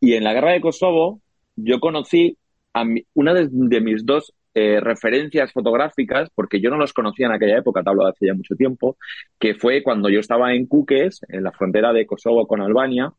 Y 0.00 0.14
en 0.14 0.24
la 0.24 0.32
guerra 0.32 0.52
de 0.52 0.60
Kosovo, 0.62 1.20
yo 1.54 1.80
conocí 1.80 2.38
a 2.72 2.84
una 3.14 3.34
de, 3.34 3.48
de 3.50 3.80
mis 3.82 4.06
dos 4.06 4.32
eh, 4.58 4.80
referencias 4.80 5.52
fotográficas, 5.52 6.30
porque 6.34 6.60
yo 6.60 6.70
no 6.70 6.78
los 6.78 6.94
conocía 6.94 7.26
en 7.26 7.32
aquella 7.32 7.58
época, 7.58 7.82
te 7.82 7.90
hablo 7.90 8.04
de 8.04 8.10
hace 8.10 8.26
ya 8.26 8.34
mucho 8.34 8.56
tiempo, 8.56 8.96
que 9.38 9.54
fue 9.54 9.82
cuando 9.82 10.08
yo 10.08 10.20
estaba 10.20 10.54
en 10.54 10.66
Kukes, 10.66 11.20
en 11.28 11.44
la 11.44 11.52
frontera 11.52 11.92
de 11.92 12.06
Kosovo 12.06 12.46
con 12.46 12.62
Albania, 12.62 13.12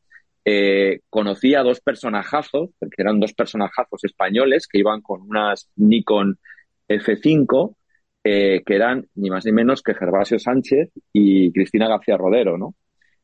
eh, 0.45 1.01
conocí 1.09 1.53
a 1.53 1.61
dos 1.61 1.79
personajazos, 1.79 2.71
porque 2.79 3.03
eran 3.03 3.19
dos 3.19 3.33
personajazos 3.33 4.03
españoles 4.03 4.67
que 4.67 4.79
iban 4.79 5.01
con 5.01 5.21
unas 5.21 5.69
Nikon 5.75 6.39
F5 6.89 7.75
eh, 8.23 8.63
que 8.65 8.75
eran 8.75 9.07
ni 9.15 9.29
más 9.29 9.45
ni 9.45 9.51
menos 9.51 9.81
que 9.81 9.93
Gervasio 9.93 10.39
Sánchez 10.39 10.89
y 11.13 11.51
Cristina 11.53 11.87
García 11.87 12.17
Rodero, 12.17 12.57
¿no? 12.57 12.75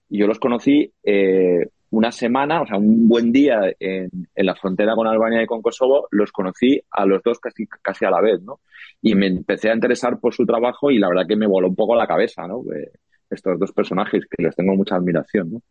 Y 0.08 0.20
yo 0.20 0.28
los 0.28 0.40
conocí 0.40 0.94
eh, 1.04 1.68
una 1.94 2.12
semana, 2.12 2.64
o 2.64 2.66
sea, 2.66 2.78
un 2.78 3.08
buen 3.08 3.32
día 3.32 3.72
en, 3.80 4.10
la 4.36 4.56
frontera 4.56 4.96
con 4.96 5.06
Albania 5.06 5.44
y 5.44 5.46
con 5.46 5.62
Kosovo, 5.62 6.08
los 6.10 6.32
conocí 6.32 6.82
a 6.90 7.06
los 7.06 7.22
dos 7.22 7.40
casi, 7.40 7.68
casi 7.68 8.04
a 8.04 8.10
la 8.10 8.20
vez, 8.20 8.42
¿no? 8.42 8.62
Y 9.00 9.14
me 9.14 9.28
empecé 9.28 9.70
a 9.70 9.76
interesar 9.76 10.20
por 10.20 10.34
su 10.34 10.44
trabajo 10.44 10.90
y 10.90 10.98
la 10.98 11.10
verdad 11.10 11.28
que 11.28 11.36
me 11.36 11.46
voló 11.46 11.68
un 11.68 11.76
poco 11.76 11.96
la 11.96 12.08
cabeza, 12.08 12.48
¿no? 12.48 12.64
estos 13.30 13.60
dos 13.60 13.72
personajes 13.72 14.24
que 14.30 14.44
les 14.44 14.56
tengo 14.56 14.76
mucha 14.76 14.96
admiración, 14.96 15.52
¿no? 15.52 15.62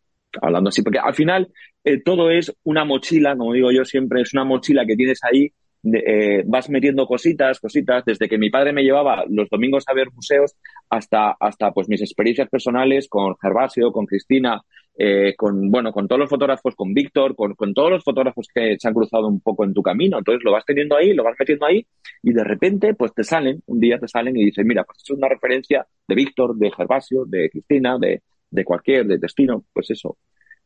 Hablando 0.41 0.69
así, 0.69 0.81
porque 0.81 0.99
al 0.99 1.13
final 1.13 1.51
eh, 1.83 2.01
todo 2.01 2.31
es 2.31 2.55
una 2.63 2.85
mochila, 2.85 3.35
como 3.35 3.53
digo 3.53 3.71
yo 3.71 3.83
siempre, 3.83 4.21
es 4.21 4.33
una 4.33 4.45
mochila 4.45 4.85
que 4.85 4.95
tienes 4.95 5.19
ahí 5.23 5.51
eh, 5.83 6.43
vas 6.45 6.69
metiendo 6.69 7.05
cositas, 7.05 7.59
cositas, 7.59 8.05
desde 8.05 8.29
que 8.29 8.37
mi 8.37 8.49
padre 8.49 8.71
me 8.71 8.83
llevaba 8.83 9.25
los 9.27 9.49
domingos 9.49 9.83
a 9.87 9.93
ver 9.93 10.07
museos 10.13 10.55
hasta, 10.89 11.35
hasta 11.37 11.71
pues 11.73 11.89
mis 11.89 12.01
experiencias 12.01 12.49
personales 12.49 13.09
con 13.09 13.35
Gervasio, 13.37 13.91
con 13.91 14.05
Cristina, 14.05 14.61
eh, 14.95 15.33
con, 15.35 15.71
bueno, 15.71 15.91
con 15.91 16.07
todos 16.07 16.19
los 16.19 16.29
fotógrafos, 16.29 16.75
con 16.75 16.93
Víctor, 16.93 17.35
con, 17.35 17.55
con, 17.55 17.73
todos 17.73 17.89
los 17.89 18.03
fotógrafos 18.03 18.47
que 18.53 18.75
se 18.79 18.87
han 18.87 18.93
cruzado 18.93 19.27
un 19.27 19.41
poco 19.41 19.63
en 19.63 19.73
tu 19.73 19.81
camino. 19.81 20.19
Entonces 20.19 20.43
lo 20.43 20.51
vas 20.51 20.65
teniendo 20.65 20.95
ahí, 20.95 21.13
lo 21.13 21.23
vas 21.23 21.35
metiendo 21.39 21.65
ahí 21.65 21.85
y 22.21 22.31
de 22.31 22.43
repente 22.43 22.93
pues 22.93 23.13
te 23.13 23.23
salen, 23.23 23.61
un 23.65 23.79
día 23.79 23.97
te 23.99 24.07
salen 24.07 24.37
y 24.37 24.45
dices, 24.45 24.65
mira, 24.65 24.83
pues 24.83 24.99
es 25.03 25.09
una 25.09 25.27
referencia 25.27 25.85
de 26.07 26.15
Víctor, 26.15 26.55
de 26.55 26.71
Gervasio, 26.71 27.25
de 27.25 27.49
Cristina, 27.49 27.97
de, 27.99 28.21
de 28.49 28.63
cualquier, 28.63 29.07
de 29.07 29.17
Destino, 29.17 29.65
pues 29.73 29.89
eso, 29.89 30.17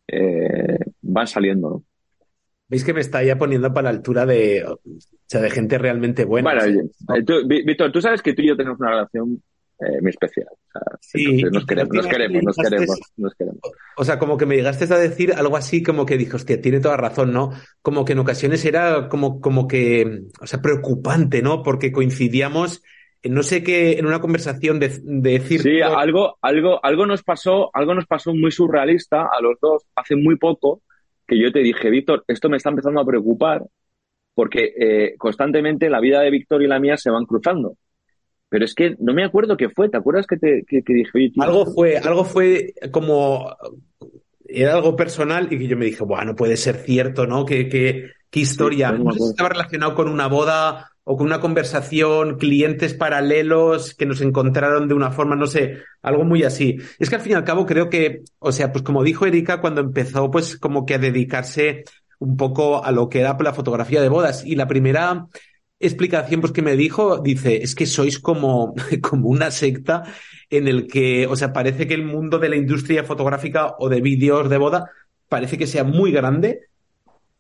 eh, 0.08 0.78
van 1.02 1.28
saliendo, 1.28 1.70
¿no? 1.70 1.84
Veis 2.70 2.84
que 2.84 2.94
me 2.94 3.00
está 3.00 3.24
ya 3.24 3.38
poniendo 3.38 3.74
para 3.74 3.84
la 3.84 3.98
altura 3.98 4.26
de, 4.26 4.66
o 4.66 4.80
sea, 5.26 5.40
de 5.40 5.50
gente 5.50 5.78
realmente 5.78 6.26
buena. 6.26 6.54
Bueno, 6.54 6.90
Víctor, 7.48 7.94
tú 7.94 8.02
sabes 8.02 8.22
que 8.22 8.34
tú 8.34 8.42
y 8.42 8.50
yo 8.50 8.58
tenemos 8.58 8.78
una 8.78 8.90
relación 8.90 9.42
eh, 9.80 10.02
muy 10.02 10.10
especial. 10.10 10.48
sí, 11.00 11.44
nos 11.44 11.66
queremos, 11.66 11.94
nos 11.94 12.08
queremos, 12.08 12.44
nos 12.44 12.56
queremos, 12.56 13.00
nos 13.18 13.36
queremos. 13.36 13.60
O 13.96 14.04
sea, 14.04 14.18
como 14.18 14.38
que 14.38 14.46
me 14.46 14.56
llegaste 14.56 14.92
a 14.94 14.98
decir 14.98 15.34
algo 15.34 15.56
así 15.56 15.84
como 15.84 16.06
que 16.06 16.18
dijo, 16.18 16.38
hostia, 16.38 16.62
tiene 16.62 16.80
toda 16.80 16.98
razón, 16.98 17.32
¿no? 17.32 17.52
Como 17.82 18.04
que 18.04 18.14
en 18.14 18.20
ocasiones 18.20 18.66
era 18.66 19.08
como, 19.10 19.40
como 19.40 19.68
que, 19.68 20.24
o 20.40 20.48
sea, 20.48 20.62
preocupante, 20.62 21.42
¿no? 21.42 21.64
Porque 21.64 21.92
coincidíamos 21.92 22.82
en 23.22 23.34
no 23.34 23.44
sé 23.44 23.64
qué, 23.64 24.00
en 24.00 24.06
una 24.06 24.20
conversación 24.20 24.80
de, 24.80 24.90
de 25.04 25.32
decir. 25.32 25.62
Sí, 25.62 25.82
algo, 25.82 26.38
algo, 26.42 26.84
algo 26.84 27.06
nos 27.06 27.24
pasó, 27.24 27.70
algo 27.74 27.94
nos 27.94 28.06
pasó 28.06 28.34
muy 28.34 28.52
surrealista 28.52 29.24
a 29.24 29.42
los 29.42 29.60
dos 29.62 29.84
hace 29.96 30.16
muy 30.16 30.38
poco 30.38 30.82
que 31.28 31.38
yo 31.38 31.52
te 31.52 31.60
dije, 31.60 31.90
Víctor, 31.90 32.24
esto 32.28 32.50
me 32.50 32.58
está 32.58 32.70
empezando 32.70 33.02
a 33.02 33.06
preocupar 33.06 33.64
porque 34.34 34.74
eh, 34.80 35.16
constantemente 35.18 35.90
la 35.90 36.00
vida 36.00 36.22
de 36.22 36.30
Víctor 36.30 36.62
y 36.62 36.68
la 36.68 36.80
mía 36.80 36.96
se 36.96 37.10
van 37.10 37.26
cruzando. 37.26 37.76
Pero 38.50 38.66
es 38.66 38.74
que 38.74 38.96
no 39.00 39.14
me 39.14 39.26
acuerdo 39.26 39.58
qué 39.58 39.70
fue, 39.70 39.90
¿te 39.90 39.98
acuerdas 39.98 40.26
que 40.26 40.38
te 40.38 40.64
que, 40.66 40.82
dije? 40.88 41.32
algo 41.40 41.66
fue, 41.66 41.98
algo 41.98 42.24
fue 42.24 42.74
como 42.92 43.56
era 44.48 44.76
algo 44.76 44.96
personal 44.96 45.48
y 45.52 45.58
que 45.58 45.68
yo 45.68 45.78
me 45.78 45.86
dije, 45.86 46.04
bueno, 46.04 46.36
puede 46.36 46.58
ser 46.58 46.78
cierto, 46.78 47.28
¿no? 47.28 47.46
¿Qué, 47.46 47.68
qué, 47.68 48.12
qué 48.30 48.40
historia? 48.40 48.92
no 48.92 49.12
sé 49.12 49.20
si 49.20 49.30
estaba 49.30 49.50
relacionado 49.50 49.96
con 49.96 50.08
una 50.08 50.28
boda 50.28 50.92
o 51.04 51.16
con 51.16 51.28
una 51.28 51.40
conversación, 51.40 52.38
clientes 52.38 52.94
paralelos 52.94 53.94
que 53.94 54.06
nos 54.06 54.20
encontraron 54.22 54.90
de 54.90 54.94
una 54.94 55.12
forma, 55.12 55.36
no 55.36 55.48
sé, 55.48 55.78
algo 56.02 56.26
muy 56.26 56.44
así. 56.44 56.78
Es 57.00 57.10
que 57.10 57.16
al 57.16 57.22
fin 57.22 57.32
y 57.32 57.36
al 57.36 57.46
cabo 57.46 57.66
creo 57.66 57.90
que, 57.90 58.24
o 58.40 58.52
sea, 58.52 58.72
pues 58.72 58.84
como 58.84 59.04
dijo 59.04 59.26
Erika 59.26 59.62
cuando 59.62 59.82
empezó 59.82 60.30
pues 60.30 60.58
como 60.58 60.86
que 60.86 60.96
a 60.96 61.00
dedicarse 61.00 61.86
un 62.20 62.36
poco 62.36 62.84
a 62.84 62.92
lo 62.92 63.10
que 63.10 63.20
era 63.20 63.38
la 63.40 63.54
fotografía 63.54 64.02
de 64.02 64.10
bodas 64.10 64.46
y 64.46 64.56
la 64.56 64.68
primera 64.68 65.28
explicación 65.80 66.42
pues 66.42 66.54
que 66.54 66.62
me 66.62 66.76
dijo 66.76 67.20
dice 67.20 67.64
es 67.64 67.76
que 67.76 67.86
sois 67.86 68.20
como 68.20 68.74
como 69.02 69.30
una 69.30 69.52
secta 69.52 70.04
en 70.50 70.68
el 70.68 70.88
que 70.88 71.28
o 71.28 71.36
sea 71.36 71.54
parece 71.54 71.88
que 71.88 71.94
el 71.94 72.04
mundo 72.06 72.40
de 72.40 72.50
la 72.50 72.56
industria 72.56 73.04
fotográfica 73.04 73.76
o 73.80 73.90
de 73.90 74.02
vídeos 74.02 74.50
de 74.50 74.58
boda 74.58 74.92
parece 75.30 75.58
que 75.58 75.68
sea 75.68 75.84
muy 75.84 76.12
grande 76.12 76.68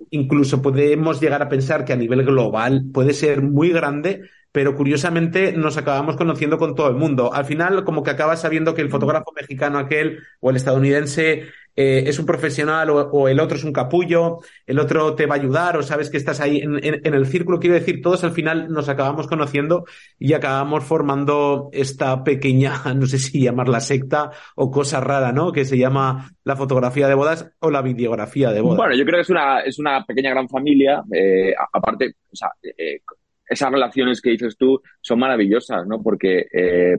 incluso 0.10 0.62
podemos 0.62 1.20
llegar 1.20 1.42
a 1.42 1.50
pensar 1.50 1.86
que 1.86 1.94
a 1.94 1.98
nivel 1.98 2.24
global 2.24 2.86
puede 2.94 3.14
ser 3.14 3.42
muy 3.42 3.70
grande, 3.70 4.30
pero 4.52 4.76
curiosamente 4.76 5.54
nos 5.54 5.78
acabamos 5.78 6.16
conociendo 6.16 6.58
con 6.58 6.76
todo 6.76 6.90
el 6.90 6.96
mundo. 6.96 7.34
Al 7.34 7.46
final, 7.46 7.84
como 7.84 8.04
que 8.04 8.12
acabas 8.12 8.42
sabiendo 8.42 8.74
que 8.74 8.82
el 8.82 8.90
fotógrafo 8.90 9.32
mexicano 9.36 9.78
aquel 9.80 10.20
o 10.40 10.50
el 10.50 10.56
estadounidense 10.56 11.44
eh, 11.80 12.10
es 12.10 12.18
un 12.18 12.26
profesional 12.26 12.90
o, 12.90 13.28
el 13.28 13.40
otro 13.40 13.56
es 13.56 13.64
un 13.64 13.72
capullo, 13.72 14.40
el 14.66 14.80
otro 14.80 15.14
te 15.14 15.28
va 15.28 15.36
a 15.36 15.38
ayudar 15.38 15.78
o 15.78 15.84
sabes 15.84 16.10
que 16.10 16.18
estás 16.18 16.40
ahí 16.40 16.58
en, 16.58 17.14
el 17.14 17.26
círculo. 17.28 17.60
Quiero 17.60 17.76
decir, 17.76 18.02
todos 18.02 18.24
al 18.24 18.32
final 18.32 18.72
nos 18.72 18.90
acabamos 18.90 19.28
conociendo 19.28 19.86
y 20.18 20.34
acabamos 20.34 20.84
formando 20.84 21.70
esta 21.72 22.24
pequeña, 22.24 22.82
no 22.96 23.06
sé 23.06 23.20
si 23.20 23.44
llamarla 23.44 23.80
secta 23.80 24.32
o 24.56 24.72
cosa 24.72 25.00
rara, 25.02 25.32
¿no? 25.32 25.52
Que 25.52 25.66
se 25.66 25.78
llama 25.78 26.32
la 26.44 26.56
fotografía 26.56 27.08
de 27.08 27.14
bodas 27.14 27.48
o 27.60 27.70
la 27.70 27.84
videografía 27.84 28.50
de 28.50 28.62
bodas. 28.62 28.78
Bueno, 28.78 28.96
yo 28.96 29.06
creo 29.06 29.18
que 29.18 29.22
es 29.22 29.30
una, 29.30 29.60
es 29.60 29.78
una 29.78 30.04
pequeña 30.04 30.32
gran 30.32 30.50
familia. 30.50 31.04
Eh, 31.14 31.54
aparte, 31.74 32.16
o 32.32 32.36
sea, 32.36 32.50
eh, 32.64 33.02
esas 33.48 33.72
relaciones 33.72 34.20
que 34.20 34.32
dices 34.32 34.58
tú 34.58 34.82
son 35.00 35.20
maravillosas, 35.20 35.86
¿no? 35.86 36.02
Porque, 36.02 36.48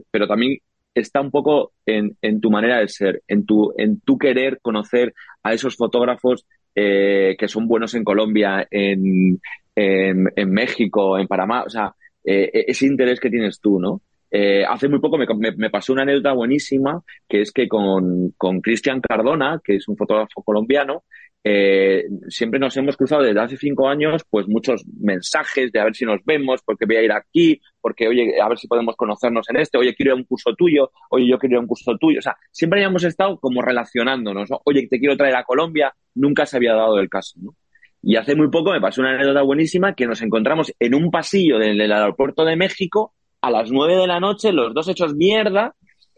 pero 0.09 0.25
también 0.25 0.57
está 0.93 1.21
un 1.21 1.31
poco 1.31 1.73
en, 1.85 2.17
en, 2.21 2.41
tu 2.41 2.51
manera 2.51 2.79
de 2.79 2.87
ser, 2.87 3.23
en 3.27 3.45
tu, 3.45 3.73
en 3.77 3.99
tu 4.01 4.17
querer 4.17 4.59
conocer 4.61 5.13
a 5.43 5.53
esos 5.53 5.75
fotógrafos 5.75 6.45
eh, 6.75 7.35
que 7.37 7.47
son 7.47 7.67
buenos 7.67 7.93
en 7.93 8.03
Colombia, 8.03 8.67
en, 8.69 9.39
en, 9.75 10.51
México, 10.51 11.17
en 11.17 11.27
Panamá, 11.27 11.63
o 11.63 11.69
sea, 11.69 11.93
eh, 12.23 12.49
e-, 12.53 12.65
ese 12.67 12.85
interés 12.85 13.19
que 13.19 13.29
tienes 13.29 13.59
tú, 13.59 13.79
¿no? 13.79 14.01
Eh, 14.31 14.63
hace 14.63 14.87
muy 14.87 14.99
poco 14.99 15.17
me, 15.17 15.25
me, 15.57 15.69
pasó 15.69 15.93
una 15.93 16.03
anécdota 16.03 16.33
buenísima, 16.33 17.01
que 17.27 17.41
es 17.41 17.51
que 17.51 17.67
con, 17.67 18.31
con 18.37 18.61
Cristian 18.61 19.01
Cardona, 19.01 19.59
que 19.63 19.77
es 19.77 19.87
un 19.87 19.97
fotógrafo 19.97 20.43
colombiano, 20.43 21.03
eh, 21.43 22.03
siempre 22.27 22.59
nos 22.59 22.75
hemos 22.75 22.97
cruzado 22.97 23.23
desde 23.23 23.39
hace 23.39 23.57
cinco 23.57 23.87
años, 23.87 24.23
pues 24.29 24.47
muchos 24.47 24.83
mensajes 24.99 25.71
de 25.71 25.79
a 25.79 25.85
ver 25.85 25.95
si 25.95 26.05
nos 26.05 26.23
vemos, 26.25 26.61
porque 26.63 26.85
voy 26.85 26.97
a 26.97 27.01
ir 27.01 27.11
aquí, 27.11 27.61
porque 27.79 28.07
oye, 28.07 28.39
a 28.41 28.49
ver 28.49 28.57
si 28.57 28.67
podemos 28.67 28.95
conocernos 28.95 29.49
en 29.49 29.57
este, 29.57 29.77
oye, 29.77 29.95
quiero 29.95 30.11
ir 30.11 30.13
a 30.13 30.21
un 30.21 30.25
curso 30.25 30.53
tuyo, 30.55 30.91
oye, 31.09 31.27
yo 31.27 31.39
quiero 31.39 31.53
ir 31.53 31.57
a 31.57 31.61
un 31.61 31.67
curso 31.67 31.97
tuyo. 31.97 32.19
O 32.19 32.21
sea, 32.21 32.35
siempre 32.51 32.81
habíamos 32.81 33.03
estado 33.03 33.39
como 33.39 33.61
relacionándonos, 33.61 34.49
oye, 34.65 34.87
te 34.87 34.99
quiero 34.99 35.15
traer 35.15 35.35
a 35.35 35.43
Colombia, 35.43 35.93
nunca 36.15 36.45
se 36.45 36.57
había 36.57 36.73
dado 36.73 36.99
el 36.99 37.09
caso, 37.09 37.39
¿no? 37.41 37.55
Y 38.01 38.15
hace 38.15 38.35
muy 38.35 38.49
poco 38.49 38.71
me 38.71 38.79
pasó 38.79 39.01
una 39.01 39.11
anécdota 39.11 39.41
buenísima 39.41 39.93
que 39.93 40.05
nos 40.07 40.21
encontramos 40.21 40.73
en 40.79 40.95
un 40.95 41.11
pasillo 41.11 41.59
del, 41.59 41.91
aeropuerto 41.91 42.45
de 42.45 42.55
México 42.55 43.13
a 43.41 43.51
las 43.51 43.71
nueve 43.71 43.95
de 43.95 44.07
la 44.07 44.19
noche, 44.19 44.51
los 44.51 44.73
dos 44.73 44.87
hechos 44.87 45.15
mierda, 45.15 45.75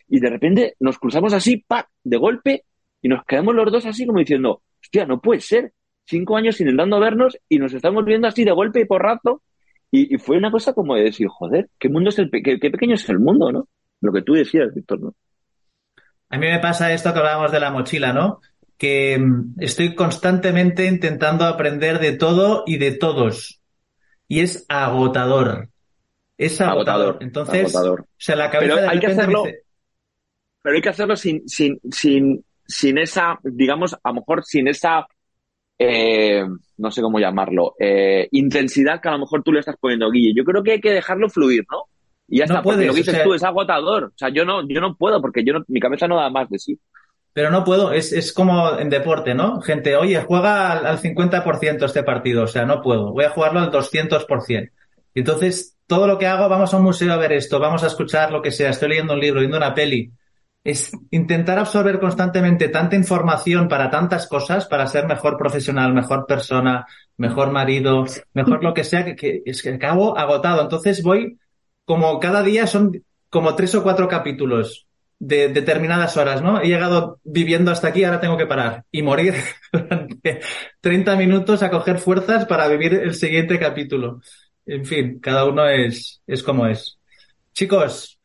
y 0.07 0.19
de 0.19 0.30
repente 0.30 0.76
nos 0.80 0.99
cruzamos 0.99 1.34
así, 1.34 1.64
¡pac! 1.68 1.88
de 2.03 2.18
golpe, 2.18 2.65
y 3.02 3.07
nos 3.07 3.23
quedamos 3.26 3.56
los 3.56 3.72
dos 3.72 3.85
así 3.85 4.06
como 4.06 4.19
diciendo, 4.19 4.61
hostia, 4.81 5.06
no 5.06 5.19
puede 5.19 5.41
ser. 5.41 5.73
Cinco 6.06 6.35
años 6.35 6.60
intentando 6.60 6.99
vernos 6.99 7.38
y 7.48 7.57
nos 7.57 7.73
estamos 7.73 8.03
viendo 8.03 8.27
así 8.27 8.43
de 8.43 8.52
golpe 8.52 8.81
y 8.81 8.85
porrazo. 8.85 9.41
Y, 9.89 10.15
y 10.15 10.18
fue 10.18 10.38
una 10.38 10.52
cosa 10.52 10.73
como 10.73 10.95
de 10.95 11.03
decir, 11.03 11.27
joder, 11.30 11.69
qué 11.80 11.89
mundo 11.89 12.10
es 12.10 12.19
el 12.19 12.30
qué, 12.31 12.57
pequeño 12.57 12.95
es 12.95 13.07
el 13.10 13.19
mundo, 13.19 13.52
¿no? 13.52 13.68
Lo 14.02 14.11
que 14.11 14.22
tú 14.22 14.34
decías, 14.34 14.73
Víctor, 14.73 15.02
¿no? 15.02 15.14
A 16.30 16.38
mí 16.38 16.48
me 16.48 16.60
pasa 16.60 16.93
esto 16.93 17.11
que 17.14 17.19
hablábamos 17.19 17.52
de 17.52 17.60
la 17.60 17.72
mochila, 17.72 18.14
¿no? 18.14 18.39
Que 18.77 19.18
mm, 19.18 19.56
estoy 19.60 19.95
constantemente 19.95 20.85
intentando 20.85 21.45
aprender 21.45 21.99
de 21.99 22.14
todo 22.14 22.64
y 22.65 22.77
de 22.77 22.91
todos. 22.91 23.61
Y 24.27 24.39
es 24.39 24.65
agotador. 24.69 25.70
Es 26.37 26.59
agotador. 26.61 27.17
Entonces, 27.21 27.75
o 27.75 27.97
sea, 28.17 28.35
la 28.35 28.49
cabeza 28.49 28.75
pero 28.75 28.89
hay 28.89 28.99
que 28.99 29.07
hacerlo, 29.07 29.43
pero 30.61 30.75
hay 30.75 30.81
que 30.81 30.89
hacerlo 30.89 31.15
sin, 31.15 31.47
sin, 31.47 31.79
sin, 31.91 32.43
sin 32.67 32.97
esa, 32.97 33.39
digamos, 33.43 33.93
a 33.93 34.09
lo 34.09 34.15
mejor 34.15 34.43
sin 34.43 34.67
esa, 34.67 35.05
eh, 35.77 36.43
no 36.77 36.91
sé 36.91 37.01
cómo 37.01 37.19
llamarlo, 37.19 37.75
eh, 37.79 38.27
intensidad 38.31 39.01
que 39.01 39.09
a 39.09 39.13
lo 39.13 39.19
mejor 39.19 39.43
tú 39.43 39.51
le 39.51 39.59
estás 39.59 39.75
poniendo, 39.79 40.09
Guille. 40.11 40.33
Yo 40.35 40.43
creo 40.43 40.63
que 40.63 40.73
hay 40.73 40.81
que 40.81 40.91
dejarlo 40.91 41.29
fluir, 41.29 41.63
¿no? 41.71 41.83
Y 42.27 42.37
ya 42.39 42.45
está, 42.45 42.61
porque 42.61 42.85
lo 42.85 42.93
que 42.93 42.99
dices 42.99 43.23
tú 43.23 43.33
es 43.33 43.43
agotador. 43.43 44.05
O 44.05 44.13
sea, 44.15 44.29
yo 44.29 44.45
no, 44.45 44.67
yo 44.67 44.79
no 44.79 44.95
puedo 44.95 45.21
porque 45.21 45.43
yo 45.43 45.53
no, 45.53 45.65
mi 45.67 45.79
cabeza 45.79 46.07
no 46.07 46.15
da 46.15 46.29
más 46.29 46.49
de 46.49 46.59
sí. 46.59 46.79
Pero 47.33 47.49
no 47.49 47.63
puedo, 47.63 47.91
es, 47.91 48.13
es 48.13 48.33
como 48.33 48.77
en 48.77 48.89
deporte, 48.89 49.33
¿no? 49.33 49.61
Gente, 49.61 49.95
oye, 49.95 50.21
juega 50.21 50.71
al, 50.71 50.85
al 50.85 50.97
50% 50.99 51.85
este 51.85 52.03
partido, 52.03 52.43
o 52.43 52.47
sea, 52.47 52.65
no 52.65 52.81
puedo, 52.81 53.13
voy 53.13 53.25
a 53.25 53.29
jugarlo 53.29 53.59
al 53.59 53.71
200%. 53.71 54.71
Entonces, 55.13 55.77
todo 55.88 56.07
lo 56.07 56.17
que 56.17 56.27
hago, 56.27 56.47
vamos 56.47 56.73
a 56.73 56.77
un 56.77 56.83
museo 56.83 57.11
a 57.11 57.17
ver 57.17 57.33
esto, 57.33 57.59
vamos 57.59 57.83
a 57.83 57.88
escuchar 57.88 58.31
lo 58.31 58.41
que 58.41 58.51
sea, 58.51 58.69
estoy 58.69 58.89
leyendo 58.89 59.13
un 59.13 59.19
libro, 59.19 59.39
viendo 59.39 59.57
una 59.57 59.73
peli, 59.73 60.11
es 60.63 60.91
intentar 61.09 61.57
absorber 61.57 61.99
constantemente 61.99 62.69
tanta 62.69 62.95
información 62.95 63.67
para 63.67 63.89
tantas 63.89 64.27
cosas, 64.27 64.67
para 64.67 64.88
ser 64.88 65.07
mejor 65.07 65.38
profesional, 65.38 65.93
mejor 65.93 66.25
persona, 66.27 66.85
mejor 67.17 67.51
marido, 67.51 68.05
mejor 68.33 68.63
lo 68.63 68.73
que 68.73 68.83
sea, 68.83 69.03
que, 69.15 69.41
es 69.45 69.61
que 69.63 69.69
acabo 69.69 70.17
agotado. 70.17 70.61
Entonces 70.61 71.01
voy 71.01 71.39
como 71.85 72.19
cada 72.19 72.43
día 72.43 72.67
son 72.67 73.03
como 73.29 73.55
tres 73.55 73.73
o 73.75 73.83
cuatro 73.83 74.07
capítulos 74.07 74.88
de 75.17 75.49
determinadas 75.49 76.15
horas, 76.17 76.41
¿no? 76.41 76.61
He 76.61 76.67
llegado 76.67 77.19
viviendo 77.23 77.71
hasta 77.71 77.88
aquí, 77.88 78.03
ahora 78.03 78.19
tengo 78.19 78.38
que 78.38 78.47
parar 78.47 78.85
y 78.91 79.01
morir 79.01 79.35
durante 79.71 80.41
30 80.79 81.15
minutos 81.15 81.63
a 81.63 81.69
coger 81.69 81.97
fuerzas 81.97 82.45
para 82.45 82.67
vivir 82.67 82.93
el 82.93 83.15
siguiente 83.15 83.57
capítulo. 83.59 84.21
En 84.73 84.85
fin, 84.85 85.19
cada 85.19 85.45
uno 85.45 85.68
es, 85.68 86.22
es 86.27 86.41
como 86.43 86.65
es. 86.68 86.98
Chicos, 87.53 88.18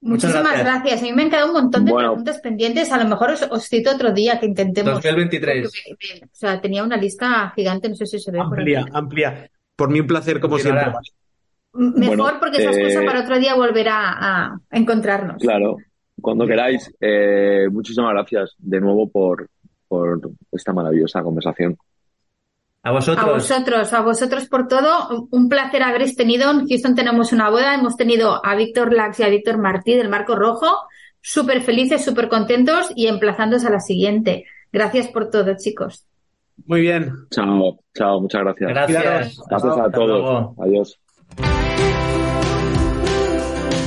Muchas 0.00 0.30
Muchísimas 0.30 0.52
gracias. 0.62 0.64
gracias. 0.84 1.00
A 1.00 1.02
mí 1.02 1.12
me 1.12 1.22
han 1.22 1.30
quedado 1.30 1.46
un 1.48 1.52
montón 1.54 1.84
de 1.84 1.90
Bueno. 1.90 2.10
preguntas 2.10 2.38
pendientes. 2.40 2.92
A 2.92 3.02
lo 3.02 3.08
mejor 3.08 3.30
os, 3.30 3.42
os 3.50 3.66
cito 3.68 3.90
otro 3.90 4.12
día 4.12 4.38
que 4.38 4.46
intentemos. 4.46 4.94
2023. 4.94 5.62
porque 5.64 5.80
me- 6.14 6.20
me- 6.20 6.26
o 6.26 6.28
sea, 6.34 6.60
tenía 6.60 6.84
una 6.84 6.96
lista 6.96 7.52
gigante, 7.56 7.88
no 7.88 7.96
sé 7.96 8.06
si 8.06 8.20
se 8.20 8.30
ve 8.30 8.38
por 8.38 8.58
Amplia, 8.60 8.82
aquí. 8.82 8.90
amplia. 8.94 9.50
Por 9.74 9.90
mí 9.90 9.98
un 9.98 10.06
placer 10.06 10.38
como 10.40 10.54
Continuará. 10.54 10.92
siempre. 11.02 11.98
Mejor 12.00 12.16
Bueno, 12.16 12.38
porque 12.40 12.58
esa 12.58 12.70
excusa 12.70 13.02
eh, 13.02 13.06
para 13.06 13.20
otro 13.22 13.38
día 13.40 13.54
volver 13.56 13.88
a, 13.88 14.10
a 14.46 14.60
encontrarnos. 14.70 15.42
Claro, 15.42 15.76
cuando 16.20 16.46
queráis. 16.46 16.92
Eh, 17.00 17.66
muchísimas 17.72 18.12
gracias 18.12 18.54
de 18.58 18.80
nuevo 18.80 19.08
por, 19.10 19.48
por 19.88 20.20
esta 20.52 20.72
maravillosa 20.72 21.22
conversación. 21.24 21.76
A 22.88 22.90
A 22.90 22.94
vosotros. 22.94 23.26
vosotros, 23.34 23.92
a 23.92 24.00
vosotros 24.00 24.48
por 24.48 24.66
todo. 24.66 25.26
Un 25.30 25.50
placer 25.50 25.82
habréis 25.82 26.16
tenido. 26.16 26.50
En 26.50 26.66
Houston 26.66 26.94
tenemos 26.94 27.34
una 27.34 27.50
boda. 27.50 27.74
Hemos 27.74 27.98
tenido 27.98 28.40
a 28.42 28.54
Víctor 28.54 28.94
Lax 28.94 29.20
y 29.20 29.24
a 29.24 29.28
Víctor 29.28 29.58
Martí 29.58 29.92
del 29.94 30.08
Marco 30.08 30.34
Rojo. 30.34 30.66
Súper 31.20 31.60
felices, 31.60 32.02
súper 32.02 32.30
contentos 32.30 32.90
y 32.96 33.08
emplazándoos 33.08 33.66
a 33.66 33.70
la 33.70 33.80
siguiente. 33.80 34.46
Gracias 34.72 35.08
por 35.08 35.28
todo, 35.28 35.54
chicos. 35.58 36.06
Muy 36.64 36.80
bien. 36.80 37.12
Chao, 37.30 37.78
chao, 37.94 38.22
muchas 38.22 38.40
gracias. 38.40 38.70
Gracias. 38.70 39.38
Gracias 39.50 39.76
a 39.76 39.84
Hasta 39.84 39.90
todos. 39.90 40.56
Adiós. 40.58 40.98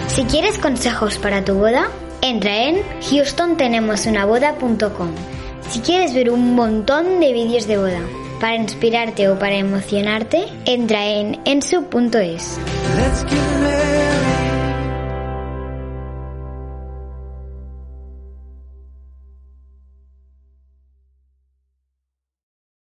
Si 0.09 0.23
quieres 0.25 0.59
consejos 0.59 1.17
para 1.17 1.43
tu 1.43 1.55
boda, 1.55 1.87
entra 2.21 2.67
en 2.67 2.83
houstontenemosunaboda.com. 3.09 5.09
Si 5.69 5.79
quieres 5.79 6.13
ver 6.13 6.29
un 6.29 6.53
montón 6.53 7.19
de 7.19 7.33
vídeos 7.33 7.65
de 7.65 7.77
boda 7.79 8.01
para 8.41 8.55
inspirarte 8.55 9.29
o 9.29 9.37
para 9.37 9.55
emocionarte, 9.55 10.47
entra 10.65 11.05
en 11.05 11.39
married. 13.61 14.30